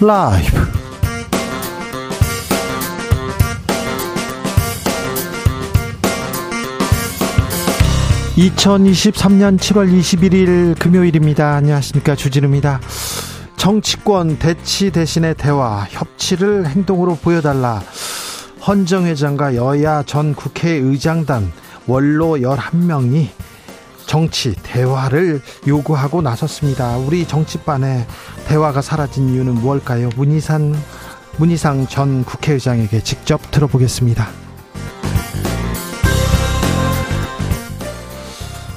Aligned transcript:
라이브. 0.00 0.56
2023년 8.36 9.58
7월 9.58 9.92
21일 9.92 10.78
금요일입니다. 10.78 11.56
안녕하십니까. 11.56 12.14
주진우입니다. 12.14 12.80
정치권 13.58 14.38
대치 14.38 14.90
대신의 14.90 15.34
대화, 15.34 15.86
협치를 15.90 16.66
행동으로 16.68 17.16
보여달라. 17.16 17.82
헌정 18.66 19.04
회장과 19.04 19.54
여야 19.56 20.02
전 20.04 20.34
국회의장단 20.34 21.52
원로 21.86 22.38
11명이 22.38 23.28
정치 24.10 24.56
대화를 24.64 25.40
요구하고 25.68 26.20
나섰습니다. 26.20 26.96
우리 26.96 27.28
정치반에 27.28 28.08
대화가 28.48 28.82
사라진 28.82 29.28
이유는 29.28 29.54
무엇일까요? 29.54 30.08
문희상 30.16 30.74
문희상 31.36 31.86
전 31.86 32.24
국회의장에게 32.24 33.04
직접 33.04 33.52
들어보겠습니다. 33.52 34.26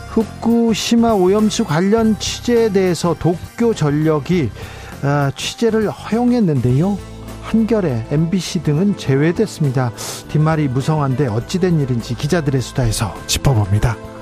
후쿠시마 0.10 1.14
오염수 1.14 1.66
관련 1.66 2.20
취재에 2.20 2.72
대해서 2.72 3.16
도쿄 3.18 3.74
전력이 3.74 4.52
아, 5.02 5.32
취재를 5.36 5.90
허용했는데요. 5.90 6.96
한결에 7.42 8.06
MBC 8.12 8.62
등은 8.62 8.98
제외됐습니다. 8.98 9.94
뒷말이 10.28 10.68
무성한데 10.68 11.26
어찌된 11.26 11.80
일인지 11.80 12.14
기자들의 12.14 12.62
수다에서 12.62 13.16
짚어봅니다. 13.26 14.13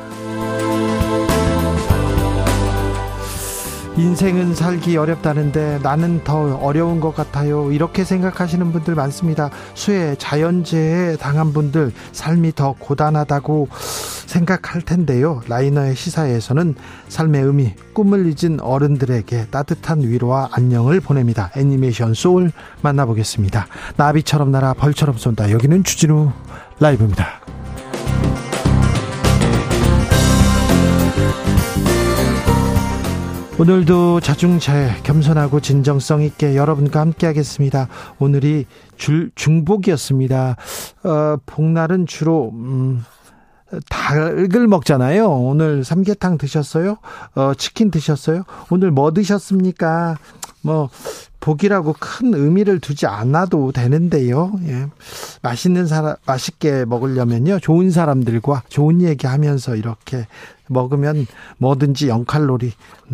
인생은 3.97 4.55
살기 4.55 4.95
어렵다는데 4.95 5.79
나는 5.83 6.23
더 6.23 6.55
어려운 6.55 7.01
것 7.01 7.13
같아요. 7.13 7.71
이렇게 7.71 8.05
생각하시는 8.05 8.71
분들 8.71 8.95
많습니다. 8.95 9.49
수해, 9.73 10.15
자연재해 10.17 11.17
당한 11.17 11.51
분들 11.51 11.91
삶이 12.13 12.53
더 12.55 12.73
고단하다고 12.79 13.67
생각할 13.71 14.81
텐데요. 14.83 15.41
라이너의 15.49 15.95
시사에서는 15.95 16.75
삶의 17.09 17.43
의미, 17.43 17.73
꿈을 17.93 18.33
잊은 18.33 18.61
어른들에게 18.61 19.47
따뜻한 19.47 20.01
위로와 20.03 20.49
안녕을 20.53 21.01
보냅니다. 21.01 21.51
애니메이션 21.57 22.13
소울 22.13 22.51
만나보겠습니다. 22.81 23.67
나비처럼 23.97 24.51
날아 24.51 24.73
벌처럼 24.75 25.17
쏜다. 25.17 25.51
여기는 25.51 25.83
주진우 25.83 26.31
라이브입니다. 26.79 27.41
오늘도 33.61 34.21
자중차에 34.21 35.03
겸손하고 35.03 35.59
진정성 35.59 36.23
있게 36.23 36.55
여러분과 36.55 36.99
함께 36.99 37.27
하겠습니다. 37.27 37.89
오늘이 38.17 38.65
줄, 38.97 39.29
중복이었습니다. 39.35 40.55
어, 41.03 41.37
복날은 41.45 42.07
주로, 42.07 42.49
음, 42.55 43.03
닭을 43.87 44.67
먹잖아요. 44.67 45.29
오늘 45.29 45.83
삼계탕 45.83 46.39
드셨어요? 46.39 46.97
어, 47.35 47.53
치킨 47.55 47.91
드셨어요? 47.91 48.45
오늘 48.71 48.89
뭐 48.89 49.13
드셨습니까? 49.13 50.17
뭐, 50.63 50.89
복이라고 51.39 51.95
큰 51.99 52.33
의미를 52.33 52.79
두지 52.79 53.05
않아도 53.05 53.71
되는데요. 53.71 54.53
예. 54.67 54.87
맛있는 55.41 55.85
사람, 55.85 56.15
맛있게 56.25 56.85
먹으려면요. 56.85 57.59
좋은 57.59 57.91
사람들과 57.91 58.63
좋은 58.69 59.01
얘기 59.01 59.27
하면서 59.27 59.75
이렇게 59.75 60.27
먹으면 60.71 61.27
뭐든지 61.57 62.07
0칼로리 62.07 62.71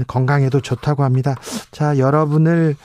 건강에도 0.08 0.61
좋다고 0.61 1.04
합니다. 1.04 1.36
자, 1.71 1.98
여러분을 1.98 2.76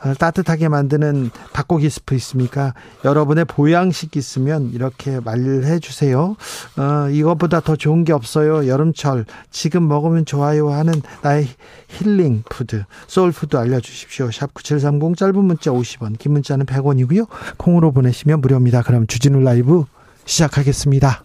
어, 0.00 0.14
따뜻하게 0.14 0.68
만드는 0.68 1.30
닭고기 1.52 1.90
스프 1.90 2.14
있습니까? 2.16 2.74
여러분의 3.04 3.44
보양식 3.46 4.16
있으면 4.16 4.70
이렇게 4.72 5.18
말해 5.20 5.78
주세요. 5.80 6.36
어, 6.76 7.08
이것보다 7.10 7.60
더 7.60 7.74
좋은 7.74 8.04
게 8.04 8.12
없어요. 8.12 8.68
여름철 8.68 9.24
지금 9.50 9.88
먹으면 9.88 10.24
좋아요 10.24 10.70
하는 10.70 11.02
나의 11.22 11.48
힐링 11.88 12.44
푸드, 12.48 12.84
소울 13.06 13.32
푸드 13.32 13.56
알려 13.56 13.80
주십시오. 13.80 14.30
샵 14.30 14.54
9730 14.54 15.16
짧은 15.16 15.44
문자 15.44 15.70
50원, 15.70 16.18
긴 16.18 16.32
문자는 16.32 16.66
100원이고요. 16.66 17.26
콩으로 17.56 17.90
보내시면 17.92 18.40
무료입니다. 18.40 18.82
그럼 18.82 19.06
주진우 19.06 19.40
라이브 19.40 19.84
시작하겠습니다. 20.26 21.24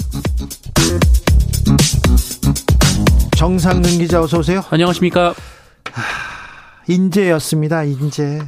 정상근 3.37 3.97
기자 3.97 4.21
어서 4.21 4.39
오세요. 4.39 4.63
안녕하십니까. 4.69 5.33
인재였습니다. 6.87 7.83
인재. 7.83 8.39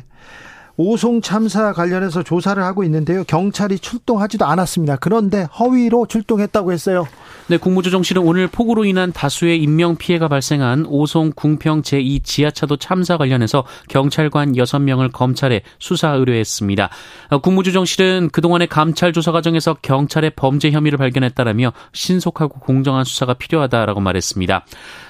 오송 0.77 1.21
참사 1.21 1.71
관련해서 1.73 2.23
조사를 2.23 2.61
하고 2.63 2.83
있는데요. 2.83 3.23
경찰이 3.25 3.79
출동하지도 3.79 4.45
않았습니다. 4.45 4.97
그런데 4.97 5.43
허위로 5.59 6.07
출동했다고 6.07 6.71
했어요. 6.71 7.07
네, 7.47 7.57
국무조정실은 7.57 8.21
오늘 8.21 8.47
폭우로 8.47 8.85
인한 8.85 9.11
다수의 9.11 9.61
인명 9.61 9.95
피해가 9.95 10.27
발생한 10.27 10.85
오송 10.87 11.33
궁평 11.35 11.81
제2 11.81 12.23
지하차도 12.23 12.77
참사 12.77 13.17
관련해서 13.17 13.65
경찰관 13.89 14.53
6명을 14.53 15.11
검찰에 15.11 15.61
수사 15.79 16.11
의뢰했습니다. 16.11 16.89
어, 17.29 17.37
국무조정실은 17.39 18.29
그동안의 18.31 18.67
감찰 18.67 19.13
조사 19.13 19.31
과정에서 19.31 19.75
경찰의 19.81 20.31
범죄 20.35 20.71
혐의를 20.71 20.97
발견했다라며 20.97 21.73
신속하고 21.91 22.59
공정한 22.59 23.03
수사가 23.03 23.33
필요하다라고 23.33 23.99
말했습니다. 23.99 24.65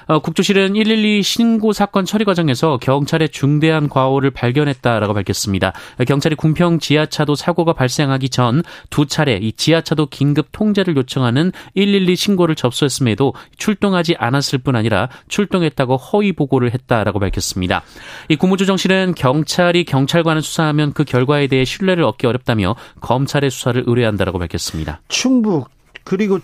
어, 0.07 0.19
국조실은 0.19 0.73
112 0.73 1.23
신고 1.23 1.71
사건 1.71 2.03
처리 2.03 2.25
과정에서 2.25 2.77
경찰의 2.77 3.29
중대한 3.29 3.87
과오를 3.87 4.31
발견했다라고 4.31 5.13
밝혔습니다. 5.13 5.71
경찰이 6.05 6.35
궁평 6.35 6.79
지하차도 6.79 7.35
사고가 7.35 7.73
발생하기 7.73 8.29
전 8.29 8.63
두 8.89 9.05
차례 9.05 9.37
이 9.37 9.51
지하차도 9.53 10.07
긴급 10.07 10.47
통제를 10.51 10.95
요청하는 10.95 11.51
112 11.75 12.12
신고를 12.15 12.55
접수했음에도 12.55 13.33
출동하지 13.57 14.15
않았을 14.17 14.59
뿐 14.59 14.75
아니라 14.75 15.09
출동했다고 15.27 15.97
허위 15.97 16.33
보고를 16.33 16.73
했다라고 16.73 17.19
밝혔습니다. 17.19 17.83
이 18.29 18.35
국무조정실은 18.35 19.13
경찰이 19.15 19.85
경찰관을 19.85 20.41
수사하면 20.41 20.93
그 20.93 21.03
결과에 21.03 21.47
대해 21.47 21.65
신뢰를 21.65 22.03
얻기 22.03 22.27
어렵다며 22.27 22.75
검찰의 23.01 23.49
수사를 23.51 23.83
의뢰한다라고 23.85 24.39
밝혔습니다. 24.39 25.01
충북 25.07 25.69
그리고 26.03 26.39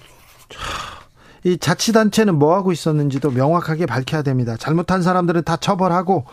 이 1.43 1.57
자치단체는 1.57 2.35
뭐 2.35 2.55
하고 2.55 2.71
있었는지도 2.71 3.31
명확하게 3.31 3.85
밝혀야 3.85 4.23
됩니다. 4.23 4.57
잘못한 4.57 5.01
사람들은 5.01 5.43
다 5.43 5.55
처벌하고 5.55 6.25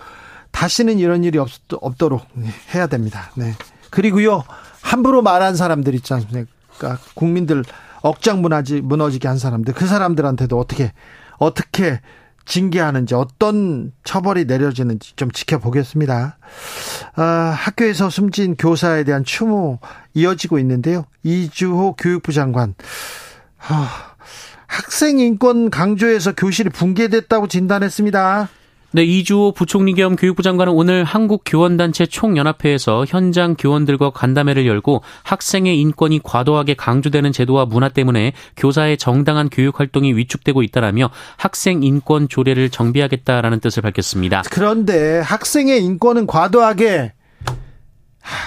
다시는 0.50 0.98
이런 0.98 1.22
일이 1.22 1.38
없, 1.38 1.48
없도록 1.70 2.26
해야 2.74 2.86
됩니다. 2.86 3.30
네. 3.34 3.52
그리고요 3.90 4.42
함부로 4.82 5.22
말한 5.22 5.54
사람들 5.56 5.94
있지 5.94 6.12
않습니까? 6.14 6.98
국민들 7.14 7.64
억장 8.06 8.42
무너지, 8.42 8.80
무너지게 8.80 9.28
한 9.28 9.38
사람들, 9.38 9.74
그 9.74 9.86
사람들한테도 9.86 10.58
어떻게, 10.58 10.92
어떻게 11.38 12.00
징계하는지, 12.44 13.14
어떤 13.14 13.92
처벌이 14.04 14.44
내려지는지 14.44 15.14
좀 15.16 15.30
지켜보겠습니다. 15.30 16.38
아, 17.16 17.22
학교에서 17.22 18.08
숨진 18.08 18.56
교사에 18.56 19.04
대한 19.04 19.24
추모 19.24 19.80
이어지고 20.14 20.58
있는데요. 20.60 21.06
이주호 21.24 21.96
교육부 21.96 22.32
장관. 22.32 22.74
아, 23.58 24.14
학생 24.68 25.18
인권 25.18 25.70
강조해서 25.70 26.32
교실이 26.32 26.70
붕괴됐다고 26.70 27.48
진단했습니다. 27.48 28.48
네, 28.96 29.04
이주호 29.04 29.52
부총리 29.52 29.92
겸 29.92 30.16
교육부 30.16 30.42
장관은 30.42 30.72
오늘 30.72 31.04
한국교원단체 31.04 32.06
총연합회에서 32.06 33.04
현장 33.06 33.54
교원들과 33.54 34.08
간담회를 34.08 34.66
열고 34.66 35.02
학생의 35.22 35.78
인권이 35.78 36.22
과도하게 36.22 36.76
강조되는 36.76 37.30
제도와 37.30 37.66
문화 37.66 37.90
때문에 37.90 38.32
교사의 38.56 38.96
정당한 38.96 39.50
교육 39.50 39.80
활동이 39.80 40.14
위축되고 40.14 40.62
있다라며 40.62 41.10
학생 41.36 41.82
인권 41.82 42.26
조례를 42.26 42.70
정비하겠다라는 42.70 43.60
뜻을 43.60 43.82
밝혔습니다. 43.82 44.44
그런데 44.50 45.20
학생의 45.20 45.84
인권은 45.84 46.26
과도하게 46.26 47.12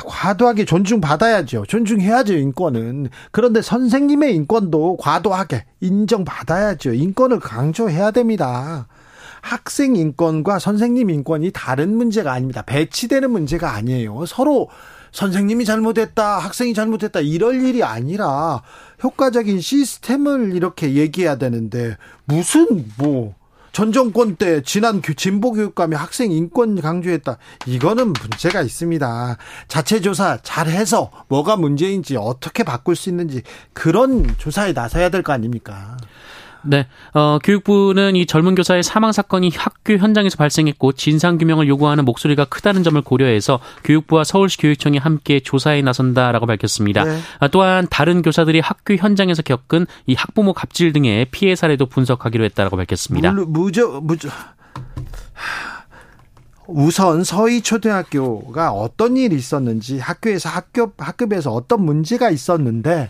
과도하게 0.07 0.65
존중받아야죠. 0.65 1.65
존중해야죠, 1.67 2.33
인권은. 2.33 3.09
그런데 3.31 3.61
선생님의 3.61 4.33
인권도 4.33 4.97
과도하게 4.97 5.65
인정받아야죠. 5.79 6.95
인권을 6.95 7.39
강조해야 7.39 8.09
됩니다. 8.09 8.87
학생 9.41 9.95
인권과 9.95 10.59
선생님 10.59 11.09
인권이 11.09 11.51
다른 11.53 11.95
문제가 11.95 12.33
아닙니다. 12.33 12.61
배치되는 12.61 13.29
문제가 13.31 13.73
아니에요. 13.73 14.25
서로 14.25 14.69
선생님이 15.11 15.65
잘못했다, 15.65 16.37
학생이 16.37 16.73
잘못했다, 16.73 17.19
이럴 17.19 17.63
일이 17.63 17.83
아니라 17.83 18.61
효과적인 19.03 19.59
시스템을 19.59 20.55
이렇게 20.55 20.93
얘기해야 20.93 21.37
되는데, 21.37 21.97
무슨, 22.25 22.85
뭐, 22.97 23.33
전 23.71 23.91
정권 23.91 24.35
때 24.35 24.61
지난 24.63 25.01
진보 25.15 25.51
교육감이 25.51 25.95
학생 25.95 26.31
인권 26.31 26.81
강조했다. 26.81 27.37
이거는 27.67 28.13
문제가 28.13 28.61
있습니다. 28.61 29.37
자체 29.67 30.01
조사 30.01 30.37
잘해서 30.41 31.11
뭐가 31.27 31.55
문제인지 31.55 32.17
어떻게 32.17 32.63
바꿀 32.63 32.95
수 32.95 33.09
있는지 33.09 33.43
그런 33.73 34.35
조사에 34.37 34.73
나서야 34.73 35.09
될 35.09 35.21
거 35.21 35.33
아닙니까? 35.33 35.97
네, 36.63 36.87
어, 37.13 37.39
교육부는 37.43 38.15
이 38.15 38.25
젊은 38.25 38.55
교사의 38.55 38.83
사망 38.83 39.11
사건이 39.11 39.51
학교 39.55 39.97
현장에서 39.97 40.37
발생했고 40.37 40.93
진상 40.93 41.37
규명을 41.37 41.67
요구하는 41.67 42.05
목소리가 42.05 42.45
크다는 42.45 42.83
점을 42.83 42.99
고려해서 43.01 43.59
교육부와 43.83 44.23
서울시 44.23 44.57
교육청이 44.57 44.97
함께 44.97 45.39
조사에 45.39 45.81
나선다라고 45.81 46.45
밝혔습니다. 46.45 47.03
네. 47.05 47.19
아, 47.39 47.47
또한 47.47 47.87
다른 47.89 48.21
교사들이 48.21 48.59
학교 48.59 48.95
현장에서 48.95 49.41
겪은 49.41 49.85
이 50.05 50.15
학부모 50.15 50.53
갑질 50.53 50.93
등의 50.93 51.25
피해 51.31 51.55
사례도 51.55 51.85
분석하기로 51.87 52.43
했다라고 52.45 52.77
밝혔습니다. 52.77 53.31
무, 53.31 53.45
무저 53.45 53.99
무저 54.01 54.29
우선 56.67 57.23
서희 57.23 57.61
초등학교가 57.61 58.71
어떤 58.71 59.17
일이 59.17 59.35
있었는지 59.35 59.97
학교에서 59.97 60.49
학교 60.49 60.91
학급에서 60.97 61.51
어떤 61.51 61.83
문제가 61.83 62.29
있었는데 62.29 63.09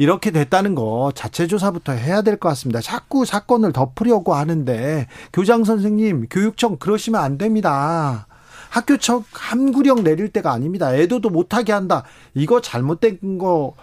이렇게 0.00 0.30
됐다는 0.30 0.74
거 0.74 1.12
자체 1.14 1.46
조사부터 1.46 1.92
해야 1.92 2.22
될 2.22 2.38
것 2.38 2.48
같습니다. 2.48 2.80
자꾸 2.80 3.26
사건을 3.26 3.74
덮으려고 3.74 4.32
하는데 4.32 5.06
교장 5.30 5.62
선생님, 5.62 6.28
교육청 6.30 6.78
그러시면 6.78 7.20
안 7.20 7.36
됩니다. 7.36 8.26
학교 8.70 8.96
청 8.96 9.24
함구령 9.30 10.02
내릴 10.02 10.30
때가 10.30 10.52
아닙니다. 10.52 10.94
애도도 10.94 11.28
못하게 11.28 11.72
한다. 11.74 12.04
이거 12.32 12.62
잘못된 12.62 13.36
거 13.36 13.74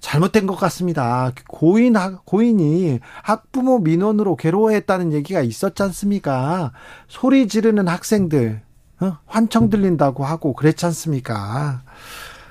잘못된 0.00 0.46
것 0.46 0.54
같습니다. 0.56 1.32
고인 1.48 1.94
고인이 2.26 3.00
학부모 3.22 3.78
민원으로 3.78 4.36
괴로워했다는 4.36 5.14
얘기가 5.14 5.40
있었지 5.40 5.82
않습니까? 5.82 6.72
소리 7.08 7.48
지르는 7.48 7.88
학생들 7.88 8.60
어? 9.00 9.16
환청 9.24 9.70
들린다고 9.70 10.26
하고 10.26 10.52
그랬지 10.52 10.84
않습니까? 10.84 11.80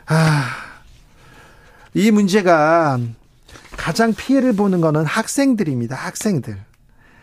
아. 0.07 0.62
이 1.93 2.11
문제가 2.11 2.99
가장 3.77 4.13
피해를 4.13 4.53
보는 4.53 4.81
거는 4.81 5.05
학생들입니다. 5.05 5.95
학생들. 5.95 6.57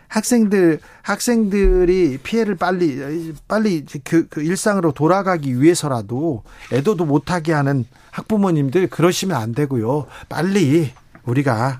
학생들 0.07 0.79
학생들이 1.03 2.19
피해를 2.21 2.55
빨리 2.55 3.33
빨리 3.47 3.85
그, 4.03 4.27
그 4.27 4.41
일상으로 4.43 4.91
돌아가기 4.91 5.61
위해서라도 5.61 6.43
애도도 6.73 7.05
못하게 7.05 7.53
하는 7.53 7.85
학부모님들 8.11 8.87
그러시면 8.89 9.37
안 9.37 9.53
되고요. 9.53 10.07
빨리 10.27 10.91
우리가 11.23 11.79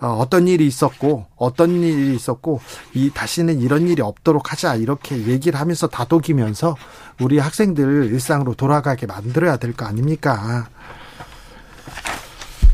어, 0.00 0.08
어떤 0.14 0.46
일이 0.46 0.66
있었고 0.66 1.26
어떤 1.36 1.82
일이 1.82 2.14
있었고 2.14 2.60
이 2.94 3.10
다시는 3.12 3.60
이런 3.60 3.88
일이 3.88 4.00
없도록 4.00 4.52
하자 4.52 4.76
이렇게 4.76 5.16
얘기를 5.26 5.58
하면서 5.58 5.88
다독이면서 5.88 6.76
우리 7.20 7.38
학생들 7.38 8.10
일상으로 8.12 8.54
돌아가게 8.54 9.06
만들어야 9.06 9.56
될 9.56 9.72
거 9.74 9.86
아닙니까? 9.86 10.68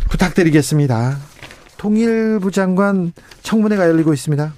부탁드리겠습니다. 0.08 1.19
통일부 1.76 2.50
장관 2.50 3.12
청문회가 3.43 3.88
열리고 3.88 4.12
있습니다. 4.12 4.52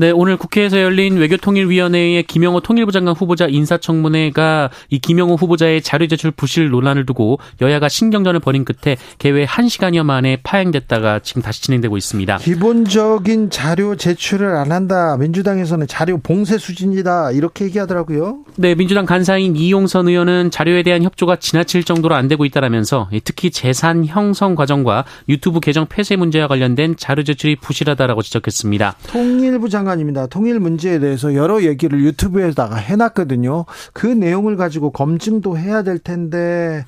네, 0.00 0.12
오늘 0.12 0.36
국회에서 0.36 0.80
열린 0.80 1.16
외교통일위원회의 1.16 2.22
김영호 2.22 2.60
통일부 2.60 2.92
장관 2.92 3.16
후보자 3.16 3.48
인사청문회가 3.48 4.70
이 4.90 5.00
김영호 5.00 5.34
후보자의 5.34 5.82
자료 5.82 6.06
제출 6.06 6.30
부실 6.30 6.68
논란을 6.68 7.04
두고 7.04 7.40
여야가 7.60 7.88
신경전을 7.88 8.38
벌인 8.38 8.64
끝에 8.64 8.96
개회 9.18 9.44
1시간여 9.44 10.04
만에 10.04 10.38
파행됐다가 10.44 11.18
지금 11.24 11.42
다시 11.42 11.62
진행되고 11.62 11.96
있습니다. 11.96 12.36
기본적인 12.36 13.50
자료 13.50 13.96
제출을 13.96 14.54
안 14.54 14.70
한다. 14.70 15.16
민주당에서는 15.18 15.88
자료 15.88 16.18
봉쇄 16.18 16.58
수준이다. 16.58 17.32
이렇게 17.32 17.64
얘기하더라고요. 17.64 18.44
네, 18.54 18.76
민주당 18.76 19.04
간사인 19.04 19.56
이용선 19.56 20.06
의원은 20.06 20.52
자료에 20.52 20.84
대한 20.84 21.02
협조가 21.02 21.40
지나칠 21.40 21.82
정도로 21.82 22.14
안 22.14 22.28
되고 22.28 22.44
있다라면서 22.44 23.08
특히 23.24 23.50
재산 23.50 24.06
형성 24.06 24.54
과정과 24.54 25.06
유튜브 25.28 25.58
계정 25.58 25.86
폐쇄 25.86 26.14
문제와 26.14 26.46
관련된 26.46 26.94
자료 26.96 27.24
제출이 27.24 27.56
부실하다라고 27.56 28.22
지적했습니다. 28.22 28.94
통일부 29.08 29.68
장관 29.68 29.87
장관입니다. 29.88 30.26
통일 30.26 30.60
문제에 30.60 30.98
대해서 30.98 31.34
여러 31.34 31.62
얘기를 31.62 32.02
유튜브에다가 32.02 32.76
해놨거든요. 32.76 33.64
그 33.94 34.06
내용을 34.06 34.56
가지고 34.56 34.90
검증도 34.90 35.56
해야 35.56 35.82
될 35.82 35.98
텐데 35.98 36.84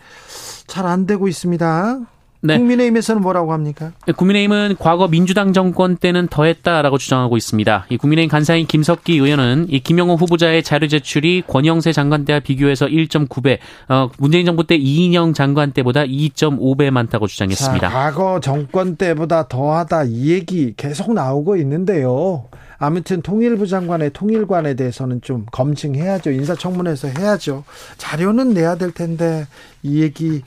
잘 0.66 0.90
안 0.90 1.06
되고 1.06 1.28
있습니다. 1.28 2.00
네. 2.42 2.56
국민의힘에서는 2.56 3.20
뭐라고 3.20 3.52
합니까? 3.52 3.92
네, 4.06 4.12
국민의힘은 4.12 4.76
과거 4.78 5.08
민주당 5.08 5.52
정권 5.52 5.96
때는 5.96 6.26
더했다라고 6.28 6.96
주장하고 6.96 7.36
있습니다. 7.36 7.86
이 7.90 7.96
국민의힘 7.98 8.30
간사인 8.30 8.66
김석기 8.66 9.12
의원은 9.12 9.66
이 9.68 9.80
김영호 9.80 10.14
후보자의 10.14 10.62
자료 10.62 10.88
제출이 10.88 11.42
권영세 11.46 11.92
장관 11.92 12.24
때와 12.24 12.40
비교해서 12.40 12.86
1.9배, 12.86 13.58
어, 13.88 14.08
문재인 14.18 14.46
정부 14.46 14.66
때 14.66 14.74
이인영 14.74 15.34
장관 15.34 15.72
때보다 15.72 16.04
2.5배 16.04 16.90
많다고 16.90 17.26
주장했습니다. 17.26 17.88
자, 17.88 17.94
과거 17.94 18.40
정권 18.40 18.96
때보다 18.96 19.46
더하다 19.46 20.04
이 20.04 20.30
얘기 20.30 20.72
계속 20.76 21.12
나오고 21.12 21.56
있는데요. 21.56 22.46
아무튼 22.80 23.20
통일부 23.20 23.66
장관의 23.66 24.10
통일관에 24.14 24.74
대해서는 24.74 25.20
좀 25.20 25.44
검증해야죠. 25.52 26.30
인사청문회에서 26.30 27.08
해야죠. 27.08 27.64
자료는 27.98 28.54
내야 28.54 28.76
될 28.76 28.90
텐데 28.90 29.46
이 29.82 30.00
얘기 30.00 30.40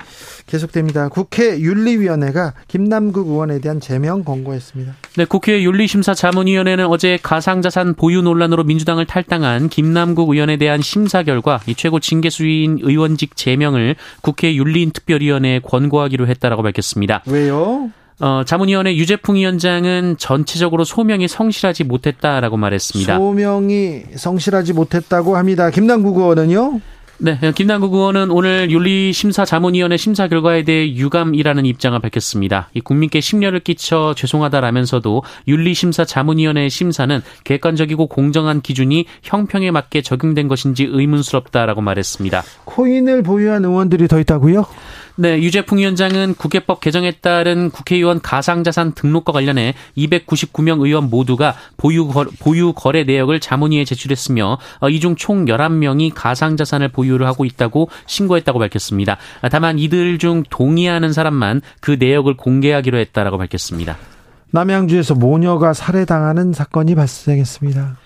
계속됩니다. 0.48 1.10
국회 1.10 1.60
윤리위원회가 1.60 2.54
김남국 2.68 3.28
의원에 3.28 3.60
대한 3.60 3.80
제명 3.80 4.24
권고했습니다. 4.24 4.96
네, 5.16 5.26
국회 5.26 5.62
윤리심사자문위원회는 5.62 6.88
어제 6.88 7.20
가상자산 7.22 7.94
보유 7.94 8.24
논란으로 8.24 8.64
민주당을 8.64 9.06
탈당한 9.06 9.70
김남국 9.70 10.32
의원에 10.32 10.58
대한 10.58 10.82
심사 10.82 11.22
결과 11.22 11.60
이 11.68 11.76
최고 11.76 12.00
징계수위인 12.00 12.80
의원직 12.82 13.36
제명을 13.36 13.96
국회 14.22 14.56
윤리특별위원회에 14.56 15.60
권고하기로 15.60 16.26
했다라고 16.28 16.64
밝혔습니다. 16.64 17.22
왜요? 17.28 17.92
어, 18.20 18.44
자문위원회 18.46 18.96
유재풍 18.96 19.36
위원장은 19.36 20.18
전체적으로 20.18 20.84
소명이 20.84 21.28
성실하지 21.28 21.84
못했다라고 21.84 22.58
말했습니다. 22.58 23.18
소명이 23.18 24.04
성실하지 24.16 24.74
못했다고 24.74 25.36
합니다. 25.38 25.70
김남국 25.70 26.18
의원은요? 26.18 26.82
네, 27.20 27.38
김남국 27.56 27.94
의원은 27.94 28.32
오늘 28.32 28.70
윤리심사 28.70 29.46
자문위원회 29.46 29.96
심사 29.98 30.28
결과에 30.28 30.64
대해 30.64 30.94
유감이라는 30.94 31.66
입장을 31.66 31.98
밝혔습니다. 31.98 32.70
이 32.74 32.82
국민께 32.82 33.22
심려를 33.22 33.60
끼쳐 33.62 34.14
죄송하다라면서도 34.18 35.24
윤리심사 35.48 36.06
자문위원회 36.06 36.68
심사는 36.70 37.22
객관적이고 37.44 38.08
공정한 38.08 38.62
기준이 38.62 39.06
형평에 39.22 39.72
맞게 39.72 40.02
적용된 40.02 40.48
것인지 40.50 40.84
의문스럽다라고 40.84 41.82
말했습니다. 41.82 42.44
코인을 42.66 43.22
보유한 43.24 43.64
의원들이 43.64 44.08
더 44.08 44.20
있다고요? 44.20 44.66
네, 45.16 45.40
유재풍 45.40 45.78
위원장은 45.78 46.34
국회법 46.36 46.82
개정에 46.82 47.12
따른 47.12 47.70
국회의원 47.70 48.20
가상자산 48.20 48.94
등록과 48.94 49.32
관련해 49.32 49.76
299명 49.96 50.82
의원 50.82 51.12
모두가 51.12 51.54
보유, 51.78 52.10
보유 52.40 52.74
거래 52.74 53.04
내역을 53.04 53.40
자문위에 53.40 53.86
제출했으며 53.86 54.58
어, 54.80 54.90
이중 54.90 55.16
총 55.16 55.46
11명이 55.46 56.14
가상자산을 56.16 56.88
보유를 56.88 57.28
하고 57.28 57.46
있다고 57.46 57.90
신고했다고 58.08 58.58
밝혔습니다. 58.58 59.18
다만 59.52 59.78
이들 59.78 60.18
중 60.18 60.44
동의하는 60.50 61.14
사람만 61.14 61.62
그 61.80 61.98
내역을 62.00 62.36
공개하기로 62.36 62.98
했다라고 62.98 63.38
밝혔습니다. 63.38 63.98
남양주에서 64.50 65.14
모녀가 65.14 65.74
살해당하는 65.74 66.54
사건이 66.54 66.96
발생했습니다. 66.96 67.98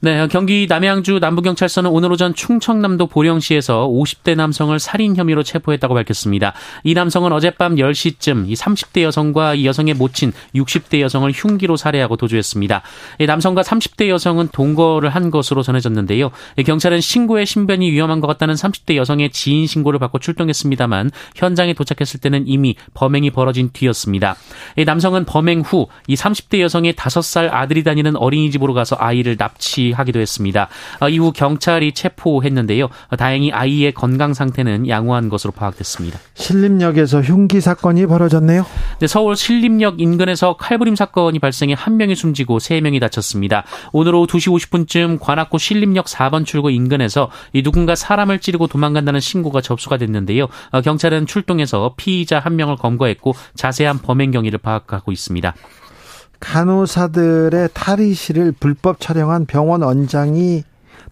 네, 0.00 0.28
경기 0.28 0.66
남양주 0.68 1.18
남부경찰서는 1.18 1.90
오늘 1.90 2.12
오전 2.12 2.32
충청남도 2.32 3.08
보령시에서 3.08 3.88
50대 3.88 4.36
남성을 4.36 4.78
살인 4.78 5.16
혐의로 5.16 5.42
체포했다고 5.42 5.94
밝혔습니다. 5.94 6.52
이 6.84 6.94
남성은 6.94 7.32
어젯밤 7.32 7.74
10시쯤 7.74 8.48
이 8.48 8.54
30대 8.54 9.02
여성과 9.02 9.54
이 9.54 9.66
여성의 9.66 9.94
모친 9.94 10.32
60대 10.54 11.00
여성을 11.00 11.28
흉기로 11.32 11.76
살해하고 11.76 12.16
도주했습니다. 12.16 12.82
이 13.18 13.26
남성과 13.26 13.62
30대 13.62 14.08
여성은 14.08 14.48
동거를 14.52 15.08
한 15.08 15.32
것으로 15.32 15.62
전해졌는데요. 15.62 16.30
경찰은 16.64 17.00
신고의 17.00 17.44
신변이 17.44 17.90
위험한 17.90 18.20
것 18.20 18.28
같다는 18.28 18.54
30대 18.54 18.94
여성의 18.94 19.30
지인 19.30 19.66
신고를 19.66 19.98
받고 19.98 20.20
출동했습니다만 20.20 21.10
현장에 21.34 21.74
도착했을 21.74 22.20
때는 22.20 22.44
이미 22.46 22.76
범행이 22.94 23.30
벌어진 23.30 23.70
뒤였습니다. 23.72 24.36
이 24.76 24.84
남성은 24.84 25.24
범행 25.24 25.62
후 25.62 25.88
이 26.06 26.14
30대 26.14 26.60
여성의 26.60 26.94
5살 26.94 27.52
아들이 27.52 27.82
다니는 27.82 28.16
어린이집으로 28.16 28.74
가서 28.74 28.96
아이를 28.98 29.36
납치 29.36 29.87
지시하기도 29.88 30.20
했습니다. 30.20 30.68
어, 31.00 31.08
이후 31.08 31.32
경찰이 31.32 31.92
체포했는데요. 31.92 32.88
다행히 33.18 33.52
아이의 33.52 33.92
건강 33.92 34.34
상태는 34.34 34.88
양호한 34.88 35.28
것으로 35.28 35.52
파악됐습니다. 35.52 36.18
신림역에서 36.34 37.22
흉기 37.22 37.60
사건이 37.60 38.06
벌어졌네요. 38.06 38.66
네, 39.00 39.06
서울 39.06 39.36
신림역 39.36 40.00
인근에서 40.00 40.56
칼부림 40.56 40.96
사건이 40.96 41.38
발생해 41.38 41.74
한 41.76 41.96
명이 41.96 42.14
숨지고 42.14 42.58
세 42.58 42.80
명이 42.80 43.00
다쳤습니다. 43.00 43.64
오늘 43.92 44.14
오후 44.14 44.26
2시 44.26 44.52
50분쯤 44.52 45.18
관악구 45.20 45.58
신림역 45.58 46.06
4번 46.06 46.44
출구 46.44 46.70
인근에서 46.70 47.30
이 47.52 47.62
누군가 47.62 47.94
사람을 47.94 48.40
찌르고 48.40 48.66
도망간다는 48.66 49.20
신고가 49.20 49.60
접수가 49.60 49.96
됐는데요. 49.98 50.48
어, 50.70 50.80
경찰은 50.80 51.26
출동해서 51.26 51.94
피의자 51.96 52.38
한 52.38 52.56
명을 52.56 52.76
검거했고 52.76 53.34
자세한 53.54 53.98
범행 53.98 54.30
경위를 54.30 54.58
파악하고 54.58 55.12
있습니다. 55.12 55.54
간호사들의 56.40 57.70
탈의실을 57.74 58.52
불법 58.52 59.00
촬영한 59.00 59.46
병원 59.46 59.82
원장이 59.82 60.64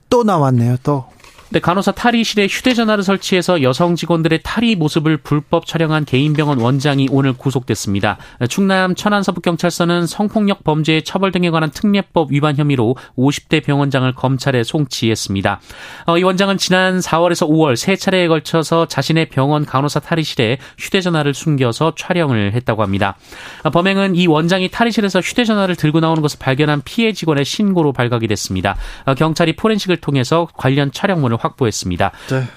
또 0.08 0.22
나왔네요. 0.22 0.76
또 0.82 1.06
네, 1.48 1.60
간호사 1.60 1.92
탈의실에 1.92 2.48
휴대전화를 2.48 3.04
설치해서 3.04 3.62
여성 3.62 3.94
직원들의 3.94 4.40
탈의 4.42 4.74
모습을 4.74 5.18
불법 5.18 5.64
촬영한 5.64 6.04
개인병원 6.04 6.58
원장이 6.58 7.06
오늘 7.12 7.34
구속됐습니다. 7.34 8.18
충남 8.48 8.96
천안서북경찰서는 8.96 10.08
성폭력 10.08 10.64
범죄 10.64 11.02
처벌 11.02 11.30
등에 11.30 11.50
관한 11.50 11.70
특례법 11.70 12.32
위반 12.32 12.56
혐의로 12.56 12.96
50대 13.16 13.64
병원장을 13.64 14.12
검찰에 14.16 14.64
송치했습니다. 14.64 15.60
어, 16.06 16.18
이 16.18 16.24
원장은 16.24 16.58
지난 16.58 16.98
4월에서 16.98 17.48
5월 17.48 17.76
세 17.76 17.94
차례에 17.94 18.26
걸쳐서 18.26 18.86
자신의 18.86 19.28
병원 19.28 19.64
간호사 19.64 20.00
탈의실에 20.00 20.58
휴대전화를 20.78 21.32
숨겨서 21.32 21.94
촬영을 21.96 22.54
했다고 22.54 22.82
합니다. 22.82 23.16
어, 23.62 23.70
범행은 23.70 24.16
이 24.16 24.26
원장이 24.26 24.68
탈의실에서 24.70 25.20
휴대전화를 25.20 25.76
들고 25.76 26.00
나오는 26.00 26.20
것을 26.22 26.40
발견한 26.40 26.82
피해 26.84 27.12
직원의 27.12 27.44
신고로 27.44 27.92
발각이 27.92 28.26
됐습니다. 28.26 28.76
어, 29.04 29.14
경찰이 29.14 29.54
포렌식을 29.54 29.98
통해서 29.98 30.48
관련 30.56 30.90
촬영물을 30.90 31.35
확보했습니다. 31.40 32.12
네. 32.30 32.48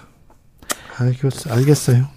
알겠어요. 1.51 2.07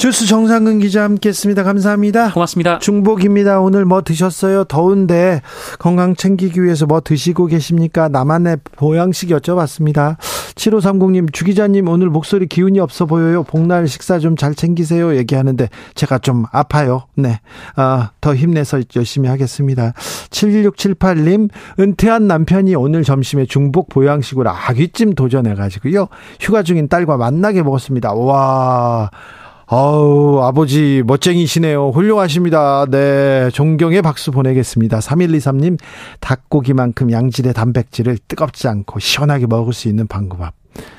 주스 0.00 0.26
정상근 0.26 0.78
기자 0.78 1.04
함께했습니다. 1.04 1.62
감사합니다. 1.62 2.32
고맙습니다. 2.32 2.78
중복입니다. 2.78 3.60
오늘 3.60 3.84
뭐 3.84 4.00
드셨어요? 4.00 4.64
더운데 4.64 5.42
건강 5.78 6.16
챙기기 6.16 6.64
위해서 6.64 6.86
뭐 6.86 7.02
드시고 7.04 7.44
계십니까? 7.44 8.08
나만의 8.08 8.56
보양식 8.76 9.28
여쭤봤습니다. 9.28 10.16
7530님, 10.54 11.30
주 11.34 11.44
기자님 11.44 11.86
오늘 11.86 12.08
목소리 12.08 12.46
기운이 12.46 12.80
없어 12.80 13.04
보여요. 13.04 13.42
복날 13.42 13.86
식사 13.88 14.18
좀 14.18 14.36
잘 14.36 14.54
챙기세요. 14.54 15.16
얘기하는데 15.16 15.68
제가 15.94 16.16
좀 16.16 16.46
아파요. 16.50 17.02
네. 17.14 17.40
아, 17.76 18.12
더 18.22 18.34
힘내서 18.34 18.80
열심히 18.96 19.28
하겠습니다. 19.28 19.92
7678님, 20.30 21.50
은퇴한 21.78 22.26
남편이 22.26 22.74
오늘 22.74 23.02
점심에 23.02 23.44
중복 23.44 23.90
보양식으로 23.90 24.48
아귀찜 24.48 25.14
도전해가지고요. 25.14 26.08
휴가 26.40 26.62
중인 26.62 26.88
딸과 26.88 27.18
만나게 27.18 27.62
먹었습니다. 27.62 28.14
와. 28.14 29.10
아우, 29.72 30.40
아버지 30.40 31.04
멋쟁이시네요. 31.06 31.90
훌륭하십니다. 31.90 32.86
네. 32.90 33.50
존경의 33.52 34.02
박수 34.02 34.32
보내겠습니다. 34.32 34.98
3123님, 34.98 35.78
닭고기만큼 36.18 37.12
양질의 37.12 37.54
단백질을 37.54 38.18
뜨겁지 38.26 38.66
않고 38.66 38.98
시원하게 38.98 39.46
먹을 39.46 39.72
수 39.72 39.86
있는 39.86 40.08
방구밥. 40.08 40.54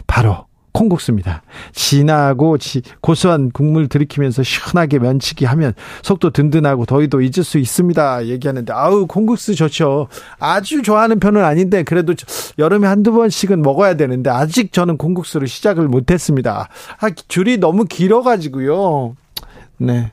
바로 0.07 0.45
콩국수입니다. 0.73 1.43
진하고 1.73 2.57
고소한 3.01 3.51
국물 3.51 3.87
들이키면서 3.87 4.43
시원하게 4.43 4.99
면치기 4.99 5.45
하면 5.45 5.73
속도 6.01 6.29
든든하고 6.29 6.85
더위도 6.85 7.21
잊을 7.21 7.43
수 7.43 7.57
있습니다. 7.57 8.27
얘기하는데 8.27 8.71
아우 8.73 9.07
콩국수 9.07 9.55
좋죠. 9.55 10.07
아주 10.39 10.81
좋아하는 10.81 11.19
편은 11.19 11.43
아닌데 11.43 11.83
그래도 11.83 12.13
여름에 12.57 12.87
한두 12.87 13.11
번씩은 13.11 13.61
먹어야 13.61 13.95
되는데 13.95 14.29
아직 14.29 14.71
저는 14.71 14.97
콩국수를 14.97 15.47
시작을 15.47 15.87
못했습니다. 15.87 16.69
아, 16.99 17.09
줄이 17.27 17.57
너무 17.57 17.85
길어가지고요. 17.85 19.15
네. 19.77 20.11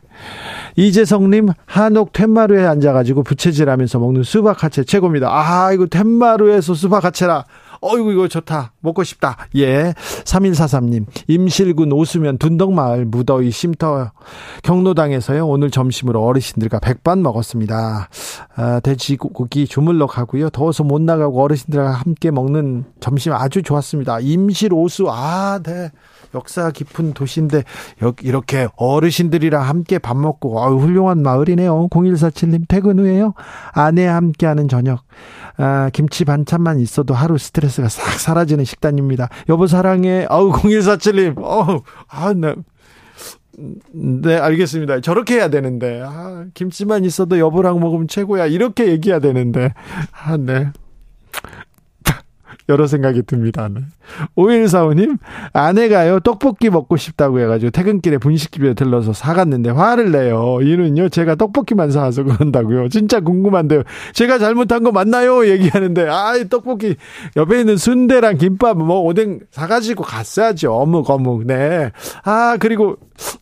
이재성님, 0.77 1.49
한옥 1.67 2.13
텐마루에 2.13 2.65
앉아가지고 2.65 3.23
부채질하면서 3.23 3.99
먹는 3.99 4.23
수박 4.23 4.65
하체 4.65 4.83
최고입니다. 4.83 5.29
아, 5.31 5.73
이거 5.73 5.87
텐마루에서 5.87 6.75
수박 6.75 7.05
하체라. 7.05 7.45
어이구 7.81 8.13
이거 8.13 8.29
좋다. 8.29 8.73
먹고 8.81 9.05
싶다. 9.05 9.37
예. 9.57 9.95
3143님. 10.25 11.07
임실군 11.29 11.93
오수면 11.93 12.39
둔덕마을 12.39 13.05
무더위 13.05 13.51
쉼터 13.51 14.13
경로당에서요. 14.63 15.47
오늘 15.47 15.71
점심으로 15.71 16.25
어르신들과 16.25 16.81
백반 16.81 17.23
먹었습니다. 17.23 18.09
아, 18.57 18.81
돼지고기 18.81 19.67
주물러 19.67 20.07
가고요. 20.07 20.51
더워서 20.51 20.85
못 20.85 21.01
나가고 21.01 21.43
어르신들과 21.43 21.91
함께 21.93 22.31
먹는 22.31 22.85
점심 23.01 23.33
아주 23.33 23.63
좋았습니다. 23.63 24.21
임실 24.21 24.73
오수 24.73 25.07
아, 25.09 25.61
네. 25.63 25.91
역사 26.35 26.71
깊은 26.71 27.15
도시인데 27.15 27.65
이렇게 28.23 28.69
어르신들이랑 28.77 29.63
함께 29.63 29.99
밥 29.99 30.17
먹고 30.17 30.65
아유, 30.65 30.77
훌륭한 30.77 31.23
마을이네요. 31.23 31.89
0147님 31.89 32.65
퇴근 32.69 32.99
후에요. 32.99 33.35
아내와 33.73 34.15
함께하는 34.17 34.69
저녁. 34.69 35.05
아, 35.57 35.91
김치 35.93 36.25
반찬만 36.25 36.79
있어도 36.81 37.15
하루 37.15 37.39
스트레스가 37.39 37.89
싹 37.89 38.21
사라지는 38.21 38.65
식단입니다. 38.65 39.29
여보 39.49 39.67
사랑해. 39.67 40.27
아우 40.29 40.53
0147님. 40.53 41.43
어우. 41.43 41.83
아, 42.09 42.33
네. 42.35 42.55
네, 43.93 44.37
알겠습니다. 44.37 45.01
저렇게 45.01 45.35
해야 45.35 45.49
되는데. 45.51 46.01
아, 46.05 46.45
김치만 46.55 47.05
있어도 47.05 47.39
여보랑 47.39 47.81
먹으면 47.81 48.07
최고야. 48.07 48.47
이렇게 48.47 48.89
얘기해야 48.89 49.19
되는데. 49.19 49.75
아, 50.13 50.37
네. 50.37 50.71
여러 52.69 52.87
생각이 52.87 53.23
듭니다. 53.23 53.69
네. 53.73 53.81
5145님, 54.37 55.19
아내가요, 55.53 56.21
떡볶이 56.21 56.71
먹고 56.71 56.97
싶다고 56.97 57.41
해가지고 57.41 57.71
퇴근길에 57.71 58.19
분식집에 58.19 58.75
들러서 58.75 59.13
사갔는데 59.13 59.71
화를 59.71 60.13
내요. 60.13 60.59
이는요, 60.61 61.09
제가 61.09 61.35
떡볶이만 61.37 61.91
사와서 61.91 62.25
그런다고요. 62.25 62.89
진짜 62.89 63.21
궁금한데요. 63.21 63.83
제가 64.13 64.39
잘못한 64.39 64.83
거 64.83 64.93
맞나요? 64.93 65.49
얘기하는데, 65.49 66.09
아, 66.09 66.35
떡볶이, 66.51 66.97
옆에 67.37 67.61
있는 67.61 67.77
순대랑 67.77 68.39
김밥, 68.39 68.77
뭐, 68.77 69.01
오뎅 69.01 69.41
사가지고 69.51 70.05
갔어야죠. 70.05 70.73
어묵, 70.73 71.09
어묵, 71.09 71.47
네. 71.47 71.91
아, 72.25 72.57
그리고 72.61 72.97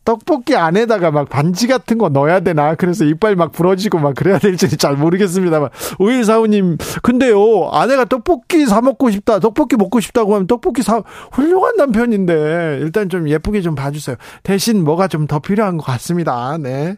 떡볶이 0.05 0.57
안에다가 0.57 1.11
막 1.11 1.29
반지 1.29 1.67
같은 1.67 1.99
거 1.99 2.09
넣어야 2.09 2.41
되나? 2.41 2.75
그래서 2.75 3.05
이빨 3.05 3.37
막 3.37 3.53
부러지고 3.53 3.99
막 3.99 4.15
그래야 4.15 4.39
될지 4.39 4.75
잘 4.79 4.97
모르겠습니다만. 4.97 5.69
5145님, 5.99 6.79
근데요, 7.03 7.69
아내가 7.73 8.07
떡볶이 8.07 8.65
사먹고 8.67 9.11
싶다, 9.11 9.39
떡볶이 9.39 9.77
먹고 9.77 10.01
싶다고 10.01 10.35
하면 10.35 10.47
떡볶이 10.47 10.83
사 10.83 11.03
훌륭한 11.33 11.77
남편인데 11.77 12.79
일단 12.81 13.09
좀 13.11 13.29
예쁘게 13.29 13.61
좀 13.61 13.75
봐주세요. 13.75 14.17
대신 14.43 14.83
뭐가 14.83 15.09
좀 15.09 15.27
더 15.27 15.41
필요한 15.41 15.77
것 15.77 15.85
같습니다. 15.87 16.57
네. 16.59 16.97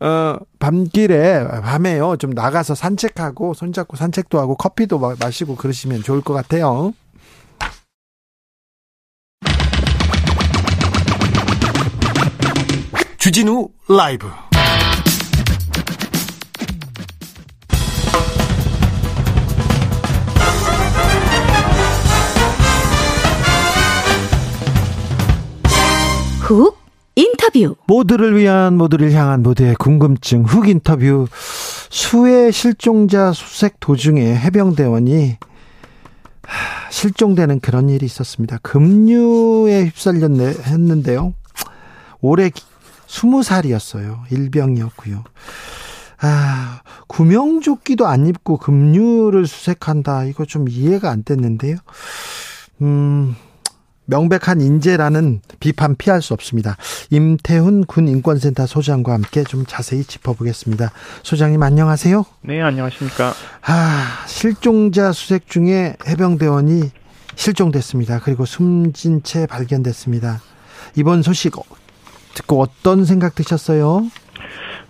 어, 0.00 0.36
밤길에 0.58 1.46
밤에요 1.62 2.16
좀 2.16 2.30
나가서 2.30 2.74
산책하고 2.74 3.54
손잡고 3.54 3.96
산책도 3.96 4.38
하고 4.38 4.54
커피도 4.56 4.98
마시고 5.18 5.56
그러시면 5.56 6.02
좋을 6.02 6.20
것 6.20 6.34
같아요. 6.34 6.92
주진우 13.30 13.68
라이브 13.88 14.26
훅 26.40 26.76
인터뷰 27.14 27.76
모두를 27.86 28.36
위한 28.36 28.76
모두를 28.76 29.12
향한 29.12 29.44
모두의 29.44 29.76
궁금증 29.76 30.42
훅 30.42 30.68
인터뷰 30.68 31.28
수해 31.88 32.50
실종자 32.50 33.32
수색 33.32 33.78
도중에 33.78 34.34
해병대원이 34.34 35.36
실종되는 36.90 37.60
그런 37.60 37.90
일이 37.90 38.06
있었습니다. 38.06 38.58
급류에 38.62 39.84
휩쓸렸는데요. 39.84 41.34
올 42.22 42.40
해 43.10 43.20
20살이었어요. 43.20 44.20
일병이었고요. 44.30 45.24
아, 46.22 46.80
구명조끼도 47.06 48.06
안 48.06 48.26
입고 48.26 48.58
급류를 48.58 49.46
수색한다. 49.46 50.24
이거 50.24 50.44
좀 50.44 50.68
이해가 50.68 51.10
안 51.10 51.24
됐는데요. 51.24 51.76
음, 52.82 53.34
명백한 54.04 54.60
인재라는 54.60 55.40
비판 55.60 55.94
피할 55.96 56.20
수 56.20 56.34
없습니다. 56.34 56.76
임태훈 57.10 57.84
군 57.86 58.08
인권센터 58.08 58.66
소장과 58.66 59.12
함께 59.14 59.44
좀 59.44 59.64
자세히 59.66 60.04
짚어보겠습니다. 60.04 60.90
소장님 61.22 61.62
안녕하세요. 61.62 62.24
네, 62.42 62.60
안녕하십니까. 62.60 63.32
아, 63.62 64.24
실종자 64.26 65.12
수색 65.12 65.48
중에 65.48 65.96
해병대원이 66.06 66.90
실종됐습니다. 67.36 68.20
그리고 68.20 68.44
숨진 68.44 69.22
채 69.22 69.46
발견됐습니다. 69.46 70.40
이번 70.96 71.22
소식 71.22 71.54
듣고 72.34 72.60
어떤 72.60 73.04
생각 73.04 73.34
드셨어요? 73.34 74.02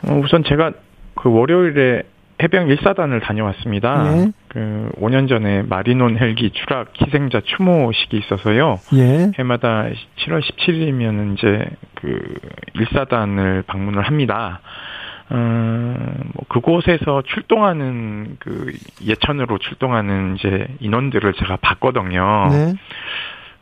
어, 0.09 0.21
우선 0.23 0.45
제가 0.45 0.73
그 1.15 1.31
월요일에 1.31 2.03
해병 2.43 2.69
1사단을 2.69 3.23
다녀왔습니다. 3.23 4.03
네. 4.05 4.33
그 4.49 4.91
5년 4.97 5.29
전에 5.29 5.63
마리논 5.63 6.17
헬기 6.19 6.51
추락 6.51 6.93
희생자 7.01 7.41
추모식이 7.45 8.17
있어서요. 8.17 8.79
예. 8.95 9.31
해마다 9.39 9.85
7월 10.19 10.41
17일이면 10.41 11.35
이제 11.37 11.65
그 11.97 12.19
일사단을 12.75 13.65
방문을 13.67 14.03
합니다. 14.03 14.61
음, 15.33 16.31
뭐 16.35 16.45
그곳에서 16.49 17.23
출동하는 17.27 18.37
그 18.41 18.73
예천으로 19.05 19.59
출동하는 19.59 20.37
이제 20.37 20.67
인원들을 20.81 21.35
제가 21.35 21.57
봤거든요. 21.57 22.49
네. 22.51 22.75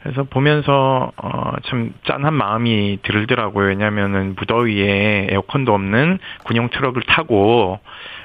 그래서 0.02 0.24
보면서 0.24 1.12
어, 1.16 1.52
참 1.66 1.92
짠한 2.04 2.32
마음이 2.34 2.98
들더라고요. 3.02 3.68
왜냐하면은 3.68 4.34
무더위에 4.36 5.28
에어컨도 5.30 5.74
없는 5.74 6.18
군용 6.44 6.68
트럭을 6.70 7.02
타고 7.02 7.80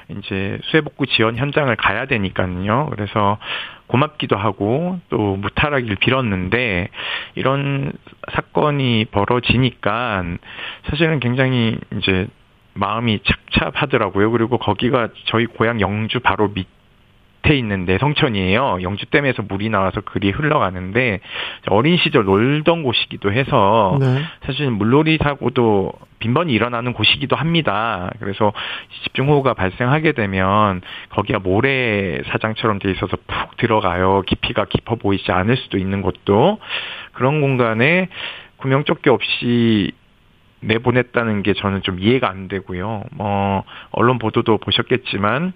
이제 0.08 0.58
수해복구 0.64 1.06
지원 1.06 1.36
현장을 1.36 1.74
가야 1.76 2.06
되니까요. 2.06 2.88
그래서 2.90 3.38
고맙기도 3.86 4.36
하고 4.36 4.98
또 5.08 5.36
무탈하길 5.36 5.96
빌었는데 5.96 6.88
이런 7.34 7.92
사건이 8.32 9.06
벌어지니까 9.10 10.24
사실은 10.88 11.20
굉장히 11.20 11.78
이제 11.98 12.28
마음이 12.74 13.20
착잡하더라고요. 13.24 14.30
그리고 14.30 14.58
거기가 14.58 15.08
저희 15.26 15.46
고향 15.46 15.80
영주 15.80 16.20
바로 16.20 16.48
밑 16.48 16.66
밑에 17.44 17.56
있는 17.56 17.84
내성천이에요. 17.84 18.78
영주댐에서 18.82 19.42
물이 19.42 19.68
나와서 19.68 20.00
그리 20.00 20.30
흘러가는데 20.30 21.20
어린 21.68 21.96
시절 21.98 22.24
놀던 22.24 22.82
곳이기도 22.82 23.32
해서 23.32 23.98
네. 24.00 24.22
사실 24.44 24.70
물놀이 24.70 25.18
사고도 25.22 25.92
빈번히 26.18 26.54
일어나는 26.54 26.94
곳이기도 26.94 27.36
합니다. 27.36 28.10
그래서 28.18 28.52
집중호우가 29.04 29.54
발생하게 29.54 30.12
되면 30.12 30.80
거기가 31.10 31.38
모래 31.38 32.20
사장처럼 32.26 32.78
돼 32.78 32.90
있어서 32.90 33.16
푹 33.26 33.56
들어가요. 33.58 34.22
깊이가 34.26 34.64
깊어 34.64 34.96
보이지 34.96 35.30
않을 35.30 35.56
수도 35.58 35.78
있는 35.78 36.02
곳도 36.02 36.58
그런 37.12 37.40
공간에 37.40 38.08
구명조끼 38.56 39.10
없이 39.10 39.92
내보냈다는 40.60 41.42
게 41.42 41.52
저는 41.52 41.82
좀 41.82 42.00
이해가 42.00 42.28
안 42.30 42.48
되고요. 42.48 43.04
뭐 43.12 43.64
언론 43.90 44.18
보도도 44.18 44.56
보셨겠지만 44.58 45.52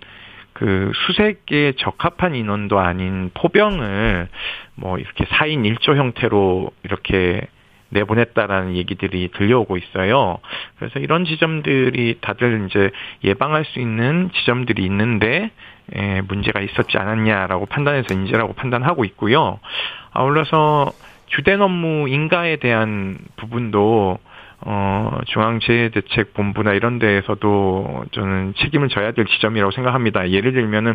그 0.58 0.90
수색에 1.06 1.74
적합한 1.76 2.34
인원도 2.34 2.80
아닌 2.80 3.30
포병을 3.32 4.28
뭐 4.74 4.98
이렇게 4.98 5.24
4인 5.24 5.62
1조 5.62 5.94
형태로 5.94 6.72
이렇게 6.82 7.42
내보냈다라는 7.90 8.74
얘기들이 8.74 9.30
들려오고 9.34 9.76
있어요. 9.76 10.38
그래서 10.76 10.98
이런 10.98 11.24
지점들이 11.24 12.18
다들 12.20 12.66
이제 12.66 12.90
예방할 13.22 13.64
수 13.66 13.78
있는 13.78 14.30
지점들이 14.34 14.84
있는데 14.84 15.52
에, 15.92 16.20
문제가 16.22 16.60
있었지 16.60 16.98
않았냐라고 16.98 17.66
판단해서 17.66 18.12
인재라고 18.12 18.54
판단하고 18.54 19.04
있고요. 19.04 19.60
아울러서 20.10 20.90
주된 21.28 21.62
업무 21.62 22.08
인가에 22.08 22.56
대한 22.56 23.18
부분도 23.36 24.18
어, 24.70 25.20
중앙재해대책본부나 25.28 26.74
이런 26.74 26.98
데에서도 26.98 28.04
저는 28.12 28.52
책임을 28.58 28.90
져야 28.90 29.12
될 29.12 29.24
지점이라고 29.24 29.70
생각합니다. 29.70 30.28
예를 30.28 30.52
들면은 30.52 30.94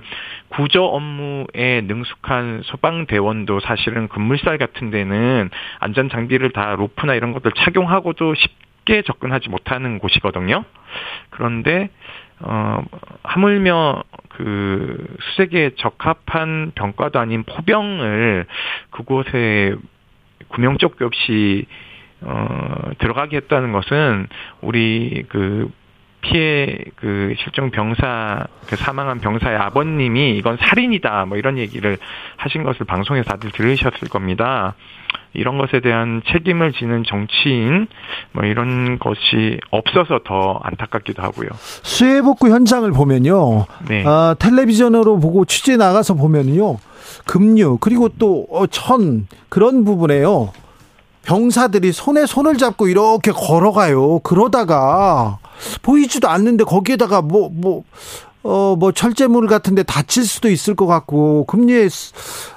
구조 0.49 0.85
업무에 0.85 1.81
능숙한 1.81 2.61
소방대원도 2.65 3.61
사실은 3.61 4.09
급물살 4.09 4.59
같은 4.59 4.91
데는 4.91 5.49
안전 5.79 6.07
장비를 6.09 6.51
다 6.51 6.75
로프나 6.75 7.15
이런 7.15 7.33
것들 7.33 7.51
착용하고도 7.53 8.35
쉽게 8.35 9.01
접근하지 9.01 9.49
못하는 9.49 9.97
곳이거든요. 9.97 10.65
그런데 11.31 11.89
어, 12.41 12.83
하물며 13.23 14.03
그 14.29 15.03
수색에 15.19 15.71
적합한 15.77 16.73
병과도 16.75 17.17
아닌 17.17 17.41
포병을 17.41 18.45
그곳에 18.91 19.73
구명조끼 20.49 21.03
없이 21.03 21.65
어, 22.25 22.91
들어가게 22.99 23.37
했다는 23.37 23.71
것은 23.71 24.27
우리 24.61 25.23
그 25.29 25.69
피해 26.21 26.77
그 26.95 27.33
실종 27.37 27.69
병사 27.69 28.45
그 28.67 28.75
사망한 28.75 29.19
병사의 29.19 29.57
아버님이 29.57 30.37
이건 30.37 30.57
살인이다 30.57 31.25
뭐 31.25 31.37
이런 31.37 31.57
얘기를 31.57 31.97
하신 32.37 32.63
것을 32.63 32.85
방송에서 32.85 33.29
다들 33.29 33.51
들으셨을 33.51 34.07
겁니다. 34.09 34.73
이런 35.33 35.57
것에 35.57 35.79
대한 35.79 36.21
책임을 36.31 36.73
지는 36.73 37.03
정치인 37.03 37.87
뭐 38.31 38.45
이런 38.45 38.99
것이 38.99 39.59
없어서 39.71 40.19
더 40.23 40.59
안타깝기도 40.63 41.21
하고요. 41.21 41.49
수해 41.53 42.21
복구 42.21 42.49
현장을 42.49 42.89
보면요. 42.91 43.65
네. 43.87 44.03
아, 44.05 44.35
텔레비전으로 44.39 45.19
보고 45.19 45.45
취재 45.45 45.75
나가서 45.75 46.13
보면요. 46.13 46.77
급류 47.25 47.77
그리고 47.81 48.09
또천 48.09 49.27
어, 49.29 49.35
그런 49.49 49.83
부분에요. 49.83 50.51
병사들이 51.23 51.91
손에 51.91 52.25
손을 52.25 52.57
잡고 52.57 52.87
이렇게 52.87 53.31
걸어가요. 53.31 54.19
그러다가 54.19 55.39
보이지도 55.81 56.27
않는데 56.29 56.63
거기에다가 56.63 57.21
뭐, 57.21 57.49
뭐, 57.51 57.83
어, 58.43 58.75
뭐 58.77 58.91
철제물 58.91 59.47
같은데 59.47 59.83
다칠 59.83 60.25
수도 60.25 60.49
있을 60.49 60.75
것 60.75 60.85
같고, 60.85 61.45
금리에, 61.45 61.87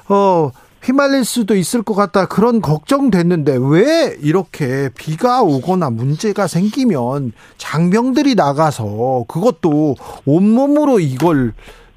어, 0.09 0.51
휘말릴 0.83 1.25
수도 1.25 1.57
있을 1.57 1.83
것 1.83 1.95
같다. 1.95 2.27
그런 2.27 2.61
걱정됐는데 2.61 3.59
왜 3.61 4.17
이렇게 4.21 4.89
비가 4.97 5.43
오거나 5.43 5.91
문제가 5.91 6.47
생기면 6.47 7.33
장병들이 7.59 8.37
나가서 8.37 9.25
그것도 9.27 9.97
온몸으로 10.27 11.01
이걸 11.01 11.55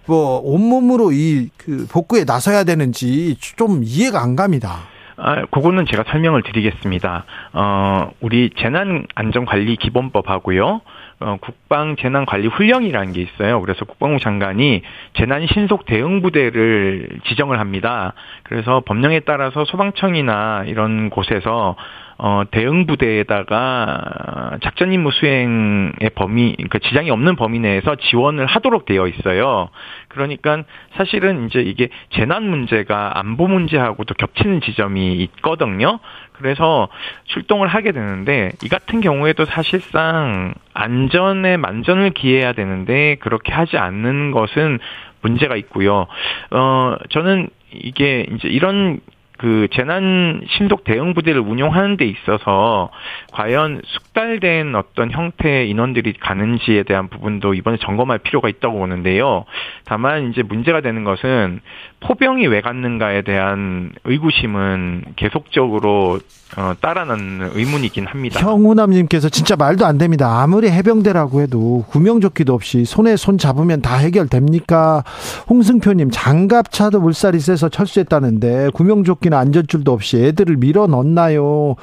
뭐 0.07 0.41
온몸으로 0.43 1.11
이 1.11 1.49
그 1.57 1.85
복구에 1.87 2.23
나서야 2.23 2.63
되는지 2.63 3.37
좀 3.39 3.83
이해가 3.83 4.21
안 4.23 4.35
갑니다. 4.35 4.79
아, 5.21 5.45
그거는 5.45 5.85
제가 5.85 6.03
설명을 6.07 6.43
드리겠습니다. 6.43 7.25
어, 7.53 8.11
우리 8.21 8.49
재난안전관리 8.57 9.75
기본법하고요. 9.75 10.81
어, 11.21 11.37
국방재난관리훈령이라는 11.41 13.13
게 13.13 13.21
있어요. 13.21 13.59
그래서 13.61 13.83
국방부 13.85 14.19
장관이 14.19 14.81
재난신속 15.15 15.85
대응부대를 15.85 17.19
지정을 17.25 17.59
합니다. 17.59 18.13
그래서 18.43 18.81
법령에 18.85 19.21
따라서 19.21 19.65
소방청이나 19.65 20.63
이런 20.67 21.09
곳에서 21.09 21.75
어, 22.21 22.43
대응 22.51 22.85
부대에다가 22.85 24.57
작전 24.61 24.91
임무 24.91 25.09
수행의 25.11 26.11
범위, 26.15 26.53
그러니까 26.57 26.79
지장이 26.79 27.09
없는 27.11 27.37
범위 27.37 27.59
내에서 27.59 27.95
지원을 27.95 28.45
하도록 28.45 28.83
되어 28.83 29.07
있어요. 29.07 29.69
그러니까 30.09 30.63
사실은 30.95 31.47
이제 31.47 31.61
이게 31.61 31.87
재난 32.09 32.43
문제가 32.49 33.17
안보 33.17 33.47
문제하고도 33.47 34.15
겹치는 34.15 34.59
지점이 34.59 35.13
있거든요. 35.13 35.99
그래서 36.33 36.89
출동을 37.23 37.69
하게 37.69 37.93
되는데 37.93 38.51
이 38.63 38.67
같은 38.67 38.99
경우에도 38.99 39.45
사실상 39.45 40.53
안전에 40.73 41.55
만전을 41.55 42.09
기해야 42.09 42.51
되는데 42.51 43.15
그렇게 43.21 43.53
하지 43.53 43.77
않는 43.77 44.31
것은 44.31 44.79
문제가 45.21 45.55
있고요. 45.55 46.07
어 46.51 46.95
저는 47.11 47.49
이게 47.71 48.25
이제 48.29 48.49
이런 48.49 48.99
그 49.39 49.69
재난 49.71 50.41
신속 50.49 50.83
대응 50.83 51.13
부대를 51.13 51.39
운영하는 51.39 51.95
데 51.95 52.05
있어서 52.05 52.89
과연 53.31 53.81
숙달된 53.85 54.75
어떤 54.75 55.11
형태의 55.11 55.69
인원들이 55.69 56.13
가는지에 56.19 56.83
대한 56.83 57.07
부분도 57.07 57.53
이번에 57.53 57.77
점검할 57.79 58.19
필요가 58.19 58.49
있다고 58.49 58.77
보는데요. 58.77 59.45
다만 59.85 60.29
이제 60.29 60.43
문제가 60.43 60.81
되는 60.81 61.05
것은 61.05 61.61
포병이 62.01 62.47
왜 62.47 62.59
갔는가에 62.59 63.21
대한 63.21 63.93
의구심은 64.03 65.05
계속적으로 65.15 66.19
어, 66.57 66.73
따라나는 66.81 67.51
의문이긴 67.53 68.07
합니다. 68.07 68.41
형우남님께서 68.41 69.29
진짜 69.29 69.55
말도 69.55 69.85
안 69.85 69.97
됩니다. 69.97 70.41
아무리 70.41 70.69
해병대라고 70.69 71.41
해도 71.41 71.85
구명조끼도 71.89 72.53
없이 72.53 72.85
손에 72.85 73.15
손 73.17 73.37
잡으면 73.37 73.81
다 73.81 73.97
해결됩니까? 73.97 75.03
홍승표님 75.49 76.09
장갑차도 76.11 77.01
물살이 77.01 77.39
세서 77.39 77.69
철수했다는데 77.69 78.71
구명조끼 78.73 79.28
는 79.29 79.37
안전줄도 79.37 79.91
없이 79.91 80.17
애들을 80.17 80.57
밀어 80.57 80.87
넣나요? 80.87 81.75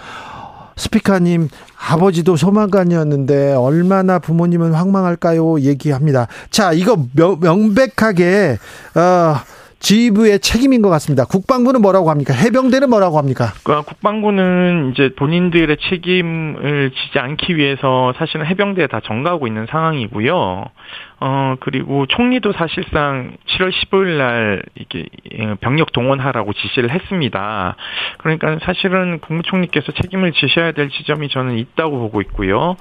스피커님 0.76 1.48
아버지도 1.88 2.37
소방관이었는데 2.37 3.54
얼마나 3.54 4.18
부모님은 4.18 4.74
황망할까요? 4.74 5.61
얘기합니다. 5.61 6.26
자 6.50 6.72
이거 6.72 6.96
명 7.14 7.74
백하게 7.74 8.59
어, 8.94 9.37
지휘부의 9.78 10.40
책임인 10.40 10.82
것 10.82 10.88
같습니다. 10.90 11.24
국방부는 11.24 11.80
뭐라고 11.80 12.11
합니까? 12.11 12.35
해병대는 12.35 12.90
뭐라고 12.90 13.18
합니까? 13.18 13.52
그 13.62 13.82
국방부는 13.82 14.92
이제 14.92 15.11
본인들의 15.16 15.76
책임을 15.88 16.90
지지 16.90 17.18
않기 17.18 17.56
위해서 17.56 18.12
사실은 18.18 18.46
해병대에 18.46 18.87
다 18.88 19.00
전가하고 19.04 19.46
있는 19.46 19.66
상황이고요. 19.70 20.64
어, 21.18 21.57
그리고 21.61 22.07
총리도 22.07 22.52
사실상 22.52 23.37
7월 23.46 23.72
15일 23.72 24.18
날 24.18 24.62
이렇게 24.74 25.07
병력 25.61 25.92
동원하라고 25.92 26.52
지시를 26.52 26.90
했습니다. 26.90 27.76
그러니까 28.18 28.59
사실은 28.62 29.18
국무총리께서 29.20 29.92
책임을 29.92 30.33
지셔야 30.33 30.72
될 30.72 30.90
지점이 30.90 31.29
저는 31.29 31.57
있다고 31.59 31.98
보고 31.98 32.20
있고요. 32.22 32.76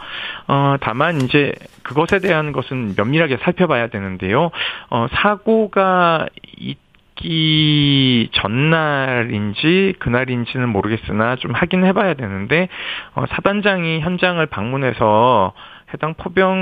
어, 0.48 0.76
다만 0.82 1.22
이제 1.22 1.54
그것에 1.84 2.20
대한 2.20 2.52
것은 2.52 2.96
면밀하게 2.98 3.38
살펴봐야 3.38 3.88
되는데요. 3.88 4.52
어, 4.90 5.08
사고가 5.12 6.28
있 6.58 6.78
죽기 7.16 8.30
전날인지 8.34 9.96
그날인지는 10.00 10.70
모르겠으나 10.70 11.38
좀 11.38 11.52
확인해봐야 11.52 12.14
되는데 12.16 12.68
어, 13.16 13.26
사단장이 13.30 14.02
현장을 14.02 14.46
방문해서 14.46 15.54
해당 15.94 16.14
포병 16.16 16.54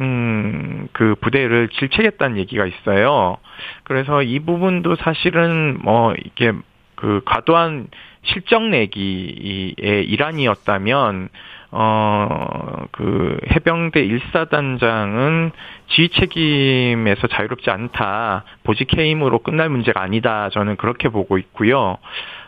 음, 0.00 0.88
그 0.92 1.14
부대를 1.20 1.68
질책했다는 1.68 2.38
얘기가 2.38 2.66
있어요. 2.66 3.36
그래서 3.84 4.22
이 4.22 4.38
부분도 4.40 4.96
사실은 4.96 5.78
뭐 5.82 6.14
이게 6.24 6.52
그 6.94 7.22
과도한 7.24 7.88
실적 8.22 8.62
내기의 8.62 9.74
일환이었다면 9.78 11.28
어, 11.72 12.86
그, 12.90 13.38
해병대 13.52 14.04
1사단장은 14.04 15.52
지휘 15.88 16.08
책임에서 16.08 17.28
자유롭지 17.28 17.70
않다. 17.70 18.44
보직 18.64 18.96
해임으로 18.96 19.38
끝날 19.38 19.68
문제가 19.68 20.02
아니다. 20.02 20.50
저는 20.50 20.76
그렇게 20.76 21.08
보고 21.08 21.38
있고요. 21.38 21.98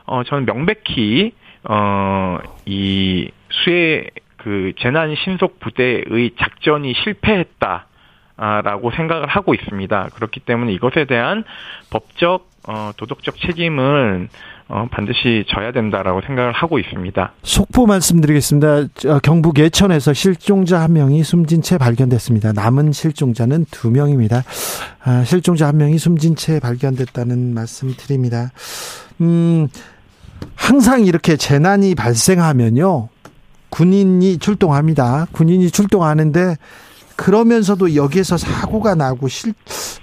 어, 0.06 0.24
저는 0.24 0.44
명백히, 0.46 1.32
어, 1.64 2.38
이 2.66 3.30
수해 3.50 4.08
그 4.42 4.72
재난 4.78 5.14
신속 5.14 5.60
부대의 5.60 6.32
작전이 6.38 6.94
실패했다. 7.04 7.86
라고 8.36 8.90
생각을 8.90 9.28
하고 9.28 9.54
있습니다. 9.54 10.08
그렇기 10.14 10.40
때문에 10.40 10.72
이것에 10.72 11.04
대한 11.04 11.44
법적, 11.90 12.50
어, 12.66 12.90
도덕적 12.96 13.36
책임은 13.38 14.28
어, 14.68 14.88
반드시 14.90 15.44
져야 15.48 15.70
된다라고 15.70 16.22
생각을 16.22 16.52
하고 16.52 16.78
있습니다. 16.78 17.32
속보 17.42 17.86
말씀드리겠습니다. 17.86 19.20
경북 19.22 19.58
예천에서 19.58 20.12
실종자 20.12 20.80
한 20.80 20.94
명이 20.94 21.22
숨진 21.22 21.62
채 21.62 21.78
발견됐습니다. 21.78 22.52
남은 22.52 22.92
실종자는 22.92 23.66
두 23.70 23.90
명입니다. 23.90 24.42
아, 25.04 25.24
실종자 25.24 25.68
한 25.68 25.76
명이 25.76 25.98
숨진 25.98 26.34
채 26.34 26.58
발견됐다는 26.58 27.54
말씀 27.54 27.94
드립니다. 27.96 28.50
음, 29.20 29.68
항상 30.56 31.04
이렇게 31.04 31.36
재난이 31.36 31.94
발생하면요. 31.94 33.08
군인이 33.72 34.38
출동합니다. 34.38 35.26
군인이 35.32 35.70
출동하는데 35.70 36.56
그러면서도 37.16 37.94
여기에서 37.94 38.36
사고가 38.36 38.94
나고 38.94 39.28
실 39.28 39.54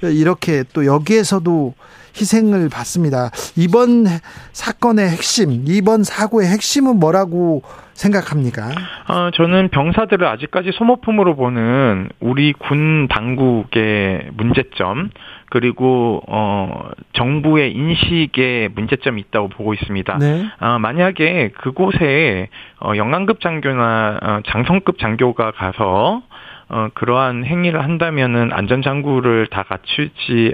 이렇게 0.01 0.63
또 0.73 0.86
여기에서도 0.86 1.73
희생을 2.15 2.69
받습니다. 2.69 3.29
이번 3.57 4.05
사건의 4.51 5.09
핵심, 5.09 5.63
이번 5.67 6.03
사고의 6.03 6.47
핵심은 6.49 6.99
뭐라고 6.99 7.61
생각합니까? 7.93 8.69
어, 9.09 9.29
저는 9.33 9.69
병사들을 9.69 10.25
아직까지 10.25 10.71
소모품으로 10.73 11.35
보는 11.35 12.09
우리 12.19 12.53
군 12.53 13.07
당국의 13.09 14.29
문제점 14.33 15.09
그리고 15.49 16.21
어 16.27 16.91
정부의 17.13 17.73
인식에 17.73 18.69
문제점이 18.73 19.21
있다고 19.21 19.49
보고 19.49 19.73
있습니다. 19.73 20.17
네. 20.19 20.45
아, 20.59 20.77
만약에 20.77 21.51
그곳에 21.57 22.49
어 22.79 22.93
영관급 22.95 23.41
장교나 23.41 24.19
어, 24.21 24.39
장성급 24.45 24.99
장교가 24.99 25.51
가서 25.51 26.21
어 26.69 26.87
그러한 26.93 27.45
행위를 27.45 27.83
한다면은 27.83 28.51
안전 28.53 28.83
장구를 28.83 29.47
다 29.47 29.63
갖추지 29.63 30.53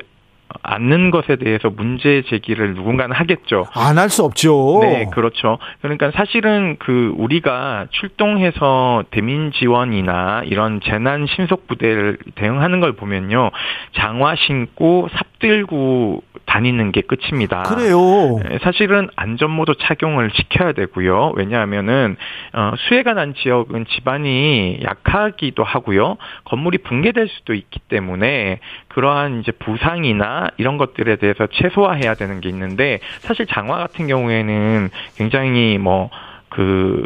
않는 0.63 1.11
것에 1.11 1.35
대해서 1.37 1.69
문제 1.69 2.21
제기를 2.27 2.75
누군가는 2.75 3.15
하겠죠. 3.15 3.65
안 3.73 3.97
할 3.97 4.09
수 4.09 4.23
없죠. 4.23 4.79
네, 4.81 5.05
그렇죠. 5.11 5.57
그러니까 5.81 6.11
사실은 6.11 6.77
그 6.79 7.13
우리가 7.17 7.87
출동해서 7.91 9.03
대민 9.11 9.51
지원이나 9.51 10.43
이런 10.45 10.79
재난 10.81 11.25
신속 11.27 11.67
부대를 11.67 12.17
대응하는 12.35 12.79
걸 12.79 12.93
보면요. 12.93 13.51
장화 13.95 14.35
신고 14.35 15.07
삽 15.13 15.25
들고 15.45 16.23
다니는 16.47 16.91
게 16.91 17.01
끝입니다. 17.01 17.61
그래요. 17.63 18.39
네, 18.49 18.57
사실은 18.63 19.09
안전모도 19.15 19.75
착용을 19.75 20.31
시켜야 20.33 20.71
되고요. 20.71 21.33
왜냐하면은 21.35 22.15
어, 22.53 22.73
수해가 22.77 23.13
난 23.13 23.35
지역은 23.35 23.85
집안이 23.85 24.79
약하기도 24.83 25.63
하고요. 25.63 26.17
건물이 26.45 26.79
붕괴될 26.79 27.27
수도 27.27 27.53
있기 27.53 27.79
때문에 27.89 28.59
그러한 28.87 29.41
이제 29.41 29.51
부상이나 29.51 30.49
이런 30.57 30.77
것들에 30.77 31.17
대해서 31.17 31.45
최소화해야 31.51 32.15
되는 32.15 32.41
게 32.41 32.49
있는데 32.49 32.99
사실 33.19 33.45
장화 33.45 33.77
같은 33.77 34.07
경우에는 34.07 34.89
굉장히 35.15 35.77
뭐그 35.77 37.05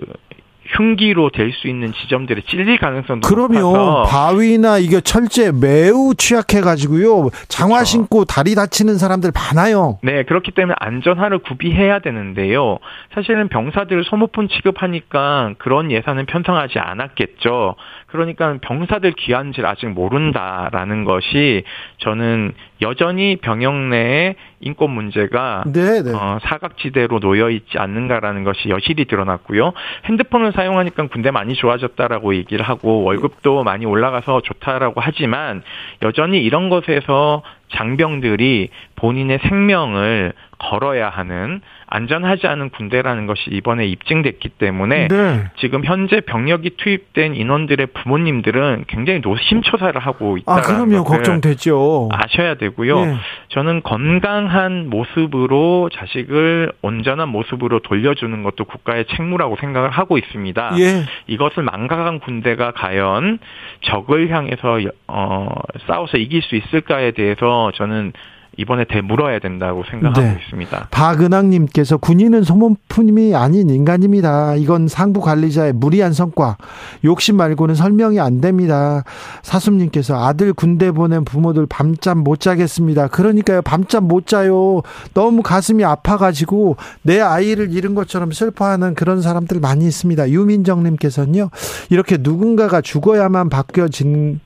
흉기로 0.78 1.30
될 1.32 1.50
수 1.52 1.68
있는 1.68 1.92
지점들이 1.94 2.44
찔릴 2.44 2.78
가능성도 2.78 3.28
그럼요. 3.28 3.60
높아서 3.60 4.04
바위나 4.04 4.78
이게 4.78 5.02
철제 5.02 5.52
매우 5.52 6.14
취약해 6.16 6.62
가지고요. 6.62 7.30
장화 7.48 7.78
그렇죠. 7.78 7.86
신고 7.86 8.24
다리 8.26 8.54
다치는 8.56 8.98
사람들 9.00 9.32
많아요. 9.34 9.98
네, 10.04 10.24
그렇기 10.24 10.52
때문에 10.52 10.76
안전화를 10.80 11.40
구비해야 11.40 12.00
되는데요. 12.00 12.78
사실은 13.16 13.48
병사들 13.50 14.04
소모품 14.04 14.48
취급하니까 14.48 15.56
그런 15.58 15.92
예산은 15.92 16.28
편성하지 16.28 16.78
않았겠죠. 16.80 17.76
그러니까 18.08 18.58
병사들 18.62 19.14
귀한질 19.14 19.66
아직 19.66 19.88
모른다라는 19.88 21.04
것이 21.04 21.64
저는 22.00 22.54
여전히 22.82 23.36
병역 23.38 23.74
내에 23.76 24.36
인권 24.62 24.92
문제가 24.92 25.64
네, 25.68 26.02
네. 26.04 26.12
어, 26.14 26.38
사각지대로 26.44 27.20
놓여 27.20 27.50
있지 27.50 27.78
않는가라는 27.78 28.44
것이 28.44 28.70
여실히 28.70 29.06
드러났고요. 29.06 29.74
핸드폰을 30.06 30.52
사용하니까 30.60 31.08
군대 31.08 31.32
많이 31.32 31.54
좋아졌다라고 31.54 32.36
얘기를 32.36 32.68
하고 32.68 33.04
월급도 33.04 33.64
많이 33.64 33.86
올라가서 33.86 34.42
좋다라고 34.42 35.00
하지만 35.00 35.64
여전히 36.02 36.44
이런 36.44 36.70
것에서 36.70 37.44
장병들이 37.70 38.70
본인의 38.98 39.40
생명을 39.48 40.34
걸어야 40.58 41.08
하는 41.08 41.62
안전하지 41.92 42.48
않은 42.48 42.70
군대라는 42.70 43.26
것이 43.26 43.50
이번에 43.52 43.86
입증됐기 43.88 44.50
때문에 44.50 45.08
네. 45.08 45.44
지금 45.58 45.84
현재 45.84 46.22
병력이 46.22 46.78
투입된 46.78 47.36
인원들의 47.36 47.88
부모님들은 47.88 48.86
굉장히 48.88 49.20
노심초사를 49.22 50.00
하고 50.00 50.38
있다는 50.38 50.60
아, 50.60 50.66
그럼요. 50.66 51.04
걱정되죠. 51.04 52.10
아셔야 52.12 52.56
되고요. 52.56 53.06
네. 53.06 53.16
저는 53.50 53.82
건강한 53.82 54.90
모습으로 54.90 55.90
자식을 55.94 56.72
온전한 56.82 57.30
모습으로 57.30 57.80
돌려주는 57.80 58.44
것도 58.44 58.66
국가의 58.66 59.06
책무라고 59.06 59.58
생각을 59.60 59.90
하고 59.90 60.18
있습니다. 60.18 60.76
예. 60.80 61.06
이것을 61.28 61.64
망각한 61.64 62.20
군대가 62.20 62.72
과연 62.72 63.40
적을 63.82 64.30
향해서 64.30 64.80
어, 65.08 65.50
싸워서 65.88 66.18
이길 66.18 66.44
수 66.44 66.56
있을까에 66.56 67.12
대해서 67.12 67.72
저는 67.76 68.14
이번에 68.60 68.84
되물어야 68.84 69.40
된다고 69.40 69.86
생각하고 69.90 70.20
네. 70.20 70.38
있습니다. 70.44 70.90
박은학님께서 70.92 71.96
군인은 71.96 72.44
소모품이 72.44 73.34
아닌 73.34 73.70
인간입니다. 73.70 74.56
이건 74.56 74.90
상부 74.90 75.22
관리자의 75.22 75.72
무리한 75.72 76.12
성과. 76.12 76.58
욕심 77.06 77.38
말고는 77.38 77.76
설명이 77.76 78.20
안 78.20 78.42
됩니다. 78.42 79.06
사수님께서 79.44 80.22
아들 80.26 80.52
군대 80.52 80.92
보낸 80.92 81.24
부모들 81.24 81.68
밤잠 81.68 82.18
못 82.18 82.42
자겠습니다. 82.42 83.08
그러니까요, 83.08 83.62
밤잠 83.62 84.10
못 84.10 84.28
자요. 84.28 84.82
너무 85.14 85.42
가슴이 85.42 85.86
아파가지고 85.86 86.76
내 87.02 87.22
아이를 87.22 87.72
잃은 87.72 87.96
것처럼 87.96 88.34
슬퍼하는 88.34 88.94
그런 88.94 89.22
사람들 89.22 89.62
많이 89.62 89.86
있습니다. 89.86 90.32
유민정님께서는요, 90.32 91.50
이렇게 91.92 92.18
누군가가 92.20 92.82
죽어야만 92.82 93.48
바뀌어진 93.48 94.42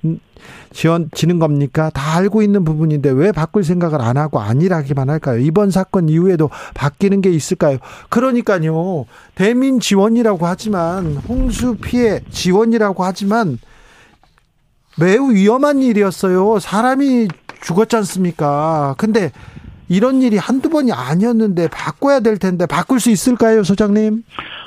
지원지는 0.71 1.39
겁니까? 1.39 1.89
다 1.93 2.17
알고 2.17 2.41
있는 2.41 2.63
부분인데 2.65 3.12
왜 3.12 3.32
바꿀 3.32 3.63
생각을 3.63 4.01
안 4.01 4.17
하고 4.17 4.39
아니라기만 4.39 5.10
할까요? 5.10 5.39
이번 5.39 5.71
사건 5.71 6.10
이후에도 6.10 6.49
바뀌는 6.73 7.21
게 7.21 7.29
있을까요? 7.29 7.77
그러니까요. 8.10 9.06
대민 9.36 9.79
지원이라고 9.79 10.45
하지만 10.45 11.15
홍수 11.27 11.75
피해 11.75 12.21
지원이라고 12.32 13.03
하지만 13.03 13.60
매우 14.99 15.32
위험한 15.32 15.79
일이었어요. 15.82 16.60
사람이 16.60 17.27
죽었지 17.62 17.95
않습니까? 17.97 18.95
근데 18.97 19.32
이런 19.93 20.23
일이 20.23 20.38
한두 20.38 20.71
번이 20.71 20.91
아니었는데 20.91 21.67
바꿔야 21.67 22.19
될 22.19 22.39
텐데 22.39 22.65
바꿀 22.65 22.99
수 22.99 23.12
있을까요, 23.12 23.62
소장님? 23.62 24.23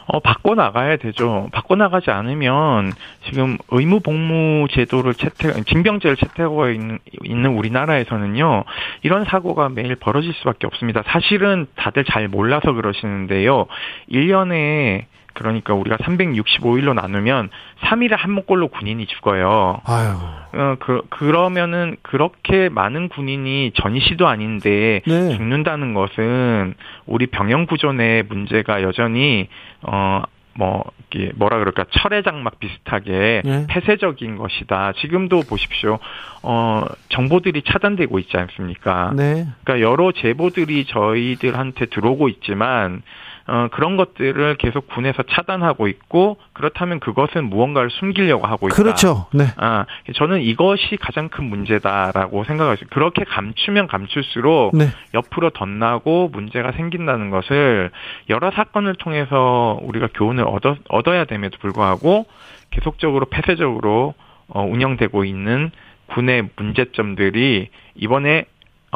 어, 0.07 0.21
바꿔나가야 0.21 0.99
되죠. 0.99 1.49
바꿔나가지 1.53 2.13
않으면 2.13 2.93
지금 3.29 3.59
의무 3.73 3.99
복무 3.99 4.69
제도를 4.71 5.15
채택, 5.15 5.67
징병제를 5.67 6.17
채택하고 6.17 6.69
있는, 6.69 7.01
있는 7.25 7.57
우리나라에서는요, 7.57 8.63
이런 9.03 9.25
사고가 9.25 9.69
매일 9.69 9.97
벌어질 9.97 10.33
수밖에 10.35 10.69
없습니다. 10.69 11.03
사실은 11.07 11.67
다들 11.75 12.05
잘 12.05 12.29
몰라서 12.29 12.73
그러시는데요. 12.73 13.67
1년에 14.09 15.07
그러니까 15.37 15.75
우리가 15.75 15.99
365일로 15.99 16.95
나누면 16.95 17.51
3일에 17.83 18.17
한 18.17 18.33
목골로 18.33 18.69
군인이 18.69 19.07
죽어요. 19.07 19.81
아유. 19.85 20.09
어, 20.55 20.77
그, 20.81 21.03
그러면은 21.11 21.97
그렇게 22.01 22.71
많은 22.71 23.09
군인이 23.11 23.73
전시도 23.75 24.27
아닌데 24.27 25.03
네. 25.07 25.37
죽는다는 25.37 25.93
것은 25.93 26.75
우리 27.05 27.27
병영 27.27 27.67
구조 27.67 27.93
내 27.93 28.23
문제가 28.27 28.83
여전히 28.83 29.49
어뭐 29.83 30.85
이게 31.11 31.31
뭐라 31.37 31.59
그럴까 31.59 31.85
철의 31.91 32.23
장막 32.23 32.59
비슷하게 32.59 33.43
네. 33.45 33.67
폐쇄적인 33.69 34.37
것이다. 34.37 34.95
지금도 34.97 35.43
보십시오. 35.43 35.99
어 36.43 36.87
정보들이 37.11 37.63
차단되고 37.63 38.19
있지 38.21 38.39
않습니까? 38.39 39.13
네. 39.15 39.47
그러니까 39.65 39.87
여러 39.87 40.13
제보들이 40.13 40.87
저희들한테 40.87 41.87
들어오고 41.87 42.31
있지만 42.31 43.03
어, 43.49 43.69
그런 43.71 43.97
것들을 43.97 44.57
계속 44.57 44.89
군에서 44.89 45.23
차단하고 45.23 45.87
있고 45.89 46.37
그렇다면 46.53 46.99
그것은 46.99 47.45
무언가를 47.49 47.91
숨기려고 47.91 48.47
하고 48.47 48.67
있다. 48.67 48.75
그렇죠. 48.75 49.27
네. 49.33 49.45
아, 49.57 49.87
저는 50.17 50.41
이것이 50.43 50.97
가장 50.97 51.29
큰 51.29 51.45
문제다라고 51.45 52.45
생각하고 52.45 52.75
있어요. 52.75 52.89
그렇게 52.91 53.25
감추면 53.25 53.87
감출수록 53.87 54.77
네. 54.77 54.87
옆으로 55.15 55.51
덧나고 55.51 56.31
문제가 56.33 56.73
생긴다는 56.73 57.31
것을 57.31 57.91
여러 58.29 58.51
사건을 58.51 58.97
통해서 58.97 59.79
우리가 59.83 60.09
교훈을 60.15 60.45
얻어, 60.45 60.77
얻어야 60.89 61.25
됨에도 61.25 61.59
불구하고 61.59 62.27
계속적으로 62.71 63.27
폐쇄적으로 63.27 64.15
어, 64.49 64.63
운영되고 64.63 65.25
있는 65.25 65.71
군의 66.07 66.49
문제점들이 66.57 67.69
이번에 67.95 68.47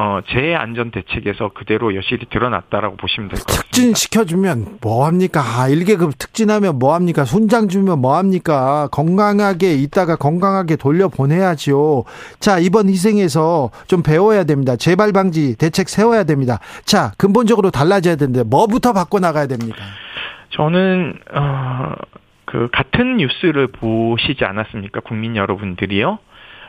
어, 0.03 0.21
재해 0.29 0.55
안전 0.55 0.91
대책에서 0.91 1.51
그대로 1.53 1.95
여실히 1.95 2.25
드러났다라고 2.31 2.97
보시면 2.97 3.29
될 3.29 3.39
것 3.39 3.47
같습니다. 3.49 3.63
특진 3.65 3.93
시켜주면 3.95 4.79
뭐 4.81 5.05
합니까? 5.07 5.41
아, 5.41 5.69
1계급 5.69 6.17
특진하면 6.19 6.79
뭐 6.79 6.95
합니까? 6.95 7.23
훈장 7.25 7.69
주면 7.69 8.01
뭐 8.01 8.17
합니까? 8.17 8.89
건강하게 8.93 9.75
있다가 9.75 10.17
건강하게 10.17 10.77
돌려보내야지요. 10.77 12.05
자, 12.39 12.59
이번 12.59 12.89
희생에서 12.89 13.71
좀 13.89 14.03
배워야 14.03 14.45
됩니다. 14.45 14.77
재발 14.77 15.13
방지 15.13 15.55
대책 15.59 15.91
세워야 15.91 16.25
됩니다. 16.25 16.61
자, 16.87 17.13
근본적으로 17.19 17.71
달라져야 17.71 18.17
되는데 18.17 18.43
뭐부터 18.43 18.95
바꿔 18.95 19.19
나가야 19.21 19.49
됩니까? 19.49 19.77
저는 20.51 21.19
어, 21.35 21.93
그 22.47 22.69
같은 22.73 23.19
뉴스를 23.19 23.67
보시지 23.69 24.45
않았습니까? 24.47 25.01
국민 25.01 25.37
여러분들이요. 25.37 26.19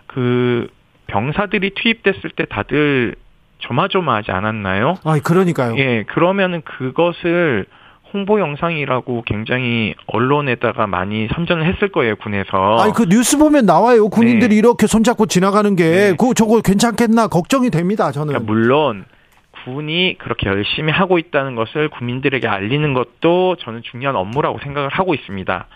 그 0.07 0.67
병사들이 1.11 1.71
투입됐을 1.75 2.31
때 2.35 2.45
다들 2.45 3.15
조마조마하지 3.59 4.31
않았나요? 4.31 4.95
아, 5.03 5.19
그러니까요. 5.23 5.77
예, 5.77 6.03
그러면은 6.03 6.61
그것을 6.61 7.65
홍보 8.13 8.39
영상이라고 8.39 9.23
굉장히 9.25 9.93
언론에다가 10.07 10.87
많이 10.87 11.27
선전을 11.33 11.65
했을 11.65 11.89
거예요, 11.91 12.15
군에서. 12.15 12.77
아니 12.79 12.93
그 12.93 13.05
뉴스 13.07 13.37
보면 13.37 13.65
나와요. 13.65 14.09
군인들이 14.09 14.49
네. 14.49 14.55
이렇게 14.55 14.87
손잡고 14.87 15.27
지나가는 15.27 15.75
게 15.75 15.83
네. 15.83 16.15
그 16.17 16.33
저거 16.33 16.61
괜찮겠나 16.61 17.27
걱정이 17.27 17.69
됩니다. 17.69 18.11
저는. 18.11 18.33
그러니까 18.33 18.51
물론 18.51 19.05
군이 19.63 20.17
그렇게 20.17 20.47
열심히 20.47 20.91
하고 20.91 21.19
있다는 21.19 21.55
것을 21.55 21.89
국민들에게 21.89 22.47
알리는 22.47 22.93
것도 22.93 23.57
저는 23.57 23.81
중요한 23.83 24.15
업무라고 24.15 24.59
생각을 24.63 24.89
하고 24.89 25.13
있습니다. 25.13 25.67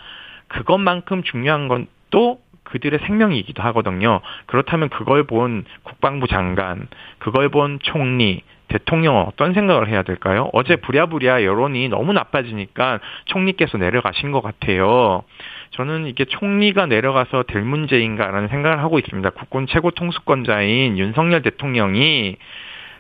그것만큼 0.48 1.24
중요한 1.24 1.68
건 1.68 1.88
또 2.16 2.40
그들의 2.66 3.00
생명이기도 3.06 3.64
하거든요. 3.64 4.20
그렇다면 4.46 4.90
그걸 4.90 5.24
본 5.24 5.64
국방부 5.84 6.28
장관, 6.28 6.88
그걸 7.20 7.50
본 7.50 7.80
총리, 7.82 8.42
대통령은 8.68 9.24
어떤 9.28 9.54
생각을 9.54 9.88
해야 9.88 10.04
될까요? 10.04 10.50
어제 10.54 10.76
부랴부랴 10.76 11.44
여론이 11.44 11.90
너무 11.90 12.14
나빠지니까 12.14 13.00
총리께서 13.26 13.78
내려가신 13.78 14.32
것 14.32 14.42
같아요. 14.42 15.24
저는 15.72 16.08
이게 16.08 16.26
총리가 16.26 16.86
내려가서 16.86 17.44
될 17.44 17.62
문제인가라는 17.62 18.48
생각을 18.50 18.80
하고 18.80 19.00
있습니다. 19.00 19.30
국군 19.32 19.68
최고 19.68 19.92
통수권자인 19.92 20.98
윤석열 20.98 21.42
대통령이 21.42 22.38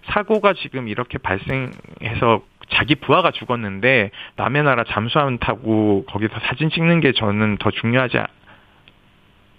사고가 0.05 0.53
지금 0.53 0.87
이렇게 0.87 1.17
발생해서 1.17 2.41
자기 2.69 2.95
부하가 2.95 3.31
죽었는데 3.31 4.11
남의 4.35 4.63
나라 4.63 4.83
잠수함 4.83 5.37
타고 5.37 6.05
거기서 6.07 6.33
사진 6.41 6.69
찍는 6.69 6.99
게 6.99 7.11
저는 7.11 7.57
더 7.57 7.71
중요하지 7.71 8.17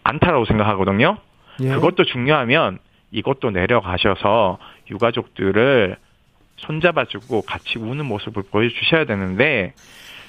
않다라고 0.07 0.45
생각하거든요. 0.45 1.19
예. 1.61 1.71
그것도 1.71 2.05
중요하면 2.05 2.79
이것도 3.11 3.51
내려가셔서 3.51 4.59
유가족들을 4.91 5.97
손잡아주고 6.57 7.43
같이 7.43 7.79
우는 7.79 8.07
모습을 8.07 8.45
보여주셔야 8.51 9.05
되는데 9.05 9.75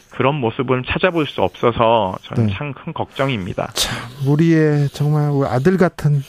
그런 0.09 0.35
모습을 0.35 0.83
찾아볼 0.83 1.25
수 1.27 1.41
없어서 1.41 2.17
저는 2.23 2.47
네. 2.47 2.53
참큰 2.53 2.93
걱정입니다. 2.93 3.71
참 3.73 4.09
우리의 4.27 4.89
정말 4.89 5.29
우리 5.29 5.47
아들 5.47 5.77
같은 5.77 6.21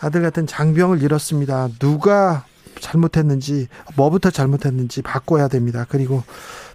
아들 0.00 0.22
같은 0.22 0.46
장병을 0.46 1.02
잃었습니다. 1.02 1.68
누가 1.78 2.44
잘못했는지 2.80 3.66
뭐부터 3.96 4.30
잘못했는지 4.30 5.02
바꿔야 5.02 5.48
됩니다. 5.48 5.84
그리고 5.88 6.22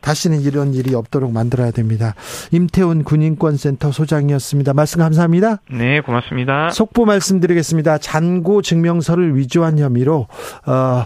다시는 0.03 0.41
이런 0.41 0.73
일이 0.73 0.93
없도록 0.93 1.31
만들어야 1.31 1.71
됩니다. 1.71 2.13
임태훈 2.51 3.03
군인권센터 3.03 3.91
소장이었습니다. 3.91 4.73
말씀 4.73 4.99
감사합니다. 4.99 5.61
네, 5.71 6.01
고맙습니다. 6.01 6.69
속보 6.71 7.05
말씀드리겠습니다. 7.05 7.97
잔고 7.99 8.61
증명서를 8.61 9.37
위조한 9.37 9.79
혐의로 9.79 10.27
어, 10.65 11.05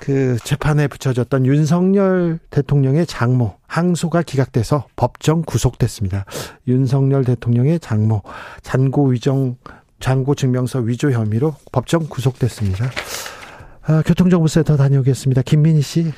그 0.00 0.38
재판에 0.42 0.88
붙여졌던 0.88 1.44
윤석열 1.44 2.38
대통령의 2.48 3.04
장모 3.04 3.56
항소가 3.66 4.22
기각돼서 4.22 4.86
법정 4.96 5.42
구속됐습니다. 5.42 6.24
윤석열 6.66 7.24
대통령의 7.24 7.78
장모 7.78 8.22
잔고 8.62 9.08
위정 9.08 9.56
잔고 10.00 10.34
증명서 10.34 10.78
위조 10.78 11.12
혐의로 11.12 11.54
법정 11.72 12.06
구속됐습니다. 12.08 12.86
아, 13.82 14.02
교통정보센터 14.06 14.78
다녀오겠습니다. 14.78 15.42
김민희 15.42 15.82
씨. 15.82 16.12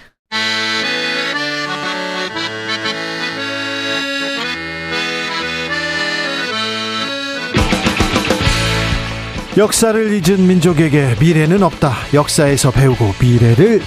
역사를 9.56 10.12
잊은 10.12 10.46
민족에게 10.46 11.14
미래는 11.20 11.62
없다. 11.62 11.92
역사에서 12.14 12.70
배우고 12.70 13.12
미래를 13.20 13.82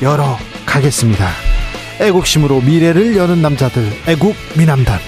열어 0.00 0.38
가겠습니다. 0.64 1.28
애국심으로 2.00 2.60
미래를 2.60 3.16
여는 3.16 3.42
남자들, 3.42 3.84
애국 4.06 4.36
미남단. 4.56 5.00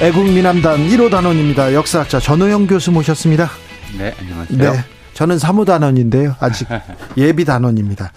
애국 0.00 0.24
미남단 0.26 0.88
1호 0.88 1.10
단원입니다. 1.10 1.74
역사학자 1.74 2.20
전호영 2.20 2.68
교수 2.68 2.92
모셨습니다. 2.92 3.50
네, 3.98 4.14
안녕하세요. 4.20 4.72
네. 4.72 4.84
저는 5.14 5.40
사무 5.40 5.64
단원인데요. 5.64 6.36
아직 6.38 6.68
예비 7.18 7.44
단원입니다. 7.44 8.12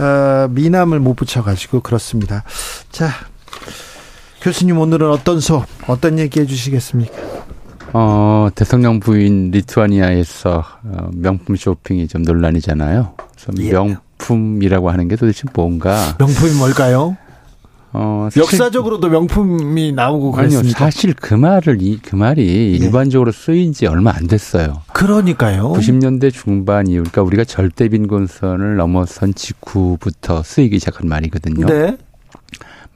어, 0.00 0.48
미남을 0.50 0.98
못 0.98 1.14
붙여가지고 1.14 1.82
그렇습니다. 1.82 2.42
자, 2.90 3.08
교수님 4.40 4.78
오늘은 4.78 5.10
어떤 5.10 5.38
수업, 5.40 5.66
어떤 5.86 6.18
얘기 6.18 6.40
해주시겠습니까? 6.40 7.14
어, 7.92 8.48
대통령 8.54 9.00
부인 9.00 9.50
리투아니아에서 9.50 10.64
어, 10.84 11.10
명품 11.12 11.56
쇼핑이 11.56 12.08
좀 12.08 12.22
논란이잖아요. 12.22 13.14
그래서 13.16 13.62
예. 13.62 13.72
명품이라고 13.72 14.90
하는 14.90 15.08
게 15.08 15.16
도대체 15.16 15.44
뭔가? 15.52 16.16
명품이 16.18 16.54
뭘까요? 16.54 17.16
어, 17.92 18.28
역사적으로도 18.36 19.08
명품이 19.08 19.92
나오고 19.92 20.36
아니요, 20.36 20.48
그랬습니다. 20.48 20.78
사실 20.78 21.12
그 21.12 21.34
말을 21.34 21.78
이, 21.82 21.98
그 22.00 22.14
말이 22.14 22.46
예. 22.46 22.76
일반적으로 22.76 23.32
쓰인 23.32 23.72
지 23.72 23.86
얼마 23.86 24.12
안 24.14 24.28
됐어요. 24.28 24.82
그러니까요. 24.92 25.72
90년대 25.72 26.32
중반 26.32 26.86
이후, 26.86 27.02
그러니까 27.02 27.22
우리가 27.22 27.44
절대 27.44 27.88
빈곤선을 27.88 28.76
넘어선 28.76 29.34
직후부터 29.34 30.44
쓰이기 30.44 30.78
시작한 30.78 31.08
말이거든요. 31.08 31.66
네, 31.66 31.96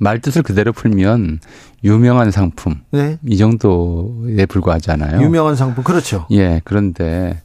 말 0.04 0.20
뜻을 0.20 0.42
그대로 0.42 0.72
풀면 0.72 1.40
유명한 1.82 2.30
상품 2.30 2.76
네. 2.92 3.18
이 3.26 3.36
정도에 3.38 4.44
불과하잖아요. 4.46 5.20
유명한 5.22 5.56
상품 5.56 5.82
그렇죠. 5.82 6.26
예, 6.30 6.60
그런데 6.64 7.40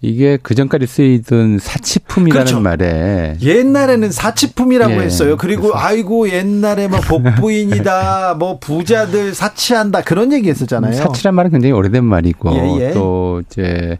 이게 0.00 0.38
그 0.42 0.54
전까지 0.54 0.86
쓰이던 0.86 1.58
사치품이라는 1.58 2.44
그렇죠. 2.46 2.60
말에 2.60 3.36
옛날에는 3.42 4.12
사치품이라고 4.12 4.92
예, 4.94 4.98
했어요. 5.00 5.36
그리고 5.36 5.68
그래서- 5.68 5.78
아이고 5.78 6.28
옛날에 6.30 6.86
뭐 6.88 7.00
복부인이다, 7.00 8.34
뭐 8.38 8.58
부자들 8.60 9.34
사치한다 9.34 10.02
그런 10.02 10.32
얘기했었잖아요. 10.32 10.92
사치란 10.92 11.34
말은 11.34 11.50
굉장히 11.50 11.72
오래된 11.72 12.04
말이고 12.04 12.52
예, 12.80 12.86
예. 12.88 12.90
또 12.92 13.42
이제 13.46 13.98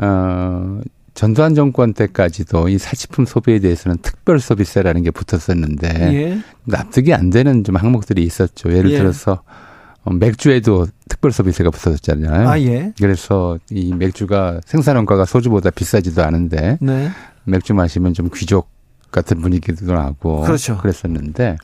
어 0.00 0.80
전두환 1.20 1.54
정권 1.54 1.92
때까지도 1.92 2.70
이 2.70 2.78
사치품 2.78 3.26
소비에 3.26 3.58
대해서는 3.58 3.98
특별 4.00 4.40
소비세라는 4.40 5.02
게 5.02 5.10
붙었었는데 5.10 6.14
예. 6.14 6.38
납득이 6.64 7.12
안 7.12 7.28
되는 7.28 7.62
좀 7.62 7.76
항목들이 7.76 8.22
있었죠. 8.22 8.72
예를 8.72 8.90
예. 8.92 8.96
들어서 8.96 9.42
어, 10.02 10.14
맥주에도 10.14 10.86
특별 11.10 11.30
소비세가 11.30 11.68
붙었잖아요. 11.68 12.48
아 12.48 12.58
예. 12.60 12.94
그래서 12.98 13.58
이 13.68 13.92
맥주가 13.92 14.62
생산 14.64 14.96
원가가 14.96 15.26
소주보다 15.26 15.68
비싸지도 15.68 16.24
않은데 16.24 16.78
네. 16.80 17.10
맥주 17.44 17.74
마시면 17.74 18.14
좀 18.14 18.30
귀족 18.34 18.70
같은 19.10 19.42
분위기도 19.42 19.92
나고 19.92 20.40
그렇죠. 20.40 20.78
그랬었는데 20.78 21.58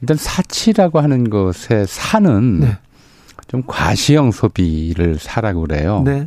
일단 0.00 0.16
사치라고 0.16 0.98
하는 0.98 1.30
것의 1.30 1.86
사는 1.86 2.58
네. 2.58 2.76
좀 3.46 3.62
과시형 3.68 4.32
소비를 4.32 5.20
사라고 5.20 5.60
그래요. 5.60 6.02
네. 6.04 6.26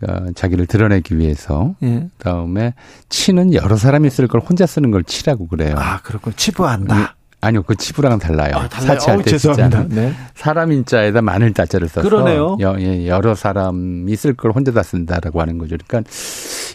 그러니까 0.00 0.32
자기를 0.34 0.66
드러내기 0.66 1.18
위해서 1.18 1.74
예. 1.82 2.08
그다음에 2.18 2.74
치는 3.08 3.54
여러 3.54 3.76
사람이 3.76 4.08
쓸 4.10 4.26
걸 4.28 4.40
혼자 4.40 4.66
쓰는 4.66 4.90
걸 4.90 5.04
치라고 5.04 5.46
그래요. 5.46 5.74
아 5.78 6.00
그렇군. 6.02 6.32
치부한다. 6.36 7.16
아니요, 7.42 7.62
그 7.62 7.74
치부랑은 7.74 8.18
달라요. 8.18 8.52
아, 8.54 8.68
달라요? 8.68 8.98
사치할 8.98 9.16
어우, 9.16 9.24
때 9.24 9.30
죄송합니다. 9.30 9.86
네. 9.88 10.12
사람 10.34 10.72
인자에다 10.72 11.22
마늘 11.22 11.54
자자를 11.54 11.88
써서 11.88 12.08
그러네요. 12.08 12.58
여, 12.60 12.76
예, 12.78 13.06
여러 13.06 13.34
사람이 13.34 14.14
쓸 14.16 14.34
걸 14.34 14.52
혼자 14.52 14.72
다 14.72 14.82
쓴다라고 14.82 15.40
하는 15.40 15.58
거죠. 15.58 15.76
그러니까 15.86 16.10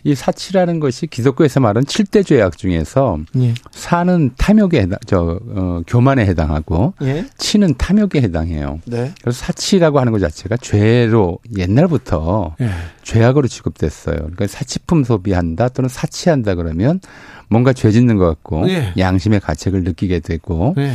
이 0.04 0.16
사치라는 0.16 0.80
것이 0.80 1.08
기독교에서 1.08 1.60
말하는 1.60 1.86
7대 1.86 2.26
죄악 2.26 2.58
중에서 2.58 3.20
예. 3.38 3.54
사는 3.72 4.32
탐욕에 4.38 4.82
해당, 4.82 5.00
저 5.06 5.40
어, 5.50 5.82
교만에 5.88 6.26
해당하고 6.26 6.94
예. 7.02 7.26
치는 7.38 7.76
탐욕에 7.78 8.22
해당해요. 8.22 8.80
네. 8.86 9.14
그래서 9.22 9.46
사치라고 9.46 10.00
하는 10.00 10.12
것 10.12 10.20
자체가 10.20 10.58
죄로 10.58 11.40
옛날부터 11.58 12.56
예. 12.62 12.70
죄악으로 13.04 13.48
취급됐어요. 13.48 14.16
그러니까 14.16 14.48
사치품 14.48 15.04
소비한다 15.04 15.70
또는 15.70 15.90
사치한다 15.90 16.56
그러면 16.56 17.00
뭔가 17.50 17.74
죄 17.74 17.92
짓는 17.92 18.18
것 18.18 18.26
같고 18.26 18.70
예. 18.70 18.94
양심의 18.98 19.40
가책을 19.40 19.84
느끼게 19.84 20.20
되고 20.20 20.74
예. 20.78 20.94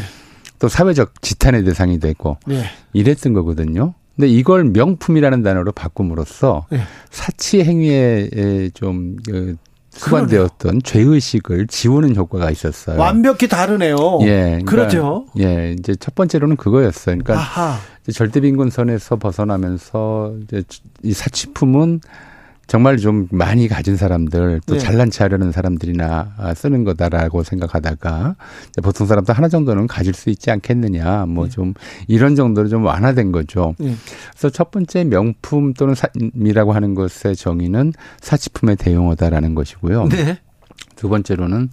또 0.59 0.69
사회적 0.69 1.23
지탄의 1.23 1.65
대상이 1.65 1.99
되고 1.99 2.37
예. 2.51 2.65
이랬던 2.93 3.33
거거든요. 3.33 3.95
근데 4.17 4.29
이걸 4.29 4.65
명품이라는 4.65 5.43
단어로 5.43 5.73
바꿈으로써 5.73 6.67
예. 6.73 6.81
사치 7.11 7.63
행위에 7.65 8.71
좀 8.75 9.17
그, 9.27 9.57
수반되었던 9.93 10.83
죄의식을 10.83 11.67
지우는 11.67 12.15
효과가 12.17 12.51
있었어요. 12.51 12.99
완벽히 12.99 13.49
다르네요. 13.49 13.97
예, 14.23 14.61
그러니까, 14.65 14.71
그렇죠. 14.71 15.27
예, 15.41 15.75
이제 15.79 15.95
첫 15.97 16.15
번째로는 16.15 16.57
그거였어요. 16.57 17.19
그러니까 17.19 17.35
아하. 17.35 17.79
이제 18.03 18.13
절대 18.13 18.41
빈곤선에서 18.41 19.17
벗어나면서 19.17 20.35
이제 20.45 20.63
이 21.03 21.13
사치품은 21.13 22.01
정말 22.71 22.99
좀 22.99 23.27
많이 23.33 23.67
가진 23.67 23.97
사람들 23.97 24.61
또 24.65 24.75
네. 24.75 24.79
잘난 24.79 25.11
체 25.11 25.25
하려는 25.25 25.51
사람들이나 25.51 26.55
쓰는 26.55 26.85
거다라고 26.85 27.43
생각하다가 27.43 28.37
보통 28.85 29.09
사람도 29.09 29.33
하나 29.33 29.49
정도는 29.49 29.89
가질 29.89 30.15
수 30.15 30.31
있지 30.31 30.53
않겠느냐 30.53 31.27
뭐 31.27 31.47
네. 31.47 31.51
좀 31.51 31.75
이런 32.07 32.37
정도로 32.37 32.69
좀 32.69 32.85
완화된 32.85 33.33
거죠. 33.33 33.75
예. 33.81 33.93
그래서 34.31 34.51
첫 34.51 34.71
번째 34.71 35.03
명품 35.03 35.75
또는 35.75 35.97
사이라고 35.97 36.73
하는 36.73 36.95
것의 36.95 37.35
정의는 37.35 37.93
사치품의 38.21 38.77
대용어다라는 38.77 39.57
것이고요. 39.57 40.07
네. 40.07 40.39
두 40.95 41.09
번째로는 41.09 41.71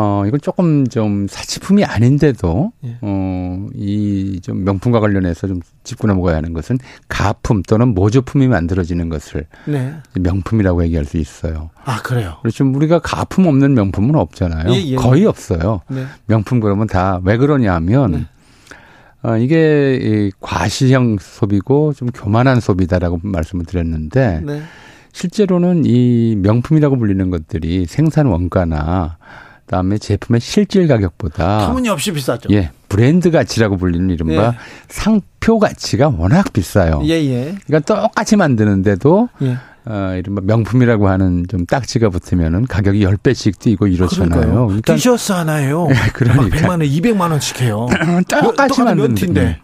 어 0.00 0.24
이건 0.26 0.40
조금 0.40 0.86
좀 0.86 1.26
사치품이 1.28 1.84
아닌데도 1.84 2.72
예. 2.84 2.98
어 3.02 3.66
이 3.74 4.40
좀 4.42 4.62
명품과 4.64 5.00
관련해서 5.00 5.48
좀 5.48 5.60
짚고 5.82 6.06
넘어가야 6.06 6.36
하는 6.36 6.52
것은 6.52 6.78
가품 7.08 7.62
또는 7.62 7.88
모조품이 7.94 8.46
만들어지는 8.46 9.08
것을 9.08 9.46
네. 9.66 9.94
명품이라고 10.14 10.84
얘기할 10.84 11.04
수 11.04 11.16
있어요. 11.18 11.70
아, 11.84 12.00
그래요. 12.02 12.36
그렇죠. 12.42 12.64
우리가 12.70 13.00
가품 13.00 13.46
없는 13.46 13.74
명품은 13.74 14.14
없잖아요. 14.14 14.72
예, 14.72 14.80
예. 14.84 14.94
거의 14.96 15.24
없어요. 15.26 15.80
네. 15.88 16.04
명품 16.26 16.60
그러면 16.60 16.86
다 16.86 17.20
왜 17.24 17.36
그러냐면 17.36 18.10
네. 18.12 18.26
어, 19.22 19.36
이게 19.36 19.98
이 20.00 20.30
과시형 20.40 21.16
소비고 21.20 21.94
좀 21.94 22.08
교만한 22.10 22.60
소비다라고 22.60 23.18
말씀을 23.24 23.64
드렸는데 23.64 24.42
네. 24.46 24.62
실제로는 25.12 25.82
이 25.84 26.36
명품이라고 26.36 26.96
불리는 26.96 27.28
것들이 27.30 27.86
생산 27.86 28.26
원가나 28.26 29.18
그다음에 29.68 29.98
제품의 29.98 30.40
실질 30.40 30.88
가격보다 30.88 31.66
터무니없이 31.66 32.12
비싸죠. 32.12 32.48
예 32.52 32.70
브랜드 32.88 33.30
가치라고 33.30 33.76
불리는 33.76 34.08
이른바 34.10 34.46
예. 34.46 34.52
상표 34.88 35.58
가치가 35.58 36.08
워낙 36.08 36.52
비싸요. 36.54 37.02
예, 37.04 37.12
예. 37.12 37.54
그러니까 37.66 37.94
똑같이 37.94 38.36
만드는데도 38.36 39.28
예. 39.42 39.58
어, 39.84 40.14
이른바 40.16 40.40
명품이라고 40.42 41.08
하는 41.08 41.44
좀 41.48 41.66
딱지가 41.66 42.08
붙으면은 42.08 42.66
가격이 42.66 43.04
10배씩 43.04 43.58
뛰고 43.58 43.86
이렇잖아요. 43.86 44.28
그러니까요. 44.30 44.66
그러니까 44.66 44.94
티셔츠 44.94 45.32
하나예요. 45.32 45.88
그러니까. 46.14 46.42
막 46.42 46.50
100만 46.50 46.68
원, 46.70 46.80
200만 46.80 47.30
원씩 47.30 47.60
해요. 47.60 47.86
똑같이 48.28 48.42
똑같은 48.42 48.84
만드는 48.84 49.08
면티인데. 49.08 49.60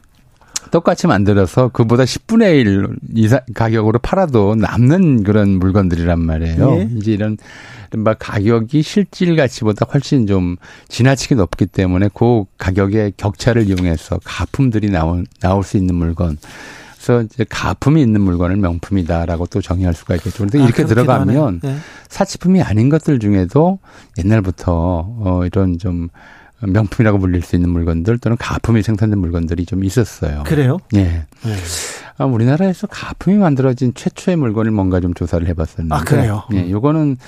음. 0.74 0.80
똑같이 0.84 1.06
만들어서 1.06 1.68
그보다 1.68 2.04
10분의 2.04 2.56
1 2.60 2.88
이상 3.14 3.40
가격으로 3.54 4.00
팔아도 4.00 4.56
남는 4.56 5.22
그런 5.22 5.50
물건들이란 5.60 6.20
말이에요. 6.20 6.70
예. 6.72 6.88
이제 6.96 7.12
이런 7.12 7.36
이른바 7.92 8.14
가격이 8.14 8.82
실질 8.82 9.36
가치보다 9.36 9.86
훨씬 9.92 10.26
좀 10.26 10.56
지나치게 10.88 11.36
높기 11.36 11.66
때문에 11.66 12.10
그 12.12 12.44
가격의 12.58 13.14
격차를 13.16 13.68
이용해서 13.68 14.18
가품들이 14.24 14.90
나올, 14.90 15.24
나올 15.40 15.62
수 15.62 15.76
있는 15.76 15.94
물건. 15.94 16.38
그래서 16.94 17.22
이제 17.22 17.44
가품이 17.48 18.00
있는 18.02 18.22
물건을 18.22 18.56
명품이다라고 18.56 19.46
또 19.46 19.60
정의할 19.60 19.94
수가 19.94 20.16
있겠죠. 20.16 20.38
그런데 20.38 20.60
아, 20.60 20.64
이렇게 20.64 20.84
들어가면. 20.84 21.60
네. 21.62 21.76
사치품이 22.08 22.62
아닌 22.62 22.88
것들 22.88 23.18
중에도 23.20 23.78
옛날부터 24.18 24.72
어 25.20 25.42
이런 25.44 25.78
좀 25.78 26.08
명품이라고 26.60 27.18
불릴 27.18 27.42
수 27.42 27.56
있는 27.56 27.70
물건들 27.70 28.18
또는 28.18 28.36
가품이 28.38 28.82
생산된 28.82 29.18
물건들이 29.18 29.66
좀 29.66 29.84
있었어요. 29.84 30.44
그래요? 30.46 30.78
예. 30.94 31.02
네. 31.02 31.54
아, 32.16 32.24
우리나라에서 32.24 32.86
가품이 32.86 33.36
만들어진 33.38 33.92
최초의 33.94 34.36
물건을 34.36 34.70
뭔가 34.70 35.00
좀 35.00 35.14
조사를 35.14 35.46
해봤었는데. 35.48 35.94
아, 35.94 36.00
그래요? 36.04 36.44
예, 36.54 36.70
요거는 36.70 37.18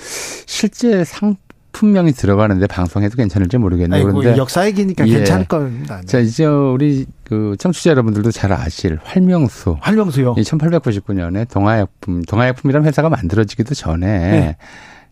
실제 0.45 1.03
상 1.03 1.35
품명이 1.73 2.13
들어가는데 2.13 2.65
방송해도 2.65 3.17
괜찮을지 3.17 3.57
모르겠네요. 3.59 3.99
아이고, 4.07 4.17
그런데 4.17 4.39
역사 4.39 4.65
얘기니까 4.65 5.07
예. 5.07 5.17
괜찮을 5.17 5.45
겁니다. 5.45 5.99
네. 6.01 6.07
자 6.07 6.17
이제 6.17 6.43
우리 6.45 7.05
그 7.23 7.55
청취자 7.59 7.91
여러분들도 7.91 8.31
잘 8.31 8.51
아실 8.51 8.97
활명수. 9.03 9.77
활명수요. 9.81 10.33
이 10.39 10.41
1899년에 10.41 11.47
동아약품, 11.51 12.23
동아약품이라는 12.23 12.87
회사가 12.87 13.09
만들어지기도 13.09 13.75
전에 13.75 14.07
네. 14.07 14.57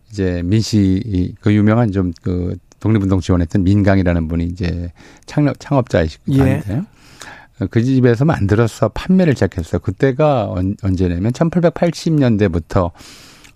이제 0.10 0.41
민씨 0.43 1.04
이- 1.06 1.36
그 1.39 1.54
유명한 1.54 1.91
좀 1.91 2.13
그 2.23 2.56
독립운동 2.79 3.19
지원했던 3.19 3.63
민강이라는 3.63 4.27
분이 4.27 4.45
이제 4.45 4.91
창업 5.25 5.59
창업자이시고 5.59 6.38
예. 6.39 6.61
그 7.69 7.83
집에서 7.83 8.25
만들어서 8.25 8.89
판매를 8.89 9.33
시작했어요. 9.33 9.79
그때가 9.79 10.49
언, 10.49 10.75
언제냐면 10.83 11.31
1880년대부터 11.31 12.91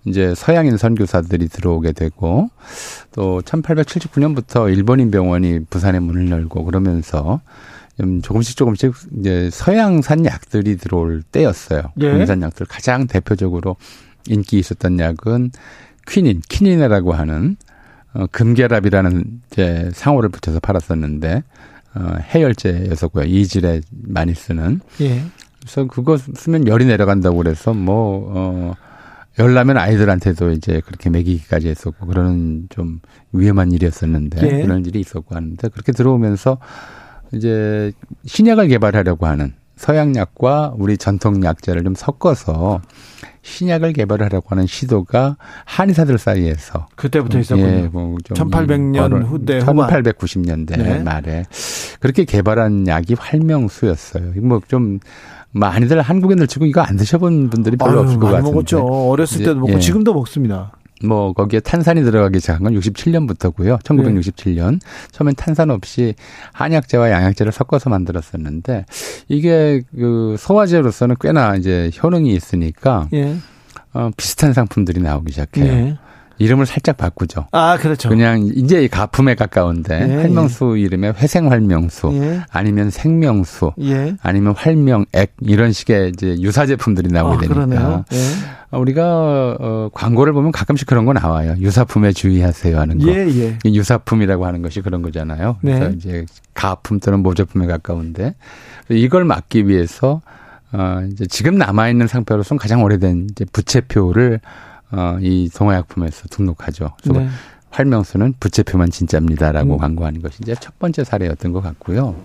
이제 0.05 0.34
서양인 0.36 0.77
선교사들이 0.77 1.49
들어오게 1.49 1.91
되고 1.91 2.49
또 3.12 3.41
1879년부터 3.41 4.73
일본인 4.73 5.12
병원이 5.12 5.65
부산에 5.69 5.99
문을 5.99 6.29
열고 6.29 6.63
그러면서 6.63 7.41
좀 7.97 8.21
조금씩 8.21 8.55
조금씩 8.55 8.93
이제 9.19 9.49
서양산 9.51 10.25
약들이 10.25 10.77
들어올 10.77 11.21
때였어요. 11.21 11.91
예. 11.99 12.12
국산 12.12 12.41
약들 12.41 12.65
가장 12.65 13.08
대표적으로 13.08 13.75
인기 14.27 14.58
있었던 14.60 14.99
약은 14.99 15.51
퀴닌, 16.08 16.41
키닌이라고 16.47 17.12
하는 17.12 17.58
어, 18.13 18.26
금결합이라는 18.32 19.41
이제 19.52 19.89
상호를 19.93 20.30
붙여서 20.30 20.60
팔았었는데 20.60 21.43
어, 21.95 22.15
해열제였었고요. 22.22 23.26
이질에 23.26 23.82
많이 23.91 24.34
쓰는. 24.34 24.82
예. 25.02 25.24
그래서 25.60 25.86
그거 25.88 26.17
쓰면 26.17 26.67
열이 26.67 26.86
내려간다고 26.86 27.38
그래서 27.38 27.74
뭐, 27.74 28.32
어, 28.34 28.74
열나면 29.38 29.78
아이들한테도 29.78 30.52
이제 30.52 30.82
그렇게 30.86 31.10
먹이기까지 31.10 31.69
했었고 31.69 32.08
그러는 32.08 32.67
좀 32.69 33.00
위험한 33.32 33.72
일이었었는데 33.72 34.48
예. 34.48 34.62
그런 34.63 34.86
일이 34.86 35.00
있었고 35.00 35.36
하는데 35.36 35.67
그렇게 35.69 35.91
들어오면서 35.91 36.58
이제 37.34 37.91
신약을 38.26 38.67
개발하려고 38.67 39.28
하는 39.28 39.54
서양약과 39.78 40.74
우리 40.78 40.98
전통약제를 40.98 41.84
좀 41.84 41.95
섞어서 41.95 42.82
신약을 43.49 43.93
개발하려고 43.93 44.47
하는 44.49 44.67
시도가 44.67 45.38
한의사들 45.65 46.17
사이에서 46.17 46.88
그때부터 46.95 47.39
있었군요. 47.39 47.67
예, 47.67 47.81
뭐좀 47.91 48.35
1800년 48.35 49.25
후대 49.25 49.59
후반. 49.59 49.89
1890년대 49.89 50.77
네. 50.77 50.99
말에 50.99 51.45
그렇게 51.99 52.25
개발한 52.25 52.88
약이 52.88 53.15
활명수였어요. 53.17 54.33
뭐좀 54.41 54.99
많이들 55.51 55.99
한국인들 56.01 56.45
치고 56.47 56.65
이거 56.65 56.81
안 56.81 56.95
드셔본 56.95 57.49
분들이 57.49 57.75
별로 57.75 57.91
아유, 57.91 57.99
없을 58.01 58.19
것 58.19 58.27
같은데. 58.27 58.51
먹었죠. 58.51 58.85
어렸을 58.85 59.39
때도 59.39 59.55
먹고 59.55 59.73
예. 59.73 59.79
지금도 59.79 60.13
먹습니다. 60.13 60.71
뭐 61.03 61.33
거기에 61.33 61.59
탄산이 61.59 62.03
들어가기 62.03 62.39
시작한 62.39 62.63
건 62.63 62.73
67년부터고요. 62.73 63.81
1967년 63.83 64.79
처음엔 65.12 65.35
탄산 65.35 65.71
없이 65.71 66.15
한약재와 66.53 67.09
양약재를 67.12 67.51
섞어서 67.51 67.89
만들었었는데 67.89 68.85
이게 69.27 69.81
그 69.95 70.35
소화제로서는 70.38 71.15
꽤나 71.21 71.55
이제 71.55 71.91
효능이 72.01 72.33
있으니까 72.33 73.07
예. 73.13 73.35
어, 73.93 74.12
비슷한 74.15 74.54
상품들이 74.54 75.02
나오기 75.02 75.31
시작해요. 75.31 75.65
예. 75.65 75.97
이름을 76.40 76.65
살짝 76.65 76.98
바꾸죠. 76.98 77.48
아, 77.52 77.77
그렇죠. 77.77 78.10
그냥 78.10 78.50
이제 78.56 78.87
가품에 78.87 79.35
가까운데 79.35 80.08
예, 80.10 80.15
활명수 80.21 80.77
이름에 80.77 81.10
회생 81.10 81.52
활명수 81.52 82.12
예. 82.13 82.42
아니면 82.50 82.90
생명수 82.90 83.73
예. 83.81 84.15
아니면 84.21 84.54
활명액 84.56 85.35
이런 85.42 85.73
식의 85.73 86.10
이제 86.10 86.37
유사 86.40 86.65
제품들이 86.65 87.10
아, 87.12 87.21
나오게 87.21 87.48
되니까 87.48 87.54
그러네요. 87.54 88.06
예. 88.13 88.17
어, 88.71 88.79
우리가 88.79 89.58
어, 89.60 89.90
광고를 89.94 90.31
보면 90.31 90.52
가끔씩 90.52 90.87
그런 90.87 91.06
거 91.06 91.13
나와요. 91.13 91.56
유사품에 91.60 92.13
주의하세요 92.13 92.79
하는 92.79 93.00
거. 93.00 93.08
예, 93.12 93.27
예. 93.27 93.58
이 93.65 93.77
유사품이라고 93.77 94.46
하는 94.46 94.62
것이 94.62 94.81
그런 94.81 95.02
거잖아요. 95.02 95.58
그래서 95.60 95.90
네. 95.90 95.96
이제 95.98 96.25
가품 96.54 97.00
또는 97.00 97.19
모조품에 97.19 97.67
가까운데 97.67 98.35
이걸 98.87 99.25
막기 99.25 99.67
위해서 99.67 100.21
어 100.71 101.02
이제 101.12 101.25
지금 101.25 101.56
남아 101.56 101.90
있는 101.90 102.08
상표로서는 102.08 102.60
가장 102.60 102.83
오래된 102.83 103.27
이제 103.31 103.44
부채표를 103.52 104.40
어 104.92 105.17
이 105.21 105.50
동화약품에서 105.54 106.27
등록하죠. 106.29 106.92
그래서 107.04 107.19
네. 107.19 107.29
활명수는 107.71 108.33
부채표만 108.40 108.90
진짜입니다라고 108.90 109.73
음. 109.73 109.77
광고하는 109.77 110.21
것이 110.21 110.40
이제 110.42 110.56
첫 110.60 110.77
번째 110.79 111.04
사례였던 111.04 111.52
것 111.52 111.62
같고요. 111.62 112.15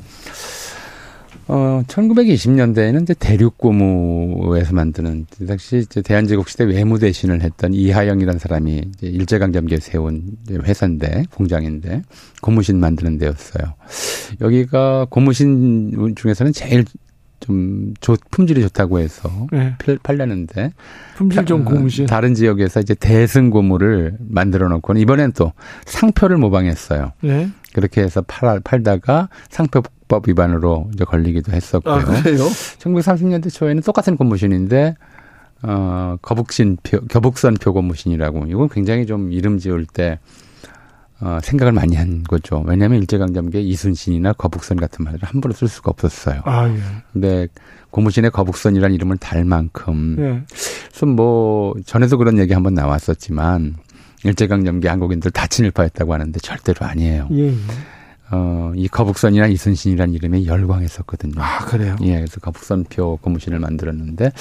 어, 1.47 1.83
1920년대에는 1.87 3.03
이제 3.03 3.13
대륙고무에서 3.13 4.73
만드는 4.73 5.27
그 5.37 5.47
당시 5.47 5.79
이제 5.85 6.01
대한제국 6.01 6.49
시대 6.49 6.65
외무 6.65 6.99
대신을 6.99 7.43
했던 7.43 7.75
이하영이라는 7.75 8.39
사람이 8.39 8.83
이제 8.97 9.07
일제강점기에 9.09 9.79
세운 9.81 10.23
이제 10.45 10.55
회사인데 10.57 11.25
공장인데 11.35 12.03
고무신 12.41 12.81
만드는 12.81 13.19
데였어요. 13.19 13.75
여기가 14.41 15.09
고무신 15.11 16.15
중에서는 16.17 16.55
제일 16.55 16.87
좀 17.45 17.93
좋, 18.01 18.17
품질이 18.31 18.63
좋다고 18.63 19.01
해서 19.01 19.29
네. 19.53 19.75
팔- 19.85 19.99
팔렸는데 20.03 20.73
품질 21.15 21.45
좋은 21.45 21.61
어, 21.61 21.65
고무신. 21.65 22.07
다른 22.07 22.35
지역에서 22.35 22.81
이제 22.81 22.95
대승 22.95 23.51
고무를 23.51 24.17
만들어 24.19 24.69
놓고는 24.69 25.01
이번엔 25.03 25.33
또 25.33 25.53
상표를 25.85 26.39
모방했어요. 26.39 27.13
네. 27.21 27.51
그렇게 27.75 28.01
해서 28.01 28.23
팔, 28.27 28.61
팔다가 28.61 29.29
상표법 29.51 30.27
위반으로 30.29 30.89
이제 30.95 31.05
걸리기도 31.05 31.53
했었고요. 31.53 31.95
아, 31.95 31.99
그래요? 32.05 32.39
1930년대 32.79 33.53
초에는 33.53 33.83
똑같은 33.83 34.17
고무신인데 34.17 34.95
어, 35.63 36.17
거북신표, 36.23 37.07
겨북선 37.09 37.55
표 37.61 37.73
고무신이라고 37.75 38.47
이건 38.49 38.69
굉장히 38.71 39.05
좀 39.07 39.33
이름 39.33 39.59
지을 39.59 39.85
때 39.93 40.19
어, 41.21 41.39
생각을 41.43 41.73
많이 41.73 41.97
한 41.97 42.23
거죠. 42.25 42.63
왜냐하면 42.67 43.01
일제강점기에 43.01 43.61
이순신이나 43.63 44.33
거북선 44.35 44.77
같은 44.79 45.05
말을 45.05 45.21
함부로 45.23 45.55
쓸 45.55 45.69
수가 45.69 45.91
없었어요. 45.91 46.43
아, 46.45 46.69
예. 46.69 46.79
근데 47.13 47.49
고무신에 47.91 48.31
거북선이라는 48.31 48.95
이름을 48.95 49.19
달 49.19 49.45
만큼 49.45 50.17
예. 50.19 50.43
그래서 50.89 51.07
뭐 51.07 51.75
전에도 51.87 52.19
그런 52.19 52.39
얘기 52.39 52.53
한번 52.53 52.75
나왔었지만 52.75 53.77
일제강점기 54.25 54.89
한국인들 54.89 55.31
다 55.31 55.47
친일파였다고 55.47 56.13
하는데 56.13 56.39
절대로 56.41 56.87
아니에요. 56.87 57.29
예. 57.33 57.49
예. 57.49 57.55
어, 58.31 58.73
이 58.75 58.89
거북선이나 58.89 59.47
이순신이라는 59.47 60.15
이름에 60.15 60.47
열광했었거든요. 60.47 61.35
아, 61.37 61.59
그래요? 61.67 61.95
예, 62.03 62.17
그래서 62.17 62.41
거북선표 62.41 63.19
고무신을 63.19 63.61
만들었는데 63.61 64.33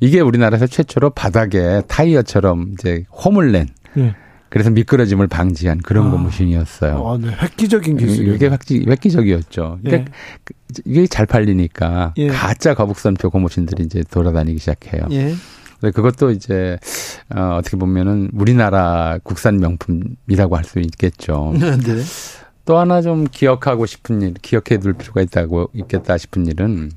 이게 0.00 0.20
우리나라에서 0.20 0.66
최초로 0.66 1.10
바닥에 1.10 1.80
타이어처럼 1.86 2.72
이제 2.72 3.04
홈을 3.10 3.52
낸 3.52 3.68
예. 3.96 4.14
그래서 4.50 4.68
미끄러짐을 4.70 5.28
방지한 5.28 5.78
그런 5.78 6.08
아. 6.08 6.10
고무신이었어요. 6.10 7.06
아, 7.08 7.16
네. 7.18 7.28
획기적인 7.40 7.96
기술이에요. 7.96 8.34
이게 8.34 8.48
획기, 8.48 8.84
획기적이었죠. 8.86 9.78
근데 9.82 9.96
예. 9.98 10.04
그- 10.44 10.54
이게 10.84 11.06
잘 11.06 11.24
팔리니까 11.26 12.14
예. 12.18 12.28
가짜 12.28 12.74
거북선표 12.74 13.30
고무신들이 13.30 13.84
이제 13.84 14.02
돌아다니기 14.10 14.58
시작해요. 14.58 15.06
예. 15.12 15.34
그것도 15.82 16.30
이제 16.32 16.78
어, 17.34 17.56
어떻게 17.58 17.76
보면은 17.78 18.28
우리나라 18.34 19.18
국산 19.22 19.56
명품이라고 19.58 20.56
할 20.56 20.64
수 20.64 20.78
있겠죠. 20.80 21.54
네, 21.58 21.76
네. 21.78 22.02
또 22.66 22.76
하나 22.78 23.00
좀 23.02 23.24
기억하고 23.30 23.86
싶은 23.86 24.20
일, 24.20 24.34
기억해 24.34 24.78
둘 24.80 24.92
필요가 24.92 25.22
있다고 25.22 25.70
있겠다 25.74 26.18
싶은 26.18 26.46
일은 26.46 26.90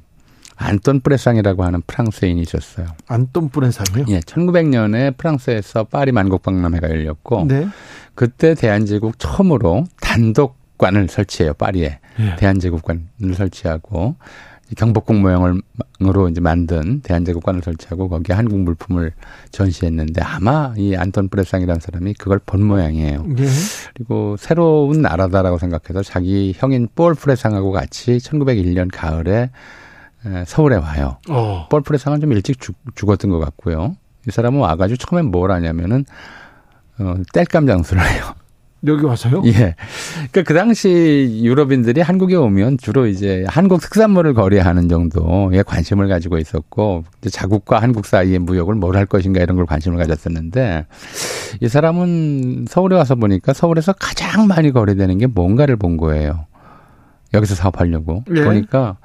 안톤 0.56 1.02
프레상이라고 1.02 1.64
하는 1.64 1.82
프랑스인이 1.88 2.42
있었어요. 2.42 2.88
안돈 3.08 3.50
뿌레상이요? 3.50 4.06
예, 4.10 4.20
1900년에 4.20 5.18
프랑스에서 5.18 5.86
파리 5.86 6.12
만국박람회가 6.12 6.90
열렸고 6.90 7.46
네. 7.48 7.68
그때 8.16 8.54
대한제국 8.54 9.18
처음으로 9.18 9.86
단독관을 10.02 11.08
설치해요. 11.08 11.54
파리에 11.54 12.00
예. 12.20 12.36
대한제국관을 12.36 13.34
설치하고 13.36 14.16
경복궁 14.78 15.22
모형으로 15.22 16.30
이제 16.30 16.42
만든 16.42 17.02
대한제국관을 17.02 17.62
설치하고 17.62 18.10
거기에 18.10 18.36
한국 18.36 18.60
물품을 18.60 19.12
전시했는데 19.52 20.22
아마 20.22 20.74
이 20.78 20.96
안톤 20.96 21.30
프레상이라는 21.30 21.80
사람이 21.80 22.16
그걸 22.16 22.40
본 22.44 22.64
모양이에요. 22.64 23.26
예. 23.38 23.46
그리고 23.94 24.36
새로운 24.38 25.02
나라다라고 25.02 25.58
생각해서 25.58 26.02
자기 26.04 26.54
형인 26.56 26.88
볼 26.96 27.14
프레상하고 27.14 27.72
같이 27.72 28.18
1901년 28.18 28.90
가을에 28.92 29.34
에, 29.34 29.50
서울에 30.46 30.76
와요. 30.78 31.18
어. 31.30 31.68
볼 31.70 31.82
프레상은 31.82 32.22
좀 32.22 32.32
일찍 32.32 32.60
죽, 32.60 32.76
죽었던 32.96 33.30
것 33.32 33.40
같고요. 33.40 33.96
이 34.28 34.32
사람은 34.32 34.60
와가지고 34.60 34.98
처음엔 34.98 35.32
뭘 35.32 35.52
하냐면은 35.52 36.06
어, 37.00 37.16
땔감 37.34 37.68
장수를 37.68 38.02
해요. 38.08 38.24
여기 38.86 39.06
와서요? 39.06 39.42
예. 39.48 39.76
그러니까 40.32 40.44
그 40.46 40.54
당시 40.54 41.40
유럽인들이 41.42 42.02
한국에 42.02 42.36
오면 42.36 42.78
주로 42.80 43.08
이제 43.08 43.46
한국 43.48 43.80
특산물을 43.80 44.34
거래하는 44.34 44.90
정도의 44.90 45.64
관심을 45.64 46.10
가지고 46.10 46.38
있었고 46.38 47.06
이제 47.22 47.30
자국과 47.30 47.80
한국 47.80 48.06
사이의 48.06 48.40
무역을 48.40 48.76
뭘 48.76 48.98
할 48.98 49.06
것인가 49.06 49.42
이런 49.42 49.56
걸 49.56 49.66
관심을 49.66 49.98
가졌었는데 49.98 50.86
이 51.62 51.68
사람은 51.70 52.66
서울에 52.70 52.98
와서 52.98 53.16
보니까 53.16 53.54
서울에서 53.54 53.94
가장 53.94 54.48
많이 54.48 54.72
거래되는 54.72 55.18
게 55.18 55.28
뭔가를 55.28 55.78
본 55.78 55.96
거예요. 55.96 56.46
여기서 57.34 57.56
사업하려고 57.56 58.24
예. 58.36 58.44
보니까 58.44 58.98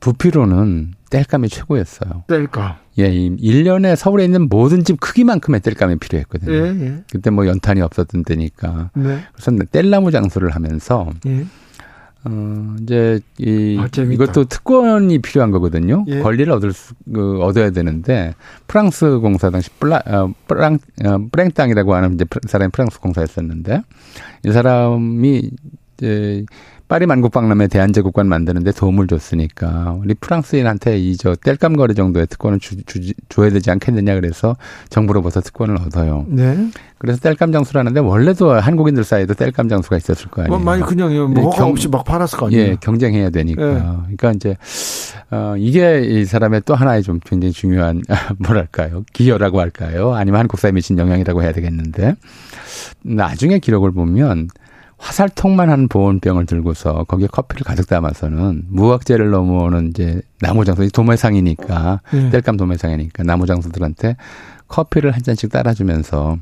부피로는 0.00 0.94
땔감이 1.10 1.48
최고였어요. 1.48 2.24
뗄까? 2.26 2.80
예, 2.98 3.08
이 3.08 3.36
1년에 3.36 3.96
서울에 3.96 4.24
있는 4.24 4.48
모든 4.48 4.84
집 4.84 5.00
크기만큼의 5.00 5.60
땔감이 5.60 5.96
필요했거든요. 5.96 6.52
예, 6.52 6.86
예. 6.86 7.04
그때 7.10 7.30
뭐 7.30 7.46
연탄이 7.46 7.80
없었던 7.80 8.24
때니까. 8.24 8.90
네. 8.94 9.20
그래서 9.32 9.64
뗄나무 9.70 10.10
장수를 10.10 10.50
하면서 10.50 11.10
예. 11.26 11.44
어 12.26 12.74
이제 12.80 13.20
이 13.38 13.78
아. 13.78 13.88
이것도 14.02 14.44
특권이 14.44 15.18
필요한 15.18 15.50
거거든요. 15.50 16.04
예. 16.08 16.20
권리를 16.20 16.50
얻을 16.52 16.72
수 16.72 16.94
그, 17.12 17.42
얻어야 17.42 17.70
되는데 17.70 18.34
프랑스 18.66 19.18
공사 19.18 19.50
당시 19.50 19.68
플라 19.78 20.02
어, 20.06 20.32
프랑 20.46 20.78
어, 21.04 21.18
프랭땅이라고 21.30 21.94
하는 21.94 22.14
이제 22.14 22.24
사람이 22.46 22.70
프랑스 22.72 22.98
공사였었는데 22.98 23.82
이 24.44 24.52
사람이 24.52 25.50
이제 25.98 26.44
파리 26.94 27.06
만국박람회 27.06 27.66
대한제국관 27.66 28.28
만드는데 28.28 28.70
도움을 28.70 29.08
줬으니까 29.08 29.96
우리 29.98 30.14
프랑스인한테 30.14 30.96
이저 30.96 31.34
땔감 31.34 31.74
거래 31.74 31.92
정도의 31.92 32.28
특권을 32.28 32.60
주, 32.60 32.80
주, 32.84 33.00
줘야 33.28 33.50
되지 33.50 33.72
않겠느냐 33.72 34.14
그래서 34.14 34.56
정부로부터 34.90 35.40
특권을 35.40 35.76
얻어요. 35.78 36.24
네. 36.28 36.70
그래서 36.98 37.18
땔감 37.18 37.50
장수를 37.50 37.80
하는데 37.80 37.98
원래도 37.98 38.52
한국인들 38.52 39.02
사이에도 39.02 39.34
땔감 39.34 39.68
장수가 39.68 39.96
있었을 39.96 40.30
거 40.30 40.42
아니에요. 40.42 40.56
뭐 40.56 40.64
많이 40.64 40.84
그냥 40.84 41.12
뭐 41.32 41.36
예, 41.36 41.44
허가 41.46 41.56
경- 41.56 41.70
없이 41.70 41.88
막 41.88 42.04
팔았을 42.04 42.38
거 42.38 42.46
아니에요? 42.46 42.62
예, 42.62 42.76
경쟁해야 42.80 43.30
되니까. 43.30 43.62
예. 43.62 44.14
그러니까 44.16 44.30
이제 44.30 44.56
어 45.32 45.56
이게 45.58 46.00
이 46.00 46.24
사람의 46.24 46.62
또 46.64 46.76
하나의 46.76 47.02
좀 47.02 47.18
굉장히 47.24 47.50
중요한 47.50 48.02
뭐랄까요? 48.38 49.02
기여라고 49.12 49.58
할까요? 49.58 50.14
아니면 50.14 50.38
한국 50.38 50.60
사회에 50.60 50.70
미친 50.70 50.96
영향이라고 50.96 51.42
해야 51.42 51.50
되겠는데 51.50 52.14
나중에 53.02 53.58
기록을 53.58 53.90
보면 53.90 54.46
화살통만 55.04 55.68
한 55.68 55.86
보온병을 55.86 56.46
들고서 56.46 57.04
거기에 57.04 57.26
커피를 57.30 57.64
가득 57.64 57.86
담아서는 57.86 58.64
무학재를 58.68 59.30
넘어오는 59.30 59.88
이제 59.90 60.22
나무 60.40 60.64
장수 60.64 60.90
도매상이니까 60.90 62.00
예. 62.14 62.30
땔감 62.30 62.56
도매상이니까 62.56 63.22
나무 63.22 63.46
장수들한테 63.46 64.16
커피를 64.66 65.10
한 65.10 65.22
잔씩 65.22 65.52
따라주면서 65.52 66.38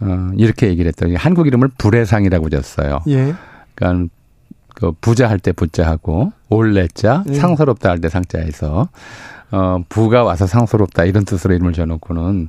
어 0.00 0.30
이렇게 0.38 0.68
얘기를 0.68 0.88
했더니 0.88 1.14
한국 1.14 1.46
이름을 1.46 1.68
불해상이라고 1.76 2.48
졌어요. 2.48 3.00
예. 3.08 3.34
그러니까 3.74 4.10
그 4.74 4.92
부자 5.02 5.28
할 5.28 5.38
때 5.38 5.52
부자하고 5.52 6.32
올레자 6.48 7.24
예. 7.28 7.34
상서롭다 7.34 7.90
할 7.90 7.98
때 8.00 8.08
상자에서 8.08 8.88
어 9.50 9.84
부가 9.90 10.24
와서 10.24 10.46
상서롭다 10.46 11.04
이런 11.04 11.26
뜻으로 11.26 11.54
이름을 11.54 11.74
지어놓고는 11.74 12.48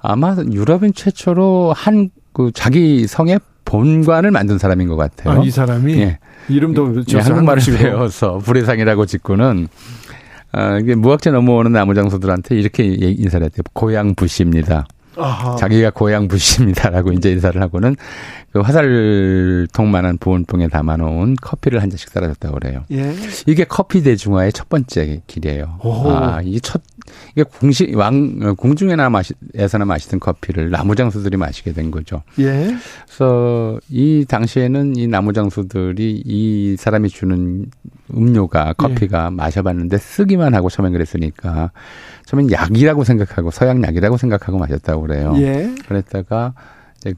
아마 0.00 0.34
유럽인 0.50 0.92
최초로 0.92 1.72
한 1.72 2.10
그 2.32 2.50
자기 2.54 3.06
성의 3.06 3.38
본관을 3.72 4.30
만든 4.30 4.58
사람인 4.58 4.86
것 4.88 4.96
같아요. 4.96 5.40
아, 5.40 5.42
이 5.42 5.50
사람이 5.50 5.94
예. 5.94 6.18
이름도 6.50 7.02
예, 7.14 7.18
한국말을. 7.18 7.62
배워서 7.78 8.36
불의 8.38 8.66
상이라고 8.66 9.06
짓고는 9.06 9.68
어, 10.52 10.78
이게 10.78 10.94
무학재 10.94 11.30
넘어오는 11.30 11.72
나무 11.72 11.94
장수들한테 11.94 12.56
이렇게 12.56 12.84
예- 12.84 13.10
인사를 13.10 13.42
했대요. 13.46 13.62
고향 13.72 14.14
부시입니다. 14.14 14.86
아하. 15.16 15.56
자기가 15.56 15.90
고향 15.90 16.28
부시입니다라고 16.28 17.12
이제 17.12 17.30
인사를 17.32 17.60
하고는 17.62 17.96
그 18.52 18.60
화살통만한 18.60 20.18
보온병에 20.18 20.68
담아놓은 20.68 21.36
커피를 21.40 21.80
한 21.82 21.88
잔씩 21.88 22.12
따라줬다고 22.12 22.58
그래요. 22.58 22.84
예. 22.92 23.14
이게 23.46 23.64
커피 23.64 24.02
대중화의 24.02 24.52
첫 24.52 24.68
번째 24.68 25.22
길이에요. 25.26 25.78
아, 25.82 26.40
이게 26.44 26.60
첫 26.60 26.82
이게 27.32 27.42
궁시 27.42 27.92
왕 27.94 28.38
어, 28.42 28.54
궁중에나 28.54 29.10
마시 29.10 29.34
에서나 29.54 29.84
마시던 29.84 30.20
커피를 30.20 30.70
나무 30.70 30.94
장수들이 30.94 31.36
마시게 31.36 31.72
된 31.72 31.90
거죠. 31.90 32.22
예. 32.38 32.76
그래서 33.06 33.78
이 33.88 34.24
당시에는 34.28 34.96
이 34.96 35.06
나무 35.06 35.32
장수들이 35.32 36.22
이 36.24 36.76
사람이 36.78 37.08
주는 37.08 37.66
음료가 38.14 38.74
커피가 38.74 39.30
마셔봤는데 39.30 39.98
쓰기만 39.98 40.54
하고 40.54 40.68
처음엔 40.68 40.92
그랬으니까 40.92 41.70
처음엔 42.26 42.50
약이라고 42.50 43.04
생각하고 43.04 43.50
서양 43.50 43.82
약이라고 43.82 44.16
생각하고 44.16 44.58
마셨다고 44.58 45.02
그래요. 45.02 45.32
예. 45.36 45.74
그랬다가 45.86 46.54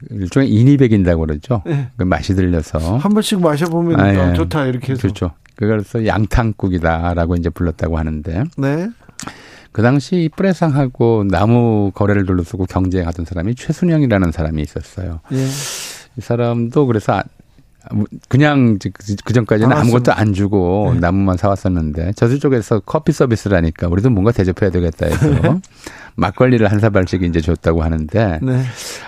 일종의 0.09 0.49
인이 0.49 0.77
배긴다고 0.77 1.25
그러죠. 1.25 1.61
예. 1.67 1.89
그 1.97 2.03
맛이 2.03 2.33
들려서 2.33 2.97
한 2.97 3.13
번씩 3.13 3.41
마셔보면 3.41 3.99
아, 3.99 4.13
예. 4.13 4.17
아, 4.17 4.33
좋다 4.33 4.65
이렇게 4.65 4.93
해서. 4.93 5.01
그렇죠. 5.01 5.31
그래서 5.55 6.05
양탕국이다라고 6.05 7.35
이제 7.35 7.49
불렀다고 7.49 7.97
하는데 7.97 8.43
네. 8.57 8.89
그 9.75 9.81
당시 9.81 10.15
이 10.23 10.29
프레상하고 10.29 11.25
나무 11.29 11.91
거래를 11.93 12.25
둘러쓰고 12.25 12.65
경쟁하던 12.65 13.25
사람이 13.25 13.55
최순영이라는 13.55 14.31
사람이 14.31 14.61
있었어요. 14.61 15.19
예. 15.33 15.45
이 16.17 16.21
사람도 16.21 16.85
그래서 16.85 17.11
아, 17.11 17.23
그냥 18.29 18.79
그 19.23 19.33
전까지는 19.33 19.75
아, 19.75 19.81
아무것도 19.81 20.13
안 20.13 20.33
주고 20.33 20.91
네. 20.93 20.99
나무만 20.99 21.37
사왔었는데 21.37 22.13
저수 22.13 22.39
쪽에서 22.39 22.79
커피 22.79 23.11
서비스라니까 23.11 23.87
우리도 23.87 24.09
뭔가 24.09 24.31
대접해야 24.31 24.71
되겠다 24.71 25.05
해서 25.07 25.27
네. 25.41 25.61
막걸리를 26.15 26.65
한 26.71 26.79
사발씩 26.79 27.23
이제 27.23 27.41
줬다고 27.41 27.83
하는데 27.83 28.39
네. 28.41 28.63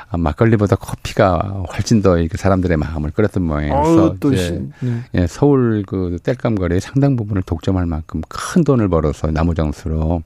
아, 0.09 0.17
막걸리보다 0.17 0.75
커피가 0.75 1.63
훨씬 1.73 2.01
더 2.01 2.17
이렇게 2.17 2.37
사람들의 2.37 2.77
마음을 2.77 3.11
끌었던 3.11 3.43
모양이어서 3.43 4.05
어, 4.05 4.15
이제 4.31 4.63
네. 4.81 5.01
예, 5.15 5.27
서울 5.27 5.83
그 5.85 6.17
땔감 6.21 6.55
거리의 6.55 6.81
상당 6.81 7.15
부분을 7.15 7.43
독점할 7.43 7.85
만큼 7.85 8.21
큰 8.27 8.63
돈을 8.63 8.89
벌어서 8.89 9.31
나무장수로 9.31 10.21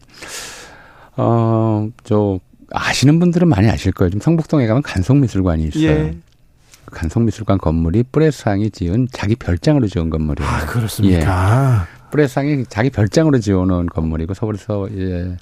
어저 1.15 2.39
아시는 2.71 3.19
분들은 3.19 3.47
많이 3.47 3.69
아실 3.69 3.91
거예요. 3.91 4.09
좀 4.09 4.21
성북동에 4.21 4.65
가면 4.67 4.81
간송미술관이 4.81 5.65
있어요. 5.65 5.89
예. 5.89 6.17
간송미술관 6.91 7.57
건물이 7.57 8.03
프레상이 8.11 8.69
지은 8.69 9.07
자기 9.11 9.35
별장으로 9.35 9.87
지은 9.87 10.09
건물이에요. 10.09 10.49
아, 10.49 10.65
그렇습니까? 10.65 11.87
예. 11.87 12.11
프레상이 12.11 12.65
자기 12.67 12.89
별장으로 12.89 13.39
지어놓은 13.39 13.87
건물이고 13.87 14.33
서울에서 14.33 14.87
예, 14.97 15.37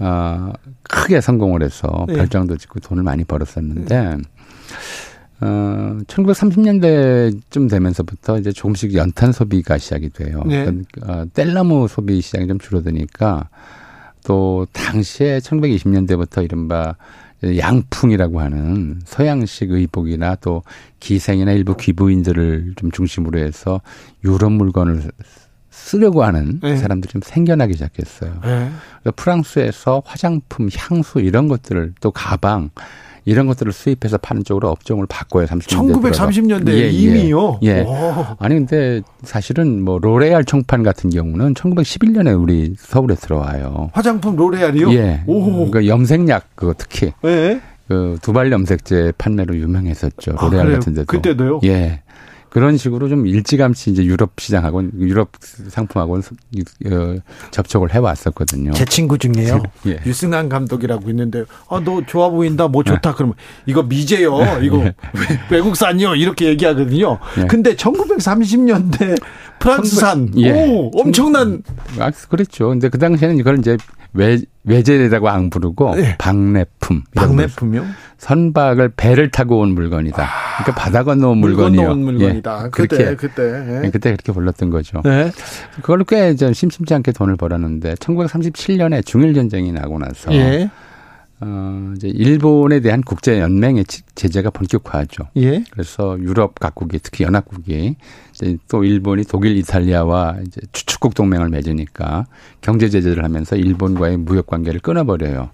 어, 0.00 0.52
크게 0.82 1.20
성공을 1.20 1.62
해서 1.62 2.06
예. 2.08 2.14
별장도 2.14 2.56
짓고 2.56 2.80
돈을 2.80 3.02
많이 3.02 3.24
벌었었는데 3.24 4.18
어, 5.40 5.98
1930년대쯤 6.06 7.70
되면서부터 7.70 8.38
이제 8.38 8.52
조금씩 8.52 8.94
연탄 8.94 9.32
소비가 9.32 9.78
시작이 9.78 10.10
돼요. 10.10 10.42
네. 10.46 10.64
그러니까, 10.64 11.12
어, 11.12 11.24
뗄나무 11.32 11.86
소비 11.88 12.20
시장이 12.20 12.48
좀 12.48 12.58
줄어드니까 12.58 13.48
또 14.24 14.66
당시에 14.72 15.38
1920년대부터 15.38 16.44
이른바 16.44 16.96
양풍이라고 17.42 18.40
하는 18.40 19.00
서양식 19.04 19.70
의복이나 19.70 20.36
또 20.36 20.62
기생이나 21.00 21.52
일부 21.52 21.76
귀부인들을 21.76 22.74
좀 22.76 22.90
중심으로 22.90 23.38
해서 23.38 23.80
유럽 24.24 24.50
물건을 24.52 25.10
쓰려고 25.70 26.24
하는 26.24 26.58
네. 26.60 26.76
사람들이 26.76 27.12
좀 27.12 27.20
생겨나기 27.24 27.74
시작했어요. 27.74 28.40
네. 28.42 28.70
프랑스에서 29.14 30.02
화장품, 30.04 30.68
향수 30.76 31.20
이런 31.20 31.46
것들을 31.46 31.94
또 32.00 32.10
가방 32.10 32.70
이런 33.24 33.46
것들을 33.46 33.72
수입해서 33.72 34.18
파는 34.18 34.44
쪽으로 34.44 34.68
업종을 34.70 35.06
바꿔요. 35.08 35.46
30년대 35.46 36.12
1930년대 36.12 36.68
예, 36.70 36.78
예, 36.82 36.88
이미요. 36.88 37.58
예. 37.62 37.80
오. 37.82 38.26
아니 38.38 38.54
근데 38.54 39.02
사실은 39.22 39.82
뭐 39.82 39.98
로레알 39.98 40.44
청판 40.44 40.82
같은 40.82 41.10
경우는 41.10 41.54
1911년에 41.54 42.40
우리 42.40 42.74
서울에 42.78 43.14
들어와요. 43.14 43.90
화장품 43.92 44.36
로레알이요? 44.36 44.92
예. 44.94 45.22
오. 45.26 45.70
그 45.70 45.86
염색약 45.86 46.50
그 46.54 46.74
특히 46.76 47.12
예. 47.24 47.60
그 47.88 48.18
두발 48.20 48.52
염색제 48.52 49.14
판매로 49.16 49.56
유명했었죠. 49.56 50.32
아, 50.36 50.44
로레알 50.44 50.66
아, 50.68 50.70
같은 50.74 50.94
데도. 50.94 51.06
그때도요? 51.06 51.60
예. 51.64 52.02
그런 52.50 52.76
식으로 52.76 53.08
좀 53.08 53.26
일찌감치 53.26 53.90
이제 53.90 54.04
유럽 54.04 54.32
시장하고 54.38 54.82
유럽 54.98 55.30
상품하고는 55.68 56.22
어, 56.86 57.16
접촉을 57.50 57.92
해왔었거든요. 57.92 58.72
제 58.72 58.84
친구 58.84 59.18
중에요. 59.18 59.62
예. 59.86 60.00
유승환 60.06 60.48
감독이라고 60.48 61.10
있는데 61.10 61.44
아 61.68 61.80
너 61.88 62.02
좋아 62.06 62.28
보인다 62.28 62.68
뭐 62.68 62.82
좋다 62.82 63.10
네. 63.10 63.14
그러면 63.16 63.34
이거 63.66 63.82
미제요 63.82 64.60
이거 64.62 64.78
예. 64.84 64.94
외국산이요 65.50 66.16
이렇게 66.16 66.46
얘기하거든요. 66.46 67.18
예. 67.38 67.46
근데 67.46 67.74
1930년대 67.74 69.20
프랑스산 69.58 70.32
예. 70.36 70.52
오 70.52 70.90
엄청난 70.94 71.62
아, 71.98 72.10
그랬죠. 72.28 72.68
근데 72.68 72.88
그 72.88 72.98
당시에는 72.98 73.38
이걸 73.38 73.58
이제 73.58 73.76
외, 74.12 74.38
외제라고 74.68 75.28
안 75.28 75.50
부르고 75.50 75.96
네. 75.96 76.16
박내품. 76.18 77.02
박내품요? 77.14 77.84
선박을 78.18 78.92
배를 78.96 79.30
타고 79.30 79.60
온 79.60 79.70
물건이다. 79.70 80.22
아, 80.22 80.62
그러니까 80.62 80.82
바다 80.82 81.04
건너온 81.04 81.38
물건이요. 81.38 81.80
건너온 81.80 82.04
물건이다. 82.04 82.64
예. 82.64 82.70
그때 82.70 82.96
그렇게, 82.96 83.16
그때 83.16 83.82
예. 83.84 83.90
그때 83.90 84.10
그렇게 84.10 84.32
불렀던 84.32 84.70
거죠. 84.70 85.00
네. 85.04 85.30
그걸로 85.76 86.04
꽤좀 86.04 86.52
심심치 86.52 86.94
않게 86.94 87.12
돈을 87.12 87.36
벌었는데 87.36 87.94
1937년에 87.94 89.04
중일 89.06 89.34
전쟁이 89.34 89.72
나고 89.72 89.98
나서 89.98 90.32
예. 90.34 90.68
어, 91.40 91.92
이제 91.96 92.08
일본에 92.08 92.80
대한 92.80 93.02
국제 93.02 93.40
연맹의 93.40 93.84
제재가 94.14 94.50
본격화하죠. 94.50 95.28
예. 95.36 95.62
그래서 95.70 96.18
유럽 96.18 96.58
각국이 96.58 96.98
특히 97.00 97.24
연합국이 97.24 97.96
이제 98.32 98.56
또 98.68 98.84
일본이 98.84 99.24
독일, 99.24 99.56
이탈리아와 99.56 100.38
이제 100.46 100.60
추축국 100.72 101.14
동맹을 101.14 101.48
맺으니까 101.48 102.26
경제 102.60 102.88
제재를 102.88 103.24
하면서 103.24 103.56
일본과의 103.56 104.16
무역 104.16 104.46
관계를 104.46 104.80
끊어버려요. 104.80 105.50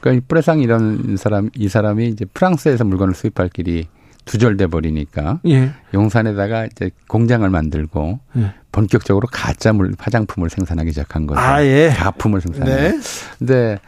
그러니까 0.00 0.24
프레상 0.28 0.60
이런 0.60 1.16
사람 1.16 1.50
이 1.54 1.68
사람이 1.68 2.08
이제 2.08 2.24
프랑스에서 2.24 2.84
물건을 2.84 3.14
수입할 3.14 3.48
길이 3.50 3.86
두절돼 4.24 4.68
버리니까 4.68 5.40
예. 5.46 5.72
용산에다가 5.94 6.66
이제 6.66 6.90
공장을 7.08 7.48
만들고 7.48 8.20
예. 8.36 8.54
본격적으로 8.72 9.28
가짜 9.30 9.72
물 9.72 9.92
화장품을 9.98 10.48
생산하기 10.48 10.90
시작한 10.90 11.26
거죠. 11.26 11.40
아, 11.40 11.62
예. 11.64 11.92
가품을 11.94 12.40
생산해요. 12.40 12.76
네. 12.76 13.00
근데 13.38 13.78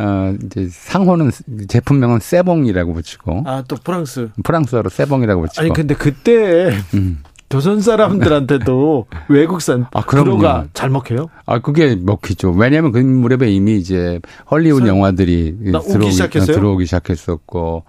어, 0.00 0.34
이제 0.42 0.66
상호는 0.70 1.30
제품명은 1.68 2.20
세봉이라고 2.20 2.94
붙이고. 2.94 3.42
아, 3.46 3.62
또 3.68 3.76
프랑스. 3.76 4.30
프랑스어로 4.42 4.88
세봉이라고 4.88 5.42
붙이고. 5.42 5.60
아니, 5.60 5.72
근데 5.74 5.94
그때 5.94 6.70
음. 6.94 7.22
조선 7.50 7.82
사람들한테도 7.82 9.06
외국산 9.28 9.86
아, 9.92 10.02
그로가 10.02 10.68
잘 10.72 10.88
먹혀요? 10.88 11.28
아, 11.44 11.58
그게 11.58 11.96
먹히죠. 11.96 12.52
왜냐하면 12.52 12.92
그 12.92 12.98
무렵에 12.98 13.50
이미 13.50 13.76
이제 13.76 14.20
hollywood 14.50 14.88
영화들이 14.88 15.58
들어오기, 15.64 16.12
시작했어요? 16.12 16.56
들어오기 16.56 16.86
시작했었고, 16.86 17.84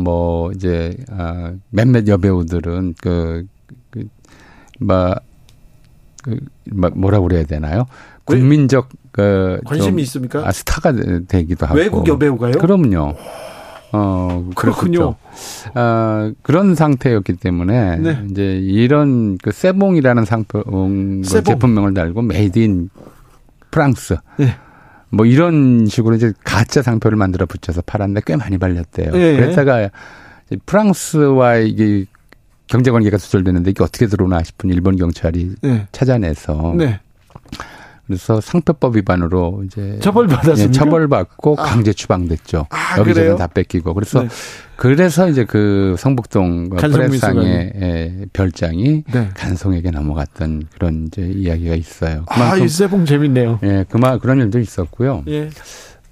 뭐, 0.00 0.52
이제, 0.52 0.96
아, 1.10 1.52
몇몇 1.68 2.08
여배우들은 2.08 2.94
그, 3.02 3.44
그, 3.90 4.04
막, 4.78 5.22
그, 6.22 6.38
뭐라 6.64 7.20
그래야 7.20 7.44
되나요? 7.44 7.84
국민적 8.24 8.88
그 9.12 9.60
관심이 9.64 10.02
있습니까? 10.02 10.46
아, 10.46 10.52
스타가 10.52 10.92
되기도 11.28 11.66
하고 11.66 11.78
외국 11.78 12.08
여배우가요? 12.08 12.52
그럼요. 12.52 13.14
어 13.94 14.50
그렇군요. 14.54 15.16
어, 15.74 16.32
그런 16.40 16.74
상태였기 16.74 17.34
때문에 17.34 17.98
네. 17.98 18.24
이제 18.30 18.58
이런 18.62 19.36
그 19.36 19.52
세봉이라는 19.52 20.24
상품 20.24 21.22
그 21.22 21.28
세봉. 21.28 21.54
제품명을 21.54 21.92
달고 21.92 22.22
made 22.22 22.58
in 22.58 22.88
France. 23.70 24.16
네. 24.38 24.56
뭐 25.10 25.26
이런 25.26 25.84
식으로 25.86 26.14
이제 26.14 26.32
가짜 26.42 26.80
상표를 26.80 27.18
만들어 27.18 27.44
붙여서 27.44 27.82
팔았는데 27.82 28.22
꽤 28.24 28.34
많이 28.34 28.56
팔렸대요. 28.56 29.12
네. 29.12 29.36
그랬다가 29.36 29.90
프랑스와 30.64 31.56
이게 31.56 32.06
경제 32.66 32.90
관계가 32.90 33.18
두절되는데 33.18 33.72
이게 33.72 33.84
어떻게 33.84 34.06
들어오나 34.06 34.42
싶은 34.42 34.70
일본 34.70 34.96
경찰이 34.96 35.56
네. 35.60 35.86
찾아내서 35.92 36.74
네. 36.78 37.00
그래서 38.12 38.42
상표법 38.42 38.96
위반으로 38.96 39.62
이제 39.64 39.98
처벌받았습니까? 40.02 40.64
예, 40.64 40.70
처벌받고 40.70 41.56
아. 41.58 41.62
강제 41.62 41.94
추방됐죠. 41.94 42.66
아, 42.68 42.98
여기저기 42.98 43.38
다 43.38 43.46
뺏기고 43.46 43.94
그래서 43.94 44.20
네. 44.20 44.28
그래서 44.76 45.30
이제 45.30 45.46
그 45.46 45.96
성북동 45.98 46.68
프레상의 46.76 47.72
예, 47.74 48.26
별장이 48.34 49.04
네. 49.10 49.30
간송에게 49.32 49.90
넘어갔던 49.90 50.64
그런 50.74 51.06
이제 51.06 51.22
이야기가 51.22 51.74
있어요. 51.74 52.26
아, 52.28 52.56
이 52.58 52.68
세봉 52.68 53.06
재밌네요. 53.06 53.60
예, 53.62 53.86
그만 53.88 54.18
그런 54.18 54.38
일도 54.40 54.58
있었고요. 54.58 55.24
예. 55.28 55.48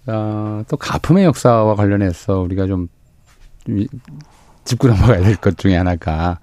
어, 0.07 0.63
또 0.69 0.79
가품의 0.79 1.25
역사와 1.25 1.75
관련해서 1.75 2.41
우리가 2.41 2.67
좀 2.67 2.89
짚고 4.65 4.89
넘어가야 4.89 5.21
될 5.23 5.37
것 5.37 5.59
중에 5.59 5.77
하나가 5.77 6.39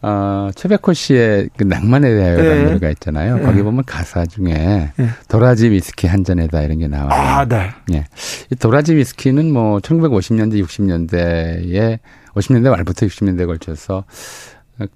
어, 0.00 0.50
최백호 0.54 0.92
씨의 0.92 1.50
그 1.56 1.64
낭만에 1.64 2.08
대하여라는 2.14 2.56
네. 2.56 2.64
노래가 2.64 2.90
있잖아요. 2.90 3.38
네. 3.38 3.42
거기 3.42 3.62
보면 3.62 3.84
가사 3.84 4.26
중에 4.26 4.92
네. 4.96 5.08
도라지 5.28 5.70
위스키 5.70 6.06
한 6.06 6.22
잔에다 6.24 6.62
이런 6.62 6.78
게 6.78 6.86
나와요. 6.86 7.10
아, 7.10 7.44
네. 7.44 7.70
예. 7.92 8.06
이 8.50 8.54
도라지 8.54 8.94
위스키는 8.94 9.52
뭐 9.52 9.78
1950년대, 9.80 10.64
60년대에 10.64 11.98
50년대 12.34 12.70
말부터 12.70 13.06
60년대에 13.06 13.46
걸쳐서 13.46 14.04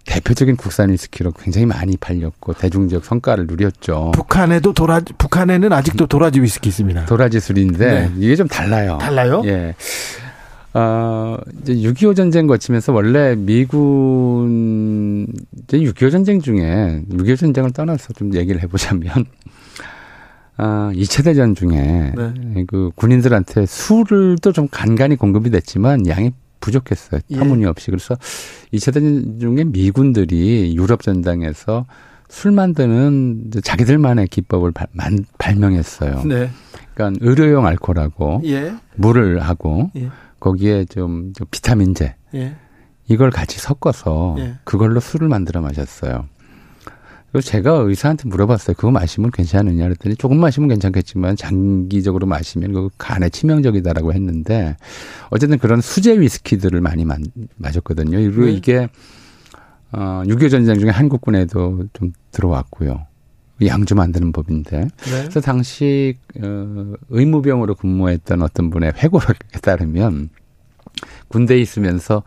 대표적인 0.07 0.57
국산 0.57 0.92
위스키로 0.92 1.32
굉장히 1.32 1.66
많이 1.66 1.96
팔렸고 1.96 2.53
대중적 2.53 3.05
성과를 3.05 3.46
누렸죠. 3.48 4.12
북한에도 4.14 4.72
도라지 4.72 5.12
북한에는 5.18 5.72
아직도 5.72 6.07
도라지 6.07 6.40
위스키 6.40 6.68
있습니다. 6.68 7.07
도라지 7.07 7.40
술인데 7.40 7.86
네. 7.86 8.11
이게 8.18 8.36
좀 8.36 8.46
달라요. 8.46 8.98
달라요? 9.00 9.42
예. 9.46 9.74
어, 10.75 11.37
이제 11.62 11.75
6.25 11.75 12.16
전쟁 12.16 12.47
거치면서 12.47 12.93
원래 12.93 13.35
미군, 13.37 15.27
이제 15.64 15.79
6.25 15.79 16.11
전쟁 16.11 16.41
중에, 16.41 17.03
6.25 17.11 17.37
전쟁을 17.39 17.73
떠나서 17.73 18.12
좀 18.14 18.35
얘기를 18.35 18.62
해보자면, 18.62 19.27
아, 20.57 20.91
2차 20.95 21.25
대전 21.25 21.55
중에, 21.55 22.12
네. 22.16 22.64
그 22.66 22.91
군인들한테 22.95 23.66
술을 23.66 24.39
또 24.41 24.53
좀 24.53 24.68
간간히 24.70 25.16
공급이 25.16 25.51
됐지만 25.51 26.07
양이 26.07 26.31
부족했어요. 26.61 27.20
예. 27.31 27.37
터무니없이. 27.37 27.91
그래서 27.91 28.14
2차 28.73 28.95
대전 28.95 29.39
중에 29.41 29.64
미군들이 29.64 30.75
유럽 30.77 31.03
전장에서 31.03 31.87
술 32.29 32.53
만드는 32.53 33.51
자기들만의 33.62 34.29
기법을 34.29 34.73
발, 34.73 34.87
만, 34.93 35.25
발명했어요. 35.39 36.23
네. 36.25 36.51
그러니까 36.95 37.18
의료용 37.27 37.66
알코올하고 37.66 38.43
예. 38.45 38.73
물을 38.97 39.41
하고 39.41 39.91
예. 39.97 40.09
거기에 40.43 40.84
좀, 40.86 41.32
좀 41.34 41.47
비타민제. 41.51 42.16
예. 42.34 42.57
이걸 43.09 43.30
같이 43.30 43.61
섞어서 43.61 44.36
예. 44.38 44.55
그걸로 44.64 44.99
술을 44.99 45.28
만들어 45.28 45.61
마셨어요. 45.61 46.26
그래서 47.30 47.49
제가 47.49 47.72
의사한테 47.72 48.28
물어봤어요. 48.28 48.74
그거 48.74 48.90
마시면 48.90 49.30
괜찮으냐 49.30 49.84
그랬더니 49.84 50.16
조금 50.16 50.38
마시면 50.38 50.68
괜찮겠지만 50.68 51.36
장기적으로 51.36 52.26
마시면 52.26 52.72
그거 52.72 52.90
간에 52.99 53.30
치명적이다라고 53.30 54.12
했는데 54.12 54.76
어쨌든 55.30 55.59
그런 55.59 55.80
수제 55.80 56.20
위스키들을 56.20 56.78
많이 56.80 57.05
마, 57.05 57.16
마셨거든요. 57.57 58.18
그리고 58.18 58.45
네. 58.45 58.53
이게 58.53 58.88
어, 59.93 60.22
6.25 60.26 60.51
전쟁 60.51 60.78
중에 60.78 60.90
한국군에도 60.90 61.84
좀 61.93 62.12
들어왔고요. 62.32 63.07
양주 63.67 63.95
만드는 63.95 64.33
법인데. 64.33 64.81
네. 64.81 64.89
그래서 65.05 65.41
당시 65.41 66.17
어, 66.43 66.93
의무병으로 67.09 67.75
근무했던 67.77 68.43
어떤 68.43 68.71
분의 68.71 68.93
회고록에 68.97 69.61
따르면 69.63 70.31
군대에 71.29 71.59
있으면서 71.59 72.23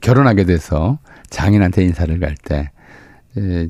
결혼하게 0.00 0.44
돼서 0.44 0.98
장인한테 1.30 1.84
인사를 1.84 2.18
갈 2.20 2.34
때 2.44 2.70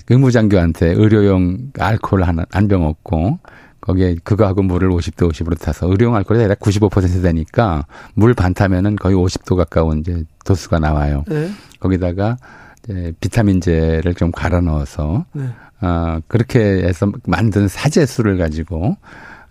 의무장교한테 0.08 0.92
의료용 0.92 1.72
알코올 1.78 2.22
한병 2.50 2.86
얻고 2.86 3.38
거기에 3.80 4.16
그거하고 4.24 4.62
물을 4.62 4.90
50도 4.90 5.30
50으로 5.30 5.58
타서 5.58 5.88
의료용 5.90 6.14
알코올이 6.16 6.42
대략 6.42 6.58
95% 6.60 7.22
되니까 7.22 7.86
물 8.14 8.34
반 8.34 8.52
타면은 8.54 8.96
거의 8.96 9.14
50도 9.16 9.56
가까운 9.56 10.00
이제 10.00 10.24
도수가 10.44 10.78
나와요. 10.80 11.24
네. 11.28 11.50
거기다가 11.80 12.36
이제 12.84 13.12
비타민제를 13.20 14.14
좀 14.14 14.30
갈아 14.30 14.60
넣어서 14.60 15.24
네. 15.32 15.44
어, 15.80 16.18
그렇게 16.28 16.58
해서 16.60 17.10
만든 17.26 17.68
사제술을 17.68 18.38
가지고 18.38 18.96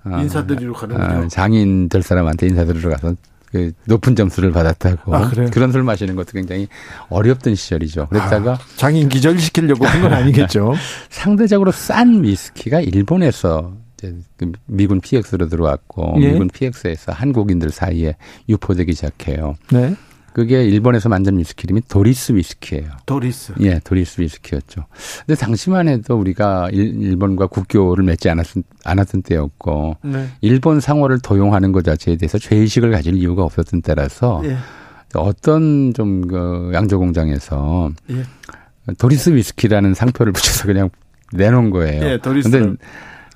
어, 0.06 0.18
인사드리러 0.22 0.74
가는군요. 0.74 1.26
어, 1.26 1.28
장인 1.28 1.90
될 1.90 2.02
사람한테 2.04 2.48
인사드리러 2.48 2.90
가서 2.90 3.16
그 3.52 3.72
높은 3.86 4.16
점수를 4.16 4.52
받았다고 4.52 5.16
아, 5.16 5.30
그래요? 5.30 5.50
그런 5.54 5.72
술 5.72 5.84
마시는 5.84 6.16
것도 6.16 6.32
굉장히 6.34 6.68
어렵던 7.10 7.54
시절이죠. 7.56 8.08
그랬다가 8.08 8.54
아, 8.54 8.58
장인 8.78 9.10
기절시키려고 9.10 9.86
한 9.86 10.02
건 10.02 10.14
아니겠죠. 10.14 10.74
상대적으로 11.10 11.72
싼 11.72 12.24
위스키가 12.24 12.82
일본에서 12.82 13.74
그 14.38 14.52
미군 14.66 15.00
PX로 15.00 15.48
들어왔고 15.48 16.16
예. 16.22 16.32
미군 16.34 16.50
PX에서 16.50 17.12
한국인들 17.14 17.70
사이에 17.70 18.16
유포되기 18.50 18.94
시작해요. 18.94 19.56
네. 19.72 19.96
그게 20.34 20.64
일본에서 20.66 21.10
만든 21.10 21.38
위스키 21.38 21.66
이름이 21.66 21.82
도리스 21.88 22.32
위스키예요. 22.34 22.90
도리스. 23.06 23.54
예, 23.62 23.80
도리스 23.84 24.20
위스키였죠. 24.20 24.86
근데 25.26 25.40
당시만 25.40 25.88
해도 25.88 26.18
우리가 26.18 26.70
일, 26.72 27.02
일본과 27.02 27.48
국교를 27.48 28.04
맺지 28.04 28.30
않았, 28.30 28.48
않았던 28.84 29.22
때였고, 29.22 29.98
네. 30.04 30.28
일본 30.42 30.80
상호를 30.80 31.20
도용하는 31.20 31.72
것 31.72 31.84
자체에 31.84 32.16
대해서 32.16 32.40
죄의식을 32.40 32.92
가질 32.92 33.16
이유가 33.16 33.44
없었던 33.44 33.84
때라서, 33.84 34.42
예. 34.46 34.58
어떤 35.14 35.94
좀, 35.94 36.28
그, 36.28 36.72
양조 36.74 36.98
공장에서, 36.98 37.92
예. 38.10 38.24
도리스 38.98 39.30
위스키라는 39.30 39.94
상표를 39.94 40.34
붙여서 40.34 40.66
그냥 40.66 40.90
내놓은 41.32 41.70
거예요. 41.70 42.04
예, 42.04 42.18
도리스. 42.18 42.50
근데 42.50 42.76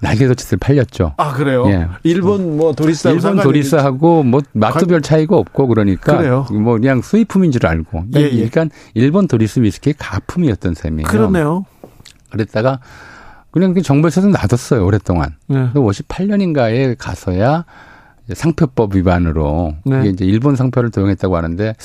날개도치들 0.01 0.57
팔렸죠. 0.59 1.13
아 1.17 1.33
그래요? 1.33 1.65
예. 1.69 1.87
일본 2.03 2.57
뭐 2.57 2.73
도리스하고 2.73 3.13
일본 3.15 3.21
상관이 3.21 3.43
도리스하고 3.43 4.23
뭐 4.23 4.41
맛도 4.53 4.79
관- 4.81 4.87
별 4.87 5.01
차이가 5.01 5.35
없고 5.37 5.67
그러니까 5.67 6.17
그래요. 6.17 6.45
뭐 6.51 6.73
그냥 6.77 7.01
수입품인 7.01 7.51
줄 7.51 7.65
알고 7.65 8.03
예, 8.15 8.21
예. 8.21 8.47
그러니까 8.49 8.67
일본 8.93 9.27
도리스 9.27 9.59
위스키의 9.59 9.95
가품이었던 9.97 10.75
셈이에요. 10.75 11.07
그러네요. 11.07 11.65
그랬다가 12.29 12.79
그냥 13.51 13.73
그 13.73 13.81
정부에서도 13.81 14.27
놔뒀어요 14.27 14.85
오랫동안. 14.85 15.35
네. 15.47 15.71
58년인가에 15.73 16.95
가서야 16.99 17.65
상표법 18.33 18.95
위반으로 18.95 19.75
네. 19.85 19.99
이게 20.01 20.09
이제 20.09 20.25
일본 20.25 20.55
상표를 20.55 20.91
도용했다고 20.91 21.35
하는데 21.37 21.75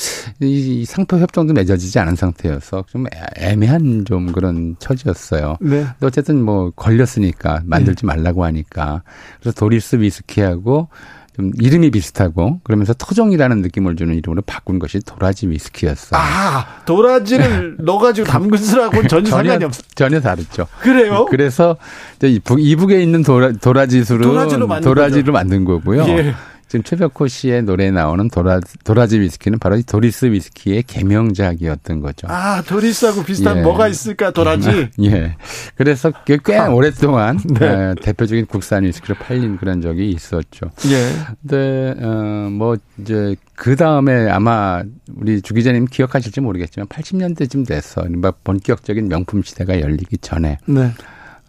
이, 0.41 0.81
이 0.83 0.85
상표 0.85 1.19
협정도 1.19 1.53
맺어지지 1.55 1.99
않은 2.01 2.17
상태여서 2.17 2.85
좀 2.89 3.07
애- 3.07 3.51
애매한 3.53 4.05
좀 4.05 4.33
그런 4.33 4.77
처지였어요. 4.79 5.57
네. 5.61 5.87
어쨌든 6.01 6.43
뭐 6.43 6.71
걸렸으니까 6.75 7.63
만들지 7.65 8.07
말라고 8.07 8.45
하니까 8.45 9.03
그래서 9.41 9.55
도리스 9.59 9.97
위스키하고 9.97 10.89
좀 11.37 11.51
이름이 11.59 11.91
비슷하고 11.91 12.61
그러면서 12.63 12.93
토종이라는 12.93 13.63
느낌을 13.63 13.97
주는 13.97 14.15
이름으로 14.15 14.43
바꾼 14.43 14.79
것이 14.79 15.01
도라지 15.01 15.49
위스키였어요. 15.49 16.21
아 16.21 16.83
도라지를 16.85 17.77
넣어가지고 17.81 18.27
담근 18.27 18.59
술하고는 18.59 19.09
전혀 19.09 19.31
상관이 19.31 19.65
없어. 19.65 19.83
전혀 19.95 20.21
다르죠. 20.21 20.67
그래요? 20.81 21.27
그래서 21.31 21.77
이북, 22.23 22.63
이북에 22.63 23.03
있는 23.03 23.23
도라, 23.23 23.53
도라지 23.53 24.05
술은 24.05 24.23
도라지로 24.23 24.67
만든 24.67 24.89
도라지로 24.89 25.33
만든 25.33 25.65
거고요. 25.65 26.07
예. 26.09 26.35
지금 26.73 26.85
최백호 26.85 27.29
씨의 27.29 27.65
노래에 27.65 27.91
나오는 27.91 28.31
도라, 28.31 28.61
도라지 28.83 29.21
위스키는 29.21 29.59
바로 29.59 29.77
이 29.77 29.83
도리스 29.83 30.25
위스키의 30.25 30.85
개명작이었던 30.85 32.01
거죠. 32.01 32.29
아 32.31 32.63
도리스하고 32.63 33.25
비슷한 33.25 33.59
예. 33.59 33.61
뭐가 33.63 33.89
있을까 33.89 34.31
도라지. 34.31 34.89
예. 35.05 35.37
그래서 35.77 36.11
꽤, 36.25 36.39
꽤 36.43 36.57
아. 36.57 36.71
오랫동안 36.71 37.39
네. 37.61 37.67
에, 37.67 37.95
대표적인 38.01 38.47
국산 38.47 38.85
위스키로 38.85 39.17
팔린 39.17 39.59
그런 39.59 39.83
적이 39.83 40.13
있었죠. 40.13 40.71
예. 40.87 41.11
근데 41.43 41.95
어, 42.03 42.49
뭐 42.51 42.79
이제 42.99 43.37
그 43.55 43.77
다음에 43.77 44.31
아마 44.31 44.83
우리 45.15 45.43
주 45.43 45.53
기자님 45.53 45.85
기억하실지 45.85 46.41
모르겠지만 46.41 46.89
80년대쯤 46.89 47.69
돼서 47.69 48.01
이른바 48.01 48.31
본격적인 48.31 49.09
명품 49.09 49.43
시대가 49.43 49.79
열리기 49.79 50.17
전에 50.23 50.57
네. 50.65 50.91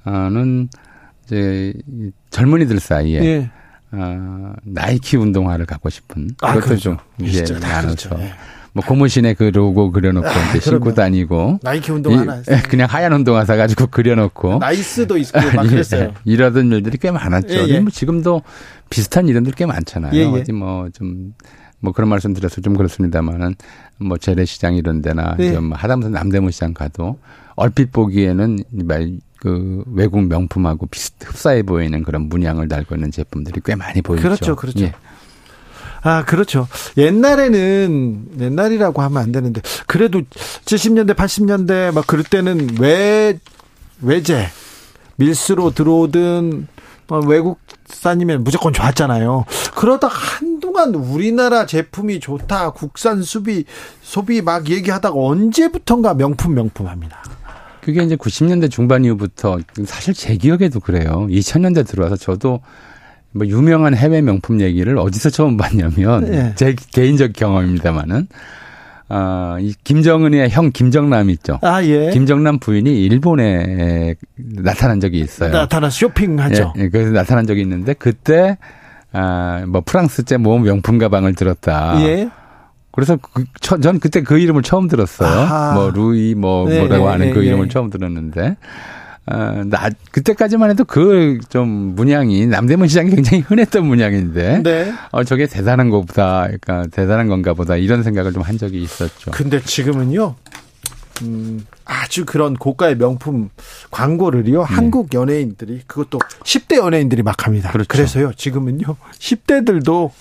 는 0.05 0.67
이제 1.23 1.73
이 1.87 2.11
젊은이들 2.29 2.81
사이에 2.81 3.23
예. 3.23 3.51
어, 3.93 4.53
나이키 4.63 5.17
운동화를 5.17 5.65
갖고 5.65 5.89
싶은 5.89 6.29
아, 6.41 6.47
그것도 6.53 6.65
그렇죠. 6.65 6.83
좀 6.83 6.97
이제 7.27 7.43
진짜 7.43 7.59
다 7.59 7.75
나눠서 7.81 8.09
그렇죠. 8.09 8.23
예. 8.25 8.33
뭐 8.75 8.83
고무신에 8.83 9.35
그 9.35 9.43
로고 9.53 9.91
그려놓고 9.91 10.27
이제 10.49 10.59
신고. 10.61 10.93
다니고 10.95 11.59
나이키 11.61 11.91
운동 11.91 12.13
이- 12.13 12.15
하나 12.17 12.33
했어요. 12.33 12.57
그냥 12.67 12.87
하얀 12.89 13.13
운동화 13.13 13.45
사가지고 13.45 13.87
그려놓고 13.87 14.57
나이스도 14.57 15.15
있고 15.17 15.39
막 15.55 15.65
예, 15.65 15.69
그랬어요. 15.69 16.13
이러던 16.25 16.71
일들이 16.71 16.97
꽤 16.97 17.11
많았죠. 17.11 17.53
예, 17.53 17.67
예. 17.67 17.79
뭐 17.79 17.91
지금도 17.91 18.41
비슷한 18.89 19.27
이름들 19.27 19.53
꽤 19.53 19.67
많잖아요. 19.67 20.13
예, 20.15 20.21
예. 20.21 20.25
어디 20.25 20.51
뭐좀 20.53 21.35
뭐 21.81 21.93
그런 21.93 22.09
말씀 22.09 22.33
드려서 22.33 22.61
좀 22.61 22.75
그렇습니다만은 22.75 23.53
뭐 23.99 24.17
재래시장 24.17 24.73
이런 24.75 25.03
데나 25.03 25.35
예. 25.37 25.53
좀 25.53 25.71
하다못해 25.71 26.09
남대문 26.09 26.49
시장 26.49 26.73
가도 26.73 27.19
얼핏 27.55 27.91
보기에는 27.91 28.57
말 28.85 29.11
그 29.43 29.83
외국 29.87 30.23
명품하고 30.23 30.85
비슷 30.85 31.15
흡사해 31.21 31.63
보이는 31.63 32.01
그런 32.03 32.29
문양을 32.29 32.69
달고 32.69 32.95
있는 32.95 33.11
제품들이 33.11 33.59
꽤 33.65 33.75
많이 33.75 34.01
보이죠. 34.01 34.23
그렇죠, 34.23 34.55
그렇죠. 34.55 34.85
예. 34.85 34.93
아, 36.01 36.23
그렇죠. 36.23 36.69
옛날에는, 36.95 38.39
옛날이라고 38.39 39.01
하면 39.01 39.21
안 39.21 39.33
되는데, 39.33 39.61
그래도 39.85 40.21
70년대, 40.21 41.13
80년대 41.15 41.93
막 41.93 42.07
그럴 42.07 42.23
때는 42.23 42.77
외, 42.79 43.37
외제, 44.01 44.47
밀수로 45.17 45.71
들어오든, 45.71 46.69
뭐 47.07 47.19
외국산이면 47.19 48.45
무조건 48.45 48.71
좋았잖아요. 48.71 49.43
그러다 49.75 50.07
한동안 50.07 50.95
우리나라 50.95 51.65
제품이 51.65 52.21
좋다, 52.21 52.71
국산 52.71 53.21
수비, 53.23 53.65
소비 54.01 54.41
막 54.41 54.69
얘기하다가 54.69 55.13
언제부턴가 55.17 56.13
명품, 56.13 56.55
명품 56.55 56.87
합니다. 56.87 57.21
그게 57.83 58.01
이제 58.03 58.15
90년대 58.15 58.71
중반 58.71 59.03
이후부터 59.03 59.59
사실 59.85 60.13
제 60.13 60.35
기억에도 60.37 60.79
그래요. 60.79 61.27
2000년대 61.29 61.85
들어와서 61.87 62.15
저도 62.15 62.61
뭐 63.31 63.47
유명한 63.47 63.95
해외 63.95 64.21
명품 64.21 64.61
얘기를 64.61 64.97
어디서 64.97 65.29
처음 65.29 65.57
봤냐면 65.57 66.25
네. 66.25 66.53
제 66.55 66.75
개인적 66.93 67.33
경험입니다만은 67.33 68.27
아, 69.09 69.57
이 69.59 69.73
김정은의 69.83 70.49
형 70.49 70.71
김정남 70.71 71.29
있죠. 71.31 71.59
아, 71.61 71.83
예. 71.83 72.09
김정남 72.11 72.59
부인이 72.59 73.03
일본에 73.03 74.15
나타난 74.37 74.99
적이 74.99 75.19
있어요. 75.19 75.51
나타나 75.51 75.89
쇼핑하죠. 75.89 76.73
예, 76.77 76.83
예, 76.83 76.89
그래서 76.89 77.11
나타난 77.11 77.45
적이 77.45 77.61
있는데 77.61 77.93
그때 77.93 78.57
아, 79.11 79.65
뭐 79.67 79.81
프랑스제 79.85 80.37
모험 80.37 80.63
명품 80.63 80.97
가방을 80.97 81.35
들었다. 81.35 82.01
예. 82.01 82.29
그래서 82.93 83.17
그, 83.17 83.43
처, 83.59 83.79
전 83.79 83.99
그때 83.99 84.21
그 84.21 84.37
이름을 84.39 84.61
처음 84.63 84.87
들었어요. 84.87 85.27
아하. 85.27 85.73
뭐 85.73 85.89
루이 85.91 86.35
뭐 86.35 86.69
네, 86.69 86.79
뭐라고 86.79 87.05
네, 87.05 87.11
하는 87.11 87.25
네, 87.27 87.33
그 87.33 87.39
네. 87.39 87.47
이름을 87.47 87.67
처음 87.69 87.89
들었는데 87.89 88.55
어, 89.25 89.63
나 89.65 89.89
그때까지만 90.11 90.69
해도 90.69 90.83
그 90.83 91.39
좀 91.49 91.67
문양이 91.95 92.45
남대문 92.45 92.87
시장이 92.87 93.09
굉장히 93.11 93.41
흔했던 93.41 93.85
문양인데 93.85 94.63
네. 94.63 94.93
어 95.11 95.23
저게 95.23 95.47
대단한 95.47 95.89
거보다 95.89 96.43
그러니까 96.47 96.83
대단한 96.91 97.27
건가 97.27 97.53
보다 97.53 97.75
이런 97.77 98.03
생각을 98.03 98.31
좀 98.33 98.43
한 98.43 98.57
적이 98.57 98.83
있었죠. 98.83 99.31
근데 99.31 99.61
지금은요, 99.61 100.35
음, 101.21 101.65
아주 101.85 102.25
그런 102.25 102.55
고가의 102.55 102.97
명품 102.97 103.49
광고를요, 103.91 104.63
한국 104.63 105.13
연예인들이, 105.13 105.81
그것도 105.87 106.19
10대 106.43 106.77
연예인들이 106.77 107.23
막 107.23 107.45
합니다. 107.47 107.71
그렇죠. 107.71 107.87
그래서요 107.87 108.33
지금은요, 108.35 108.83
10대들도 109.17 110.11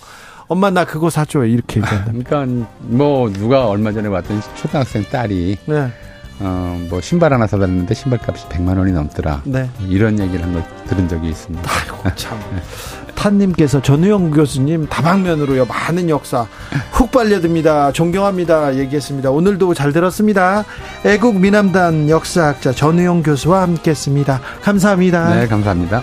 엄마 0.48 0.70
나 0.70 0.84
그거 0.84 1.10
사줘요. 1.10 1.44
이렇게 1.44 1.80
얘기한다. 1.80 2.12
그러니까 2.28 2.66
뭐 2.80 3.30
누가 3.32 3.66
얼마 3.68 3.92
전에 3.92 4.08
왔던 4.08 4.40
초등학생 4.56 5.04
딸이 5.10 5.56
네, 5.66 5.88
어뭐 6.40 7.00
신발 7.00 7.32
하나 7.32 7.46
사달랐는데 7.46 7.94
신발 7.94 8.18
값이 8.26 8.46
100만 8.48 8.76
원이 8.78 8.92
넘더라. 8.92 9.42
네. 9.44 9.68
이런 9.88 10.18
얘기를 10.18 10.44
한 10.44 10.52
걸 10.52 10.64
들은 10.88 11.08
적이 11.08 11.28
있습니다. 11.30 11.70
아이고, 11.70 12.16
참. 12.16 12.38
한님께서 13.16 13.80
전우영 13.80 14.32
교수님 14.32 14.88
다방면으로요 14.88 15.64
많은 15.66 16.10
역사 16.10 16.44
훅 16.90 17.12
빨려듭니다 17.12 17.92
존경합니다 17.92 18.74
얘기했습니다 18.78 19.30
오늘도 19.30 19.74
잘 19.74 19.92
들었습니다 19.92 20.64
애국 21.06 21.38
미남단 21.38 22.08
역사학자 22.10 22.72
전우영 22.72 23.22
교수와 23.22 23.62
함께했습니다 23.62 24.40
감사합니다 24.62 25.36
네 25.36 25.46
감사합니다 25.46 26.02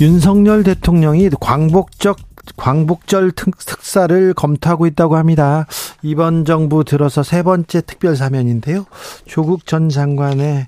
윤석열 0.00 0.62
대통령이 0.62 1.30
광복적 1.40 2.18
광복절 2.56 3.32
특사를 3.32 4.34
검토하고 4.34 4.86
있다고 4.86 5.16
합니다. 5.16 5.66
이번 6.02 6.44
정부 6.44 6.84
들어서 6.84 7.22
세 7.22 7.42
번째 7.42 7.80
특별 7.80 8.14
사면인데요. 8.14 8.86
조국 9.26 9.66
전 9.66 9.88
장관의 9.88 10.66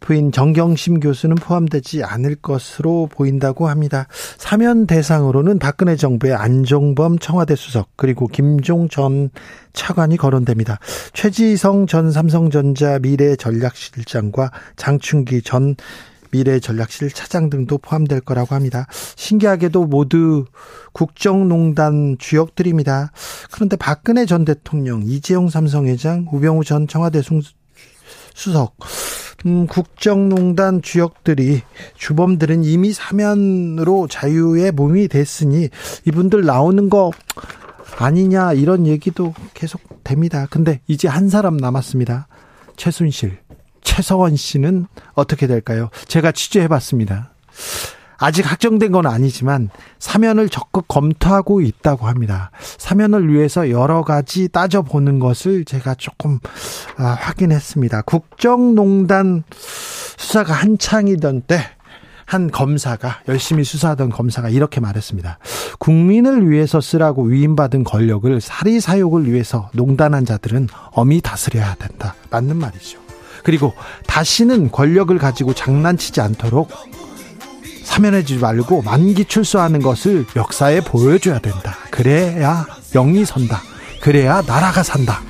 부인 0.00 0.32
정경심 0.32 1.00
교수는 1.00 1.36
포함되지 1.36 2.04
않을 2.04 2.36
것으로 2.36 3.08
보인다고 3.10 3.68
합니다. 3.68 4.06
사면 4.36 4.86
대상으로는 4.86 5.58
박근혜 5.58 5.96
정부의 5.96 6.34
안종범 6.34 7.18
청와대 7.20 7.56
수석 7.56 7.88
그리고 7.96 8.26
김종 8.26 8.88
전 8.90 9.30
차관이 9.72 10.18
거론됩니다. 10.18 10.78
최지성 11.14 11.86
전 11.86 12.10
삼성전자 12.10 12.98
미래전략실장과 12.98 14.50
장충기 14.76 15.40
전 15.40 15.74
미래전략실 16.34 17.10
차장 17.10 17.48
등도 17.48 17.78
포함될 17.78 18.20
거라고 18.20 18.54
합니다. 18.54 18.86
신기하게도 19.14 19.86
모두 19.86 20.44
국정농단 20.92 22.16
주역들입니다. 22.18 23.12
그런데 23.52 23.76
박근혜 23.76 24.26
전 24.26 24.44
대통령, 24.44 25.02
이재용 25.04 25.48
삼성회장, 25.48 26.26
우병우 26.32 26.64
전 26.64 26.88
청와대 26.88 27.22
수석, 28.34 28.76
음, 29.46 29.66
국정농단 29.68 30.82
주역들이 30.82 31.62
주범들은 31.96 32.64
이미 32.64 32.92
사면으로 32.92 34.08
자유의 34.08 34.72
몸이 34.72 35.08
됐으니 35.08 35.68
이분들 36.06 36.44
나오는 36.44 36.90
거 36.90 37.12
아니냐 37.96 38.54
이런 38.54 38.86
얘기도 38.86 39.34
계속 39.52 39.80
됩니다. 40.02 40.46
근데 40.50 40.80
이제 40.88 41.06
한 41.06 41.28
사람 41.28 41.56
남았습니다. 41.56 42.26
최순실. 42.76 43.43
최서원 43.94 44.34
씨는 44.34 44.86
어떻게 45.12 45.46
될까요? 45.46 45.88
제가 46.08 46.32
취재해 46.32 46.66
봤습니다. 46.66 47.30
아직 48.16 48.50
확정된 48.50 48.90
건 48.90 49.06
아니지만 49.06 49.70
사면을 50.00 50.48
적극 50.48 50.88
검토하고 50.88 51.60
있다고 51.60 52.08
합니다. 52.08 52.50
사면을 52.60 53.32
위해서 53.32 53.70
여러 53.70 54.02
가지 54.02 54.48
따져보는 54.48 55.20
것을 55.20 55.64
제가 55.64 55.94
조금 55.94 56.40
아, 56.96 57.04
확인했습니다. 57.04 58.02
국정농단 58.02 59.44
수사가 60.16 60.52
한창이던 60.52 61.42
때 61.42 61.60
한 62.26 62.50
검사가 62.50 63.20
열심히 63.28 63.64
수사하던 63.64 64.08
검사가 64.08 64.48
이렇게 64.48 64.80
말했습니다. 64.80 65.38
국민을 65.78 66.48
위해서 66.50 66.80
쓰라고 66.80 67.24
위임받은 67.24 67.84
권력을 67.84 68.40
사리사욕을 68.40 69.30
위해서 69.30 69.68
농단한 69.74 70.24
자들은 70.24 70.68
엄히 70.92 71.20
다스려야 71.20 71.74
된다. 71.74 72.14
맞는 72.30 72.56
말이죠. 72.56 73.03
그리고 73.44 73.74
다시는 74.06 74.72
권력을 74.72 75.16
가지고 75.18 75.54
장난치지 75.54 76.20
않도록 76.20 76.70
사면해주지 77.84 78.40
말고 78.40 78.82
만기 78.82 79.26
출소하는 79.26 79.80
것을 79.80 80.26
역사에 80.34 80.80
보여줘야 80.80 81.38
된다. 81.38 81.76
그래야 81.90 82.66
영이 82.92 83.24
선다. 83.24 83.62
그래야 84.00 84.42
나라가 84.42 84.82
산다. 84.82 85.22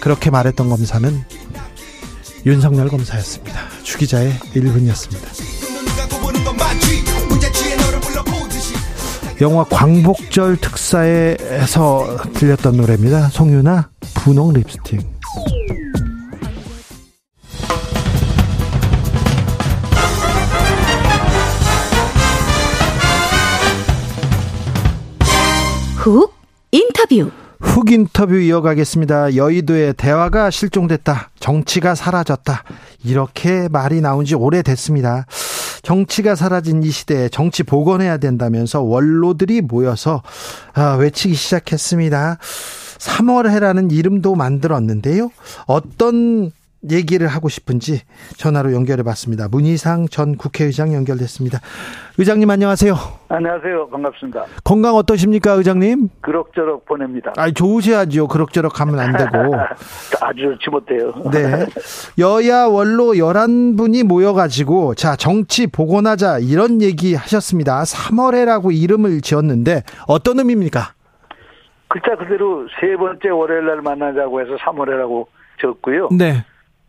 그렇게 0.00 0.30
말했던 0.30 0.70
검사는 0.70 1.24
윤석열 2.46 2.88
검사였습니다. 2.88 3.60
주기자의 3.82 4.32
1분이었습니다. 4.54 5.54
영화 9.40 9.64
광복절 9.64 10.56
특사에서 10.58 12.18
들렸던 12.34 12.76
노래입니다. 12.76 13.30
송유나 13.30 13.90
분홍 14.14 14.52
립스틱. 14.52 15.00
훅 26.04 26.34
인터뷰. 26.70 27.30
훅 27.60 27.90
인터뷰 27.90 28.34
이어가겠습니다. 28.36 29.36
여의도에 29.36 29.94
대화가 29.94 30.50
실종됐다. 30.50 31.30
정치가 31.40 31.94
사라졌다. 31.94 32.62
이렇게 33.04 33.68
말이 33.70 34.02
나온 34.02 34.26
지 34.26 34.34
오래됐습니다. 34.34 35.24
정치가 35.82 36.34
사라진 36.34 36.82
이 36.82 36.90
시대에 36.90 37.30
정치 37.30 37.62
복원해야 37.62 38.18
된다면서 38.18 38.82
원로들이 38.82 39.62
모여서 39.62 40.22
아, 40.74 40.96
외치기 40.96 41.34
시작했습니다. 41.34 42.36
3월해라는 42.98 43.90
이름도 43.90 44.34
만들었는데요. 44.34 45.30
어떤 45.66 46.52
얘기를 46.90 47.26
하고 47.26 47.48
싶은지 47.48 48.00
전화로 48.36 48.72
연결해 48.72 49.02
봤습니다. 49.02 49.48
문희상 49.50 50.08
전 50.08 50.36
국회의장 50.36 50.92
연결됐습니다. 50.94 51.58
의장님 52.18 52.48
안녕하세요. 52.48 52.94
안녕하세요. 53.28 53.88
반갑습니다. 53.88 54.44
건강 54.62 54.94
어떠십니까, 54.94 55.52
의장님? 55.52 56.08
그럭저럭 56.20 56.84
보냅니다. 56.84 57.32
아, 57.36 57.50
좋으셔야지요. 57.50 58.28
그럭저럭 58.28 58.80
하면 58.80 59.00
안 59.00 59.12
되고. 59.16 59.54
아주 60.20 60.42
좋지 60.42 60.70
못해요. 60.70 61.12
네. 61.32 61.66
여야 62.18 62.66
원로 62.66 63.14
11분이 63.14 64.04
모여 64.04 64.32
가지고, 64.32 64.94
자, 64.94 65.16
정치 65.16 65.66
복원하자, 65.66 66.38
이런 66.38 66.80
얘기 66.82 67.14
하셨습니다. 67.14 67.82
3월에라고 67.82 68.72
이름을 68.72 69.20
지었는데, 69.20 69.82
어떤 70.06 70.38
의미입니까? 70.38 70.92
글자 71.88 72.16
그대로 72.16 72.66
세 72.80 72.96
번째 72.96 73.28
월요일 73.30 73.66
날 73.66 73.82
만나자고 73.82 74.40
해서 74.40 74.56
3월에라고 74.56 75.26
적고요. 75.60 76.08
네. 76.12 76.44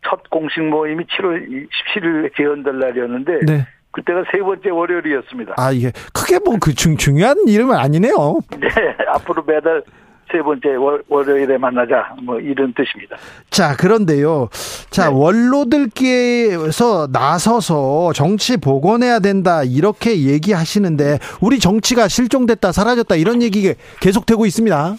첫 0.08 0.28
공식 0.30 0.60
모임이 0.62 1.04
7월 1.04 1.68
17일 1.96 2.34
개헌될 2.36 2.78
날이었는데 2.78 3.40
네. 3.46 3.66
그때가 3.92 4.24
세 4.30 4.38
번째 4.40 4.70
월요일이었습니다. 4.70 5.54
아, 5.56 5.72
이게 5.72 5.90
크게 6.12 6.38
뭐 6.40 6.56
그 6.60 6.74
중요한 6.74 7.36
이름은 7.46 7.76
아니네요. 7.76 8.40
네, 8.60 8.68
앞으로 9.14 9.42
매달 9.44 9.82
세 10.30 10.42
번째 10.42 10.74
월, 10.74 11.02
월요일에 11.08 11.56
만나자 11.56 12.14
뭐 12.22 12.38
이런 12.40 12.74
뜻입니다. 12.74 13.16
자, 13.48 13.76
그런데요. 13.76 14.48
자, 14.90 15.08
네. 15.08 15.14
원로들께서 15.14 17.08
나서서 17.12 18.12
정치 18.12 18.56
복원해야 18.56 19.20
된다 19.20 19.62
이렇게 19.62 20.24
얘기하시는데 20.24 21.18
우리 21.40 21.58
정치가 21.58 22.08
실종됐다 22.08 22.72
사라졌다 22.72 23.14
이런 23.16 23.40
얘기 23.42 23.72
계속되고 24.00 24.46
있습니다. 24.46 24.96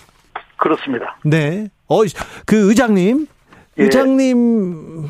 그렇습니다. 0.57 1.17
네. 1.23 1.67
어, 1.87 2.01
그 2.45 2.69
의장님, 2.69 3.27
예. 3.79 3.83
의장님 3.83 5.07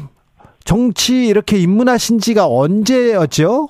정치 0.64 1.28
이렇게 1.28 1.58
입문하신 1.58 2.20
지가 2.20 2.48
언제였죠? 2.48 3.68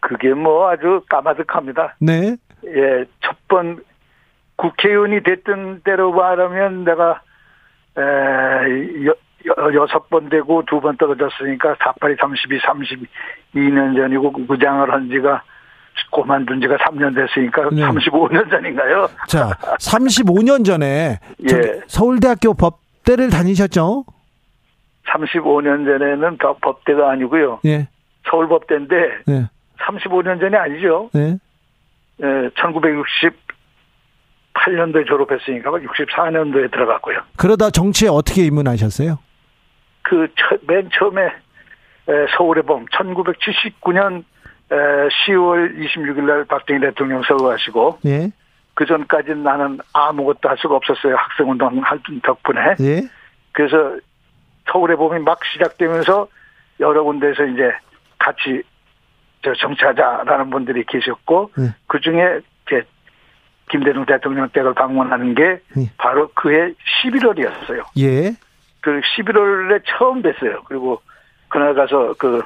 그게 0.00 0.32
뭐 0.32 0.68
아주 0.70 1.02
까마득합니다. 1.08 1.96
네. 2.00 2.36
예, 2.66 3.04
첫 3.20 3.36
번 3.48 3.82
국회의원이 4.54 5.24
됐던 5.24 5.80
때로 5.84 6.12
말하면 6.12 6.84
내가 6.84 7.20
에, 7.98 9.06
여, 9.06 9.10
여, 9.46 9.74
여섯 9.74 10.08
번 10.08 10.28
되고 10.28 10.62
두 10.66 10.80
번 10.80 10.96
떨어졌으니까 10.96 11.74
48이 11.74 12.16
32, 12.20 12.60
32년 13.56 13.96
전이고 13.96 14.30
구장을 14.46 14.88
한 14.92 15.08
지가 15.08 15.42
그만둔 16.12 16.60
지가 16.60 16.76
3년 16.76 17.14
됐으니까 17.16 17.70
네. 17.72 17.82
35년 17.82 18.48
전인가요? 18.50 19.08
자, 19.26 19.50
35년 19.80 20.64
전에 20.64 21.18
예. 21.50 21.80
서울대학교 21.88 22.54
법 22.54 22.78
대를 23.10 23.28
다니셨죠? 23.28 24.04
35년 25.06 25.84
전에는 25.84 26.38
더 26.38 26.56
법대가 26.62 27.10
아니고요. 27.10 27.60
예. 27.64 27.88
서울법대인데 28.30 28.96
네. 29.26 29.46
35년 29.80 30.38
전이 30.38 30.54
아니죠. 30.54 31.10
네. 31.12 31.36
예, 32.22 32.50
1960 32.60 33.50
68년도에 34.54 35.06
졸업했으니까 35.06 35.70
64년도에 35.70 36.70
들어갔고요. 36.70 37.18
그러다 37.36 37.70
정치에 37.70 38.08
어떻게 38.08 38.44
입문하셨어요? 38.44 39.18
그맨 40.02 40.90
처음에 40.92 41.22
에, 41.22 42.26
서울의 42.36 42.64
봄 42.64 42.84
1979년 42.86 44.24
10월 44.70 45.76
26일 45.78 46.22
날 46.24 46.44
박정희 46.44 46.80
대통령 46.80 47.22
서거하시고 47.22 48.00
예. 48.06 48.30
그 48.74 48.86
전까지는 48.86 49.42
나는 49.42 49.78
아무것도 49.92 50.48
할 50.48 50.56
수가 50.58 50.76
없었어요. 50.76 51.16
학생운동 51.16 51.80
할 51.82 52.00
덕분에. 52.22 52.76
예. 52.80 53.02
그래서 53.52 53.98
서울의 54.70 54.96
봄이 54.96 55.20
막 55.20 55.38
시작되면서 55.44 56.28
여러 56.80 57.02
군데에서 57.02 57.44
이제 57.44 57.72
같이 58.18 58.62
저 59.42 59.52
정치하자라는 59.54 60.50
분들이 60.50 60.84
계셨고 60.84 61.52
네. 61.56 61.74
그 61.86 62.00
중에 62.00 62.40
김대중 63.70 64.04
대통령 64.04 64.48
댁을 64.48 64.74
방문하는 64.74 65.34
게 65.34 65.60
네. 65.76 65.90
바로 65.96 66.28
그해 66.34 66.72
11월이었어요. 67.02 67.84
예. 67.98 68.32
그 68.80 69.00
11월에 69.00 69.82
처음 69.86 70.22
뵀어요. 70.22 70.64
그리고 70.64 71.00
그날 71.48 71.74
가서 71.74 72.14
그 72.14 72.42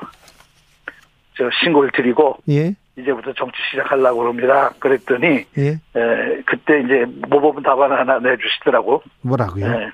저 1.37 1.51
신고를 1.63 1.91
드리고 1.93 2.39
예. 2.49 2.75
이제부터 2.97 3.33
정치 3.35 3.57
시작하려고 3.71 4.21
그럽니다. 4.21 4.71
그랬더니 4.79 5.45
예. 5.59 5.69
에, 5.69 6.43
그때 6.47 6.81
이제 6.81 7.05
모범 7.29 7.63
답안 7.63 7.91
하나 7.93 8.19
내주시더라고. 8.19 9.03
뭐라고요? 9.23 9.67
예. 9.67 9.91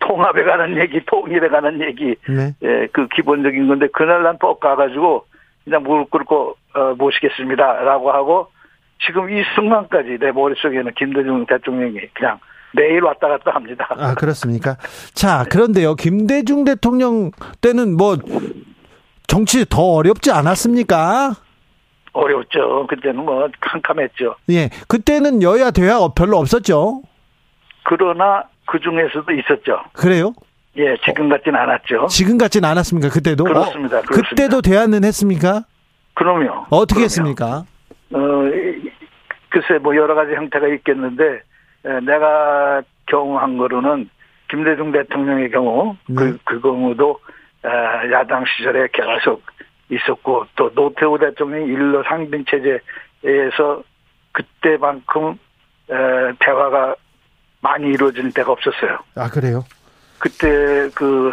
통합에 0.00 0.42
관한 0.44 0.76
얘기, 0.78 1.00
통일에 1.06 1.48
관한 1.48 1.80
얘기, 1.80 2.14
네. 2.28 2.54
예, 2.62 2.86
그 2.92 3.08
기본적인 3.08 3.66
건데 3.68 3.88
그날 3.92 4.22
난 4.22 4.38
뻑 4.38 4.58
가가지고 4.60 5.26
그냥 5.64 5.82
무릎 5.82 6.10
꿇고 6.10 6.56
어, 6.74 6.94
모시겠습니다라고 6.96 8.10
하고 8.12 8.48
지금 9.04 9.28
이 9.30 9.42
순간까지 9.54 10.18
내 10.20 10.30
머릿속에는 10.32 10.92
김대중 10.96 11.44
대통령이 11.46 11.98
그냥 12.14 12.38
매일 12.74 13.02
왔다 13.02 13.28
갔다 13.28 13.52
합니다. 13.54 13.86
아, 13.90 14.14
그렇습니까? 14.14 14.76
자, 15.14 15.44
그런데요. 15.50 15.94
김대중 15.94 16.64
대통령 16.64 17.30
때는 17.60 17.96
뭐 17.96 18.16
정치 19.26 19.64
더 19.68 19.82
어렵지 19.82 20.30
않았습니까? 20.32 21.32
어려웠죠. 22.18 22.86
그때는 22.88 23.24
뭐 23.24 23.48
캄캄했죠. 23.60 24.36
예. 24.50 24.70
그때는 24.88 25.42
여야 25.42 25.70
대화 25.70 26.08
별로 26.08 26.38
없었죠. 26.38 27.02
그러나 27.84 28.44
그 28.66 28.78
중에서도 28.80 29.30
있었죠. 29.32 29.80
그래요? 29.92 30.32
예, 30.76 30.96
지금 31.04 31.28
같지는 31.28 31.58
않았죠. 31.58 32.06
지금 32.08 32.38
같진 32.38 32.64
않았습니까? 32.64 33.08
그때도? 33.08 33.44
그렇습니다. 33.44 33.98
어, 33.98 34.02
그렇습니다. 34.02 34.28
그때도 34.30 34.60
대화는 34.62 35.04
했습니까? 35.04 35.62
그럼요. 36.14 36.66
어떻게 36.70 36.94
그럼요. 37.00 37.04
했습니까? 37.04 37.64
어, 38.12 38.18
이- 38.54 38.90
글쎄 39.50 39.78
뭐 39.82 39.96
여러 39.96 40.14
가지 40.14 40.34
형태가 40.34 40.68
있겠는데 40.68 41.24
에, 41.86 42.00
내가 42.02 42.82
경험한 43.06 43.56
거로는 43.56 44.10
김대중 44.50 44.92
대통령의 44.92 45.50
경우 45.50 45.96
네. 46.06 46.14
그, 46.16 46.38
그 46.44 46.60
경우도 46.60 47.18
에, 47.64 48.12
야당 48.12 48.44
시절에 48.46 48.88
계속 48.92 49.42
있었고 49.90 50.46
또 50.56 50.72
노태우 50.74 51.18
대통령이 51.18 51.66
일로 51.66 52.02
상빈 52.04 52.44
체제에서 52.46 53.82
그때만큼 54.32 55.38
에, 55.90 55.94
대화가 56.38 56.94
많이 57.60 57.88
이루어지는 57.88 58.30
때가 58.32 58.52
없었어요. 58.52 58.98
아, 59.16 59.28
그래요? 59.30 59.64
그때 60.18 60.88
그 60.94 61.30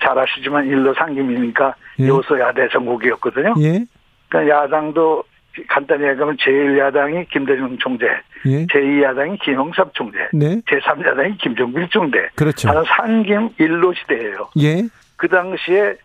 잘 0.00 0.18
아시지만 0.18 0.66
일로 0.66 0.92
상김이니까 0.94 1.74
예. 2.00 2.08
여소야대 2.08 2.68
전국이었거든요. 2.68 3.54
예. 3.60 3.84
그러니까 4.28 4.62
야당도 4.64 5.24
간단히 5.68 6.06
얘기하면 6.08 6.36
제1야당이 6.36 7.28
김대중 7.30 7.78
총재, 7.78 8.06
예. 8.46 8.66
제2야당이 8.66 9.40
김영삼 9.40 9.90
총재, 9.94 10.18
네. 10.34 10.60
제3야당이 10.68 11.38
김정길 11.38 11.88
총재. 11.88 12.18
그렇죠. 12.34 12.68
하는 12.68 12.82
상김 12.84 13.48
일로 13.58 13.94
시대예요. 13.94 14.50
예. 14.60 14.82
그 15.16 15.26
당시에 15.28 15.94
이- 15.94 15.96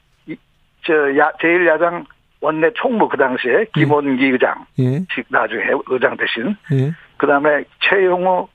저 0.90 1.16
야, 1.18 1.32
제1야당 1.40 2.04
원내 2.42 2.72
총무 2.74 3.10
그 3.10 3.18
당시에 3.18 3.68
김원기 3.76 4.26
의장, 4.26 4.66
예. 4.80 5.06
즉 5.14 5.24
나중에 5.30 5.66
의장 5.88 6.18
대신 6.18 6.56
예. 6.72 6.92
그 7.18 7.28
다음에 7.28 7.64
최용호 7.82 8.50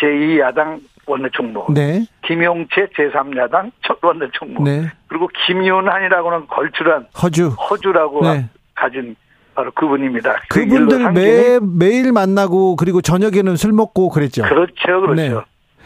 제2야당 0.00 0.80
원내 1.06 1.28
총무, 1.32 1.66
네. 1.74 2.06
김용채 2.22 2.86
제3야당 2.96 3.72
첫 3.82 3.98
원내 4.02 4.28
총무, 4.32 4.64
네. 4.64 4.90
그리고 5.08 5.28
김윤한이라고는 5.46 6.46
걸출한 6.46 7.06
허주. 7.22 7.48
허주라고 7.48 8.22
네. 8.22 8.48
가진 8.74 9.14
바로 9.54 9.70
그분입니다. 9.72 10.36
그 10.48 10.60
그분들 10.60 11.12
매, 11.12 11.58
매일 11.60 12.10
만나고 12.10 12.76
그리고 12.76 13.02
저녁에는 13.02 13.56
술 13.56 13.72
먹고 13.72 14.08
그랬죠. 14.08 14.44
그렇죠, 14.44 15.00
그렇죠. 15.02 15.14
네. 15.14 15.30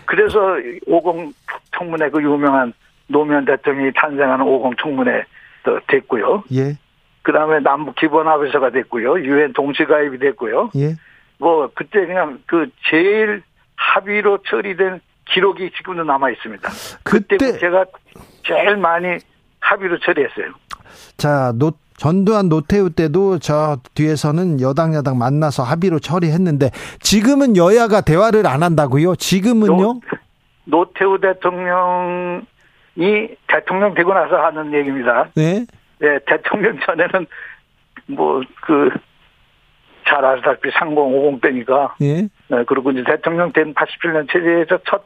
그래서 0.05 0.39
50 0.87 1.35
청문회 1.77 2.11
그 2.11 2.23
유명한 2.23 2.73
노무현 3.09 3.45
대통령이 3.45 3.91
탄생하는 3.97 4.47
50 4.47 4.79
청문회 4.79 5.23
도 5.23 5.38
됐고요. 5.87 6.45
예. 6.53 6.79
그 7.23 7.33
다음에 7.33 7.61
남북 7.61 7.97
기본합의서가 7.97 8.71
됐고요. 8.71 9.21
유엔 9.21 9.53
동시가입이 9.53 10.19
됐고요. 10.19 10.71
예. 10.77 10.95
뭐 11.39 11.71
그때 11.75 12.07
그냥 12.07 12.41
그 12.47 12.71
제일 12.91 13.43
합의로 13.77 14.39
처리된 14.49 15.01
기록이 15.27 15.71
지금도 15.77 16.05
남아 16.05 16.31
있습니다. 16.31 16.69
그때, 17.05 17.37
그때 17.37 17.59
제가 17.59 17.85
제일 18.47 18.77
많이 18.77 19.19
합의로 19.61 19.99
처리했어요. 19.99 20.53
자, 21.17 21.53
노, 21.55 21.73
전두환 21.99 22.49
노태우 22.49 22.91
때도 22.91 23.39
저 23.39 23.79
뒤에서는 23.95 24.61
여당 24.61 24.95
야당 24.95 25.19
만나서 25.19 25.65
합의로 25.65 25.99
처리했는데 25.99 26.71
지금은 27.01 27.57
여야가 27.57 28.01
대화를 28.01 28.47
안 28.47 28.63
한다고요? 28.63 29.17
지금은요? 29.17 29.77
노, 29.77 30.01
노태우 30.65 31.21
대통령 31.21 32.47
이 32.99 33.29
대통령 33.47 33.95
되고 33.95 34.13
나서 34.13 34.45
하는 34.45 34.73
얘기입니다. 34.75 35.31
네. 35.35 35.65
예, 36.03 36.19
대통령 36.27 36.79
전에는 36.81 37.27
뭐 38.07 38.43
그 38.63 38.91
잘 40.09 40.25
아시다시피 40.25 40.71
3공 40.73 41.15
5공 41.29 41.41
때니까 41.43 41.95
예. 42.01 42.23
네, 42.23 42.65
그리고 42.67 42.91
이제 42.91 43.05
대통령 43.05 43.53
된 43.53 43.75
87년 43.75 44.31
체제에서 44.33 44.79
첫 44.87 45.05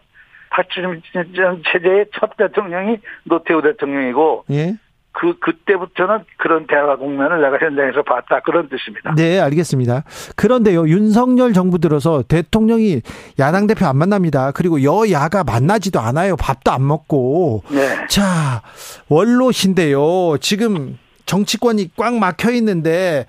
87년 0.50 1.62
체제의 1.66 2.06
첫 2.14 2.36
대통령이 2.36 2.98
노태우 3.24 3.60
대통령이고 3.62 4.44
예. 4.52 4.74
그 5.12 5.38
그때부터는 5.38 6.24
그런 6.38 6.66
대화 6.66 6.96
국면을 6.96 7.42
내가 7.42 7.58
현장에서 7.64 8.02
봤다 8.02 8.40
그런 8.40 8.68
뜻입니다. 8.68 9.14
네, 9.14 9.38
알겠습니다. 9.40 10.04
그런데요, 10.36 10.88
윤석열 10.88 11.52
정부 11.52 11.78
들어서 11.78 12.22
대통령이 12.22 13.02
야당 13.38 13.66
대표 13.66 13.86
안 13.86 13.96
만납니다. 13.98 14.52
그리고 14.52 14.82
여야가 14.82 15.44
만나지도 15.44 16.00
않아요. 16.00 16.36
밥도 16.36 16.72
안 16.72 16.86
먹고. 16.86 17.62
네. 17.70 18.06
자, 18.08 18.62
원로신데요. 19.08 20.38
지금 20.40 20.98
정치권이 21.26 21.90
꽉 21.96 22.14
막혀 22.14 22.50
있는데, 22.52 23.26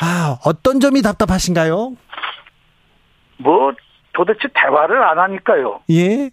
아, 0.00 0.38
어떤 0.44 0.80
점이 0.80 1.02
답답하신가요? 1.02 1.94
뭐 3.38 3.72
도대체 4.12 4.48
대화를 4.54 5.02
안 5.02 5.18
하니까요. 5.18 5.80
예, 5.90 6.30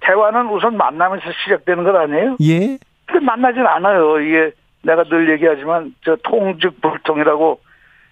대화는 0.00 0.48
우선 0.50 0.76
만나면서 0.76 1.24
시작되는 1.44 1.84
것 1.84 1.94
아니에요? 1.96 2.36
예, 2.42 2.78
근데 3.06 3.24
만나진 3.24 3.66
않아요. 3.66 4.20
이게 4.20 4.52
내가 4.82 5.04
늘 5.04 5.30
얘기하지만 5.30 5.94
저 6.04 6.16
통즉 6.22 6.80
불통이라고 6.80 7.60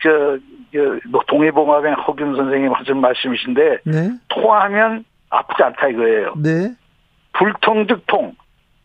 저, 0.03 0.38
저뭐 0.72 1.22
동해봉합의 1.26 1.95
허균 1.95 2.36
선생님 2.36 2.72
하신 2.72 3.01
말씀이신데 3.01 3.78
네, 3.84 4.11
통하면 4.28 5.05
아프지 5.30 5.62
않다 5.62 5.88
이거예요. 5.88 6.34
네, 6.36 6.74
불통 7.32 7.86
즉 7.86 8.07
통. 8.07 8.34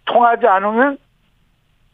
통하지 0.06 0.48
않으면 0.48 0.98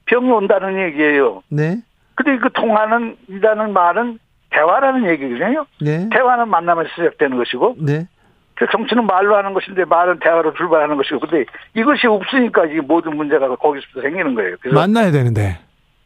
병이 0.05 0.30
온다는 0.32 0.80
얘기예요. 0.88 1.43
네, 1.49 1.78
근데 2.16 2.38
그 2.38 2.49
통하는 2.53 3.18
이라는 3.28 3.74
말은 3.74 4.20
대화라는 4.51 5.09
얘기거든요. 5.09 5.66
네, 5.82 6.07
대화는 6.11 6.47
만나면서 6.47 6.89
시작되는 6.95 7.38
것이고 7.38 7.76
네. 7.80 8.07
그 8.56 8.66
정치는 8.72 9.06
말로 9.06 9.36
하는 9.36 9.53
것인데 9.53 9.84
말은 9.86 10.20
대화로 10.20 10.53
출발하는 10.53 10.95
것이고 10.97 11.20
근데 11.20 11.45
이것이 11.74 12.08
없으니까 12.08 12.66
이 12.68 12.76
모든 12.78 13.16
문제가 13.18 13.53
거기서부터 13.56 14.01
생기는 14.01 14.34
거예요. 14.34 14.56
그래서 14.62 14.80
만나야 14.80 15.12
되는데. 15.12 15.58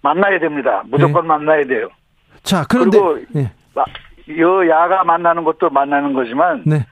만나야 0.01 0.39
됩니다. 0.39 0.81
무조건 0.87 1.27
만나야 1.27 1.63
돼요. 1.65 1.89
자, 2.41 2.63
그런데, 2.69 2.97
그리고 2.97 3.19
예, 3.35 3.51
마- 3.75 3.83
여야가 4.37 5.03
만나는 5.03 5.43
것도 5.43 5.69
만나는 5.69 6.13
거지만 6.13 6.63
네, 6.65 6.85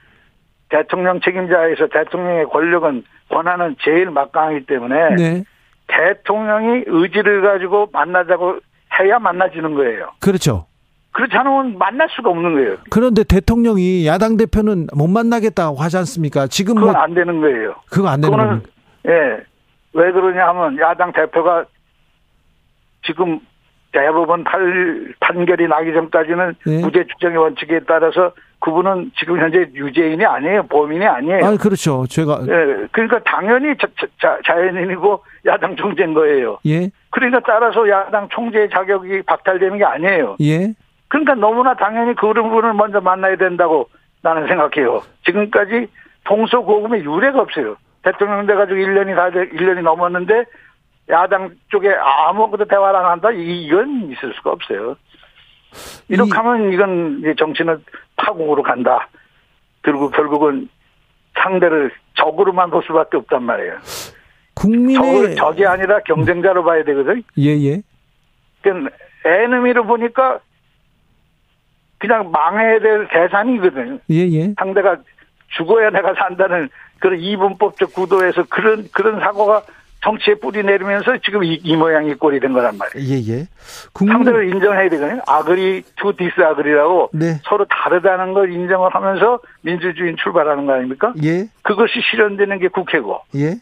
대통령 0.68 1.20
책임자에서 1.20 1.88
대통령의 1.88 2.44
권력은 2.46 3.04
권한은 3.30 3.76
제일 3.82 4.10
막강하기 4.10 4.66
때문에 4.66 5.14
네, 5.16 5.44
대통령이 5.86 6.84
의지를 6.86 7.42
가지고 7.42 7.88
만나자고 7.92 8.58
해야 9.00 9.18
만나지는 9.18 9.74
거예요. 9.74 10.10
그렇죠. 10.20 10.66
그렇지 11.12 11.36
않으면 11.36 11.78
만날 11.78 12.08
수가 12.10 12.30
없는 12.30 12.54
거예요. 12.54 12.76
그런데 12.90 13.24
대통령이 13.24 14.06
야당 14.06 14.36
대표는 14.36 14.88
못 14.94 15.08
만나겠다고 15.08 15.76
하지 15.76 15.96
않습니까? 15.98 16.46
지금 16.46 16.74
뭐, 16.74 16.88
그건 16.88 16.96
안 17.02 17.14
되는 17.14 17.40
거예요. 17.40 17.74
그거 17.90 18.08
안 18.08 18.20
되는 18.20 18.36
겁니다. 18.36 18.68
예. 19.06 19.42
왜 19.94 20.12
그러냐 20.12 20.46
하면 20.48 20.78
야당 20.78 21.12
대표가 21.12 21.64
지금 23.04 23.40
대법원 23.92 24.44
판, 24.44 25.14
판결이 25.20 25.66
나기 25.66 25.92
전까지는 25.92 26.54
예. 26.66 26.80
무죄 26.82 27.04
추정의 27.06 27.38
원칙에 27.38 27.80
따라서 27.86 28.32
그분은 28.60 29.12
지금 29.18 29.40
현재 29.40 29.70
유죄인이 29.72 30.24
아니에요. 30.24 30.64
범인이 30.66 31.06
아니에요. 31.06 31.44
아, 31.44 31.56
그렇죠. 31.56 32.06
제가 32.08 32.40
예, 32.42 32.86
그러니까 32.92 33.20
당연히 33.24 33.74
자, 33.78 33.86
자, 34.20 34.38
자연인이고 34.44 35.22
야당 35.46 35.74
총재인 35.76 36.12
거예요. 36.12 36.58
예. 36.66 36.90
그러니까 37.10 37.40
따라서 37.46 37.88
야당 37.88 38.28
총재의 38.30 38.68
자격이 38.70 39.22
박탈되는 39.22 39.78
게 39.78 39.84
아니에요. 39.84 40.36
예. 40.42 40.74
그러니까 41.08 41.34
너무나 41.34 41.74
당연히 41.74 42.14
그런 42.14 42.50
분을 42.50 42.74
먼저 42.74 43.00
만나야 43.00 43.36
된다고 43.36 43.88
나는 44.22 44.46
생각해요. 44.46 45.02
지금까지 45.24 45.88
동서고금의 46.24 47.04
유례가 47.04 47.40
없어요. 47.40 47.76
대통령 48.02 48.46
돼가지고 48.46 48.78
1년이 48.78 49.14
다, 49.16 49.30
돼, 49.30 49.48
1년이 49.48 49.82
넘었는데 49.82 50.44
야당 51.10 51.50
쪽에 51.70 51.88
아무것도 51.94 52.66
대화를 52.66 52.98
안 53.00 53.06
한다? 53.06 53.30
이건 53.30 54.10
있을 54.10 54.34
수가 54.34 54.50
없어요. 54.52 54.96
이렇게 56.08 56.28
이- 56.28 56.36
하면 56.36 56.72
이건 56.72 57.34
정치는 57.38 57.82
파국으로 58.16 58.62
간다. 58.62 59.08
그리고 59.82 60.10
결국은 60.10 60.68
상대를 61.38 61.90
적으로만 62.14 62.70
볼 62.70 62.82
수밖에 62.82 63.16
없단 63.16 63.42
말이에요. 63.42 63.78
국민의 64.54 64.94
적을 64.96 65.36
적이 65.36 65.66
아니라 65.66 66.00
경쟁자로 66.00 66.64
봐야 66.64 66.82
되거든. 66.84 67.22
예, 67.38 67.50
예. 67.56 67.82
그러니까 68.62 68.90
enemy로 69.24 69.84
보니까 69.86 70.40
그냥 71.98 72.30
망해야 72.30 72.78
될 72.80 73.08
대상이거든. 73.08 74.00
예, 74.10 74.28
예. 74.28 74.54
상대가 74.58 74.96
죽어야 75.48 75.90
내가 75.90 76.14
산다는 76.14 76.68
그런 77.00 77.18
이분법적 77.18 77.92
구도에서 77.94 78.44
그런 78.48 78.88
그런 78.92 79.20
사고가 79.20 79.62
정치에 80.00 80.34
뿌리 80.34 80.62
내리면서 80.62 81.18
지금 81.24 81.42
이, 81.42 81.54
이 81.54 81.76
모양 81.76 82.09
이 82.09 82.14
꼴이 82.14 82.38
된 82.38 82.52
거란 82.52 82.78
말이에요. 82.78 83.08
예, 83.08 83.32
예. 83.32 83.46
국민 83.92 84.14
상대를 84.14 84.48
인정해야 84.48 84.88
되거든요. 84.90 85.20
agree 85.26 85.82
to 85.96 86.16
disagree라고 86.16 87.10
네. 87.12 87.40
서로 87.42 87.64
다르다는 87.64 88.32
걸 88.32 88.52
인정을 88.52 88.94
하면서 88.94 89.40
민주주의 89.62 90.14
출발하는 90.16 90.66
거 90.66 90.74
아닙니까? 90.74 91.12
예. 91.24 91.48
그것이 91.62 91.94
실현되는 92.10 92.60
게 92.60 92.68
국회고 92.68 93.22
예. 93.36 93.56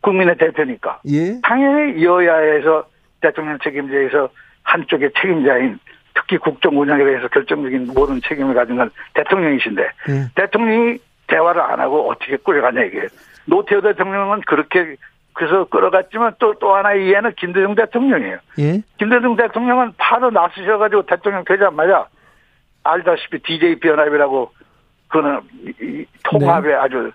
국민의 0.00 0.36
대표니까. 0.38 1.00
예. 1.08 1.40
당연히 1.42 2.02
여야에서 2.04 2.84
대통령 3.20 3.58
책임자에서 3.62 4.28
한쪽의 4.64 5.10
책임자인 5.20 5.78
특히 6.16 6.38
국정 6.38 6.78
운영에 6.78 7.04
대해서 7.04 7.28
결정적인 7.28 7.88
모든 7.94 8.20
책임을 8.26 8.54
가진 8.54 8.76
건 8.76 8.90
대통령이신데 9.14 9.82
예. 9.82 10.30
대통령이 10.34 10.98
대화를 11.26 11.60
안 11.60 11.78
하고 11.80 12.10
어떻게 12.10 12.36
끌어가냐 12.36 12.82
이게 12.84 13.06
노태우 13.44 13.80
대통령은 13.82 14.40
그렇게 14.46 14.96
그래서 15.34 15.64
끌어갔지만 15.64 16.34
또 16.38 16.54
또 16.58 16.74
하나의 16.74 17.06
이해는 17.06 17.32
김대중 17.36 17.74
대통령이에요. 17.74 18.38
예. 18.58 18.82
김대중 18.98 19.36
대통령은 19.36 19.92
바로 19.98 20.30
나서셔가지고 20.30 21.06
대통령 21.06 21.44
되자마자 21.44 22.06
알다시피 22.82 23.38
DJP 23.40 23.88
연합이라고 23.88 24.50
그는 25.08 25.40
통합의 26.24 26.74
아주 26.74 27.12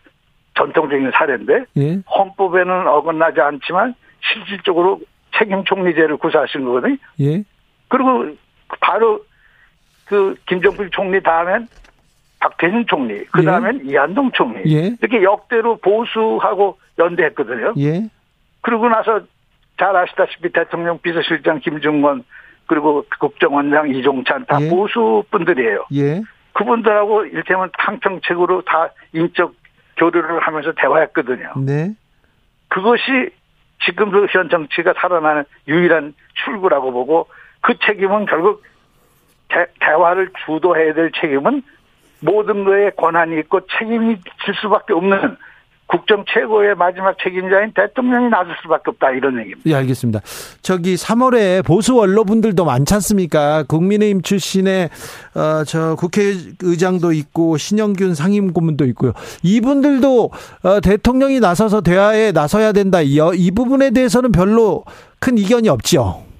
전통적인 0.55 1.11
사례인데 1.11 1.65
예. 1.77 2.01
헌법에는 2.15 2.87
어긋나지 2.87 3.41
않지만 3.41 3.95
실질적으로 4.21 4.99
책임 5.37 5.63
총리제를 5.63 6.17
구사하신 6.17 6.65
거거든요. 6.65 6.97
예. 7.21 7.43
그리고 7.87 8.35
바로 8.79 9.23
그 10.05 10.35
김정필 10.47 10.89
총리 10.91 11.21
다음엔 11.21 11.67
박태준 12.39 12.85
총리, 12.87 13.23
그 13.25 13.43
다음엔 13.43 13.85
이한동 13.85 14.31
총리. 14.31 14.61
예. 14.73 14.95
이렇게 14.99 15.23
역대로 15.23 15.77
보수하고 15.77 16.79
연대했거든요. 16.97 17.73
예. 17.77 18.09
그러고 18.61 18.89
나서 18.89 19.21
잘 19.77 19.95
아시다시피 19.95 20.51
대통령 20.51 20.99
비서실장 20.99 21.59
김중건 21.59 22.23
그리고 22.67 23.05
국정원장 23.19 23.89
이종찬 23.89 24.45
다 24.45 24.61
예. 24.61 24.69
보수 24.69 25.23
분들이에요. 25.29 25.85
예. 25.93 26.21
그분들하고 26.53 27.25
일테면 27.25 27.69
탕평책으로 27.77 28.63
다 28.63 28.89
인적 29.13 29.53
교류를 29.97 30.39
하면서 30.39 30.71
대화했거든요. 30.73 31.53
네. 31.65 31.93
그것이 32.69 33.31
지금도 33.85 34.27
현 34.27 34.49
정치가 34.49 34.93
살아나는 34.97 35.43
유일한 35.67 36.13
출구라고 36.43 36.91
보고 36.91 37.27
그 37.61 37.73
책임은 37.85 38.25
결국 38.25 38.63
대, 39.49 39.67
대화를 39.79 40.31
주도해야 40.45 40.93
될 40.93 41.11
책임은 41.19 41.63
모든 42.21 42.63
거에 42.63 42.91
권한이 42.91 43.39
있고 43.39 43.61
책임이 43.79 44.17
질 44.45 44.55
수밖에 44.61 44.93
없는 44.93 45.37
국정 45.91 46.23
최고의 46.33 46.75
마지막 46.75 47.17
책임자인 47.21 47.73
대통령이 47.75 48.29
나설 48.29 48.55
수밖에 48.61 48.83
없다 48.91 49.11
이런 49.11 49.37
얘기입니다. 49.39 49.61
예, 49.65 49.75
알겠습니다. 49.75 50.21
저기 50.61 50.95
3월에 50.95 51.65
보수 51.65 51.95
원로분들도 51.95 52.63
많지 52.63 52.93
않습니까? 52.93 53.63
국민의힘 53.63 54.21
출신의 54.21 54.89
어, 55.35 55.63
저 55.65 55.95
국회의장도 55.95 57.11
있고 57.11 57.57
신영균 57.57 58.15
상임고문도 58.15 58.85
있고요. 58.85 59.11
이분들도 59.43 60.31
어, 60.63 60.79
대통령이 60.79 61.41
나서서 61.41 61.81
대화에 61.81 62.31
나서야 62.31 62.71
된다. 62.71 63.01
이, 63.01 63.19
어, 63.19 63.33
이 63.33 63.51
부분에 63.51 63.91
대해서는 63.91 64.31
별로 64.31 64.85
큰 65.19 65.37
이견이 65.37 65.67
없지요. 65.67 66.30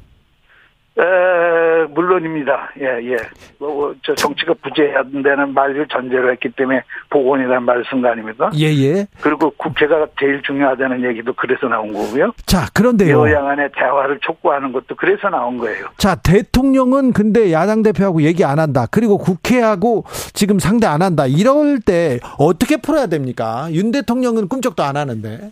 에, 0.99 1.85
물론입니다. 1.93 2.71
예, 2.81 3.13
예. 3.13 3.17
뭐, 3.57 3.73
뭐, 3.73 3.95
저 4.03 4.13
정치가 4.13 4.53
부재한다는 4.61 5.53
말을 5.53 5.87
전제로 5.87 6.29
했기 6.31 6.49
때문에 6.49 6.83
복원이라는 7.09 7.63
말을 7.63 7.85
쓴 7.89 8.01
거 8.01 8.09
아닙니까? 8.09 8.51
예, 8.55 8.65
예. 8.65 9.07
그리고 9.21 9.51
국회가 9.51 10.05
제일 10.19 10.41
중요하다는 10.43 11.03
얘기도 11.05 11.33
그래서 11.33 11.67
나온 11.67 11.93
거고요. 11.93 12.33
자, 12.45 12.65
그런데요. 12.73 13.21
여야 13.21 13.41
간의 13.41 13.69
대화를 13.73 14.19
촉구하는 14.21 14.73
것도 14.73 14.95
그래서 14.97 15.29
나온 15.29 15.57
거예요. 15.57 15.85
자, 15.97 16.15
대통령은 16.15 17.13
근데 17.13 17.53
야당 17.53 17.83
대표하고 17.83 18.23
얘기 18.23 18.43
안 18.43 18.59
한다. 18.59 18.85
그리고 18.91 19.17
국회하고 19.17 20.03
지금 20.33 20.59
상대 20.59 20.87
안 20.87 21.01
한다. 21.01 21.25
이럴 21.25 21.79
때 21.79 22.19
어떻게 22.37 22.75
풀어야 22.77 23.07
됩니까? 23.07 23.67
윤 23.71 23.91
대통령은 23.91 24.49
꿈쩍도 24.49 24.83
안 24.83 24.97
하는데. 24.97 25.51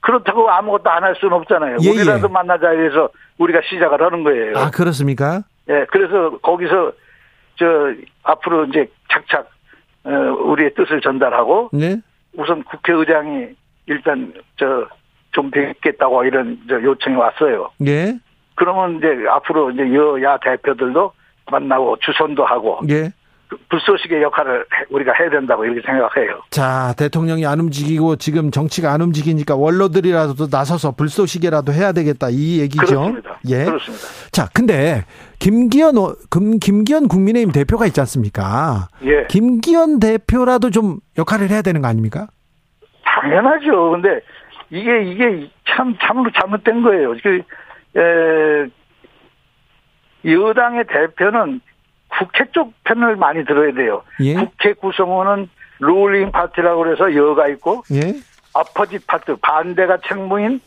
그렇다고 0.00 0.50
아무것도 0.50 0.90
안 0.90 1.02
할 1.04 1.14
수는 1.16 1.34
없잖아요. 1.38 1.76
예, 1.82 1.90
우리라도 1.90 2.28
예. 2.28 2.32
만나자 2.32 2.70
해서 2.70 3.08
우리가 3.38 3.60
시작을 3.68 4.00
하는 4.02 4.22
거예요. 4.24 4.56
아, 4.56 4.70
그렇습니까? 4.70 5.42
예, 5.68 5.86
그래서 5.90 6.38
거기서 6.38 6.92
저 7.56 7.66
앞으로 8.22 8.64
이제 8.66 8.88
착착 9.10 9.48
어, 10.04 10.10
우리의 10.10 10.74
뜻을 10.74 11.00
전달하고 11.02 11.70
네. 11.72 12.00
우선 12.36 12.62
국회의장이 12.64 13.48
일단 13.86 14.32
저 14.56 14.86
좀 15.32 15.48
뵙겠다고 15.52 16.24
이런 16.24 16.58
저 16.68 16.82
요청이 16.82 17.14
왔어요. 17.14 17.70
예. 17.86 18.18
그러면 18.56 18.96
이제 18.96 19.06
앞으로 19.28 19.70
이제 19.70 19.82
여야 19.94 20.36
대표들도 20.38 21.12
만나고 21.52 21.98
주선도 22.00 22.44
하고 22.44 22.80
예. 22.90 23.12
그 23.50 23.56
불쏘시개 23.68 24.22
역할을 24.22 24.60
해- 24.60 24.84
우리가 24.90 25.12
해야 25.18 25.28
된다고 25.28 25.64
이렇게 25.64 25.80
생각해요. 25.84 26.40
자, 26.50 26.94
대통령이 26.96 27.44
안 27.46 27.58
움직이고 27.58 28.14
지금 28.14 28.52
정치가 28.52 28.92
안 28.92 29.00
움직이니까 29.00 29.56
원로들이라도 29.56 30.46
나서서 30.48 30.92
불쏘시개라도 30.92 31.72
해야 31.72 31.90
되겠다. 31.90 32.28
이 32.30 32.60
얘기죠. 32.60 32.86
그렇습니다. 32.86 33.38
예. 33.48 33.64
그렇습니다. 33.64 34.04
자, 34.30 34.46
근데 34.54 35.04
김기현 35.40 35.98
어- 35.98 36.14
금 36.30 36.60
김기현 36.60 37.08
국민의힘 37.08 37.50
대표가 37.50 37.86
있지 37.86 37.98
않습니까? 38.00 38.86
예. 39.04 39.26
김기현 39.28 39.98
대표라도 39.98 40.70
좀 40.70 41.00
역할을 41.18 41.50
해야 41.50 41.60
되는 41.62 41.82
거 41.82 41.88
아닙니까? 41.88 42.28
당연하죠. 43.02 43.90
근데 43.90 44.20
이게 44.70 45.02
이게 45.10 45.50
참 45.68 45.96
참으로 46.00 46.30
잘못된 46.40 46.82
거예요. 46.82 47.14
그 47.20 47.40
에, 47.98 48.70
여당의 50.24 50.84
대표는 50.86 51.60
국회 52.20 52.44
쪽 52.52 52.74
편을 52.84 53.16
많이 53.16 53.46
들어야 53.46 53.72
돼요. 53.72 54.02
예. 54.20 54.34
국회 54.34 54.74
구성원은 54.74 55.48
룰링 55.78 56.32
파티라고 56.32 56.82
그래서 56.82 57.14
여가 57.14 57.48
있고 57.48 57.82
예. 57.92 58.12
어퍼짓 58.52 59.06
파트 59.06 59.36
반대가 59.36 59.96
책무인 60.06 60.60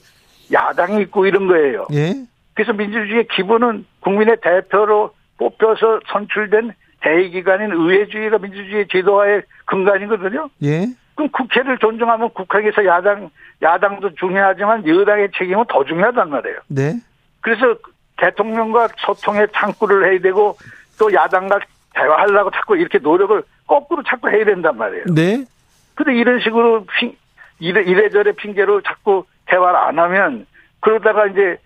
야당이 0.52 1.04
있고 1.04 1.28
이런 1.28 1.48
거예요. 1.48 1.86
예. 1.94 2.16
그래서 2.56 2.74
민주주의의 2.74 3.28
기본은 3.28 3.86
국민의 4.00 4.38
대표로 4.42 5.14
뽑혀서 5.38 6.00
선출된 6.08 6.74
대의기관인 7.02 7.72
의회주의가 7.72 8.40
민주주의 8.40 8.88
제도화의 8.88 9.44
근간이거든요. 9.66 10.50
예. 10.64 10.88
그럼 11.14 11.30
국회를 11.30 11.78
존중하면 11.78 12.32
국회에서 12.32 12.84
야당 12.86 13.30
야당도 13.62 14.16
중요하지만 14.16 14.88
여당의 14.88 15.30
책임은 15.38 15.66
더 15.70 15.84
중요하단 15.86 16.32
말이에요. 16.32 16.58
네. 16.70 16.96
그래서 17.42 17.76
대통령과 18.18 18.88
소통의 18.98 19.48
창구를 19.54 20.10
해야 20.10 20.20
되고 20.20 20.58
또 21.04 21.14
야당과 21.14 21.60
대화하려고 21.94 22.50
자꾸 22.52 22.78
이렇게 22.78 22.98
노력을 22.98 23.44
거꾸로 23.68 24.02
자꾸 24.04 24.30
해야 24.30 24.46
된단 24.46 24.78
말이에요. 24.78 25.04
네. 25.14 25.44
근데 25.96 26.16
이런 26.16 26.40
식으로 26.40 26.86
핑, 26.98 27.14
이래, 27.60 27.82
이래저래 27.82 28.32
핑계로 28.32 28.82
자꾸 28.82 29.26
대화를 29.48 29.78
안 29.78 30.00
하면 30.00 30.46
그러다가 30.80 31.28
이제 31.28 31.58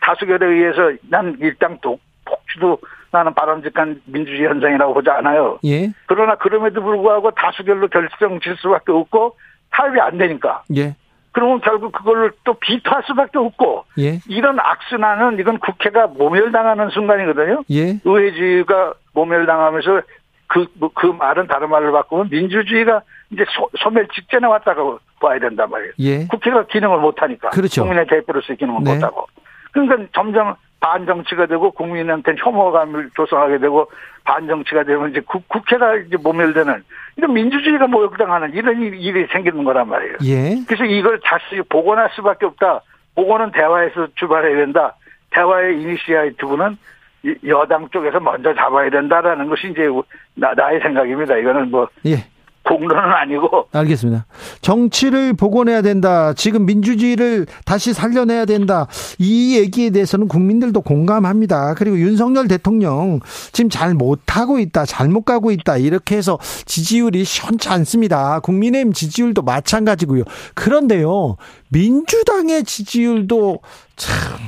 다수결에 0.00 0.46
의해서 0.46 0.92
난 1.10 1.36
일당 1.40 1.78
독, 1.80 2.00
폭주도 2.24 2.78
나는 3.10 3.34
바람직한 3.34 4.00
민주주의 4.06 4.46
현상이라고 4.46 4.94
보지 4.94 5.10
않아요. 5.10 5.58
예. 5.64 5.90
그러나 6.06 6.36
그럼에도 6.36 6.82
불구하고 6.82 7.32
다수결로 7.32 7.88
결정 7.88 8.38
질 8.40 8.56
수밖에 8.56 8.92
없고 8.92 9.36
타협이 9.70 10.00
안 10.00 10.18
되니까. 10.18 10.62
예. 10.76 10.94
그러면 11.32 11.60
결국 11.60 11.92
그걸 11.92 12.32
또 12.44 12.54
비토할 12.54 13.02
수밖에 13.06 13.38
없고 13.38 13.84
예. 13.98 14.20
이런 14.28 14.60
악순환은 14.60 15.38
이건 15.40 15.58
국회가 15.58 16.06
모멸당하는 16.06 16.90
순간이거든요. 16.90 17.64
예. 17.70 17.98
의회주의가 18.04 18.94
모멸당하면서 19.14 20.02
그, 20.46 20.66
뭐, 20.74 20.90
그 20.94 21.06
말은 21.06 21.46
다른 21.46 21.70
말로 21.70 21.92
바꾸면 21.92 22.28
민주주의가 22.30 23.00
이제 23.30 23.44
소, 23.56 23.70
소멸 23.78 24.06
직전에 24.08 24.46
왔다고 24.46 24.98
봐야 25.20 25.38
된단 25.38 25.70
말이에요. 25.70 25.92
예. 26.00 26.26
국회가 26.26 26.66
기능을 26.66 26.98
못하니까. 26.98 27.48
그렇죠. 27.50 27.82
국민의 27.82 28.06
대표로서 28.06 28.54
기능을 28.54 28.84
네. 28.84 28.94
못하고. 28.94 29.26
그러니까 29.72 30.06
점점 30.14 30.54
반정치가 30.82 31.46
되고 31.46 31.70
국민한테 31.70 32.34
혐오감을 32.36 33.10
조성하게 33.14 33.58
되고 33.58 33.88
반정치가 34.24 34.82
되면 34.82 35.10
이제 35.10 35.20
국, 35.20 35.48
국회가 35.48 35.94
이제 35.94 36.16
모멸되는 36.16 36.82
이런 37.16 37.32
민주주의가 37.32 37.86
모욕당하는 37.86 38.52
이런 38.52 38.82
일이, 38.82 39.26
생기는 39.32 39.62
거란 39.64 39.88
말이에요. 39.88 40.16
예. 40.24 40.56
그래서 40.66 40.84
이걸 40.84 41.20
다시 41.24 41.62
복원할 41.68 42.10
수밖에 42.14 42.46
없다. 42.46 42.80
복원은 43.14 43.52
대화에서 43.52 44.08
출발해야 44.16 44.56
된다. 44.56 44.96
대화의 45.30 45.80
이니시아이티브는 45.80 46.76
이- 47.24 47.34
여당 47.46 47.88
쪽에서 47.90 48.18
먼저 48.18 48.52
잡아야 48.54 48.90
된다라는 48.90 49.48
것이 49.48 49.68
이제 49.68 49.86
나, 50.34 50.52
나의 50.54 50.80
생각입니다. 50.80 51.36
이거는 51.36 51.70
뭐 51.70 51.88
예. 52.06 52.16
공론은 52.64 52.96
아니고 52.96 53.68
알겠습니다. 53.72 54.26
정치를 54.60 55.34
복원해야 55.34 55.82
된다. 55.82 56.32
지금 56.34 56.64
민주주의를 56.66 57.46
다시 57.64 57.92
살려내야 57.92 58.44
된다. 58.44 58.86
이 59.18 59.58
얘기에 59.58 59.90
대해서는 59.90 60.28
국민들도 60.28 60.80
공감합니다. 60.80 61.74
그리고 61.74 61.98
윤석열 61.98 62.48
대통령 62.48 63.20
지금 63.52 63.68
잘 63.68 63.94
못하고 63.94 64.58
있다. 64.58 64.84
잘못 64.84 65.22
가고 65.24 65.50
있다. 65.50 65.76
이렇게 65.76 66.16
해서 66.16 66.38
지지율이 66.64 67.24
시원치 67.24 67.68
않습니다. 67.68 68.40
국민의힘 68.40 68.92
지지율도 68.92 69.42
마찬가지고요. 69.42 70.24
그런데요. 70.54 71.36
민주당의 71.68 72.64
지지율도 72.64 73.60
참 73.96 74.38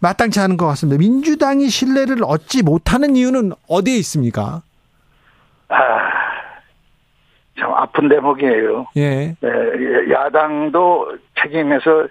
마땅치 0.00 0.40
않은 0.40 0.56
것 0.56 0.66
같습니다. 0.66 0.98
민주당이 0.98 1.68
신뢰를 1.68 2.24
얻지 2.24 2.62
못하는 2.62 3.16
이유는 3.16 3.52
어디에 3.68 3.96
있습니까? 3.96 4.62
아, 5.68 5.76
참 7.58 7.72
아픈 7.72 8.08
대목이에요. 8.08 8.86
예. 8.96 9.36
에, 9.42 10.10
야당도 10.10 11.16
책임에서 11.40 12.08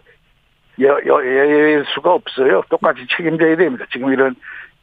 여, 0.82 0.88
여, 1.06 1.26
예외일 1.26 1.84
수가 1.94 2.14
없어요. 2.14 2.64
똑같이 2.70 3.06
책임져야 3.16 3.56
됩니다. 3.58 3.86
지금 3.92 4.12
이런 4.12 4.36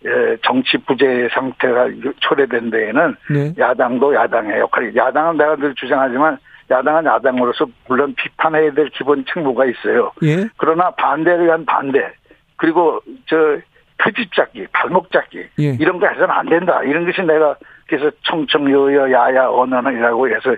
에, 0.04 0.36
정치 0.42 0.78
부재 0.78 1.28
상태가 1.32 1.88
초래된 2.20 2.70
데에는 2.70 3.16
네. 3.30 3.54
야당도 3.58 4.14
야당의 4.14 4.60
역할이 4.60 4.96
야당은 4.96 5.36
내가 5.36 5.56
늘 5.56 5.74
주장하지만 5.74 6.38
야당은 6.70 7.04
야당으로서 7.04 7.66
물론 7.88 8.14
비판해야 8.14 8.72
될 8.72 8.88
기본 8.90 9.24
책무가 9.26 9.66
있어요. 9.66 10.12
예. 10.22 10.48
그러나 10.56 10.90
반대를 10.92 11.46
위한 11.46 11.66
반대 11.66 12.12
그리고 12.56 13.00
저 13.26 13.58
트집 13.98 14.32
잡기 14.34 14.66
발목 14.72 15.10
잡기 15.10 15.38
예. 15.58 15.76
이런 15.80 15.98
거 15.98 16.06
해서는 16.06 16.30
안 16.30 16.46
된다 16.46 16.82
이런 16.84 17.04
것이 17.04 17.20
내가 17.22 17.56
그래서 17.90 18.10
청청여여 18.22 19.10
야야 19.10 19.48
언어는이라고 19.48 20.28
해서 20.28 20.54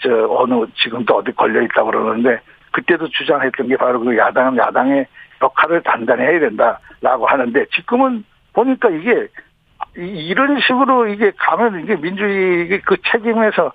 저 0.00 0.26
어느 0.28 0.66
지금도 0.74 1.16
어디 1.16 1.32
걸려 1.32 1.62
있다고 1.62 1.90
그러는데 1.90 2.40
그때도 2.72 3.08
주장했던 3.08 3.68
게 3.68 3.76
바로 3.78 4.00
그 4.00 4.14
야당은 4.16 4.58
야당의 4.58 5.06
역할을 5.40 5.82
단단히 5.82 6.22
해야 6.22 6.40
된다라고 6.40 7.26
하는데 7.26 7.64
지금은 7.74 8.22
보니까 8.52 8.90
이게 8.90 9.28
이- 9.96 10.26
이런 10.28 10.60
식으로 10.60 11.06
이게 11.08 11.32
가면 11.38 11.80
이게 11.80 11.96
민주주의 11.96 12.80
그 12.82 12.96
책임에서 13.10 13.72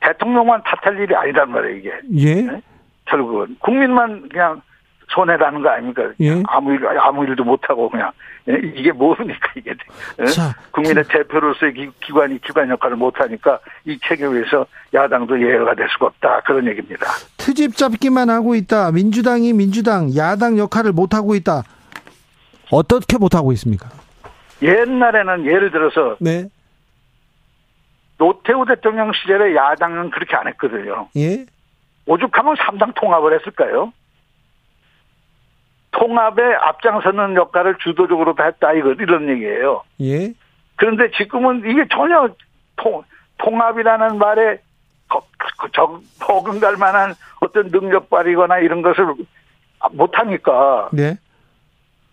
대통령만 0.00 0.62
탓할 0.62 1.00
일이 1.00 1.14
아니란 1.16 1.50
말이에요 1.50 1.74
이게 2.08 2.28
예. 2.28 2.60
결국은 3.06 3.56
국민만 3.58 4.28
그냥 4.28 4.62
손해라는 5.14 5.62
거 5.62 5.68
아닙니까? 5.68 6.02
예. 6.20 6.42
아무 6.46 6.72
일 6.72 6.86
아무 6.98 7.24
일도 7.24 7.44
못 7.44 7.60
하고 7.68 7.88
그냥 7.88 8.10
예? 8.48 8.58
이게 8.74 8.92
뭡니까 8.92 9.48
이게? 9.56 9.74
예? 10.20 10.24
자, 10.26 10.54
국민의 10.72 11.04
대표로서의 11.04 11.74
기, 11.74 11.90
기관이 12.00 12.40
기관 12.40 12.68
역할을 12.70 12.96
못 12.96 13.20
하니까 13.20 13.58
이 13.84 13.98
체계에서 14.02 14.66
야당도 14.92 15.40
예외가 15.40 15.74
될 15.74 15.88
수가 15.90 16.06
없다 16.06 16.40
그런 16.40 16.66
얘기입니다. 16.66 17.06
트집 17.36 17.76
잡기만 17.76 18.30
하고 18.30 18.54
있다. 18.54 18.90
민주당이 18.92 19.52
민주당, 19.52 20.14
야당 20.16 20.58
역할을 20.58 20.92
못 20.92 21.14
하고 21.14 21.34
있다. 21.34 21.62
어떻게 22.70 23.18
못 23.18 23.34
하고 23.34 23.52
있습니까? 23.52 23.90
옛날에는 24.62 25.44
예를 25.46 25.70
들어서 25.70 26.16
네. 26.20 26.48
노태우 28.16 28.64
대통령 28.64 29.12
시절에 29.12 29.54
야당은 29.54 30.10
그렇게 30.10 30.36
안 30.36 30.46
했거든요. 30.48 31.08
예. 31.16 31.44
오죽하면 32.06 32.56
삼당 32.56 32.92
통합을 32.94 33.38
했을까요? 33.38 33.92
통합에 35.92 36.42
앞장서는 36.60 37.36
역할을 37.36 37.76
주도적으로 37.82 38.34
다 38.34 38.44
했다 38.44 38.72
이거 38.72 38.92
이런 38.92 39.28
얘기예요. 39.28 39.82
예. 40.00 40.32
그런데 40.76 41.10
지금은 41.16 41.62
이게 41.66 41.86
전혀 41.92 42.28
통, 42.76 43.02
통합이라는 43.38 44.18
말에 44.18 44.58
거- 45.08 45.24
그- 45.38 45.70
적, 45.72 46.00
버금갈 46.20 46.76
만한 46.76 47.14
어떤 47.40 47.70
능력 47.70 48.08
발휘거나 48.10 48.58
이런 48.58 48.82
것을 48.82 49.06
못 49.92 50.10
하니까. 50.18 50.88
네. 50.92 51.18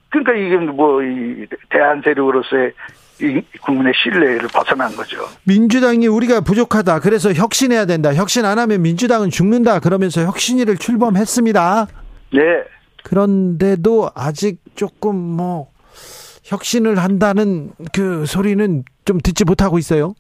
그러니까 0.09 0.33
이게 0.33 0.57
뭐, 0.57 1.01
이 1.03 1.45
대한 1.69 2.01
세력으로서의 2.03 2.73
이 3.21 3.41
국민의 3.61 3.93
신뢰를 3.95 4.47
벗어난 4.53 4.89
거죠. 4.95 5.17
민주당이 5.45 6.07
우리가 6.07 6.41
부족하다. 6.41 6.99
그래서 6.99 7.31
혁신해야 7.33 7.85
된다. 7.85 8.13
혁신 8.13 8.43
안 8.45 8.57
하면 8.59 8.81
민주당은 8.81 9.29
죽는다. 9.29 9.79
그러면서 9.79 10.21
혁신위를 10.21 10.77
출범했습니다. 10.77 11.87
네. 12.33 12.39
그런데도 13.03 14.09
아직 14.15 14.59
조금 14.75 15.15
뭐 15.15 15.67
혁신을 16.43 16.97
한다는 16.97 17.71
그 17.93 18.25
소리는 18.25 18.83
좀 19.05 19.19
듣지 19.19 19.45
못하고 19.45 19.77
있어요. 19.77 20.13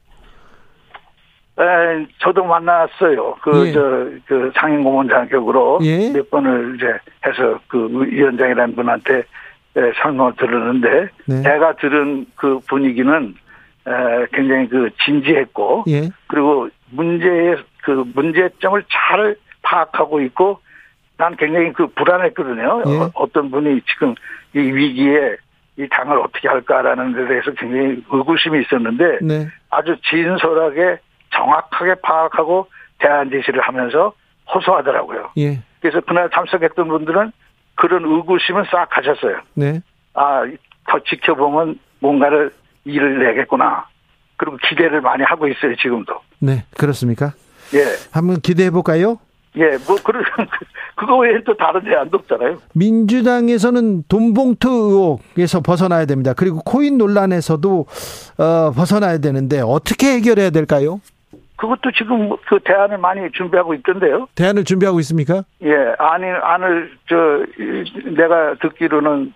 에, 1.59 2.07
저도 2.19 2.45
만났어요. 2.45 3.35
그, 3.41 3.67
예. 3.67 3.73
저, 3.73 3.81
그 4.27 4.51
상임고문 4.55 5.09
자격으로 5.09 5.79
예. 5.83 6.11
몇 6.11 6.29
번을 6.29 6.75
이제 6.77 6.85
해서 7.25 7.59
그 7.67 7.89
위원장이라는 7.89 8.75
분한테 8.75 9.17
에, 9.17 9.91
설명을 10.01 10.33
들었는데 10.37 11.09
네. 11.25 11.41
제가 11.43 11.75
들은 11.75 12.25
그 12.35 12.59
분위기는 12.69 13.35
에, 13.87 13.91
굉장히 14.31 14.69
그 14.69 14.89
진지했고 15.03 15.83
예. 15.89 16.09
그리고 16.27 16.69
문제의 16.91 17.57
그 17.83 18.05
문제점을 18.15 18.83
잘 18.89 19.35
파악하고 19.61 20.21
있고 20.21 20.59
난 21.19 21.35
굉장히 21.35 21.73
그 21.73 21.85
불안했거든요. 21.87 22.83
예. 22.87 22.97
어, 22.97 23.11
어떤 23.13 23.51
분이 23.51 23.81
지금 23.81 24.15
이 24.55 24.59
위기에 24.59 25.35
이 25.77 25.87
당을 25.89 26.17
어떻게 26.17 26.47
할까라는 26.47 27.11
데 27.13 27.27
대해서 27.27 27.51
굉장히 27.51 28.01
의구심이 28.09 28.61
있었는데 28.61 29.19
네. 29.21 29.47
아주 29.69 29.97
진솔하게 30.09 30.97
정확하게 31.35 31.95
파악하고 32.01 32.67
대안 32.99 33.29
제시를 33.29 33.59
하면서 33.59 34.13
호소하더라고요. 34.53 35.31
예. 35.37 35.59
그래서 35.81 35.99
그날 36.07 36.29
참석했던 36.33 36.87
분들은 36.87 37.33
그런 37.75 38.05
의구심은 38.05 38.63
싹 38.71 38.89
가셨어요. 38.89 39.41
네. 39.55 39.81
아, 40.13 40.43
더 40.87 40.99
지켜보면 40.99 41.79
뭔가를 41.99 42.51
일을 42.85 43.19
내겠구나. 43.19 43.85
그리고 44.37 44.57
기대를 44.69 45.01
많이 45.01 45.23
하고 45.23 45.49
있어요, 45.49 45.75
지금도. 45.75 46.21
네. 46.39 46.63
그렇습니까? 46.77 47.33
예. 47.73 47.83
한번 48.13 48.39
기대해 48.39 48.71
볼까요? 48.71 49.17
예, 49.55 49.77
뭐, 49.87 49.95
그런, 50.03 50.23
그거 50.99 51.19
외에 51.19 51.41
또 51.45 51.55
다른 51.55 51.81
제안도 51.85 52.17
없잖아요. 52.17 52.57
민주당에서는 52.73 54.03
돈봉투 54.09 54.69
의혹에서 54.69 55.61
벗어나야 55.61 56.05
됩니다. 56.05 56.33
그리고 56.35 56.59
코인 56.59 56.97
논란에서도 56.97 57.85
어, 58.37 58.71
벗어나야 58.75 59.19
되는데 59.19 59.61
어떻게 59.61 60.15
해결해야 60.15 60.49
될까요? 60.49 60.99
그것도 61.55 61.91
지금 61.97 62.29
그 62.49 62.59
대안을 62.65 62.97
많이 62.97 63.21
준비하고 63.31 63.75
있던데요. 63.75 64.27
대안을 64.35 64.65
준비하고 64.65 64.99
있습니까? 64.99 65.43
예, 65.63 65.71
아니, 65.99 66.25
안을, 66.25 66.91
저, 67.07 67.15
이, 67.57 68.15
내가 68.15 68.55
듣기로는 68.61 69.33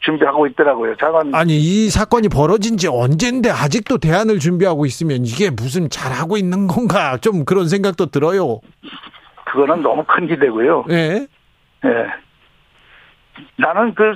준비하고 0.00 0.46
있더라고요. 0.48 0.96
잠깐, 0.96 1.34
아니 1.34 1.58
이 1.58 1.90
사건이 1.90 2.28
벌어진 2.30 2.78
지 2.78 2.88
언젠데 2.88 3.50
아직도 3.50 3.98
대안을 3.98 4.38
준비하고 4.38 4.86
있으면 4.86 5.24
이게 5.26 5.50
무슨 5.50 5.90
잘하고 5.90 6.38
있는 6.38 6.66
건가 6.66 7.18
좀 7.18 7.44
그런 7.44 7.68
생각도 7.68 8.06
들어요. 8.06 8.60
그거는 9.54 9.82
너무 9.82 10.02
큰 10.04 10.26
기대고요. 10.26 10.84
예. 10.90 11.26
예. 11.84 12.06
나는 13.56 13.94
그 13.94 14.14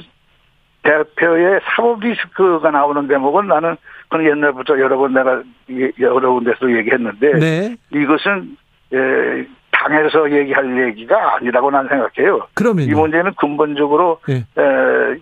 대표의 0.82 1.60
사법 1.76 2.00
리스크가 2.00 2.70
나오는 2.72 3.06
대목은 3.06 3.46
나는 3.46 3.76
그건 4.08 4.26
옛날부터 4.26 4.80
여러 4.80 4.96
번 4.98 5.14
내가 5.14 5.42
예- 5.70 5.92
여러 6.00 6.32
군데서 6.32 6.72
얘기했는데 6.76 7.32
네. 7.38 7.76
이것은 7.92 8.56
예, 8.92 9.46
당에서 9.70 10.30
얘기할 10.32 10.88
얘기가 10.88 11.36
아니라고 11.36 11.70
난 11.70 11.86
생각해요. 11.88 12.36
이 12.50 12.54
그러면요. 12.54 12.96
문제는 12.98 13.34
근본적으로 13.34 14.20
예. 14.28 14.34
에, 14.34 15.18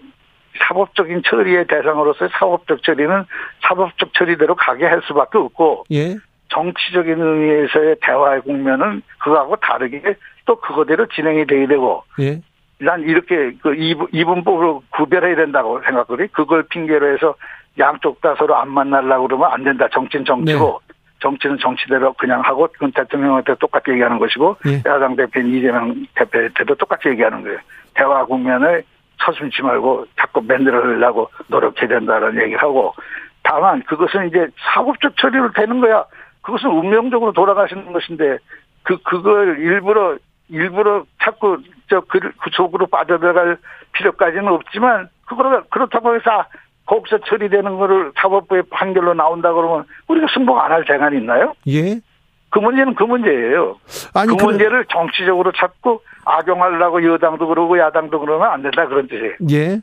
사법적인 0.67 1.23
처리의 1.27 1.67
대상으로서의 1.67 2.31
사법적 2.33 2.83
처리는 2.83 3.25
사법적 3.69 4.15
처리대로 4.15 4.55
가게 4.55 4.87
할 4.87 5.03
수밖에 5.07 5.37
없고 5.37 5.85
예. 5.91 6.17
정치적인 6.48 7.20
의미에서의 7.20 7.97
대화의 8.01 8.40
국면은 8.43 9.02
그거하고 9.18 9.56
다르게 9.56 10.14
또 10.44 10.56
그거대로 10.56 11.06
진행이 11.06 11.47
돼야 11.47 11.66
되고 11.66 12.05
예. 12.20 12.40
난 12.78 13.02
이렇게 13.02 13.52
그 13.62 13.74
이분, 13.74 14.06
이분법으로 14.12 14.82
구별해야 14.90 15.36
된다고 15.36 15.81
생각하거든요. 15.81 16.28
그걸 16.32 16.62
핑계로 16.64 17.12
해서 17.12 17.35
양쪽 17.78 18.20
다 18.20 18.35
서로 18.39 18.56
안 18.56 18.68
만나려고 18.68 19.27
그러면 19.27 19.51
안 19.52 19.64
된다. 19.64 19.89
정치는 19.93 20.24
정치고 20.24 20.81
정치는 21.20 21.59
정치대로 21.59 22.12
그냥 22.14 22.40
하고 22.43 22.68
그건 22.73 22.93
대통령한테 22.93 23.55
똑같이 23.56 23.90
얘기하는 23.90 24.18
것이고 24.18 24.56
예. 24.66 24.82
야당 24.89 25.16
대표인 25.16 25.55
이재명 25.55 26.06
대표한테도 26.14 26.74
똑같이 26.74 27.09
얘기하는 27.09 27.43
거예요. 27.43 27.59
대화 27.94 28.24
국면을 28.24 28.85
서슴지 29.18 29.62
말고 29.62 30.06
자꾸 30.18 30.43
만들어내려고 30.43 31.31
노력해야 31.48 31.89
된다는 31.89 32.40
얘기를 32.43 32.62
하고 32.62 32.94
다만 33.43 33.82
그것은 33.85 34.28
이제 34.28 34.47
사법적 34.74 35.16
처리로 35.16 35.52
되는 35.52 35.81
거야. 35.81 36.05
그것은 36.47 36.70
운명적으로 36.70 37.32
돌아가시는 37.32 37.93
것인데 37.93 38.39
그 38.85 38.98
그걸 39.02 39.59
일부러 39.59 40.16
일부러 40.48 41.05
자꾸 41.20 41.59
저그 41.90 42.20
그 42.20 42.51
속으로 42.52 42.86
빠져들어갈 42.86 43.59
필요까지는 43.93 44.47
없지만 44.47 45.09
그거를 45.27 45.64
그렇다고 45.70 46.14
해서 46.14 46.47
거기서 46.86 47.18
처리되는 47.27 47.78
거를 47.78 48.12
사법부의 48.14 48.62
판결로 48.70 49.12
나온다 49.12 49.52
그러면 49.52 49.86
우리가 50.06 50.28
승복 50.32 50.56
안할 50.56 50.85
재간이 50.85 51.16
있나요? 51.16 51.52
예. 51.66 52.01
그 52.48 52.59
문제는 52.60 52.94
그 52.94 53.02
문제예요. 53.05 53.77
아니 54.14 54.28
그그 54.31 54.44
문제를 54.44 54.86
정치적으로 54.90 55.52
자꾸 55.52 56.01
악용하려고 56.24 57.05
여당도 57.05 57.47
그러고 57.48 57.78
야당도 57.78 58.18
그러면 58.20 58.48
안 58.51 58.62
된다 58.62 58.86
그런 58.86 59.06
뜻이에요. 59.09 59.35
예. 59.51 59.81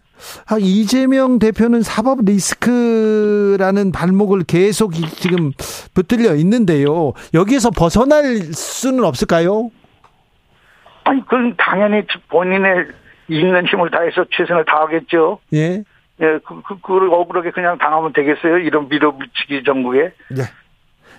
아, 0.50 0.56
이재명 0.60 1.40
대표는 1.40 1.82
사법 1.82 2.20
리스크라는 2.26 3.92
발목을 3.92 4.44
계속 4.48 4.98
이- 4.98 5.02
지금 5.08 5.52
붙들려 5.94 6.36
있는데요. 6.36 7.14
여기에서 7.34 7.70
벗어날 7.70 8.24
수는 8.54 9.04
없을까요? 9.04 9.70
아니 11.06 11.22
그건 11.22 11.56
당연히 11.58 12.04
본인의 12.30 12.88
있는 13.28 13.66
힘을 13.68 13.92
다해서 13.92 14.26
최선을 14.32 14.66
다하겠죠. 14.66 15.40
예. 15.54 15.84
예, 16.22 16.40
그, 16.46 16.62
그, 16.62 16.80
그걸 16.80 17.10
억울하게 17.12 17.52
그냥 17.52 17.78
당하면 17.78 18.14
되겠어요? 18.14 18.60
이런 18.60 18.88
밀어붙이기 18.88 19.64
정국에. 19.66 20.12
네. 20.30 20.44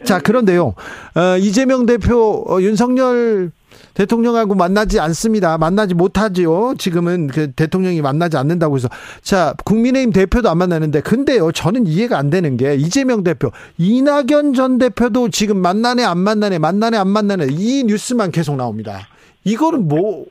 자, 0.05 0.21
그런데요. 0.21 0.75
어, 1.15 1.37
이재명 1.39 1.87
대표 1.87 2.45
어, 2.49 2.61
윤석열 2.61 3.51
대통령하고 3.95 4.55
만나지 4.55 5.01
않습니다. 5.01 5.57
만나지 5.59 5.95
못하지요. 5.95 6.75
지금은 6.79 7.29
그 7.29 7.53
대통령이 7.53 8.03
만나지 8.03 8.37
않는다고 8.37 8.77
해서. 8.77 8.89
자, 9.23 9.55
국민의힘 9.65 10.13
대표도 10.13 10.51
안 10.51 10.59
만나는데 10.59 11.01
근데요. 11.01 11.53
저는 11.53 11.87
이해가 11.87 12.19
안 12.19 12.31
되는 12.31 12.57
게 12.57 12.75
이재명 12.75 13.23
대표, 13.23 13.51
이낙연 13.79 14.55
전 14.55 14.79
대표도 14.79 15.31
지금 15.31 15.59
만나네 15.59 16.05
안 16.05 16.19
만나네, 16.19 16.59
만나네 16.59 16.97
안 16.97 17.09
만나네 17.09 17.47
이 17.51 17.85
뉴스만 17.87 18.31
계속 18.31 18.57
나옵니다. 18.57 19.09
이거는 19.45 19.89
뭐 19.89 20.25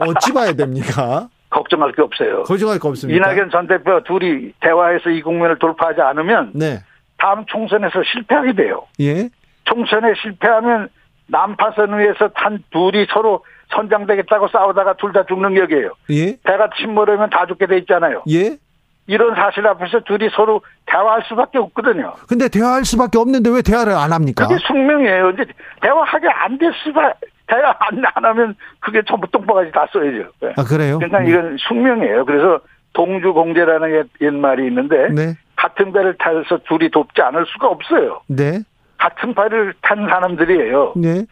어찌 0.00 0.32
봐야 0.32 0.52
됩니까? 0.52 1.28
걱정할 1.50 1.92
게 1.92 2.02
없어요. 2.02 2.42
거짓말 2.42 2.80
거 2.80 2.88
없습니다. 2.88 3.16
이낙연 3.16 3.50
전 3.50 3.68
대표 3.68 4.02
둘이 4.02 4.52
대화해서 4.60 5.10
이 5.10 5.22
국면을 5.22 5.56
돌파하지 5.58 6.00
않으면 6.00 6.50
네. 6.54 6.82
다음 7.24 7.46
총선에서 7.46 8.02
실패하게 8.12 8.52
돼요. 8.52 8.82
예. 9.00 9.30
총선에 9.64 10.12
실패하면 10.20 10.90
난파선 11.28 11.98
위에서 11.98 12.28
단 12.36 12.62
둘이 12.70 13.06
서로 13.10 13.42
선장되겠다고 13.74 14.48
싸우다가 14.48 14.94
둘 14.98 15.12
다 15.14 15.24
죽는 15.24 15.54
격이에요. 15.54 15.92
예. 16.10 16.36
배가 16.44 16.68
침몰하면 16.76 17.30
다 17.30 17.46
죽게 17.46 17.66
돼 17.66 17.78
있잖아요. 17.78 18.22
예. 18.30 18.58
이런 19.06 19.34
사실 19.34 19.66
앞에서 19.66 20.00
둘이 20.00 20.28
서로 20.36 20.60
대화할 20.86 21.22
수밖에 21.26 21.56
없거든요. 21.58 22.12
근데 22.28 22.48
대화할 22.48 22.84
수밖에 22.84 23.16
없는데 23.16 23.48
왜 23.50 23.62
대화를 23.62 23.94
안 23.94 24.12
합니까? 24.12 24.46
그게 24.46 24.58
숙명이에요. 24.66 25.30
이제 25.30 25.44
대화하게 25.80 26.28
안 26.28 26.58
됐으면 26.58 27.12
대화 27.46 27.74
안, 27.78 28.02
안 28.14 28.24
하면 28.24 28.54
그게 28.80 29.00
전부 29.08 29.26
똥바가지 29.30 29.72
다 29.72 29.86
써야죠. 29.92 30.28
네. 30.42 30.52
아, 30.58 30.64
그래요? 30.64 30.98
그러니까 30.98 31.22
이건 31.22 31.56
숙명이에요. 31.58 32.24
그래서 32.26 32.60
동주공제라는 32.92 33.94
옛, 33.94 34.06
옛말이 34.20 34.66
있는데 34.68 35.08
네. 35.10 35.34
같은 35.64 35.92
배를 35.92 36.16
타서 36.18 36.58
둘이 36.68 36.90
돕지 36.90 37.22
않을 37.22 37.46
수가 37.46 37.68
없어요. 37.68 38.20
네. 38.26 38.60
같은 38.98 39.34
배를 39.34 39.74
탄 39.80 40.06
사람들이에요. 40.06 40.92
네. 40.96 41.24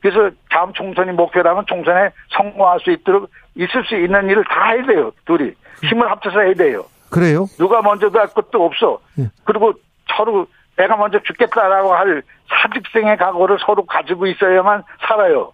그래서 0.00 0.30
다음 0.50 0.72
총선이 0.74 1.12
목표라면 1.12 1.64
총선에 1.66 2.10
성공할 2.36 2.80
수 2.80 2.90
있도록 2.90 3.30
있을 3.56 3.84
수 3.86 3.96
있는 3.96 4.28
일을 4.28 4.44
다 4.44 4.72
해야 4.72 4.84
돼요. 4.84 5.10
둘이 5.24 5.52
힘을 5.82 6.10
합쳐서 6.10 6.40
해야 6.40 6.54
돼요. 6.54 6.84
그래요? 7.10 7.46
누가 7.56 7.80
먼저도 7.80 8.18
할 8.18 8.28
것도 8.28 8.64
없어. 8.64 9.00
예. 9.18 9.30
그리고 9.44 9.72
서로 10.14 10.46
내가 10.76 10.96
먼저 10.96 11.18
죽겠다라고 11.20 11.94
할 11.94 12.22
사직생의 12.48 13.16
각오를 13.16 13.58
서로 13.64 13.86
가지고 13.86 14.26
있어야만 14.26 14.82
살아요. 15.08 15.52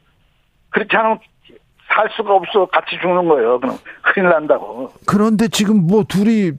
그렇지 0.71 0.95
않으면 0.97 1.21
살 1.95 2.11
수가 2.17 2.35
없어. 2.35 2.67
같이 2.67 2.99
죽는 3.01 3.29
거예요. 3.29 3.61
그럼 3.61 3.79
큰일 4.03 4.29
난다고. 4.29 4.93
그런데 5.07 5.47
지금 5.49 5.87
뭐 5.87 6.03
둘이 6.03 6.53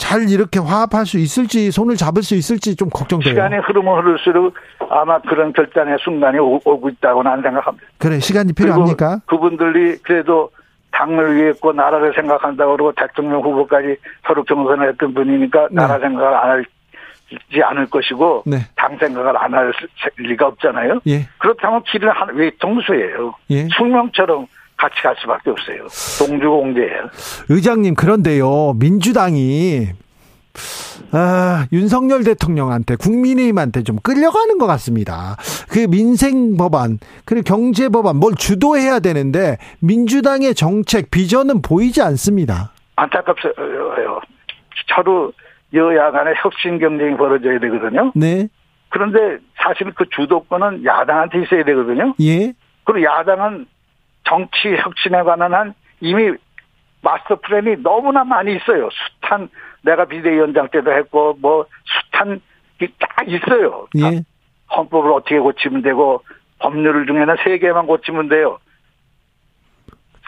잘 0.00 0.28
이렇게 0.30 0.58
화합할 0.58 1.04
수 1.04 1.18
있을지 1.18 1.70
손을 1.70 1.94
잡을 1.96 2.22
수 2.22 2.34
있을지 2.34 2.74
좀 2.74 2.88
걱정돼요. 2.88 3.34
시간이 3.34 3.56
흐르면 3.58 3.98
흐를수록 3.98 4.54
아마 4.88 5.20
그런 5.20 5.52
결단의 5.52 5.98
순간이 6.02 6.38
오, 6.38 6.58
고 6.58 6.88
있다고 6.88 7.22
나는 7.22 7.42
생각합니다. 7.42 7.86
그래 7.98 8.18
시간이 8.18 8.54
필요합니까? 8.54 9.20
그분들이 9.26 9.98
그래도 10.02 10.50
당을 10.92 11.36
위했고 11.36 11.72
나라를 11.74 12.14
생각한다고 12.14 12.72
그러고 12.72 12.92
대통령 12.96 13.42
후보까지 13.42 13.96
서로 14.26 14.42
경선을 14.44 14.88
했던 14.88 15.12
분이니까 15.14 15.68
네. 15.70 15.74
나라 15.74 15.98
생각을 16.00 16.34
안 16.34 16.50
하지 16.50 17.62
않을 17.62 17.86
것이고 17.86 18.44
네. 18.46 18.56
당 18.76 18.96
생각을 18.98 19.36
안 19.36 19.54
할 19.54 19.72
리가 20.16 20.46
없잖아요. 20.46 21.00
예. 21.08 21.28
그렇다면 21.38 21.82
길은 21.84 22.08
한, 22.10 22.34
왜 22.34 22.50
동수예요. 22.58 23.34
예. 23.50 23.68
숙명처럼 23.76 24.46
같이 24.80 25.02
갈 25.02 25.14
수밖에 25.20 25.50
없어요. 25.50 25.86
동주공제예요. 26.18 27.10
의장님 27.50 27.94
그런데요 27.94 28.74
민주당이 28.78 29.88
아, 31.12 31.66
윤석열 31.72 32.24
대통령한테 32.24 32.96
국민의힘한테 32.96 33.82
좀 33.82 33.96
끌려가는 34.02 34.58
것 34.58 34.66
같습니다. 34.66 35.36
그 35.68 35.86
민생 35.88 36.56
법안 36.56 36.98
그리고 37.24 37.44
경제 37.44 37.88
법안 37.88 38.16
뭘 38.16 38.34
주도해야 38.34 39.00
되는데 39.00 39.58
민주당의 39.80 40.54
정책 40.54 41.10
비전은 41.10 41.62
보이지 41.62 42.02
않습니다. 42.02 42.72
안타깝어요. 42.96 44.20
서로 44.94 45.32
여야 45.72 46.10
간의 46.10 46.34
혁신 46.42 46.78
경쟁이 46.78 47.16
벌어져야 47.16 47.58
되거든요. 47.60 48.12
네, 48.14 48.48
그런데 48.88 49.38
사실 49.56 49.92
그 49.94 50.04
주도권은 50.10 50.84
야당한테 50.84 51.42
있어야 51.42 51.64
되거든요. 51.64 52.14
예, 52.20 52.52
그리고 52.84 53.04
야당은 53.04 53.66
정치 54.24 54.76
혁신에 54.76 55.22
관한 55.22 55.54
한 55.54 55.74
이미 56.00 56.32
마스터 57.02 57.36
플랜이 57.36 57.82
너무나 57.82 58.24
많이 58.24 58.56
있어요. 58.56 58.88
숱한 59.22 59.48
내가 59.82 60.04
비대위원장 60.04 60.68
때도 60.68 60.92
했고 60.92 61.36
뭐 61.40 61.66
숱한 62.12 62.40
게딱 62.78 63.28
있어요. 63.28 63.86
다 64.00 64.12
예, 64.12 64.22
헌법을 64.74 65.12
어떻게 65.12 65.38
고치면 65.38 65.82
되고 65.82 66.22
법률 66.58 67.06
중에는 67.06 67.36
세 67.44 67.58
개만 67.58 67.86
고치면 67.86 68.28
돼요. 68.28 68.58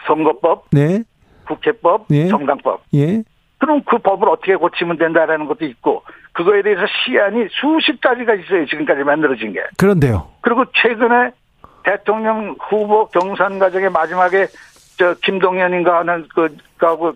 선거법, 0.07 0.65
네, 0.71 1.03
국회법, 1.47 2.07
예. 2.11 2.27
정당법. 2.27 2.83
예, 2.95 3.23
그럼 3.57 3.81
그 3.85 3.97
법을 3.99 4.27
어떻게 4.29 4.55
고치면 4.55 4.97
된다라는 4.97 5.45
것도 5.45 5.65
있고 5.65 6.03
그거에 6.33 6.63
대해서 6.63 6.81
시안이 6.85 7.47
수십 7.51 8.01
가지가 8.01 8.33
있어요. 8.35 8.65
지금까지 8.65 9.03
만들어진 9.03 9.53
게. 9.53 9.61
그런데요. 9.77 10.27
그리고 10.41 10.65
최근에 10.73 11.31
대통령 11.83 12.55
후보 12.59 13.05
경선 13.07 13.59
과정의 13.59 13.89
마지막에 13.89 14.47
저 14.97 15.13
김동연인가 15.23 15.99
하는 15.99 16.25
그 16.33 16.55
하고 16.79 17.13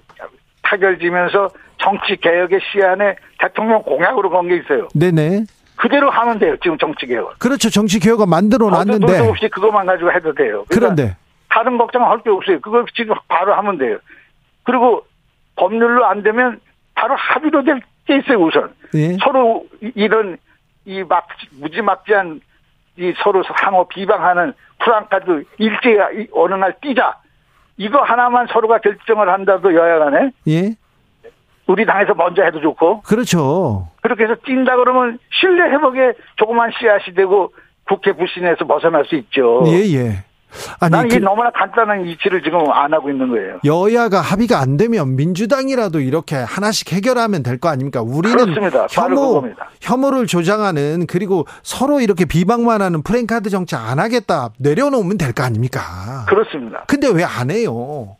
타결지면서 0.64 1.50
정치 1.78 2.16
개혁의 2.18 2.60
시안에 2.72 3.16
대통령 3.40 3.82
공약으로 3.84 4.30
건 4.30 4.48
게 4.48 4.58
있어요. 4.58 4.88
네네. 4.94 5.46
그대로 5.76 6.10
하면 6.10 6.40
돼요. 6.40 6.56
지금 6.64 6.78
정치 6.78 7.06
개혁. 7.06 7.38
그렇죠. 7.40 7.70
정치 7.70 8.00
개혁은 8.00 8.28
만들어 8.30 8.70
놨는데 8.70 9.06
노도 9.20 9.30
없이 9.30 9.48
그것만 9.50 9.86
가지고 9.86 10.12
해도 10.12 10.34
돼요. 10.34 10.66
그러니까 10.68 10.96
그런데 10.96 11.16
다른 11.50 11.78
걱정할 11.78 12.22
게 12.24 12.30
없어요. 12.32 12.60
그걸 12.62 12.86
지금 12.96 13.16
바로 13.28 13.54
하면 13.54 13.78
돼요. 13.78 13.98
그리고 14.64 15.06
법률로 15.56 16.06
안 16.06 16.24
되면 16.24 16.60
바로 16.96 17.16
합의로 17.16 17.64
될 17.64 17.80
게 18.08 18.18
있어요. 18.20 18.38
우선 18.42 18.74
예, 18.96 19.18
서로 19.22 19.66
이- 19.84 19.92
이런 19.96 20.38
이 20.86 21.04
막 21.04 21.28
무지막지한 21.60 22.40
이 22.98 23.14
서로 23.24 23.44
상호 23.44 23.88
비방하는 23.88 24.54
프랑카드 24.80 25.44
일제히 25.58 26.28
어느 26.34 26.56
날 26.56 26.76
뛰자 26.82 27.18
이거 27.78 28.02
하나만 28.02 28.48
서로가 28.48 28.80
결정을 28.80 29.30
한다도 29.30 29.74
여야 29.76 30.00
간에 30.00 30.32
예, 30.48 30.76
우리 31.68 31.86
당에서 31.86 32.16
먼저 32.16 32.44
해도 32.44 32.60
좋고 32.60 33.02
그렇죠. 33.02 33.88
그렇게 34.02 34.24
해서 34.24 34.36
뛴다 34.44 34.76
그러면 34.78 35.20
신뢰 35.32 35.70
회복에 35.70 36.14
조그만 36.38 36.72
씨앗이 36.80 37.14
되고 37.16 37.54
국회 37.88 38.14
불신에서 38.14 38.66
벗어날 38.66 39.06
수 39.06 39.16
있죠. 39.16 39.64
예, 39.68 39.80
예. 39.96 40.24
아니 40.80 41.08
이게 41.08 41.20
그 41.20 41.24
너무나 41.24 41.52
간단한 41.52 42.06
이치를 42.08 42.42
지금 42.42 42.60
안 42.72 42.94
하고 42.94 43.10
있는 43.10 43.30
거예요. 43.30 43.60
여야가 43.66 44.22
합의가 44.22 44.60
안 44.60 44.78
되면 44.78 45.16
민주당이라도 45.16 46.00
이렇게 46.00 46.36
하나씩 46.36 46.94
해결하면 46.94 47.44
될 47.44 47.58
거 47.60 47.70
아닙니까? 47.70 48.02
우리는 48.02 48.38
그렇습니다. 48.38 48.88
혐오. 48.90 49.44
혐오를 49.82 50.26
조장하는 50.28 51.06
그리고 51.08 51.46
서로 51.64 52.00
이렇게 52.00 52.26
비방만 52.26 52.82
하는 52.82 53.02
프랭카드 53.04 53.50
정책 53.50 53.80
안 53.80 54.00
하겠다 54.00 54.50
내려놓으면 54.60 55.18
될 55.18 55.34
거 55.34 55.44
아닙니까? 55.44 55.82
그렇습니다. 56.28 56.84
근데 56.88 57.08
왜 57.10 57.24
안 57.24 57.52
해요? 57.52 58.16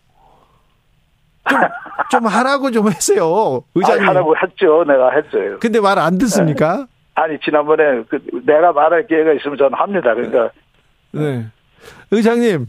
좀, 1.50 1.60
좀 2.12 2.26
하라고 2.26 2.72
좀 2.72 2.88
아, 2.88 2.92
의장님. 3.76 4.08
하라고 4.08 4.36
했죠. 4.36 4.84
내가 4.86 5.12
했어요. 5.12 5.58
근데 5.60 5.80
말 5.80 5.98
안 5.98 6.18
듣습니까? 6.18 6.88
아니 7.16 7.40
지난번에 7.40 8.04
그 8.10 8.20
내가 8.46 8.74
말할 8.74 9.08
기회가 9.08 9.32
있으면 9.34 9.58
저는 9.58 9.74
합니다. 9.74 10.14
그러니까 10.14 10.52
네. 11.12 11.48
의장님. 12.12 12.68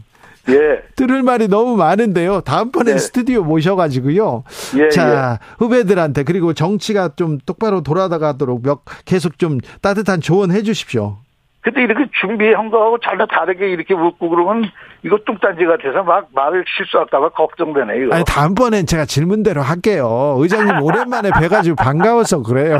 예. 0.49 0.81
들을 0.95 1.21
말이 1.21 1.47
너무 1.47 1.75
많은데요. 1.75 2.41
다음번에 2.41 2.93
네. 2.93 2.97
스튜디오 2.97 3.43
모셔가지고요. 3.43 4.43
예, 4.77 4.89
자, 4.89 5.39
후배들한테 5.59 6.23
그리고 6.23 6.53
정치가 6.53 7.11
좀 7.15 7.37
똑바로 7.45 7.81
돌아가도록 7.81 8.63
몇 8.63 8.81
계속 9.05 9.37
좀 9.37 9.59
따뜻한 9.81 10.21
조언 10.21 10.51
해 10.51 10.63
주십시오. 10.63 11.17
근데 11.61 11.83
이렇게 11.83 12.05
준비한 12.21 12.69
거하고 12.69 12.99
전혀 12.99 13.25
다르게 13.25 13.69
이렇게 13.69 13.93
묻고 13.93 14.29
그러면 14.29 14.63
이거 15.03 15.17
뚱딴지 15.25 15.65
같아서 15.65 16.03
막 16.03 16.27
말을 16.33 16.63
실수할까봐 16.77 17.29
걱정되네 17.29 17.97
이거. 17.97 18.15
아니 18.15 18.23
다음번엔 18.25 18.85
제가 18.85 19.05
질문대로 19.05 19.61
할게요. 19.61 20.35
의장님 20.39 20.79
오랜만에 20.83 21.31
뵈가지고 21.37 21.75
반가워서 21.75 22.43
그래요. 22.43 22.77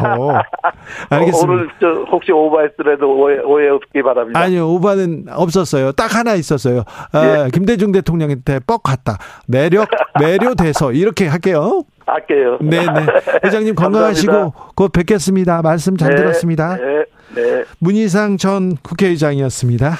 알겠습니다. 1.09 1.37
어, 1.37 1.55
오늘 1.55 1.69
저 1.81 1.87
혹시 2.09 2.31
오버했더라도 2.31 3.19
오해, 3.19 3.39
오해 3.39 3.67
없기 3.69 4.01
바랍니다. 4.01 4.39
아니요 4.39 4.69
오바는 4.69 5.25
없었어요. 5.29 5.91
딱 5.91 6.15
하나 6.15 6.35
있었어요. 6.35 6.83
아, 7.11 7.45
예. 7.45 7.49
김대중 7.51 7.91
대통령한테 7.91 8.59
뻑 8.65 8.81
갔다. 8.81 9.17
매력 9.47 9.89
매료돼서 10.19 10.93
이렇게 10.93 11.27
할게요. 11.27 11.83
할게요. 12.13 12.57
네 12.63 12.79
네. 12.79 13.05
회장님 13.43 13.75
건강하시고. 13.75 14.53
곧 14.75 14.91
뵙겠습니다. 14.91 15.61
말씀 15.61 15.97
잘 15.97 16.11
네, 16.11 16.15
들었습니다. 16.17 16.77
네, 16.77 17.05
네. 17.35 17.63
문희상 17.79 18.37
전 18.37 18.75
국회의장이었습니다. 18.77 19.93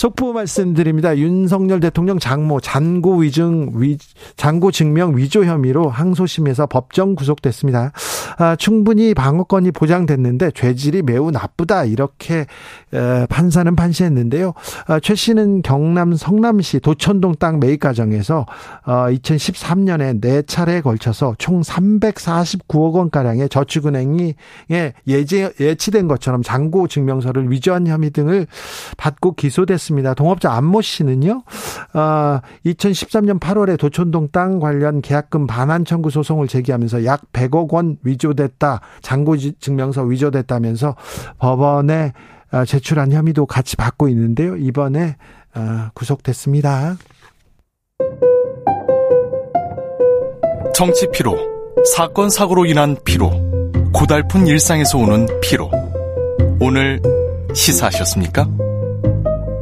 속보 0.00 0.32
말씀드립니다. 0.32 1.14
윤석열 1.18 1.78
대통령 1.78 2.18
장모 2.18 2.60
잔고 2.60 3.16
위증 3.16 3.70
위 3.74 3.98
잔고 4.34 4.70
증명 4.70 5.14
위조 5.14 5.44
혐의로 5.44 5.90
항소심에서 5.90 6.68
법정 6.68 7.14
구속됐습니다. 7.14 7.92
아, 8.38 8.56
충분히 8.56 9.12
방어권이 9.12 9.72
보장됐는데 9.72 10.52
죄질이 10.52 11.02
매우 11.02 11.30
나쁘다 11.30 11.84
이렇게 11.84 12.46
에, 12.94 13.26
판사는 13.28 13.76
판시했는데요. 13.76 14.54
아, 14.86 15.00
최 15.00 15.14
씨는 15.14 15.60
경남 15.60 16.16
성남시 16.16 16.80
도천동 16.80 17.34
땅 17.38 17.60
매입 17.60 17.80
과정에서 17.80 18.46
어, 18.86 18.92
2013년에 19.10 20.18
네 20.22 20.40
차례에 20.40 20.80
걸쳐서 20.80 21.34
총 21.36 21.60
349억 21.60 22.94
원 22.94 23.10
가량의 23.10 23.50
저축은행이 23.50 24.34
예, 24.70 24.94
예치된 25.06 26.08
것처럼 26.08 26.42
잔고 26.42 26.88
증명서를 26.88 27.50
위조한 27.50 27.86
혐의 27.86 28.08
등을 28.08 28.46
받고 28.96 29.34
기소됐습니다. 29.34 29.89
동업자 30.14 30.52
안모 30.52 30.80
씨는요, 30.82 31.42
어, 31.94 32.40
2013년 32.64 33.38
8월에 33.40 33.78
도촌동 33.78 34.28
땅 34.32 34.58
관련 34.60 35.00
계약금 35.02 35.46
반환 35.46 35.84
청구 35.84 36.10
소송을 36.10 36.46
제기하면서 36.48 37.04
약 37.04 37.22
100억 37.32 37.72
원 37.72 37.96
위조됐다, 38.02 38.80
지- 39.36 39.54
증명서 39.60 40.02
위조됐다면서 40.04 40.96
법원에 41.38 42.12
어, 42.52 42.64
제출한 42.64 43.12
혐의도 43.12 43.46
같이 43.46 43.76
받고 43.76 44.08
있는데요. 44.08 44.56
이번에 44.56 45.16
어, 45.54 45.88
구속됐습니다. 45.94 46.96
정치 50.74 51.06
피로, 51.12 51.36
사건 51.94 52.30
사고로 52.30 52.64
인한 52.66 52.96
피로, 53.04 53.30
고달픈 53.92 54.46
일상에서 54.46 54.98
오는 54.98 55.26
피로. 55.40 55.70
오늘 56.60 57.00
시사하셨습니까? 57.54 58.46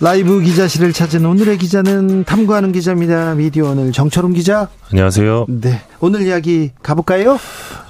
라이브 0.00 0.40
기자실을 0.40 0.92
찾은 0.92 1.26
오늘의 1.26 1.58
기자는 1.58 2.22
탐구하는 2.22 2.70
기자입니다. 2.70 3.34
미디어 3.34 3.70
오늘 3.70 3.90
정철웅 3.90 4.32
기자. 4.32 4.68
안녕하세요. 4.92 5.46
네. 5.48 5.80
오늘 5.98 6.22
이야기 6.22 6.70
가볼까요? 6.84 7.36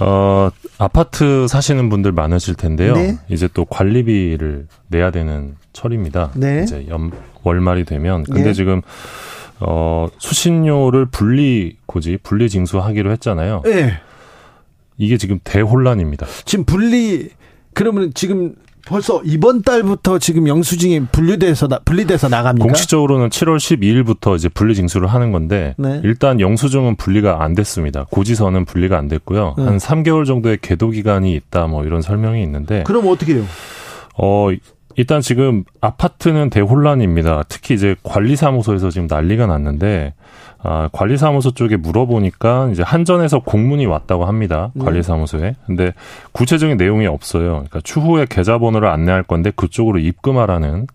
어, 0.01 0.49
아파트 0.79 1.47
사시는 1.47 1.91
분들 1.91 2.13
많으실 2.13 2.55
텐데요. 2.55 2.95
네. 2.95 3.19
이제 3.29 3.47
또 3.53 3.67
관리비를 3.67 4.69
내야 4.87 5.11
되는 5.11 5.57
철입니다. 5.75 6.31
네. 6.35 6.63
이제 6.63 6.87
연, 6.89 7.11
월말이 7.43 7.85
되면. 7.85 8.25
근데 8.25 8.45
네. 8.45 8.53
지금, 8.55 8.81
어, 9.61 10.09
수신료를 10.17 11.07
분리 11.07 11.77
고지, 11.85 12.17
분리 12.23 12.49
징수하기로 12.49 13.13
했잖아요. 13.13 13.61
네. 13.67 14.01
이게 14.97 15.19
지금 15.19 15.41
대혼란입니다. 15.45 16.27
지금 16.47 16.65
분리 16.65 17.29
그러면 17.75 18.13
지금 18.15 18.55
벌써 18.87 19.21
이번 19.25 19.63
달부터 19.63 20.19
지금 20.19 20.49
영수증이 20.49 21.07
분리돼서 21.13 21.69
나, 21.69 21.79
분리돼서 21.85 22.29
나갑니까? 22.29 22.65
공식적으로는 22.65 23.29
7월 23.29 23.57
12일부터 23.57 24.37
이제 24.37 24.49
분리 24.49 24.75
징수를 24.75 25.09
하는 25.09 25.33
건데 25.33 25.75
네. 25.79 26.01
일단 26.05 26.41
영수증은 26.41 26.97
분리가 26.97 27.43
안 27.43 27.55
됐습니다. 27.55 28.07
고지서는 28.11 28.65
분리가 28.65 28.97
안 28.99 29.09
됐고요. 29.09 29.55
네. 29.59 29.65
한 29.65 29.77
3개월 29.79 30.27
정도의 30.27 30.59
계도 30.61 30.91
기간이 30.91 31.35
있다 31.35 31.67
뭐 31.67 31.85
이런 31.85 32.03
설명이 32.03 32.43
있는데 32.43 32.83
그럼 32.85 33.07
어떻게 33.09 33.35
해요? 33.35 33.45
어, 34.19 34.49
일단 34.99 35.21
지금 35.21 35.63
아파트는 35.81 36.51
대혼란입니다. 36.51 37.45
특히 37.49 37.75
이제 37.75 37.95
관리사무소에서 38.03 38.91
지금 38.91 39.07
난리가 39.09 39.47
났는데, 39.47 40.15
아, 40.61 40.89
관리사무소 40.93 41.53
쪽에 41.53 41.77
물어보니까 41.77 42.71
이제 42.73 42.83
한전에서 42.83 43.41
공문이 43.41 43.87
왔다고 43.87 44.25
합니다. 44.25 44.71
네. 44.75 44.85
관리사무소에. 44.85 45.55
근데 45.67 45.93
구체적인 46.33 46.77
내용이 46.77 47.07
없어요. 47.07 47.51
그러니까 47.53 47.81
추후에 47.83 48.27
계좌번호를 48.29 48.89
안내할 48.89 49.23
건데 49.23 49.53
그쪽으로 49.55 50.01
입금하라는, 50.01 50.87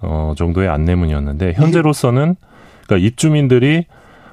어, 0.00 0.34
정도의 0.36 0.68
안내문이었는데, 0.68 1.52
현재로서는, 1.54 2.34
그러니까 2.86 3.06
입주민들이 3.06 3.86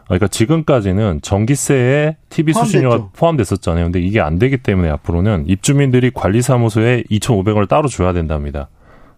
그러니까 0.06 0.28
지금까지는 0.28 1.22
전기세에 1.22 2.18
TV 2.28 2.54
수신료가 2.54 2.96
포함됐죠. 2.98 3.12
포함됐었잖아요. 3.18 3.86
근데 3.86 4.02
이게 4.02 4.20
안 4.20 4.40
되기 4.40 4.58
때문에 4.58 4.90
앞으로는 4.90 5.46
입주민들이 5.48 6.12
관리사무소에 6.14 7.04
2,500원을 7.10 7.70
따로 7.70 7.88
줘야 7.88 8.12
된답니다. 8.12 8.68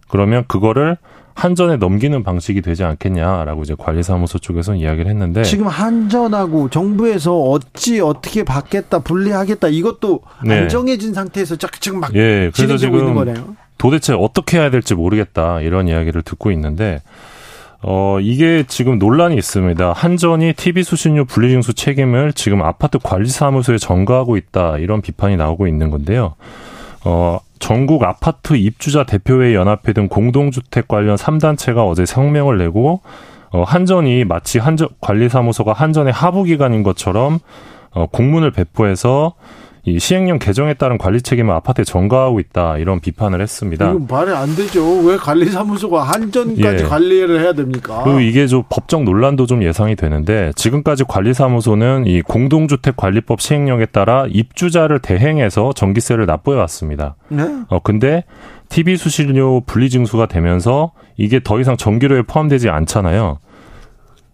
그러면 0.08 0.44
그거를 0.46 0.96
한전에 1.34 1.76
넘기는 1.76 2.22
방식이 2.22 2.62
되지 2.62 2.84
않겠냐라고 2.84 3.62
이제 3.62 3.74
관리사무소 3.76 4.38
쪽에서는 4.38 4.78
이야기를 4.78 5.10
했는데 5.10 5.42
지금 5.42 5.66
한전하고 5.66 6.70
정부에서 6.70 7.36
어찌 7.40 8.00
어떻게 8.00 8.44
받겠다 8.44 9.00
분리하겠다 9.00 9.68
이것도 9.68 10.20
네. 10.44 10.60
안 10.60 10.68
정해진 10.68 11.12
상태에서 11.12 11.56
짝- 11.56 11.80
지금 11.80 12.00
막 12.00 12.14
예, 12.14 12.50
그래서 12.54 12.76
진행되고 12.76 12.96
있는 12.98 13.12
지금 13.12 13.14
거네요. 13.34 13.56
도대체 13.78 14.12
어떻게 14.12 14.58
해야 14.58 14.70
될지 14.70 14.94
모르겠다 14.94 15.60
이런 15.60 15.88
이야기를 15.88 16.22
듣고 16.22 16.52
있는데 16.52 17.02
어 17.82 18.18
이게 18.20 18.64
지금 18.68 18.98
논란이 18.98 19.36
있습니다. 19.36 19.92
한전이 19.92 20.54
TV 20.54 20.84
수신료 20.84 21.24
분리징수 21.26 21.74
책임을 21.74 22.32
지금 22.32 22.62
아파트 22.62 22.98
관리사무소에 23.02 23.76
전가하고 23.78 24.36
있다 24.36 24.78
이런 24.78 25.02
비판이 25.02 25.36
나오고 25.36 25.66
있는 25.66 25.90
건데요. 25.90 26.36
어 27.04 27.40
전국 27.58 28.02
아파트 28.04 28.54
입주자 28.54 29.04
대표회 29.04 29.54
연합회 29.54 29.92
등 29.92 30.08
공동주택 30.08 30.88
관련 30.88 31.16
3단체가 31.16 31.88
어제 31.88 32.04
성명을 32.04 32.58
내고 32.58 33.00
어 33.50 33.62
한전이 33.62 34.24
마치 34.24 34.58
한전 34.58 34.88
관리사무소가 35.00 35.72
한전의 35.72 36.12
하부 36.12 36.44
기관인 36.44 36.82
것처럼 36.82 37.38
어 37.92 38.06
공문을 38.06 38.50
배포해서 38.50 39.34
이 39.86 39.98
시행령 39.98 40.38
개정에 40.38 40.72
따른 40.74 40.96
관리 40.96 41.20
책임을 41.20 41.52
아파트에 41.54 41.84
전가하고 41.84 42.40
있다 42.40 42.78
이런 42.78 43.00
비판을 43.00 43.42
했습니다. 43.42 43.90
이건 43.90 44.06
말이 44.08 44.30
안 44.30 44.54
되죠. 44.56 44.82
왜 45.00 45.16
관리사무소가 45.18 46.02
한전까지 46.02 46.84
예. 46.84 46.88
관리를 46.88 47.40
해야 47.40 47.52
됩니까? 47.52 48.00
그리고 48.02 48.20
이게 48.20 48.46
좀 48.46 48.62
법적 48.70 49.04
논란도 49.04 49.44
좀 49.44 49.62
예상이 49.62 49.94
되는데 49.94 50.52
지금까지 50.56 51.04
관리사무소는 51.04 52.06
이 52.06 52.22
공동주택 52.22 52.96
관리법 52.96 53.42
시행령에 53.42 53.86
따라 53.86 54.24
입주자를 54.28 55.00
대행해서 55.00 55.74
전기세를 55.74 56.24
납부해 56.24 56.58
왔습니다. 56.60 57.16
네? 57.28 57.44
어 57.68 57.78
근데 57.80 58.24
TV 58.70 58.96
수신료 58.96 59.60
분리 59.66 59.90
징수가 59.90 60.26
되면서 60.26 60.92
이게 61.18 61.40
더 61.44 61.60
이상 61.60 61.76
전기료에 61.76 62.22
포함되지 62.22 62.70
않잖아요. 62.70 63.38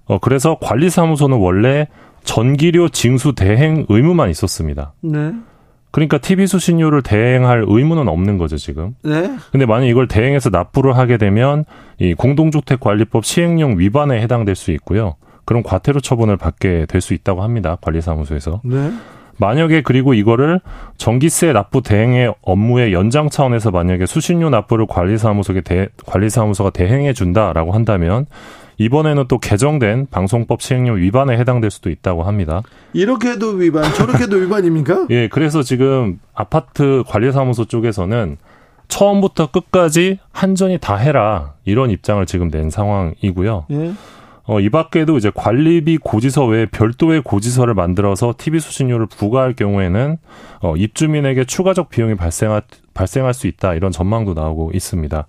어 0.05 0.18
그래서 0.20 0.59
관리사무소는 0.60 1.39
원래 1.39 1.89
전기료 2.25 2.89
징수 2.89 3.35
대행 3.35 3.87
의무만 3.89 4.31
있었습니다. 4.31 4.93
네. 5.01 5.33
그러니까 5.91 6.19
TV 6.19 6.47
수신료를 6.47 7.03
대행할 7.03 7.65
의무는 7.67 8.07
없는 8.09 8.39
거죠 8.39 8.57
지금. 8.57 8.95
네. 9.03 9.31
근데 9.51 9.67
만약 9.67 9.87
이걸 9.87 10.07
대행해서 10.07 10.49
납부를 10.51 10.97
하게 10.97 11.17
되면 11.17 11.65
이 11.99 12.15
공동주택관리법 12.15 13.25
시행령 13.25 13.79
위반에 13.79 14.21
해당될 14.21 14.55
수 14.55 14.71
있고요. 14.71 15.17
그럼 15.45 15.65
과태료 15.65 16.01
처분을 16.01 16.37
받게 16.37 16.87
될 16.89 17.01
수 17.01 17.13
있다고 17.13 17.43
합니다. 17.43 17.77
관리사무소에서. 17.81 18.61
네. 18.65 18.93
만약에 19.39 19.83
그리고 19.83 20.13
이거를 20.15 20.61
전기세 20.99 21.53
납부 21.53 21.83
대행의 21.83 22.35
업무의 22.43 22.93
연장 22.93 23.31
차원에서 23.31 23.71
만약에 23.71 24.05
수신료 24.07 24.51
납부를 24.51 24.87
관리사무소에 24.87 25.63
대, 25.63 25.89
관리사무소가 26.07 26.71
대행해 26.71 27.15
준다라고 27.15 27.73
한다면 27.73 28.27
이번에는 28.81 29.27
또 29.28 29.36
개정된 29.36 30.07
방송법 30.11 30.62
시행령 30.62 30.97
위반에 30.97 31.36
해당될 31.36 31.70
수도 31.70 31.90
있다고 31.90 32.23
합니다. 32.23 32.62
이렇게도 32.94 33.51
위반, 33.51 33.85
저렇게도 33.93 34.36
위반입니까? 34.36 35.09
예, 35.12 35.28
그래서 35.28 35.62
지금 35.62 36.19
아파트 36.35 37.05
관리사무소 37.07 37.66
쪽에서는 37.66 38.39
처음부터 38.89 39.51
끝까지 39.51 40.19
한전이 40.32 40.78
다 40.78 40.97
해라 40.97 41.52
이런 41.66 41.90
입장을 41.90 42.24
지금 42.24 42.51
낸 42.51 42.70
상황이고요. 42.70 43.66
예. 43.70 43.93
어, 44.44 44.61
이 44.61 44.70
밖에도 44.70 45.19
이제 45.19 45.31
관리비 45.32 45.98
고지서 45.98 46.47
외에 46.47 46.65
별도의 46.65 47.20
고지서를 47.23 47.74
만들어서 47.74 48.32
TV 48.36 48.61
수신료를 48.61 49.07
부과할 49.07 49.52
경우에는 49.52 50.16
어, 50.62 50.74
입주민에게 50.74 51.44
추가적 51.44 51.90
비용이 51.90 52.15
발생할, 52.15 52.62
발생할 52.94 53.35
수 53.35 53.47
있다 53.47 53.74
이런 53.74 53.93
전망도 53.93 54.32
나오고 54.32 54.70
있습니다. 54.73 55.27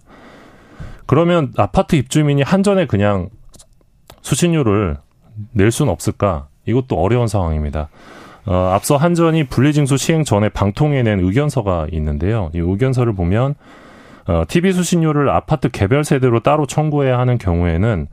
그러면 1.06 1.52
아파트 1.58 1.98
입주민이 1.98 2.44
한전에 2.44 2.86
그냥 2.88 3.28
수신료를 4.22 4.98
낼 5.52 5.72
수는 5.72 5.92
없을까? 5.92 6.48
이것도 6.66 6.96
어려운 6.98 7.28
상황입니다. 7.28 7.90
어, 8.46 8.72
앞서 8.74 8.98
한전이 8.98 9.46
분리징수 9.46 9.98
시행 9.98 10.24
전에 10.24 10.50
방통위에 10.50 11.04
낸 11.04 11.20
의견서가 11.20 11.88
있는데요. 11.92 12.50
이 12.54 12.60
의견서를 12.60 13.14
보면 13.14 13.56
어, 14.28 14.44
TV 14.48 14.74
수신료를 14.74 15.30
아파트 15.30 15.70
개별 15.70 16.04
세대로 16.04 16.40
따로 16.42 16.66
청구해야 16.66 17.18
하는 17.20 17.38
경우에는 17.38 18.08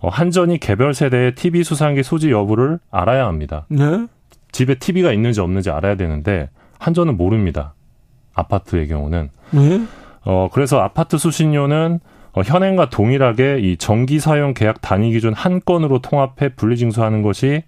어, 0.00 0.08
한전이 0.08 0.58
개별 0.58 0.94
세대의 0.94 1.34
TV 1.34 1.64
수상기 1.64 2.02
소지 2.02 2.30
여부를 2.30 2.78
알아야 2.90 3.26
합니다. 3.26 3.66
네. 3.68 4.06
집에 4.52 4.74
TV가 4.76 5.12
있는지 5.12 5.40
없는지 5.40 5.70
알아야 5.70 5.96
되는데 5.96 6.48
한전은 6.78 7.16
모릅니다. 7.16 7.74
아파트의 8.34 8.88
경우는. 8.88 9.30
네. 9.50 9.86
어, 10.24 10.48
그래서 10.52 10.80
아파트 10.80 11.18
수신료는 11.18 12.00
어, 12.34 12.42
현행과 12.42 12.90
동일하게 12.90 13.60
이 13.60 13.76
정기 13.76 14.18
사용 14.18 14.54
계약 14.54 14.80
단위 14.80 15.12
기준 15.12 15.32
한 15.32 15.60
건으로 15.64 16.00
통합해 16.00 16.54
분리징수하는 16.56 17.22
것이 17.22 17.62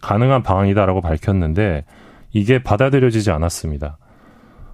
가능한 0.00 0.42
방안이다라고 0.42 1.00
밝혔는데 1.00 1.84
이게 2.32 2.62
받아들여지지 2.62 3.30
않았습니다. 3.30 3.96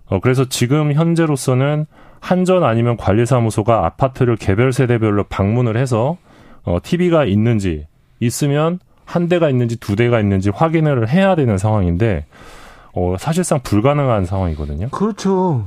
어, 0.06 0.20
그래서 0.20 0.48
지금 0.48 0.92
현재로서는 0.92 1.86
한전 2.20 2.64
아니면 2.64 2.96
관리사무소가 2.96 3.84
아파트를 3.84 4.36
개별 4.36 4.72
세대별로 4.72 5.24
방문을 5.24 5.76
해서 5.76 6.16
어, 6.64 6.78
TV가 6.82 7.26
있는지 7.26 7.86
있으면 8.20 8.78
한 9.04 9.28
대가 9.28 9.50
있는지 9.50 9.76
두 9.76 9.94
대가 9.96 10.20
있는지 10.20 10.48
확인을 10.48 11.10
해야 11.10 11.34
되는 11.34 11.58
상황인데 11.58 12.24
어, 12.94 13.16
사실상 13.18 13.60
불가능한 13.60 14.24
상황이거든요. 14.24 14.88
그렇죠. 14.88 15.66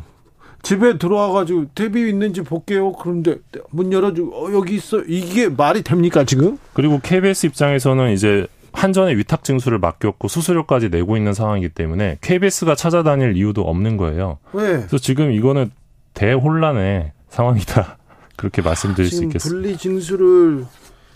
집에 0.63 0.97
들어와가지고 0.97 1.67
TV 1.75 2.09
있는지 2.09 2.41
볼게요. 2.41 2.91
그런데 2.93 3.38
문 3.69 3.93
열어주고 3.93 4.35
어, 4.35 4.53
여기 4.53 4.75
있어. 4.75 4.99
이게 5.07 5.47
말이 5.49 5.81
됩니까 5.84 6.23
지금? 6.25 6.57
그리고 6.73 6.99
KBS 7.01 7.45
입장에서는 7.47 8.11
이제 8.11 8.47
한전에 8.73 9.15
위탁 9.15 9.43
증수를 9.43 9.79
맡겼고 9.79 10.27
수수료까지 10.27 10.89
내고 10.89 11.15
있는 11.17 11.34
상황이기 11.34 11.69
때문에 11.69 12.17
KBS가 12.21 12.75
찾아다닐 12.75 13.35
이유도 13.38 13.61
없는 13.61 13.97
거예요. 13.97 14.39
왜? 14.53 14.63
그래서 14.77 14.97
지금 14.97 15.31
이거는 15.31 15.71
대혼란의 16.13 17.11
상황이다. 17.29 17.97
그렇게 18.35 18.61
말씀드릴 18.61 19.09
수 19.09 19.23
있겠습니다. 19.23 19.61
분리 19.61 19.77
징수를 19.77 20.65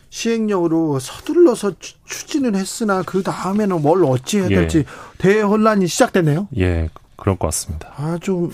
시행령으로 0.09 0.99
서둘러서 0.99 1.73
추- 1.79 1.95
추진을 2.05 2.55
했으나 2.55 3.01
그 3.03 3.21
다음에는 3.23 3.81
뭘 3.81 4.03
어찌 4.05 4.39
해야 4.39 4.49
예. 4.49 4.55
될지 4.55 4.85
대혼란이 5.19 5.87
시작되네요. 5.87 6.47
예, 6.57 6.89
그럴 7.15 7.37
것 7.37 7.47
같습니다. 7.47 7.93
아 7.95 8.17
좀 8.21 8.51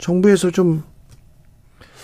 정부에서 0.00 0.50
좀 0.50 0.82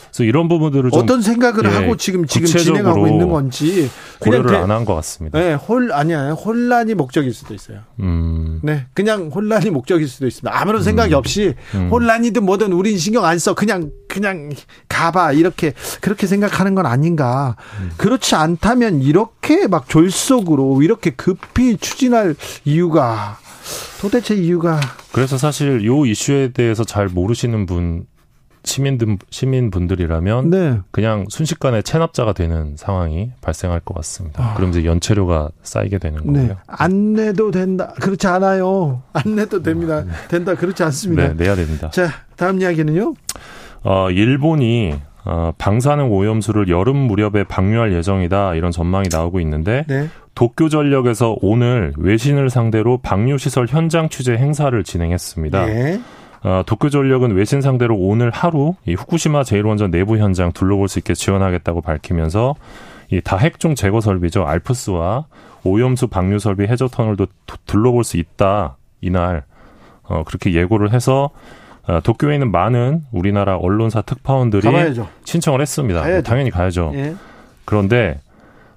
그래서 0.08 0.24
이런 0.24 0.48
부분들을 0.48 0.90
좀 0.92 1.02
어떤 1.02 1.20
생각을 1.20 1.66
예, 1.66 1.68
하고 1.68 1.96
지금 1.98 2.24
지금 2.26 2.46
진행하고 2.46 3.06
있는 3.06 3.28
건지 3.28 3.90
고려를 4.18 4.50
대- 4.50 4.56
안한 4.56 4.86
것 4.86 4.94
같습니다. 4.94 5.38
네, 5.38 5.52
홀 5.52 5.92
아니야 5.92 6.30
혼란이 6.30 6.94
목적일 6.94 7.34
수도 7.34 7.52
있어요. 7.52 7.80
음, 8.00 8.60
네, 8.62 8.86
그냥 8.94 9.30
혼란이 9.34 9.68
목적일 9.68 10.08
수도 10.08 10.26
있습니다. 10.26 10.58
아무런 10.58 10.82
생각이 10.82 11.12
없이 11.12 11.54
음. 11.74 11.90
혼란이든 11.90 12.44
뭐든 12.46 12.72
우린 12.72 12.96
신경 12.96 13.26
안 13.26 13.38
써. 13.38 13.52
그냥 13.54 13.90
그냥 14.08 14.48
가봐 14.88 15.32
이렇게 15.32 15.74
그렇게 16.00 16.26
생각하는 16.26 16.74
건 16.74 16.86
아닌가. 16.86 17.56
음. 17.82 17.90
그렇지 17.98 18.36
않다면 18.36 19.02
이렇게 19.02 19.66
막 19.66 19.86
졸속으로 19.86 20.80
이렇게 20.80 21.10
급히 21.10 21.76
추진할 21.76 22.36
이유가 22.64 23.36
도대체 24.00 24.34
이유가 24.34 24.80
그래서 25.12 25.38
사실 25.38 25.84
요 25.86 26.06
이슈에 26.06 26.48
대해서 26.48 26.84
잘 26.84 27.08
모르시는 27.08 27.66
분 27.66 28.06
시민들 28.66 29.16
시민분들이라면 29.30 30.50
네. 30.50 30.80
그냥 30.90 31.24
순식간에 31.28 31.82
체납자가 31.82 32.32
되는 32.32 32.76
상황이 32.76 33.30
발생할 33.40 33.80
것 33.80 33.94
같습니다. 33.94 34.54
그럼 34.54 34.70
이제 34.70 34.84
연체료가 34.84 35.50
쌓이게 35.62 35.98
되는 35.98 36.20
네. 36.24 36.40
거고요. 36.40 36.56
안 36.66 37.12
내도 37.14 37.50
된다. 37.52 37.94
그렇지 38.00 38.26
않아요. 38.26 39.02
안 39.12 39.36
내도 39.36 39.62
됩니다. 39.62 40.04
된다. 40.28 40.54
그렇지 40.54 40.82
않습니다. 40.82 41.28
네, 41.28 41.34
내야 41.34 41.54
됩니다. 41.54 41.90
자, 41.90 42.08
다음 42.34 42.60
이야기는요. 42.60 43.14
어, 43.84 44.10
일본이 44.10 44.94
어, 45.26 45.52
방사능 45.58 46.12
오염수를 46.12 46.68
여름 46.68 46.96
무렵에 46.96 47.44
방류할 47.44 47.92
예정이다 47.92 48.54
이런 48.54 48.70
전망이 48.70 49.08
나오고 49.10 49.40
있는데 49.40 49.84
네. 49.88 50.08
도쿄 50.34 50.68
전력에서 50.68 51.36
오늘 51.42 51.92
외신을 51.98 52.48
상대로 52.48 52.98
방류 52.98 53.36
시설 53.38 53.66
현장 53.66 54.08
취재 54.08 54.34
행사를 54.34 54.82
진행했습니다. 54.84 55.66
네. 55.66 56.00
어, 56.44 56.62
도쿄 56.64 56.90
전력은 56.90 57.32
외신 57.34 57.60
상대로 57.60 57.96
오늘 57.96 58.30
하루 58.30 58.74
이 58.86 58.94
후쿠시마 58.94 59.42
제1원전 59.42 59.90
내부 59.90 60.16
현장 60.18 60.52
둘러볼 60.52 60.86
수 60.88 61.00
있게 61.00 61.14
지원하겠다고 61.14 61.80
밝히면서 61.80 62.54
이 63.10 63.20
다핵종 63.20 63.74
제거 63.74 64.00
설비죠 64.00 64.44
알프스와 64.46 65.26
오염수 65.64 66.06
방류 66.08 66.38
설비 66.38 66.64
해저 66.66 66.86
터널도 66.86 67.26
도- 67.46 67.56
둘러볼 67.66 68.04
수 68.04 68.16
있다 68.16 68.76
이날 69.00 69.42
어, 70.04 70.22
그렇게 70.24 70.52
예고를 70.52 70.92
해서 70.92 71.30
어, 71.30 71.30
도쿄에 72.02 72.34
있는 72.34 72.50
많은 72.50 73.02
우리나라 73.12 73.56
언론사 73.56 74.02
특파원들이 74.02 74.62
가봐야죠. 74.62 75.08
신청을 75.24 75.60
했습니다. 75.60 76.00
가야죠. 76.02 76.22
당연히 76.22 76.50
가야죠. 76.50 76.92
예. 76.94 77.14
그런데 77.64 78.20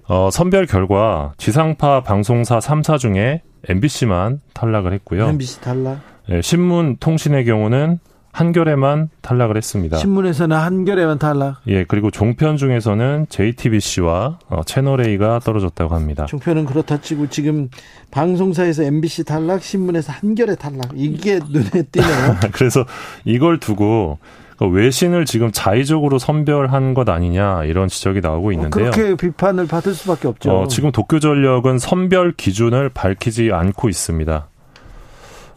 어, 0.07 0.30
선별 0.31 0.65
결과 0.65 1.34
지상파 1.38 2.02
방송사 2.03 2.60
3사 2.60 2.98
중에 2.98 3.41
MBC만 3.68 4.41
탈락을 4.53 4.94
했고요. 4.94 5.27
MBC 5.30 5.61
탈락. 5.61 5.99
예, 6.30 6.41
신문 6.41 6.98
통신의 6.99 7.45
경우는 7.45 7.99
한겨레만 8.31 9.10
탈락을 9.22 9.57
했습니다. 9.57 9.97
신문에서는 9.97 10.56
한겨레만 10.56 11.19
탈락. 11.19 11.61
예, 11.68 11.84
그리고 11.84 12.11
종편 12.11 12.57
중에서는 12.57 13.26
JTBC와 13.30 14.39
어, 14.49 14.61
채널 14.65 15.01
A가 15.06 15.39
떨어졌다고 15.39 15.93
합니다. 15.95 16.26
종편은 16.26 16.65
그렇다 16.65 17.01
치고 17.01 17.27
지금 17.30 17.69
방송사에서 18.11 18.84
MBC 18.84 19.26
탈락, 19.26 19.64
신문에서 19.64 20.14
한겨레 20.14 20.56
탈락. 20.56 20.91
이게 20.95 21.39
눈에 21.49 21.84
띄네요. 21.91 22.38
그래서 22.53 22.85
이걸 23.26 23.60
두고 23.60 24.19
그 24.60 24.68
외신을 24.68 25.23
지금 25.23 25.51
자의적으로 25.53 26.19
선별한 26.19 26.93
것 26.93 27.07
아니냐 27.07 27.64
이런 27.64 27.88
지적이 27.88 28.19
나오고 28.19 28.51
있는데요. 28.51 28.91
그렇게 28.91 29.15
비판을 29.15 29.68
받을 29.68 29.93
수밖에 29.93 30.27
없죠. 30.27 30.51
어, 30.51 30.68
지금 30.68 30.91
도쿄전력은 30.91 31.80
선별 31.80 32.34
기준을 32.34 32.89
밝히지 32.89 33.51
않고 33.53 33.88
있습니다. 33.88 34.48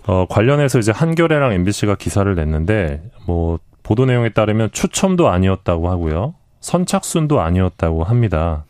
어, 0.06 0.26
관련해서 0.28 0.78
이제 0.78 0.92
한겨레랑 0.92 1.52
MBC가 1.52 1.94
기사를 1.94 2.34
냈는데, 2.34 3.02
뭐, 3.26 3.58
보도 3.82 4.04
내용에 4.04 4.30
따르면 4.30 4.70
추첨도 4.72 5.28
아니었다고 5.28 5.88
하고요. 5.88 6.34
선착순도 6.60 7.40
아니었다고 7.40 8.04
합니다. 8.04 8.64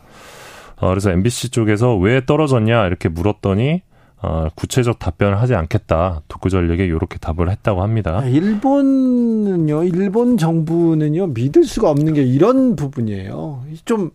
어, 0.76 0.88
그래서 0.88 1.10
MBC 1.10 1.50
쪽에서 1.50 1.96
왜 1.96 2.24
떨어졌냐 2.24 2.86
이렇게 2.86 3.08
물었더니, 3.08 3.82
어, 4.20 4.48
구체적 4.54 4.98
답변을 4.98 5.40
하지 5.40 5.54
않겠다. 5.54 6.22
도쿄전력에 6.28 6.84
이렇게 6.84 7.18
답을 7.18 7.50
했다고 7.50 7.82
합니다. 7.82 8.18
아, 8.18 8.24
일본은요, 8.24 9.84
일본 9.84 10.36
정부는요, 10.36 11.28
믿을 11.28 11.64
수가 11.64 11.90
없는 11.90 12.14
게 12.14 12.22
이런 12.22 12.76
부분이에요. 12.76 13.64
좀, 13.84 14.10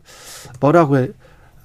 뭐라고 0.61 0.97
해, 0.97 1.09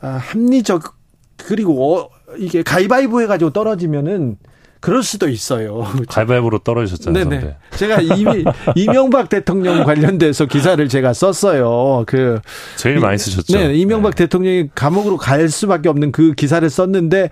아, 0.01 0.09
합리적, 0.09 0.95
그리고, 1.37 1.97
어, 1.97 2.09
이게 2.39 2.63
가위바위보 2.63 3.21
해가지고 3.21 3.51
떨어지면은, 3.53 4.39
그럴 4.83 5.05
수도 5.05 5.29
있어요. 5.29 5.87
가위바위보로 6.09 6.59
떨어지셨잖아요. 6.59 7.25
네네. 7.25 7.41
선배. 7.41 7.57
제가 7.77 8.01
이미, 8.01 8.45
이명박 8.75 9.29
대통령 9.29 9.85
관련돼서 9.85 10.47
기사를 10.47 10.87
제가 10.89 11.13
썼어요. 11.15 12.05
그, 12.07 12.41
제일 12.77 12.99
많이 12.99 13.17
쓰셨죠. 13.17 13.57
네, 13.57 13.75
이명박 13.75 14.17
대통령이 14.17 14.71
감옥으로 14.75 15.17
갈 15.17 15.49
수밖에 15.49 15.89
없는 15.89 16.11
그 16.11 16.35
기사를 16.35 16.69
썼는데 16.69 17.31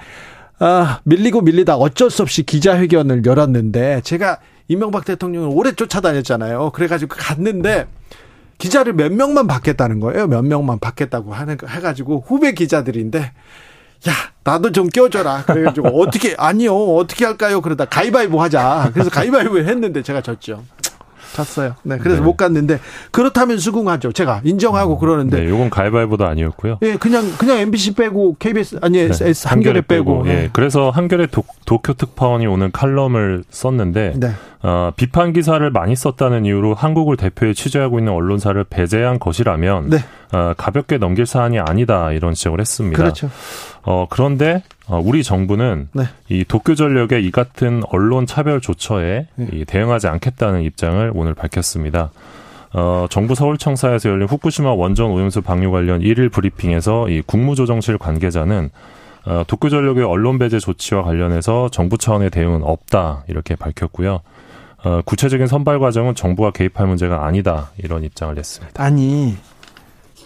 아, 0.61 1.01
밀리고 1.05 1.41
밀리다 1.41 1.77
어쩔 1.77 2.09
수 2.11 2.23
없이 2.23 2.45
기자회견을 2.45 3.25
열었는데 3.27 4.03
제가 4.05 4.39
이명박 4.69 5.05
대통령을 5.05 5.51
오래 5.53 5.73
쫓아다녔잖아요. 5.73 6.71
그래가지고 6.71 7.17
갔는데 7.19 7.89
기자를 8.59 8.93
몇 8.93 9.11
명만 9.13 9.49
받겠다는 9.49 9.99
거예요. 9.99 10.29
몇 10.29 10.43
명만 10.43 10.79
받겠다고 10.79 11.33
하는 11.33 11.57
거 11.57 11.67
해가지고 11.67 12.23
후배 12.25 12.53
기자들인데 12.53 13.33
야 14.09 14.13
나도 14.45 14.73
좀 14.73 14.89
껴줘라. 14.89 15.45
그래가지고 15.45 15.89
어떻게 16.01 16.35
아니요 16.39 16.75
어떻게 16.75 17.25
할까요? 17.25 17.61
그러다 17.61 17.85
가위바위보 17.85 18.41
하자. 18.41 18.91
그래서 18.93 19.11
가위바위보 19.11 19.59
했는데 19.59 20.03
제가 20.03 20.21
졌죠. 20.23 20.63
졌어요. 21.33 21.77
네, 21.85 21.97
그래서 21.99 22.21
네. 22.21 22.27
못 22.27 22.37
갔는데 22.37 22.81
그렇다면 23.11 23.59
수긍하죠. 23.59 24.13
제가 24.13 24.41
인정하고 24.45 24.99
그러는데 24.99 25.41
네, 25.41 25.49
요건 25.49 25.71
가위바위보도 25.71 26.27
아니었고요. 26.27 26.79
예, 26.83 26.97
그냥 26.97 27.31
그냥 27.39 27.59
MBC 27.59 27.95
빼고 27.95 28.37
KBS 28.39 28.79
아니 28.83 28.99
네, 29.07 29.11
S 29.11 29.47
한겨레 29.47 29.83
빼고. 29.83 30.25
예. 30.27 30.33
네. 30.35 30.51
그래서 30.53 30.91
한겨레 30.91 31.29
도, 31.29 31.45
도쿄 31.67 31.93
특파원이 31.95 32.47
오늘 32.47 32.71
칼럼을 32.73 33.45
썼는데 33.51 34.15
네. 34.17 34.33
어, 34.63 34.93
비판 34.95 35.33
기사를 35.33 35.69
많이 35.71 35.97
썼다는 35.97 36.45
이유로 36.45 36.75
한국을 36.75 37.17
대표해 37.17 37.55
취재하고 37.55 37.99
있는 37.99 38.13
언론사를 38.13 38.63
배제한 38.65 39.19
것이라면 39.19 39.89
네. 39.89 39.99
어, 40.33 40.53
가볍게 40.57 40.99
넘길 40.99 41.25
사안이 41.25 41.59
아니다 41.59 42.13
이런 42.13 42.35
지적을 42.35 42.61
했습니다. 42.61 43.03
그렇죠. 43.03 43.31
어, 43.83 44.07
그런데 44.11 44.63
어, 44.87 45.01
우리 45.03 45.23
정부는 45.23 45.89
네. 45.93 46.05
이 46.29 46.45
도쿄 46.45 46.75
전력의 46.75 47.25
이 47.25 47.31
같은 47.31 47.83
언론 47.89 48.27
차별 48.27 48.61
조처에 48.61 49.29
네. 49.35 49.49
이 49.53 49.65
대응하지 49.65 50.09
않겠다는 50.09 50.63
입장을 50.63 51.11
오늘 51.15 51.33
밝혔습니다. 51.35 52.11
어, 52.73 53.07
정부 53.09 53.35
서울청사에서 53.35 54.11
열린 54.11 54.29
후쿠시마 54.29 54.73
원전 54.75 55.11
오염수 55.11 55.41
방류 55.41 55.71
관련 55.71 56.03
일일 56.03 56.29
브리핑에서 56.29 57.09
이 57.09 57.23
국무조정실 57.23 57.97
관계자는 57.97 58.71
어, 59.25 59.43
도쿄전력의 59.47 60.05
언론 60.05 60.39
배제 60.39 60.59
조치와 60.59 61.03
관련해서 61.03 61.71
정부 61.71 61.99
차원의 61.99 62.31
대응은 62.31 62.63
없다 62.63 63.25
이렇게 63.27 63.55
밝혔고요. 63.57 64.21
어, 64.83 65.03
구체적인 65.05 65.47
선발 65.47 65.79
과정은 65.79 66.15
정부가 66.15 66.51
개입할 66.53 66.87
문제가 66.87 67.27
아니다 67.27 67.71
이런 67.77 68.03
입장을 68.05 68.35
냈습니다. 68.35 68.83
아니 68.83 69.37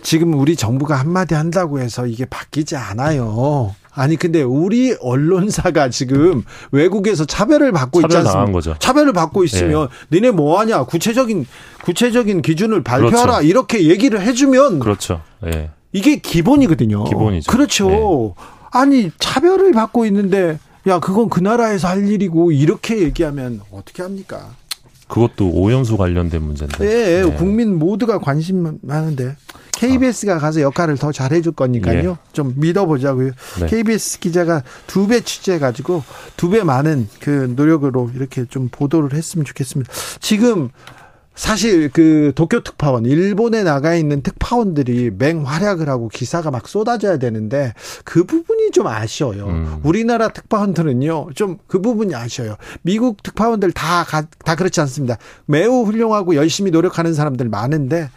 지금 0.02 0.34
우리 0.34 0.54
정부가 0.54 0.96
한마디 0.96 1.34
한다고 1.34 1.80
해서 1.80 2.06
이게 2.06 2.24
바뀌지 2.24 2.76
않아요. 2.76 3.74
아니 3.96 4.16
근데 4.16 4.42
우리 4.42 4.94
언론사가 5.00 5.88
지금 5.88 6.44
외국에서 6.72 7.24
차별을 7.24 7.72
받고 7.72 8.00
있지 8.00 8.08
차별 8.08 8.16
않습니까? 8.18 8.32
당한 8.32 8.52
거죠. 8.52 8.74
차별을 8.78 9.12
받고 9.12 9.44
있으면 9.44 9.88
니네 10.12 10.32
뭐 10.32 10.58
하냐? 10.60 10.84
구체적인 10.84 11.46
구체적인 11.84 12.42
기준을 12.42 12.82
발표하라. 12.82 13.32
그렇죠. 13.34 13.46
이렇게 13.46 13.88
얘기를 13.88 14.20
해 14.20 14.32
주면 14.32 14.80
그렇죠. 14.80 15.22
예. 15.46 15.70
이게 15.92 16.16
기본이거든요. 16.16 17.04
기본이죠. 17.04 17.50
그렇죠. 17.50 18.34
아니 18.72 19.10
차별을 19.20 19.72
받고 19.72 20.06
있는데 20.06 20.58
야 20.86 20.98
그건 21.00 21.28
그 21.28 21.40
나라에서 21.40 21.88
할 21.88 22.06
일이고 22.08 22.52
이렇게 22.52 22.98
얘기하면 23.02 23.60
어떻게 23.70 24.02
합니까? 24.02 24.50
그것도 25.08 25.50
오염수 25.50 25.96
관련된 25.96 26.42
문제인데. 26.42 26.84
예, 26.84 27.22
네. 27.22 27.36
국민 27.36 27.78
모두가 27.78 28.18
관심 28.18 28.78
많은데 28.82 29.36
KBS가 29.72 30.38
가서 30.38 30.60
역할을 30.60 30.96
더 30.96 31.12
잘해줄 31.12 31.52
거니까요. 31.52 32.10
예. 32.10 32.16
좀 32.32 32.54
믿어보자고요. 32.56 33.32
네. 33.60 33.66
KBS 33.66 34.20
기자가 34.20 34.62
두 34.86 35.06
배 35.06 35.20
취재해가지고 35.20 36.02
두 36.36 36.50
배 36.50 36.62
많은 36.62 37.08
그 37.20 37.52
노력으로 37.56 38.10
이렇게 38.14 38.44
좀 38.46 38.68
보도를 38.70 39.12
했으면 39.14 39.44
좋겠습니다. 39.44 39.92
지금 40.20 40.70
사실 41.34 41.88
그 41.90 42.32
도쿄 42.36 42.60
특파원 42.62 43.06
일본에 43.06 43.64
나가 43.64 43.94
있는 43.94 44.22
특파원들이 44.22 45.10
맹활약을 45.18 45.88
하고 45.88 46.08
기사가 46.08 46.50
막 46.52 46.68
쏟아져야 46.68 47.16
되는데 47.18 47.74
그 48.04 48.24
부분이 48.24 48.70
좀 48.70 48.86
아쉬워요. 48.86 49.46
음. 49.46 49.80
우리나라 49.82 50.28
특파원들은요 50.28 51.30
좀 51.34 51.58
그 51.66 51.80
부분이 51.80 52.14
아쉬워요. 52.14 52.56
미국 52.82 53.22
특파원들 53.22 53.72
다 53.72 54.04
다 54.44 54.54
그렇지 54.54 54.80
않습니다. 54.82 55.16
매우 55.46 55.82
훌륭하고 55.84 56.36
열심히 56.36 56.70
노력하는 56.70 57.14
사람들 57.14 57.48
많은데 57.48 58.10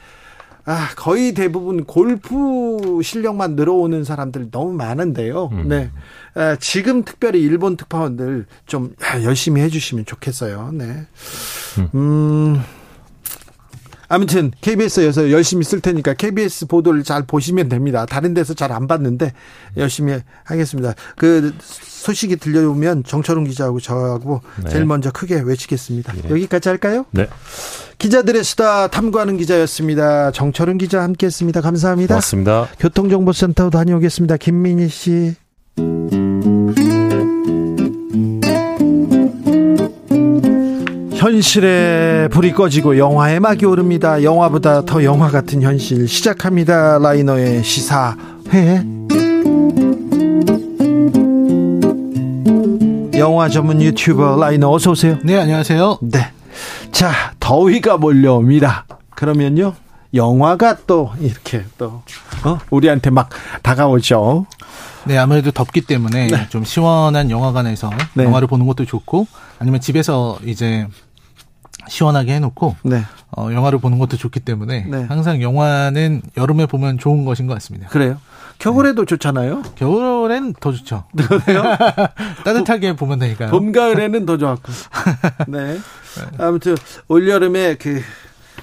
아 0.65 0.89
거의 0.95 1.33
대부분 1.33 1.85
골프 1.85 2.99
실력만 3.01 3.55
늘어오는 3.55 4.03
사람들 4.03 4.49
너무 4.51 4.73
많은데요. 4.73 5.49
음. 5.53 5.67
네 5.69 5.91
아, 6.35 6.55
지금 6.59 7.03
특별히 7.03 7.41
일본 7.41 7.77
특파원들 7.77 8.45
좀 8.67 8.93
야, 9.03 9.23
열심히 9.23 9.61
해주시면 9.61 10.05
좋겠어요. 10.05 10.71
네. 10.73 11.07
음. 11.95 12.61
아무튼 14.09 14.51
KBS에서 14.61 15.31
열심히 15.31 15.63
쓸 15.63 15.81
테니까 15.81 16.13
KBS 16.13 16.67
보도를 16.67 17.03
잘 17.03 17.23
보시면 17.23 17.69
됩니다. 17.69 18.05
다른 18.05 18.33
데서 18.33 18.53
잘 18.53 18.67
안 18.71 18.85
봤는데 18.85 19.31
열심히 19.77 20.19
하겠습니다. 20.43 20.93
그 21.15 21.53
소식이 21.61 22.35
들려오면 22.35 23.05
정철웅 23.05 23.45
기자하고 23.45 23.79
저하고 23.79 24.41
네. 24.63 24.69
제일 24.69 24.85
먼저 24.85 25.09
크게 25.09 25.39
외치겠습니다. 25.39 26.13
예. 26.25 26.29
여기까지 26.29 26.69
할까요? 26.69 27.05
네. 27.11 27.27
기자들의 27.97 28.43
수다 28.43 28.87
탐구하는 28.87 29.37
기자였습니다. 29.37 30.31
정철웅 30.31 30.77
기자 30.77 31.01
함께했습니다. 31.01 31.61
감사합니다. 31.61 32.15
고맙습니다. 32.15 32.67
교통정보센터 32.79 33.69
다녀오겠습니다. 33.69 34.37
김민희 34.37 34.89
씨. 34.89 35.35
현실에 41.27 42.29
불이 42.31 42.53
꺼지고 42.53 42.97
영화의 42.97 43.41
막이 43.41 43.65
오릅니다. 43.65 44.23
영화보다 44.23 44.85
더 44.85 45.03
영화 45.03 45.27
같은 45.27 45.61
현실 45.61 46.07
시작합니다. 46.07 46.99
라이너의 46.99 47.65
시사회. 47.65 48.81
영화 53.17 53.49
전문 53.49 53.81
유튜버 53.81 54.37
라이너 54.39 54.71
어서 54.71 54.91
오세요. 54.91 55.17
네, 55.21 55.37
안녕하세요. 55.37 55.97
네. 56.01 56.31
자, 56.93 57.11
더위가 57.41 57.97
몰려옵니다. 57.97 58.85
그러면요. 59.09 59.73
영화가 60.13 60.77
또 60.87 61.11
이렇게 61.19 61.65
또 61.77 62.03
어? 62.45 62.57
우리한테 62.69 63.09
막 63.09 63.27
다가오죠. 63.63 64.45
네, 65.03 65.17
아무래도 65.17 65.51
덥기 65.51 65.81
때문에 65.81 66.27
네. 66.27 66.47
좀 66.47 66.63
시원한 66.63 67.29
영화관에서 67.29 67.89
네. 68.13 68.23
영화를 68.23 68.47
보는 68.47 68.65
것도 68.65 68.85
좋고 68.85 69.27
아니면 69.59 69.81
집에서 69.81 70.39
이제 70.45 70.87
시원하게 71.87 72.33
해놓고 72.35 72.75
네. 72.83 73.03
어, 73.35 73.49
영화를 73.51 73.79
보는 73.79 73.99
것도 73.99 74.17
좋기 74.17 74.39
때문에 74.39 74.85
네. 74.89 75.05
항상 75.07 75.41
영화는 75.41 76.21
여름에 76.37 76.65
보면 76.65 76.97
좋은 76.97 77.25
것인 77.25 77.47
것 77.47 77.53
같습니다. 77.55 77.87
그래요. 77.89 78.19
겨울에도 78.59 79.05
좋잖아요. 79.05 79.61
겨울엔 79.75 80.53
더 80.59 80.71
좋죠. 80.71 81.03
그래요? 81.15 81.63
따뜻하게 82.43 82.95
보면 82.95 83.19
되니까요. 83.19 83.51
봄, 83.51 83.71
가을에는 83.71 84.25
더 84.25 84.37
좋았고. 84.37 84.71
네. 85.47 85.77
아무튼 86.39 86.75
올 87.07 87.29
여름에 87.29 87.75
그 87.75 88.01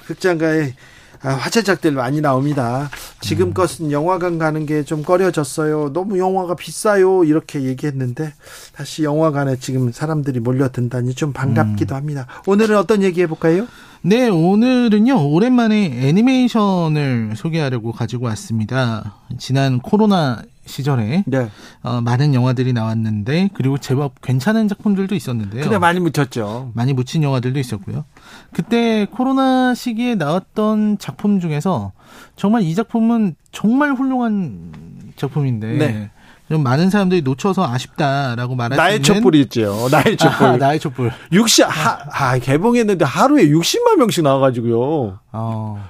극장가에 0.06 0.62
아, 0.62 0.93
화제작들 1.32 1.92
많이 1.92 2.20
나옵니다. 2.20 2.90
지금 3.20 3.52
것은 3.54 3.90
영화관 3.92 4.38
가는 4.38 4.66
게 4.66 4.84
좀 4.84 5.02
꺼려졌어요. 5.02 5.92
너무 5.92 6.18
영화가 6.18 6.56
비싸요. 6.56 7.24
이렇게 7.24 7.62
얘기했는데 7.62 8.34
다시 8.74 9.02
영화관에 9.04 9.56
지금 9.56 9.90
사람들이 9.92 10.40
몰려든다니 10.40 11.14
좀 11.14 11.32
반갑기도 11.32 11.94
합니다. 11.94 12.26
오늘은 12.46 12.76
어떤 12.76 13.02
얘기 13.02 13.22
해볼까요? 13.22 13.66
네, 14.02 14.28
오늘은요, 14.28 15.30
오랜만에 15.30 16.06
애니메이션을 16.08 17.32
소개하려고 17.36 17.92
가지고 17.92 18.26
왔습니다. 18.26 19.14
지난 19.38 19.78
코로나 19.80 20.42
시절에 20.66 21.24
네. 21.26 21.50
어, 21.82 22.00
많은 22.00 22.34
영화들이 22.34 22.72
나왔는데 22.72 23.50
그리고 23.54 23.78
제법 23.78 24.20
괜찮은 24.20 24.68
작품들도 24.68 25.14
있었는데요. 25.14 25.62
근데 25.62 25.78
많이 25.78 26.00
묻혔죠. 26.00 26.72
많이 26.74 26.92
묻힌 26.92 27.22
영화들도 27.22 27.58
있었고요. 27.58 28.04
그때 28.52 29.06
코로나 29.10 29.74
시기에 29.74 30.14
나왔던 30.14 30.98
작품 30.98 31.40
중에서 31.40 31.92
정말 32.36 32.62
이 32.62 32.74
작품은 32.74 33.36
정말 33.52 33.92
훌륭한 33.92 34.72
작품인데 35.16 35.76
네. 35.76 36.10
좀 36.50 36.62
많은 36.62 36.90
사람들이 36.90 37.22
놓쳐서 37.22 37.66
아쉽다라고 37.66 38.54
말할 38.54 38.76
나의 38.76 39.02
촛불이 39.02 39.40
있죠. 39.42 39.88
나의 39.90 40.16
촛불. 40.16 40.46
아, 40.46 40.56
나의 40.56 40.78
촛불. 40.78 41.10
60, 41.32 41.66
하, 41.66 41.98
아, 42.10 42.38
개봉했는데 42.38 43.04
하루에 43.04 43.46
60만 43.48 43.96
명씩 43.96 44.24
나와 44.24 44.40
가지고요. 44.40 45.20
어, 45.32 45.84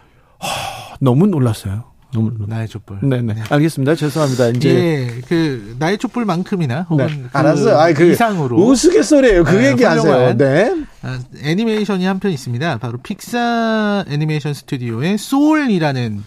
너무 1.01 1.27
놀랐어요. 1.27 1.94
너무 2.15 2.31
놀랐어요. 2.31 2.47
나의 2.49 2.69
촛불. 2.69 2.99
네네. 3.03 3.35
알겠습니다. 3.51 3.95
죄송합니다. 3.97 4.49
이제. 4.49 4.69
예, 4.71 5.21
그 5.29 5.77
나의 5.79 5.99
촛불만큼이나 5.99 6.83
혹은 6.89 7.07
네. 7.07 7.23
그 7.31 7.39
알았어요. 7.39 7.77
아, 7.79 7.93
그 7.93 8.11
이상으로 8.13 8.57
우스갯소리예요. 8.57 9.45
그 9.45 9.51
네, 9.51 9.71
얘기 9.73 9.85
하세요. 9.85 10.03
훌륭한. 10.13 10.37
네. 10.39 10.85
아, 11.03 11.19
애니메이션이 11.43 12.05
한 12.07 12.19
편 12.21 12.31
있습니다. 12.33 12.79
바로 12.79 12.99
픽사 13.03 14.05
애니메이션 14.09 14.55
스튜디오의 14.55 15.19
소울이라는 15.19 16.25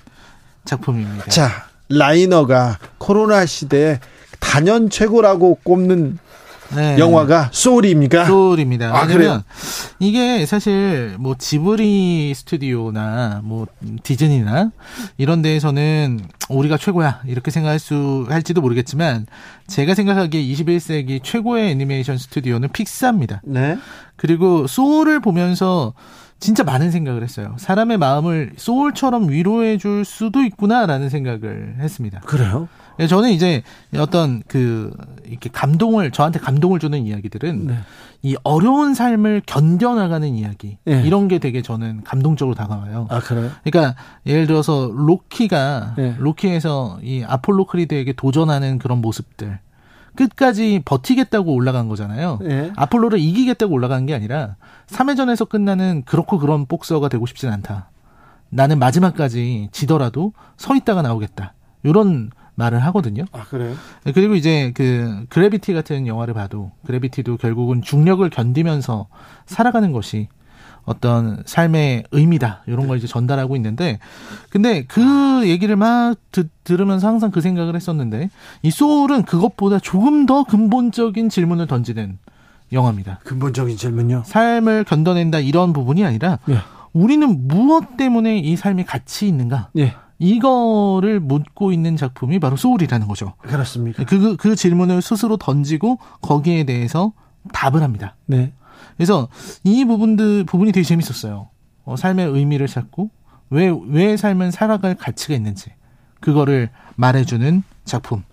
작품입니다. 0.65 1.25
자, 1.31 1.49
라이너가 1.89 2.77
코로나 2.97 3.45
시대에 3.45 3.99
단연 4.39 4.89
최고라고 4.89 5.59
꼽는 5.63 6.19
네. 6.75 6.97
영화가 6.97 7.49
소울입니까? 7.51 8.25
소울입니다. 8.25 8.95
아, 8.95 9.03
왜냐면 9.03 9.43
이게 9.99 10.45
사실 10.45 11.15
뭐 11.19 11.35
지브리 11.37 12.33
스튜디오나 12.35 13.41
뭐 13.43 13.67
디즈니나 14.03 14.71
이런 15.17 15.41
데에서는 15.41 16.19
우리가 16.49 16.77
최고야 16.77 17.21
이렇게 17.25 17.51
생각할 17.51 17.79
수 17.79 18.25
할지도 18.29 18.61
모르겠지만 18.61 19.25
제가 19.67 19.95
생각하기에 19.95 20.41
21세기 20.41 21.23
최고의 21.23 21.71
애니메이션 21.71 22.17
스튜디오는 22.17 22.69
픽사입니다. 22.71 23.41
네. 23.43 23.77
그리고 24.15 24.67
소울을 24.67 25.19
보면서 25.19 25.93
진짜 26.39 26.63
많은 26.63 26.91
생각을 26.91 27.23
했어요. 27.23 27.55
사람의 27.57 27.97
마음을 27.97 28.53
소울처럼 28.57 29.29
위로해 29.29 29.77
줄 29.77 30.05
수도 30.05 30.43
있구나라는 30.43 31.09
생각을 31.09 31.77
했습니다. 31.79 32.19
그래요? 32.21 32.67
예, 32.99 33.07
저는 33.07 33.31
이제 33.31 33.63
어떤 33.97 34.41
그 34.47 34.91
이렇게 35.25 35.49
감동을 35.51 36.11
저한테 36.11 36.39
감동을 36.39 36.79
주는 36.79 37.05
이야기들은 37.05 37.67
네. 37.67 37.77
이 38.23 38.35
어려운 38.43 38.93
삶을 38.93 39.43
견뎌나가는 39.45 40.27
이야기 40.35 40.77
예. 40.87 41.01
이런 41.03 41.27
게 41.27 41.39
되게 41.39 41.61
저는 41.61 42.03
감동적으로 42.03 42.55
다가와요. 42.55 43.07
아 43.09 43.19
그래요? 43.19 43.51
그러니까 43.63 43.95
예를 44.25 44.47
들어서 44.47 44.91
로키가 44.93 45.95
예. 45.99 46.15
로키에서 46.17 46.99
이 47.03 47.23
아폴로 47.27 47.65
크리드에게 47.65 48.13
도전하는 48.13 48.79
그런 48.79 48.99
모습들 48.99 49.59
끝까지 50.15 50.81
버티겠다고 50.83 51.53
올라간 51.53 51.87
거잖아요. 51.87 52.39
예. 52.43 52.71
아폴로를 52.75 53.19
이기겠다고 53.19 53.73
올라간 53.73 54.07
게 54.07 54.15
아니라 54.15 54.55
3회전에서 54.87 55.47
끝나는 55.47 56.03
그렇고 56.05 56.39
그런 56.39 56.65
복서가 56.65 57.07
되고 57.07 57.25
싶진 57.25 57.49
않다. 57.49 57.89
나는 58.49 58.79
마지막까지 58.79 59.69
지더라도 59.71 60.33
서 60.57 60.75
있다가 60.75 61.01
나오겠다. 61.01 61.53
이런 61.83 62.31
말을 62.57 62.79
하거든요. 62.85 63.23
아 63.31 63.43
그래요? 63.45 63.75
그리고 64.13 64.35
이제 64.35 64.71
그 64.75 65.25
그래비티 65.29 65.73
같은 65.73 66.07
영화를 66.07 66.33
봐도 66.33 66.71
그래비티도 66.85 67.37
결국은 67.37 67.81
중력을 67.83 68.27
견디면서 68.29 69.07
살아가는 69.45 69.91
것이 69.91 70.27
어떤 70.83 71.43
삶의 71.45 72.05
의미다 72.11 72.63
이런 72.65 72.87
걸 72.87 72.97
이제 72.97 73.05
전달하고 73.05 73.55
있는데 73.57 73.99
근데 74.49 74.85
그 74.85 75.43
얘기를 75.45 75.75
막 75.75 76.15
듣, 76.31 76.49
들으면서 76.63 77.07
항상 77.07 77.29
그 77.29 77.41
생각을 77.41 77.75
했었는데 77.75 78.29
이 78.63 78.71
소울은 78.71 79.23
그것보다 79.23 79.79
조금 79.79 80.25
더 80.25 80.43
근본적인 80.43 81.29
질문을 81.29 81.67
던지는 81.67 82.17
영화입니다. 82.71 83.19
근본적인 83.23 83.77
질문요. 83.77 84.23
삶을 84.25 84.85
견뎌낸다 84.85 85.39
이런 85.39 85.73
부분이 85.73 86.03
아니라 86.03 86.39
예. 86.49 86.59
우리는 86.91 87.47
무엇 87.47 87.97
때문에 87.97 88.39
이 88.39 88.55
삶이 88.55 88.85
가치 88.85 89.27
있는가 89.27 89.69
예. 89.77 89.93
이거를 90.19 91.19
묻고 91.19 91.71
있는 91.71 91.95
작품이 91.95 92.39
바로 92.39 92.55
소울이라는 92.55 93.07
거죠. 93.07 93.33
그렇습니까? 93.41 94.03
그, 94.03 94.19
그, 94.19 94.35
그 94.35 94.55
질문을 94.55 95.01
스스로 95.01 95.37
던지고 95.37 95.99
거기에 96.21 96.63
대해서 96.63 97.13
답을 97.53 97.83
합니다. 97.83 98.15
네. 98.25 98.53
그래서 98.95 99.27
이 99.63 99.85
부분들, 99.85 100.45
부분이 100.45 100.71
되게 100.71 100.83
재밌었어요. 100.83 101.49
어, 101.85 101.95
삶의 101.95 102.27
의미를 102.27 102.67
찾고 102.67 103.09
왜, 103.49 103.71
왜 103.87 104.17
삶은 104.17 104.51
살아갈 104.51 104.95
가치가 104.95 105.35
있는지 105.35 105.71
그거를 106.19 106.69
말해주는 106.95 107.63
작품. 107.85 108.23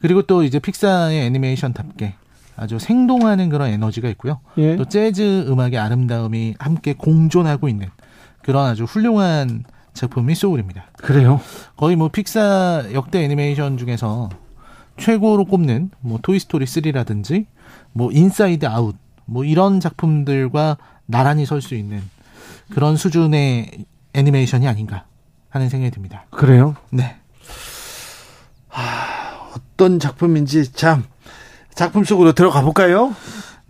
그리고 0.00 0.22
또 0.22 0.42
이제 0.42 0.58
픽사의 0.58 1.24
애니메이션답게 1.26 2.14
아주 2.56 2.78
생동하는 2.80 3.48
그런 3.48 3.68
에너지가 3.68 4.08
있고요. 4.10 4.40
예. 4.58 4.74
또 4.76 4.84
재즈 4.84 5.46
음악의 5.48 5.78
아름다움이 5.78 6.56
함께 6.58 6.92
공존하고 6.94 7.68
있는 7.68 7.88
그런 8.42 8.66
아주 8.66 8.84
훌륭한 8.84 9.64
작품이 9.98 10.34
소울입니다. 10.34 10.86
그래요. 10.96 11.40
거의 11.76 11.96
뭐 11.96 12.08
픽사 12.08 12.86
역대 12.92 13.22
애니메이션 13.24 13.76
중에서 13.76 14.28
최고로 14.96 15.44
꼽는 15.44 15.90
뭐 16.00 16.18
토이스토리 16.22 16.64
3라든지 16.64 17.46
뭐 17.92 18.10
인사이드 18.12 18.66
아웃 18.66 18.96
뭐 19.24 19.44
이런 19.44 19.80
작품들과 19.80 20.76
나란히 21.06 21.46
설 21.46 21.60
수 21.60 21.74
있는 21.74 22.02
그런 22.70 22.96
수준의 22.96 23.84
애니메이션이 24.14 24.68
아닌가 24.68 25.04
하는 25.50 25.68
생각이 25.68 25.90
듭니다. 25.90 26.26
그래요. 26.30 26.76
네. 26.90 27.16
어떤 29.54 29.98
작품인지 29.98 30.72
참 30.72 31.04
작품 31.74 32.04
속으로 32.04 32.32
들어가 32.32 32.62
볼까요? 32.62 33.14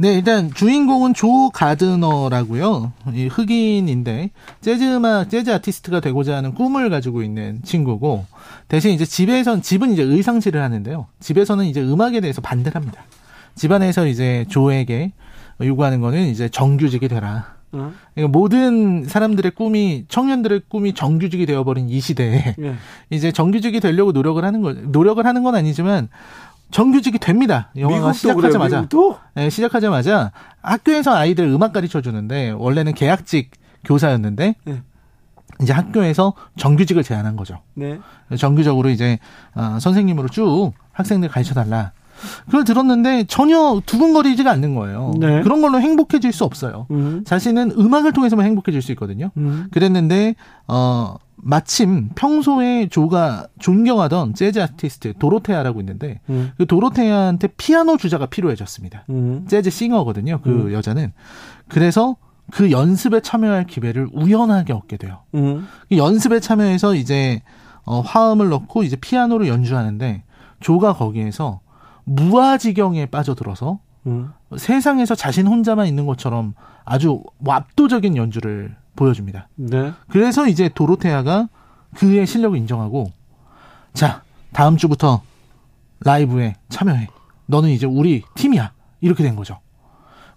네, 0.01 0.15
일단 0.15 0.55
주인공은 0.55 1.13
조 1.13 1.51
가드너라고요. 1.51 2.93
이 3.15 3.27
흑인인데 3.27 4.31
재즈 4.61 4.95
음악, 4.95 5.29
재즈 5.29 5.51
아티스트가 5.51 5.99
되고자 5.99 6.37
하는 6.37 6.55
꿈을 6.55 6.89
가지고 6.89 7.25
있는 7.25 7.61
친구고 7.65 8.25
대신 8.69 8.93
이제 8.93 9.05
집에선 9.05 9.61
집은 9.61 9.93
이제 9.93 10.05
의상실을 10.05 10.63
하는데요. 10.63 11.07
집에서는 11.19 11.65
이제 11.65 11.83
음악에 11.83 12.21
대해서 12.21 12.41
반대를 12.41 12.77
합니다. 12.77 13.03
집안에서 13.57 14.07
이제 14.07 14.45
조에게 14.49 15.11
요구하는 15.63 16.01
거는 16.01 16.29
이제 16.29 16.49
정규직이 16.49 17.09
되라. 17.09 17.59
그러니까 17.71 18.29
모든 18.31 19.05
사람들의 19.05 19.51
꿈이 19.53 20.05
청년들의 20.09 20.63
꿈이 20.69 20.95
정규직이 20.95 21.45
되어버린 21.45 21.89
이 21.91 22.01
시대에 22.01 22.55
예. 22.59 22.75
이제 23.11 23.31
정규직이 23.31 23.81
되려고 23.81 24.13
노력을 24.13 24.43
하는 24.43 24.63
거 24.63 24.73
노력을 24.73 25.25
하는 25.27 25.43
건 25.43 25.55
아니지만 25.55 26.09
정규직이 26.71 27.19
됩니다. 27.19 27.71
영화가 27.77 28.13
시작하자마자 28.13 28.77
미국도? 28.77 29.19
네, 29.35 29.51
시작하자마자 29.51 30.33
학교에서 30.63 31.15
아이들 31.15 31.45
음악 31.49 31.73
가르쳐 31.73 32.01
주는데 32.01 32.51
원래는 32.51 32.95
계약직 32.95 33.51
교사였는데 33.85 34.55
네. 34.65 34.83
이제 35.63 35.73
학교에서 35.73 36.35
정규직을 36.57 37.03
제안한 37.03 37.37
거죠. 37.37 37.61
네. 37.75 37.99
정규적으로 38.37 38.91
이제 38.91 39.19
아, 39.55 39.79
선생님으로 39.81 40.29
쭉 40.29 40.73
학생들 40.93 41.29
가르쳐 41.29 41.55
달라. 41.55 41.93
그걸 42.47 42.65
들었는데 42.65 43.25
전혀 43.25 43.81
두근거리지가 43.85 44.51
않는 44.51 44.75
거예요. 44.75 45.13
네. 45.19 45.43
그런 45.43 45.61
걸로 45.61 45.81
행복해질 45.81 46.33
수 46.33 46.45
없어요. 46.45 46.87
음. 46.91 47.23
자신은 47.25 47.73
음악을 47.79 48.13
통해서만 48.13 48.47
행복해질 48.47 48.83
수 48.83 48.93
있거든요. 48.93 49.31
음. 49.37 49.69
그랬는데 49.71 50.35
어 50.67 51.17
마침 51.37 52.11
평소에 52.15 52.89
조가 52.89 53.47
존경하던 53.59 54.35
재즈 54.35 54.61
아티스트 54.61 55.15
도로테아라고 55.19 55.81
있는데 55.81 56.21
음. 56.29 56.51
그 56.59 56.67
도로테아한테 56.67 57.49
피아노 57.57 57.97
주자가 57.97 58.27
필요해졌습니다. 58.27 59.05
음. 59.11 59.47
재즈 59.49 59.71
싱어거든요. 59.71 60.41
그 60.43 60.51
음. 60.51 60.73
여자는. 60.73 61.13
그래서 61.69 62.17
그 62.51 62.71
연습에 62.71 63.21
참여할 63.21 63.67
기회를 63.67 64.09
우연하게 64.13 64.73
얻게 64.73 64.97
돼요. 64.97 65.21
음. 65.35 65.67
그 65.89 65.97
연습에 65.97 66.41
참여해서 66.41 66.95
이제 66.95 67.43
어, 67.85 68.01
화음을 68.01 68.49
넣고 68.49 68.83
이제 68.83 68.97
피아노를 68.97 69.49
연주하는데 69.49 70.25
조가 70.61 70.95
거기에서 70.95 71.61
무아지경에 72.09 73.07
빠져들어서 73.07 73.81
음. 74.07 74.33
세상에서 74.57 75.15
자신 75.15 75.47
혼자만 75.47 75.87
있는 75.87 76.07
것처럼 76.07 76.55
아주 76.85 77.23
뭐 77.39 77.55
압도적인 77.55 78.17
연주를 78.17 78.75
보여줍니다. 78.97 79.49
네. 79.57 79.93
그래서 80.09 80.49
이제 80.49 80.71
도로테아가 80.75 81.49
그의 81.95 82.27
실력을 82.27 82.57
인정하고 82.57 83.13
자 83.93 84.23
다음 84.53 84.77
주부터 84.77 85.23
라이브에 86.01 86.55
참여해. 86.69 87.09
너는 87.47 87.71
이제 87.71 87.87
우리 87.87 88.23
팀이야. 88.35 88.73
이렇게 89.01 89.23
된 89.23 89.37
거죠. 89.37 89.61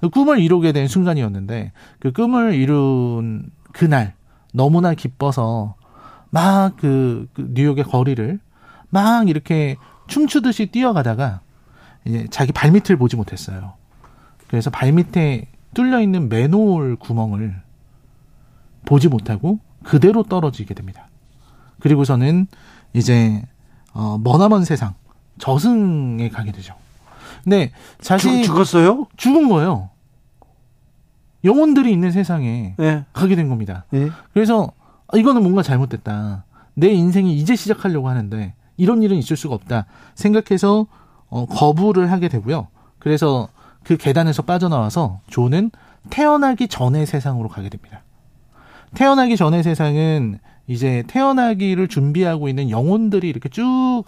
그 0.02 0.10
꿈을 0.10 0.40
이루게 0.40 0.72
된 0.72 0.88
순간이었는데 0.88 1.72
그 2.00 2.12
꿈을 2.12 2.54
이룬 2.54 3.50
그날 3.72 4.14
너무나 4.54 4.94
기뻐서 4.94 5.76
막그 6.32 7.28
뉴욕의 7.38 7.84
거리를 7.86 8.40
막 8.90 9.30
이렇게 9.30 9.78
춤추듯이 10.08 10.68
뛰어가다가 10.68 11.42
이제 12.06 12.28
자기 12.30 12.52
발밑을 12.52 12.98
보지 12.98 13.16
못했어요. 13.16 13.74
그래서 14.48 14.70
발밑에 14.70 15.48
뚫려 15.74 16.02
있는 16.02 16.30
맨홀 16.30 16.98
구멍을 16.98 17.62
보지 18.86 19.08
못하고 19.08 19.60
그대로 19.84 20.24
떨어지게 20.24 20.74
됩니다. 20.74 21.08
그리고서는 21.80 22.48
이제 22.94 23.44
어, 23.94 24.18
머나먼 24.18 24.66
세상 24.66 24.94
저승에 25.38 26.30
가게 26.30 26.52
되죠. 26.52 26.76
근데 27.44 27.72
자신 28.00 28.44
죽, 28.44 28.54
죽었어요? 28.54 29.08
죽은 29.18 29.50
거예요. 29.50 29.90
영혼들이 31.44 31.92
있는 31.92 32.12
세상에 32.12 32.76
네. 32.78 33.06
가게 33.14 33.36
된 33.36 33.50
겁니다. 33.50 33.86
예. 33.94 34.10
그래서 34.34 34.72
아, 35.08 35.18
이거는 35.18 35.42
뭔가 35.42 35.64
잘못됐다. 35.64 36.46
내 36.76 36.90
인생이 36.90 37.36
이제 37.36 37.56
시작하려고 37.56 38.10
하는데 38.10 38.54
이런 38.78 39.02
일은 39.02 39.18
있을 39.18 39.36
수가 39.36 39.56
없다. 39.56 39.86
생각해서 40.16 40.88
어, 41.32 41.46
거부를 41.48 42.12
하게 42.12 42.28
되고요. 42.28 42.68
그래서 43.00 43.48
그 43.84 43.98
계단에서 43.98 44.44
빠져나와서 44.44 45.22
조는 45.28 45.72
태어나기 46.12 46.68
전의 46.68 47.08
세상으로 47.08 47.50
가게 47.50 47.70
됩니다. 47.70 48.04
태어나기 48.94 49.38
전의 49.38 49.64
세상은 49.64 50.38
이제 50.68 51.04
태어나기를 51.08 51.88
준비하고 51.88 52.50
있는 52.50 52.70
영혼들이 52.70 53.28
이렇게 53.28 53.50
쭉 53.50 54.04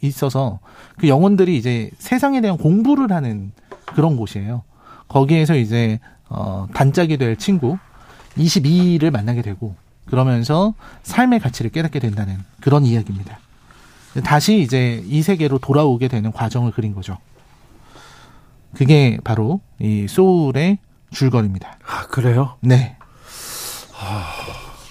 있어서 0.00 0.60
그 0.96 1.08
영혼들이 1.08 1.56
이제 1.56 1.90
세상에 1.98 2.40
대한 2.40 2.56
공부를 2.56 3.12
하는 3.12 3.52
그런 3.86 4.16
곳이에요. 4.16 4.62
거기에서 5.08 5.56
이제 5.56 6.00
어 6.28 6.66
단짝이 6.72 7.18
될 7.18 7.36
친구 7.36 7.76
22를 8.36 9.10
만나게 9.10 9.42
되고 9.42 9.74
그러면서 10.06 10.74
삶의 11.02 11.40
가치를 11.40 11.70
깨닫게 11.70 11.98
된다는 11.98 12.38
그런 12.60 12.86
이야기입니다. 12.86 13.38
다시 14.24 14.60
이제 14.60 15.02
이 15.06 15.22
세계로 15.22 15.58
돌아오게 15.58 16.08
되는 16.08 16.32
과정을 16.32 16.72
그린 16.72 16.94
거죠. 16.94 17.18
그게 18.74 19.18
바로 19.24 19.60
이 19.80 20.06
소울의 20.08 20.78
줄거리입니다. 21.10 21.78
아, 21.86 22.06
그래요? 22.08 22.56
네. 22.60 22.96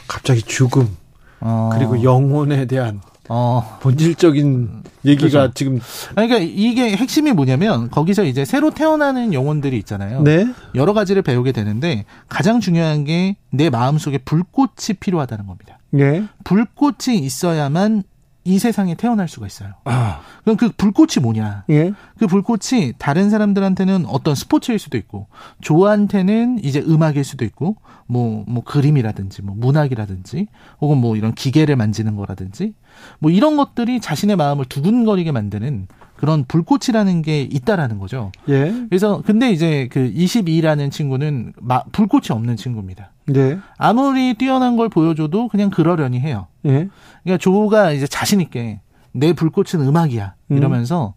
갑자기 0.07 0.41
죽음, 0.41 0.95
어, 1.39 1.69
그리고 1.73 2.03
영혼에 2.03 2.65
대한 2.65 3.01
어, 3.29 3.77
본질적인 3.81 4.83
얘기가 5.05 5.29
그렇죠. 5.29 5.53
지금 5.53 5.79
아니, 6.15 6.27
그러니까 6.27 6.51
이게 6.53 6.95
핵심이 6.95 7.31
뭐냐면 7.31 7.89
거기서 7.89 8.23
이제 8.23 8.45
새로 8.45 8.71
태어나는 8.71 9.33
영혼들이 9.33 9.77
있잖아요. 9.79 10.21
네. 10.21 10.47
여러 10.75 10.93
가지를 10.93 11.21
배우게 11.21 11.51
되는데 11.51 12.05
가장 12.27 12.59
중요한 12.59 13.03
게 13.05 13.35
내 13.51 13.69
마음속에 13.69 14.17
불꽃이 14.17 14.97
필요하다는 14.99 15.45
겁니다. 15.45 15.77
예. 15.99 16.23
불꽃이 16.45 17.17
있어야만 17.17 18.03
이 18.43 18.57
세상에 18.57 18.95
태어날 18.95 19.27
수가 19.27 19.45
있어요. 19.45 19.73
아, 19.85 20.21
그럼 20.43 20.57
그 20.57 20.71
불꽃이 20.75 21.21
뭐냐? 21.21 21.65
예. 21.69 21.91
그 22.17 22.25
불꽃이 22.25 22.93
다른 22.97 23.29
사람들한테는 23.29 24.05
어떤 24.07 24.33
스포츠일 24.33 24.79
수도 24.79 24.97
있고, 24.97 25.27
조한테는 25.61 26.63
이제 26.63 26.79
음악일 26.79 27.23
수도 27.23 27.45
있고, 27.45 27.77
뭐, 28.07 28.43
뭐 28.47 28.63
그림이라든지, 28.63 29.43
뭐 29.43 29.55
문학이라든지, 29.57 30.47
혹은 30.79 30.97
뭐 30.97 31.15
이런 31.15 31.35
기계를 31.35 31.75
만지는 31.75 32.15
거라든지, 32.15 32.73
뭐 33.19 33.29
이런 33.29 33.57
것들이 33.57 33.99
자신의 33.99 34.35
마음을 34.35 34.65
두근거리게 34.65 35.31
만드는 35.31 35.87
그런 36.21 36.45
불꽃이라는 36.45 37.23
게 37.23 37.41
있다라는 37.41 37.97
거죠. 37.97 38.31
예. 38.47 38.71
그래서 38.89 39.23
근데 39.25 39.51
이제 39.51 39.89
그 39.91 40.13
22라는 40.13 40.91
친구는 40.91 41.53
마, 41.59 41.81
불꽃이 41.91 42.27
없는 42.29 42.57
친구입니다. 42.57 43.11
네. 43.25 43.57
아무리 43.79 44.35
뛰어난 44.35 44.77
걸 44.77 44.87
보여줘도 44.87 45.47
그냥 45.47 45.71
그러려니 45.71 46.19
해요. 46.19 46.45
예. 46.65 46.89
그러니까 47.23 47.39
조가 47.39 47.93
이제 47.93 48.05
자신 48.05 48.39
있게 48.39 48.81
내 49.13 49.33
불꽃은 49.33 49.83
음악이야 49.83 50.35
이러면서 50.49 51.15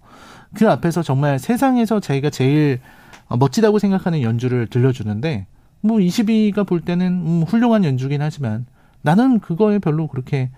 그 0.54 0.70
앞에서 0.70 1.02
정말 1.02 1.38
세상에서 1.38 2.00
자기가 2.00 2.30
제일 2.30 2.80
어, 3.26 3.36
멋지다고 3.36 3.78
생각하는 3.78 4.22
연주를 4.22 4.68
들려주는데 4.68 5.46
뭐 5.82 5.98
22가 5.98 6.66
볼 6.66 6.80
때는 6.80 7.06
음, 7.06 7.44
훌륭한 7.46 7.84
연주긴 7.84 8.22
하지만 8.22 8.64
나는 9.02 9.38
그거에 9.38 9.80
별로 9.80 10.06
그렇게 10.06 10.48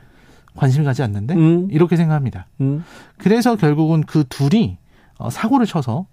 관심이 0.56 0.84
가지 0.84 1.02
않는데 1.02 1.34
음. 1.34 1.68
이렇게 1.70 1.96
생각합니다. 1.96 2.46
음. 2.60 2.84
그래서 3.18 3.56
결국은 3.56 4.02
그 4.02 4.24
둘이 4.28 4.78
어, 5.18 5.30
사고를 5.30 5.66
쳐서 5.66 6.06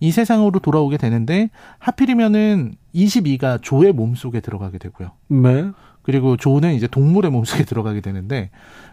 이 0.00 0.10
세상으로 0.10 0.58
돌아오게 0.58 0.96
되는데 0.96 1.50
하필이면은 1.78 2.74
22가 2.94 3.62
조의 3.62 3.92
몸속에 3.92 4.40
들어가게 4.40 4.78
되고요. 4.78 5.12
네. 5.28 5.70
그리고 6.02 6.36
조는 6.36 6.74
이제 6.74 6.86
동물의 6.86 7.30
몸속에 7.30 7.64
들어가게 7.64 8.00
되는데 8.00 8.50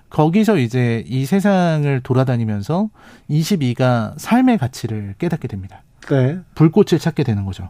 거기서 0.09 0.57
이제 0.57 1.03
이 1.07 1.25
세상을 1.25 2.01
돌아다니면서 2.01 2.89
22가 3.29 4.13
삶의 4.17 4.57
가치를 4.57 5.15
깨닫게 5.17 5.47
됩니다. 5.47 5.83
네. 6.09 6.39
불꽃을 6.55 6.99
찾게 6.99 7.23
되는 7.23 7.45
거죠. 7.45 7.69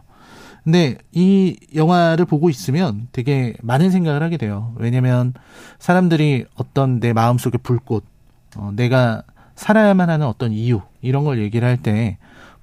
근데 0.64 0.98
이 1.12 1.56
영화를 1.74 2.24
보고 2.24 2.50
있으면 2.50 3.08
되게 3.12 3.54
많은 3.62 3.90
생각을 3.90 4.22
하게 4.22 4.36
돼요. 4.36 4.74
왜냐면 4.76 5.32
사람들이 5.78 6.46
어떤 6.56 7.00
내 7.00 7.12
마음속의 7.12 7.60
불꽃, 7.62 8.04
어, 8.56 8.72
내가 8.74 9.22
살아야만 9.54 10.10
하는 10.10 10.26
어떤 10.26 10.52
이유, 10.52 10.82
이런 11.00 11.24
걸 11.24 11.38
얘기를 11.38 11.66
할 11.66 11.78
때 11.78 12.18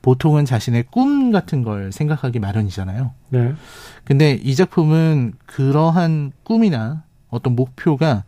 보통은 0.05 0.45
자신의 0.45 0.83
꿈 0.91 1.31
같은 1.31 1.63
걸 1.63 1.91
생각하기 1.91 2.37
마련이잖아요. 2.37 3.11
네. 3.29 3.55
근데 4.03 4.33
이 4.33 4.53
작품은 4.53 5.33
그러한 5.47 6.31
꿈이나 6.43 7.01
어떤 7.29 7.55
목표가 7.55 8.23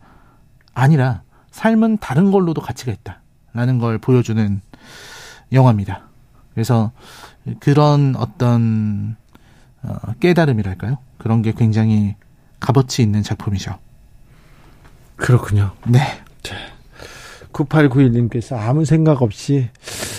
아니라 0.74 1.22
삶은 1.52 1.98
다른 1.98 2.32
걸로도 2.32 2.60
가치가 2.62 2.90
있다 2.90 3.20
라는 3.52 3.78
걸 3.78 3.98
보여주는 3.98 4.60
영화입니다. 5.52 6.08
그래서 6.52 6.90
그런 7.60 8.16
어떤 8.16 9.14
어, 9.14 9.17
깨달음이랄까요? 10.20 10.98
그런 11.18 11.42
게 11.42 11.52
굉장히 11.52 12.16
값어치 12.60 13.02
있는 13.02 13.22
작품이죠. 13.22 13.78
그렇군요. 15.16 15.72
네. 15.86 16.00
9891님께서 17.52 18.56
아무 18.56 18.84
생각 18.84 19.22
없이 19.22 19.68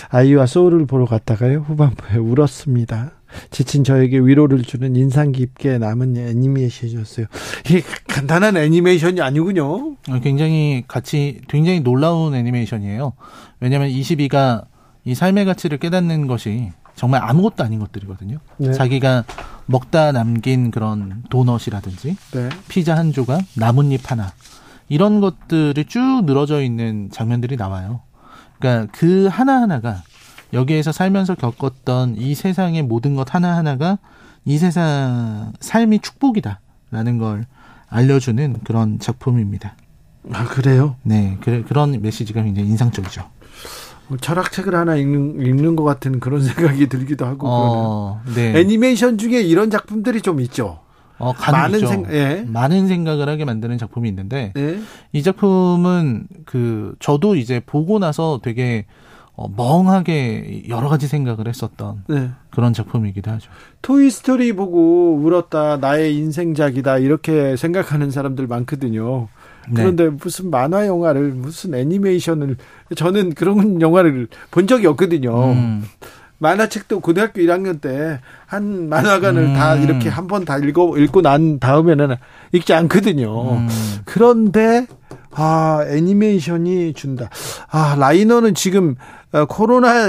아이와 0.09 0.45
소울을 0.45 0.85
보러 0.85 1.05
갔다가요 1.05 1.59
후반부에 1.67 2.17
울었습니다. 2.17 3.11
지친 3.51 3.83
저에게 3.83 4.17
위로를 4.17 4.63
주는 4.63 4.95
인상 4.95 5.31
깊게 5.31 5.77
남은 5.77 6.17
애니메이션이었어요. 6.17 7.27
이게 7.67 7.83
간단한 8.07 8.57
애니메이션이 8.57 9.21
아니군요. 9.21 9.91
어, 9.91 10.19
굉장히 10.23 10.83
가치, 10.87 11.39
굉장히 11.47 11.81
놀라운 11.81 12.33
애니메이션이에요. 12.33 13.13
왜냐하면 13.59 13.89
22가 13.89 14.65
이 15.05 15.13
삶의 15.13 15.45
가치를 15.45 15.77
깨닫는 15.77 16.25
것이 16.25 16.71
정말 16.95 17.21
아무것도 17.23 17.63
아닌 17.63 17.79
것들이거든요. 17.79 18.39
네. 18.57 18.73
자기가 18.73 19.25
먹다 19.69 20.11
남긴 20.11 20.71
그런 20.71 21.23
도넛이라든지 21.29 22.17
네. 22.33 22.49
피자 22.67 22.97
한 22.97 23.13
조각, 23.13 23.43
나뭇잎 23.55 24.11
하나 24.11 24.33
이런 24.89 25.21
것들이 25.21 25.85
쭉 25.85 26.23
늘어져 26.25 26.61
있는 26.63 27.09
장면들이 27.11 27.55
나와요. 27.55 28.01
그러니까 28.57 28.91
그 28.91 29.27
하나 29.27 29.61
하나가 29.61 30.01
여기에서 30.53 30.91
살면서 30.91 31.35
겪었던 31.35 32.15
이 32.17 32.33
세상의 32.33 32.81
모든 32.81 33.15
것 33.15 33.35
하나 33.35 33.55
하나가 33.55 33.99
이 34.43 34.57
세상 34.57 35.53
삶이 35.59 35.99
축복이다라는 35.99 37.19
걸 37.19 37.45
알려주는 37.89 38.61
그런 38.63 38.97
작품입니다. 38.97 39.75
아 40.33 40.45
그래요? 40.45 40.95
네, 41.03 41.37
그, 41.41 41.63
그런 41.67 42.01
메시지가 42.01 42.41
굉장히 42.41 42.69
인상적이죠. 42.69 43.23
뭐 44.09 44.17
철학책을 44.17 44.75
하나 44.75 44.95
읽는, 44.95 45.45
읽는 45.45 45.75
것 45.75 45.83
같은 45.83 46.19
그런 46.19 46.41
생각이 46.43 46.87
들기도 46.87 47.25
하고 47.25 47.47
어, 47.47 48.21
네. 48.35 48.59
애니메이션 48.59 49.17
중에 49.17 49.41
이런 49.41 49.69
작품들이 49.69 50.21
좀 50.21 50.41
있죠. 50.41 50.79
어, 51.19 51.33
많은. 51.51 51.79
생- 51.85 52.05
예. 52.11 52.45
많은 52.47 52.87
생각을 52.87 53.27
하게 53.29 53.43
만드는 53.45 53.77
작품이 53.77 54.07
있는데 54.09 54.51
네. 54.55 54.79
이 55.11 55.21
작품은 55.21 56.27
그 56.45 56.95
저도 56.99 57.35
이제 57.35 57.61
보고 57.65 57.99
나서 57.99 58.39
되게 58.41 58.85
어, 59.35 59.47
멍하게 59.55 60.63
여러 60.69 60.89
가지 60.89 61.07
생각을 61.07 61.47
했었던 61.47 62.03
네. 62.07 62.29
그런 62.51 62.73
작품이기도 62.73 63.31
하죠. 63.31 63.49
토이 63.81 64.09
스토리 64.09 64.53
보고 64.53 65.15
울었다 65.15 65.77
나의 65.77 66.15
인생작이다 66.17 66.97
이렇게 66.99 67.55
생각하는 67.57 68.11
사람들 68.11 68.47
많거든요. 68.47 69.27
네. 69.71 69.81
그런데 69.81 70.09
무슨 70.09 70.49
만화 70.49 70.85
영화를 70.87 71.31
무슨 71.31 71.73
애니메이션을 71.75 72.57
저는 72.95 73.33
그런 73.33 73.81
영화를 73.81 74.27
본 74.51 74.67
적이 74.67 74.87
없거든요. 74.87 75.51
음, 75.53 75.83
만화책도 76.39 76.99
고등학교 77.01 77.41
1학년 77.41 77.81
때 77.81 78.19
한 78.47 78.89
만화관을 78.89 79.43
음. 79.43 79.53
다 79.53 79.75
이렇게 79.75 80.09
한 80.09 80.27
번 80.27 80.43
다 80.45 80.57
읽어 80.57 80.97
읽고 80.97 81.21
난 81.21 81.59
다음에는 81.59 82.15
읽지 82.53 82.73
않거든요. 82.73 83.57
음. 83.57 83.67
그런데 84.05 84.87
아 85.31 85.85
애니메이션이 85.87 86.93
준다. 86.93 87.29
아 87.69 87.95
라이너는 87.99 88.55
지금 88.55 88.95
어, 89.31 89.45
코로나 89.45 90.07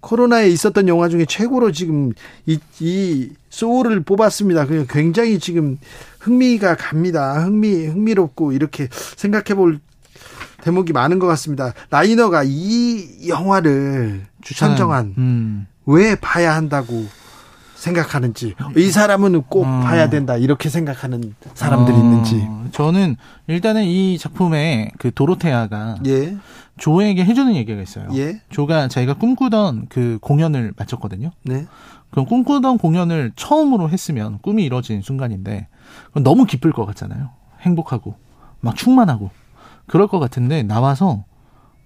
코로나에 0.00 0.48
있었던 0.50 0.86
영화 0.86 1.08
중에 1.08 1.24
최고로 1.24 1.72
지금 1.72 2.12
이, 2.46 2.58
이 2.80 3.30
소울을 3.48 4.00
뽑았습니다. 4.04 4.66
그 4.66 4.86
굉장히 4.88 5.38
지금 5.38 5.78
흥미가 6.24 6.76
갑니다. 6.76 7.44
흥미 7.44 7.86
흥미롭고 7.86 8.52
이렇게 8.52 8.88
생각해 8.90 9.54
볼 9.54 9.80
대목이 10.62 10.94
많은 10.94 11.18
것 11.18 11.26
같습니다. 11.26 11.74
라이너가 11.90 12.42
이 12.46 13.28
영화를 13.28 14.22
선정한 14.42 15.14
음. 15.18 15.66
왜 15.84 16.14
봐야 16.14 16.54
한다고 16.54 17.04
생각하는지 17.74 18.54
이 18.78 18.90
사람은 18.90 19.42
꼭 19.42 19.64
음. 19.64 19.80
봐야 19.82 20.08
된다 20.08 20.38
이렇게 20.38 20.70
생각하는 20.70 21.34
사람들이 21.52 21.94
어, 21.94 22.00
있는지 22.00 22.48
저는 22.72 23.16
일단은 23.46 23.84
이 23.84 24.16
작품에 24.16 24.90
그 24.98 25.12
도로테아가 25.12 25.96
예 26.06 26.34
조에게 26.78 27.24
해주는 27.24 27.54
얘기가 27.54 27.80
있어요. 27.82 28.08
예. 28.14 28.40
조가 28.48 28.88
자기가 28.88 29.14
꿈꾸던 29.14 29.86
그 29.90 30.18
공연을 30.22 30.72
마쳤거든요. 30.76 31.30
네. 31.42 31.66
그럼 32.10 32.26
꿈꾸던 32.26 32.78
공연을 32.78 33.32
처음으로 33.36 33.90
했으면 33.90 34.38
꿈이 34.40 34.64
이뤄진 34.64 35.02
순간인데 35.02 35.68
너무 36.22 36.44
기쁠 36.44 36.72
것 36.72 36.84
같잖아요. 36.86 37.30
행복하고 37.60 38.14
막 38.60 38.76
충만하고 38.76 39.30
그럴 39.86 40.08
것 40.08 40.18
같은데 40.18 40.62
나와서 40.62 41.24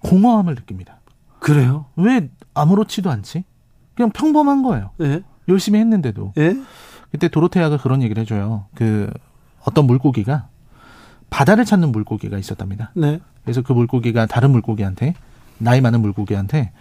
공허함을 0.03 0.55
느낍니다. 0.55 0.99
그래요? 1.39 1.85
왜 1.95 2.29
아무렇지도 2.53 3.09
않지? 3.09 3.43
그냥 3.95 4.11
평범한 4.11 4.63
거예요. 4.63 4.91
예. 5.01 5.23
열심히 5.47 5.79
했는데도 5.79 6.33
예. 6.37 6.55
그때 7.11 7.27
도로테아가 7.27 7.77
그런 7.77 8.01
얘기를 8.03 8.21
해줘요. 8.21 8.65
그 8.75 9.09
어떤 9.65 9.85
물고기가 9.85 10.47
바다를 11.29 11.65
찾는 11.65 11.91
물고기가 11.91 12.37
있었답니다. 12.37 12.91
네. 12.95 13.19
그래서 13.43 13.61
그 13.61 13.73
물고기가 13.73 14.25
다른 14.25 14.51
물고기한테 14.51 15.15
나이 15.57 15.81
많은 15.81 16.01
물고기한테 16.01 16.71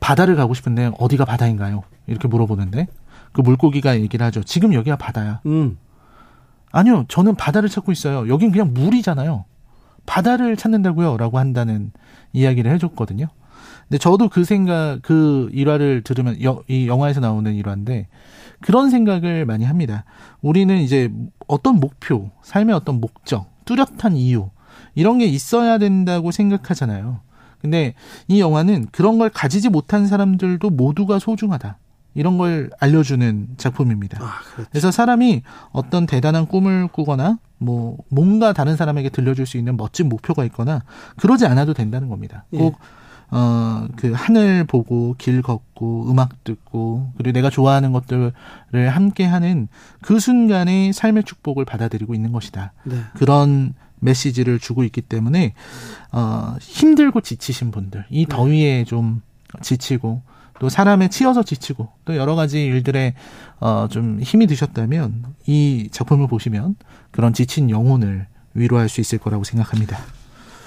바다를 0.00 0.36
가고 0.36 0.54
싶은데 0.54 0.92
어디가 0.98 1.24
바다인가요? 1.24 1.82
이렇게 2.06 2.28
물어보는데 2.28 2.86
그 3.32 3.40
물고기가 3.40 3.98
얘기를 3.98 4.24
하죠. 4.26 4.42
지금 4.42 4.74
여기가 4.74 4.96
바다야. 4.96 5.40
음. 5.46 5.78
아니요, 6.72 7.04
저는 7.08 7.34
바다를 7.36 7.68
찾고 7.68 7.92
있어요. 7.92 8.28
여긴 8.28 8.50
그냥 8.50 8.72
물이잖아요. 8.74 9.44
바다를 10.06 10.56
찾는다고요? 10.56 11.16
라고 11.16 11.38
한다는 11.38 11.92
이야기를 12.32 12.72
해줬거든요. 12.72 13.26
근데 13.88 13.98
저도 13.98 14.28
그 14.28 14.44
생각, 14.44 15.00
그 15.02 15.48
일화를 15.52 16.02
들으면, 16.02 16.42
여- 16.42 16.62
이 16.66 16.88
영화에서 16.88 17.20
나오는 17.20 17.54
일화인데, 17.54 18.08
그런 18.60 18.90
생각을 18.90 19.44
많이 19.44 19.64
합니다. 19.64 20.04
우리는 20.40 20.76
이제 20.78 21.12
어떤 21.46 21.78
목표, 21.78 22.30
삶의 22.42 22.74
어떤 22.74 23.00
목적, 23.00 23.46
뚜렷한 23.64 24.16
이유, 24.16 24.48
이런 24.94 25.18
게 25.18 25.26
있어야 25.26 25.78
된다고 25.78 26.30
생각하잖아요. 26.30 27.20
근데 27.60 27.94
이 28.28 28.40
영화는 28.40 28.86
그런 28.90 29.18
걸 29.18 29.28
가지지 29.30 29.68
못한 29.68 30.06
사람들도 30.06 30.68
모두가 30.70 31.18
소중하다. 31.18 31.78
이런 32.14 32.38
걸 32.38 32.70
알려주는 32.78 33.54
작품입니다. 33.56 34.22
아, 34.22 34.40
그렇죠. 34.54 34.70
그래서 34.70 34.90
사람이 34.90 35.42
어떤 35.70 36.06
대단한 36.06 36.46
꿈을 36.46 36.88
꾸거나 36.88 37.38
뭐 37.58 37.96
뭔가 38.08 38.52
다른 38.52 38.76
사람에게 38.76 39.08
들려줄 39.08 39.46
수 39.46 39.56
있는 39.56 39.76
멋진 39.76 40.08
목표가 40.08 40.44
있거나 40.44 40.82
그러지 41.16 41.46
않아도 41.46 41.74
된다는 41.74 42.08
겁니다. 42.08 42.44
예. 42.52 42.58
꼭 42.58 42.78
어, 43.30 43.86
그 43.96 44.12
하늘 44.12 44.64
보고 44.64 45.14
길 45.16 45.40
걷고 45.40 46.10
음악 46.10 46.44
듣고 46.44 47.12
그리고 47.16 47.32
내가 47.32 47.48
좋아하는 47.48 47.92
것들을 47.92 48.32
함께 48.90 49.24
하는 49.24 49.68
그 50.02 50.20
순간의 50.20 50.92
삶의 50.92 51.24
축복을 51.24 51.64
받아들이고 51.64 52.14
있는 52.14 52.30
것이다. 52.32 52.74
네. 52.84 52.96
그런 53.14 53.72
메시지를 54.00 54.58
주고 54.58 54.84
있기 54.84 55.00
때문에 55.00 55.54
어, 56.10 56.56
힘들고 56.60 57.22
지치신 57.22 57.70
분들, 57.70 58.04
이 58.10 58.26
더위에 58.26 58.84
좀 58.84 59.22
지치고 59.62 60.22
또 60.62 60.68
사람에 60.68 61.08
치여서 61.08 61.42
지치고 61.42 61.88
또 62.04 62.14
여러 62.14 62.36
가지 62.36 62.64
일들에 62.64 63.14
어, 63.58 63.88
좀 63.90 64.20
힘이 64.22 64.46
드셨다면 64.46 65.24
이 65.48 65.88
작품을 65.90 66.28
보시면 66.28 66.76
그런 67.10 67.32
지친 67.32 67.68
영혼을 67.68 68.28
위로할 68.54 68.88
수 68.88 69.00
있을 69.00 69.18
거라고 69.18 69.42
생각합니다. 69.42 69.98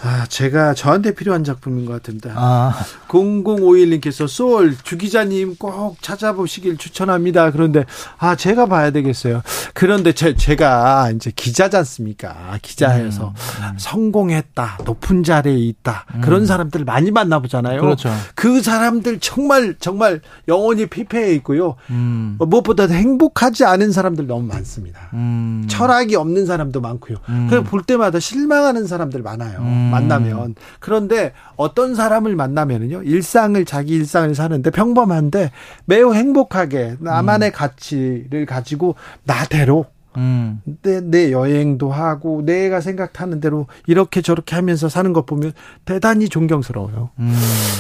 아, 0.06 0.26
제가 0.28 0.76
저한테 0.76 1.16
필요한 1.16 1.44
작품인 1.44 1.86
것 1.86 2.02
같습니다. 2.04 2.34
아, 2.36 2.76
0051님께서 3.08 4.28
소울 4.28 4.78
주 4.84 4.98
기자님 4.98 5.56
꼭 5.56 5.98
찾아보시길 6.02 6.78
추천합니다. 6.78 7.52
그런데 7.52 7.86
아 8.20 8.36
제가 8.36 8.68
봐야 8.68 8.92
되겠어요. 8.92 9.42
그런데 9.74 10.14
제, 10.14 10.36
제가 10.36 11.12
이제 11.16 11.32
기자지 11.36 11.78
않습니까? 11.78 12.58
기자여서 12.62 13.30
음, 13.30 13.74
성공했다, 13.78 14.80
높은 14.86 15.24
자리에 15.24 15.58
있다 15.58 16.06
그런 16.22 16.46
사람들 16.46 16.82
을 16.82 16.86
많이 16.86 17.10
만나보잖아요. 17.10 17.82
그렇죠. 17.82 18.12
그 18.36 18.62
사람들 18.62 19.20
정말 19.20 19.76
정말 19.80 20.22
영혼이 20.48 20.86
피폐해 20.86 21.34
있고요. 21.36 21.76
음, 21.90 22.38
무엇보다 22.40 22.86
행복하지 22.86 23.66
않은 23.66 23.92
사람들 23.92 24.28
너무 24.28 24.46
많습니다. 24.48 25.10
음, 25.14 25.66
철학이 25.68 26.16
없는 26.16 26.46
사람도 26.46 26.80
많고요. 26.82 27.18
음. 27.30 27.48
그래서 27.50 27.64
볼 27.64 27.82
때마다 27.82 28.20
실망하는 28.20 28.86
사람들 28.86 29.24
많아요. 29.24 29.62
음. 30.00 30.08
만나면. 30.08 30.56
그런데 30.80 31.34
어떤 31.56 31.96
사람을 31.96 32.36
만나면은요, 32.36 33.04
일상을, 33.04 33.64
자기 33.66 33.94
일상을 33.96 34.34
사는데 34.36 34.72
평범한데 34.72 35.52
매우 35.86 36.14
행복하게 36.14 36.98
나만의 37.00 37.52
가치를 37.52 38.46
가지고 38.46 38.96
나대로 39.24 39.86
음, 40.18 40.62
내, 40.82 41.02
내 41.02 41.32
여행도 41.32 41.92
하고 41.92 42.42
내가 42.46 42.82
생각하는 42.82 43.40
대로 43.40 43.68
이렇게 43.86 44.22
저렇게 44.22 44.56
하면서 44.56 44.88
사는 44.88 45.12
것 45.14 45.26
보면 45.26 45.52
대단히 45.84 46.30
존경스러워요. 46.30 47.10
음. 47.20 47.36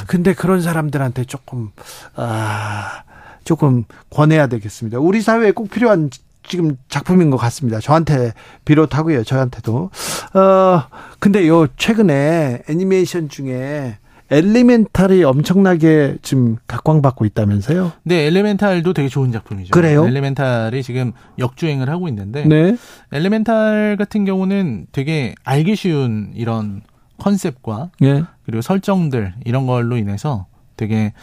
근데 0.07 0.33
그런 0.33 0.61
사람들한테 0.61 1.25
조금, 1.25 1.71
아, 2.15 3.03
조금 3.43 3.83
권해야 4.09 4.47
되겠습니다. 4.47 4.99
우리 4.99 5.21
사회에 5.21 5.51
꼭 5.51 5.69
필요한 5.69 6.09
지금 6.47 6.77
작품인 6.89 7.30
것 7.30 7.38
같습니다. 7.38 7.80
저한테 7.80 8.34
비롯하고요. 8.65 9.23
저한테도. 9.23 9.89
어, 10.34 10.84
근데 11.19 11.47
요, 11.47 11.67
최근에 11.77 12.63
애니메이션 12.69 13.30
중에 13.30 13.97
엘리멘탈이 14.31 15.23
엄청나게 15.23 16.17
지금 16.22 16.57
각광받고 16.67 17.26
있다면서요? 17.26 17.91
네, 18.03 18.26
엘레멘탈도 18.26 18.93
되게 18.93 19.07
좋은 19.07 19.31
작품이죠. 19.31 19.69
그래요? 19.72 20.05
엘레멘탈이 20.07 20.81
지금 20.81 21.11
역주행을 21.38 21.89
하고 21.89 22.07
있는데 22.07 22.43
네. 22.45 22.76
엘레멘탈 23.11 23.97
같은 23.97 24.26
경우는 24.26 24.88
되게 24.91 25.35
알기 25.43 25.76
쉬운 25.76 26.31
이런 26.35 26.81
컨셉과 27.19 27.91
예. 28.03 28.23
그리고 28.45 28.61
설정들 28.61 29.35
이런 29.45 29.67
걸로 29.67 29.95
인해서 29.95 30.47
되게 30.77 31.14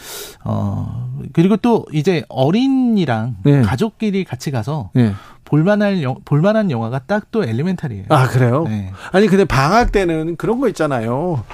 어 0.45 1.09
그리고 1.33 1.57
또 1.57 1.87
이제 1.93 2.25
어린이랑 2.29 3.37
네. 3.45 3.63
가족끼리 3.63 4.25
같이 4.25 4.51
가서 4.51 4.91
예. 4.97 5.13
볼만할 5.45 6.03
영, 6.03 6.17
볼만한 6.25 6.71
영화가 6.71 7.01
딱 7.07 7.27
또 7.31 7.45
엘리멘탈이에요. 7.45 8.05
아, 8.09 8.27
그래요? 8.29 8.65
네. 8.69 8.91
아니, 9.13 9.27
근데 9.27 9.45
방학 9.45 9.93
때는 9.93 10.37
그런 10.37 10.61
거 10.61 10.69
있잖아요. 10.69 11.45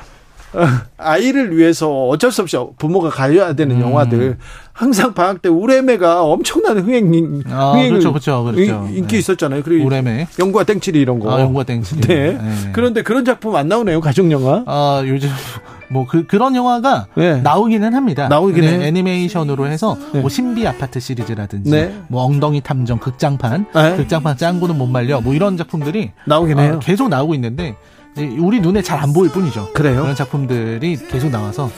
어, 0.54 0.60
아이를 0.96 1.56
위해서 1.56 2.06
어쩔 2.08 2.32
수 2.32 2.42
없이 2.42 2.56
부모가 2.78 3.10
가야 3.10 3.52
되는 3.52 3.76
음. 3.76 3.82
영화들. 3.82 4.38
항상 4.72 5.14
방학 5.14 5.42
때 5.42 5.48
우레메가 5.48 6.22
엄청난 6.22 6.78
흥행, 6.78 7.42
아, 7.50 7.72
흥행 7.72 7.90
그렇죠, 7.90 8.12
그렇죠, 8.12 8.44
그렇죠. 8.44 8.88
인기 8.90 9.14
네. 9.14 9.18
있었잖아요. 9.18 9.62
그리고 9.62 9.84
오래매. 9.86 10.26
영구와 10.38 10.64
땡칠이 10.64 10.98
이런 10.98 11.18
거. 11.18 11.36
아, 11.36 11.40
영과 11.40 11.64
땡치. 11.64 12.00
네. 12.02 12.38
그런데 12.72 13.02
그런 13.02 13.24
작품 13.24 13.54
안 13.56 13.68
나오네요. 13.68 14.00
가족 14.00 14.30
영화. 14.30 14.62
아, 14.66 15.02
요즘 15.06 15.28
뭐 15.90 16.06
그 16.06 16.26
그런 16.26 16.54
영화가 16.54 17.06
네. 17.16 17.40
나오기는 17.40 17.94
합니다. 17.94 18.28
나오긴 18.28 18.62
네. 18.62 18.86
애니메이션으로 18.88 19.66
해서 19.66 19.96
네. 20.12 20.20
뭐 20.20 20.28
신비 20.30 20.66
아파트 20.66 21.00
시리즈라든지 21.00 21.70
네. 21.70 21.94
뭐 22.08 22.24
엉덩이 22.24 22.60
탐정 22.60 22.98
극장판, 22.98 23.66
네. 23.74 23.96
극장판 23.96 24.36
짱구는 24.36 24.76
못 24.78 24.86
말려 24.86 25.20
뭐 25.20 25.34
이런 25.34 25.56
작품들이 25.56 26.12
나오긴 26.26 26.58
아, 26.58 26.62
해요. 26.62 26.80
계속 26.82 27.08
나오고 27.08 27.34
있는데 27.34 27.76
우리 28.38 28.60
눈에 28.60 28.82
잘 28.82 28.98
안 28.98 29.12
보일 29.12 29.30
뿐이죠. 29.30 29.72
그래요? 29.74 30.00
그런 30.02 30.14
작품들이 30.16 30.96
계속 31.08 31.30
나와서 31.30 31.70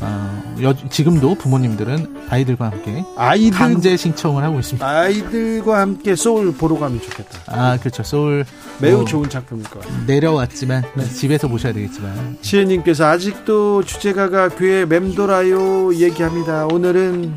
어, 0.00 0.54
여- 0.62 0.74
지금도 0.88 1.34
부모님들은 1.36 2.26
아이들과 2.28 2.66
함께 2.66 3.04
아이들 3.16 3.58
강제 3.58 3.96
신청을 3.96 4.42
하고 4.44 4.58
있습니다. 4.60 4.86
아이들과 4.86 5.80
함께 5.80 6.14
소울 6.14 6.52
보러 6.54 6.78
가면 6.78 7.00
좋겠다. 7.00 7.38
아, 7.46 7.76
그렇죠. 7.78 8.02
소울 8.02 8.44
매우 8.80 8.98
뭐 8.98 9.04
좋은 9.04 9.28
작품일 9.28 9.64
것 9.64 9.80
같아요. 9.80 10.04
내려왔지만 10.06 10.84
네. 10.94 11.04
집에서 11.04 11.48
보셔야 11.48 11.72
되겠지만 11.72 12.38
시은님께서 12.42 13.06
아직도 13.06 13.82
주제가가 13.84 14.50
귀에 14.50 14.84
맴돌아요 14.84 15.94
얘기합니다. 15.94 16.66
오늘은 16.66 17.34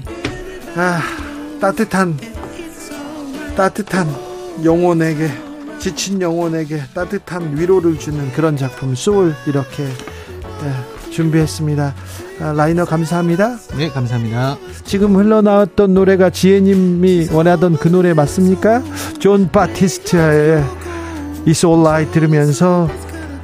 아 0.76 1.02
따뜻한 1.60 2.18
따뜻한 3.56 4.08
영혼에게 4.64 5.30
지친 5.80 6.22
영혼에게 6.22 6.82
따뜻한 6.94 7.58
위로를 7.58 7.98
주는 7.98 8.32
그런 8.34 8.56
작품 8.56 8.94
소울 8.96 9.34
이렇게 9.48 9.84
예, 9.84 11.12
준비했습니다. 11.12 11.96
아, 12.42 12.54
라이너 12.54 12.86
감사합니다. 12.86 13.58
네, 13.78 13.90
감사합니다. 13.90 14.58
지금 14.84 15.16
흘러나왔던 15.16 15.94
노래가 15.94 16.30
지혜님이 16.30 17.30
원하던 17.32 17.78
그 17.78 17.88
노래 17.88 18.14
맞습니까? 18.14 18.82
존 19.20 19.50
바티스트의 19.52 20.64
It's 21.46 21.68
Alright 21.68 22.12
들으면서 22.12 22.90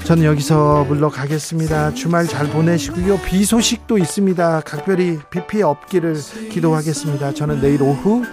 저는 0.03 0.23
여기서 0.23 0.85
물러가겠습니다. 0.87 1.93
주말 1.93 2.27
잘 2.27 2.47
보내시고요. 2.47 3.19
비 3.25 3.43
소식도 3.43 3.97
있습니다. 3.97 4.61
각별히 4.65 5.19
비 5.29 5.45
피해 5.45 5.63
없기를 5.63 6.15
기도하겠습니다. 6.51 7.33
저는 7.33 7.61
내일 7.61 7.83
오후 7.83 8.23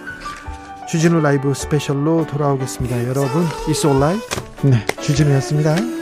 주진우 0.89 1.21
라이브 1.21 1.53
스페셜로 1.55 2.27
돌아오겠습니다. 2.27 3.09
여러분, 3.09 3.45
It's 3.67 3.85
Alright. 3.85 4.25
네, 4.63 4.87
주진우였습니다. 5.03 5.94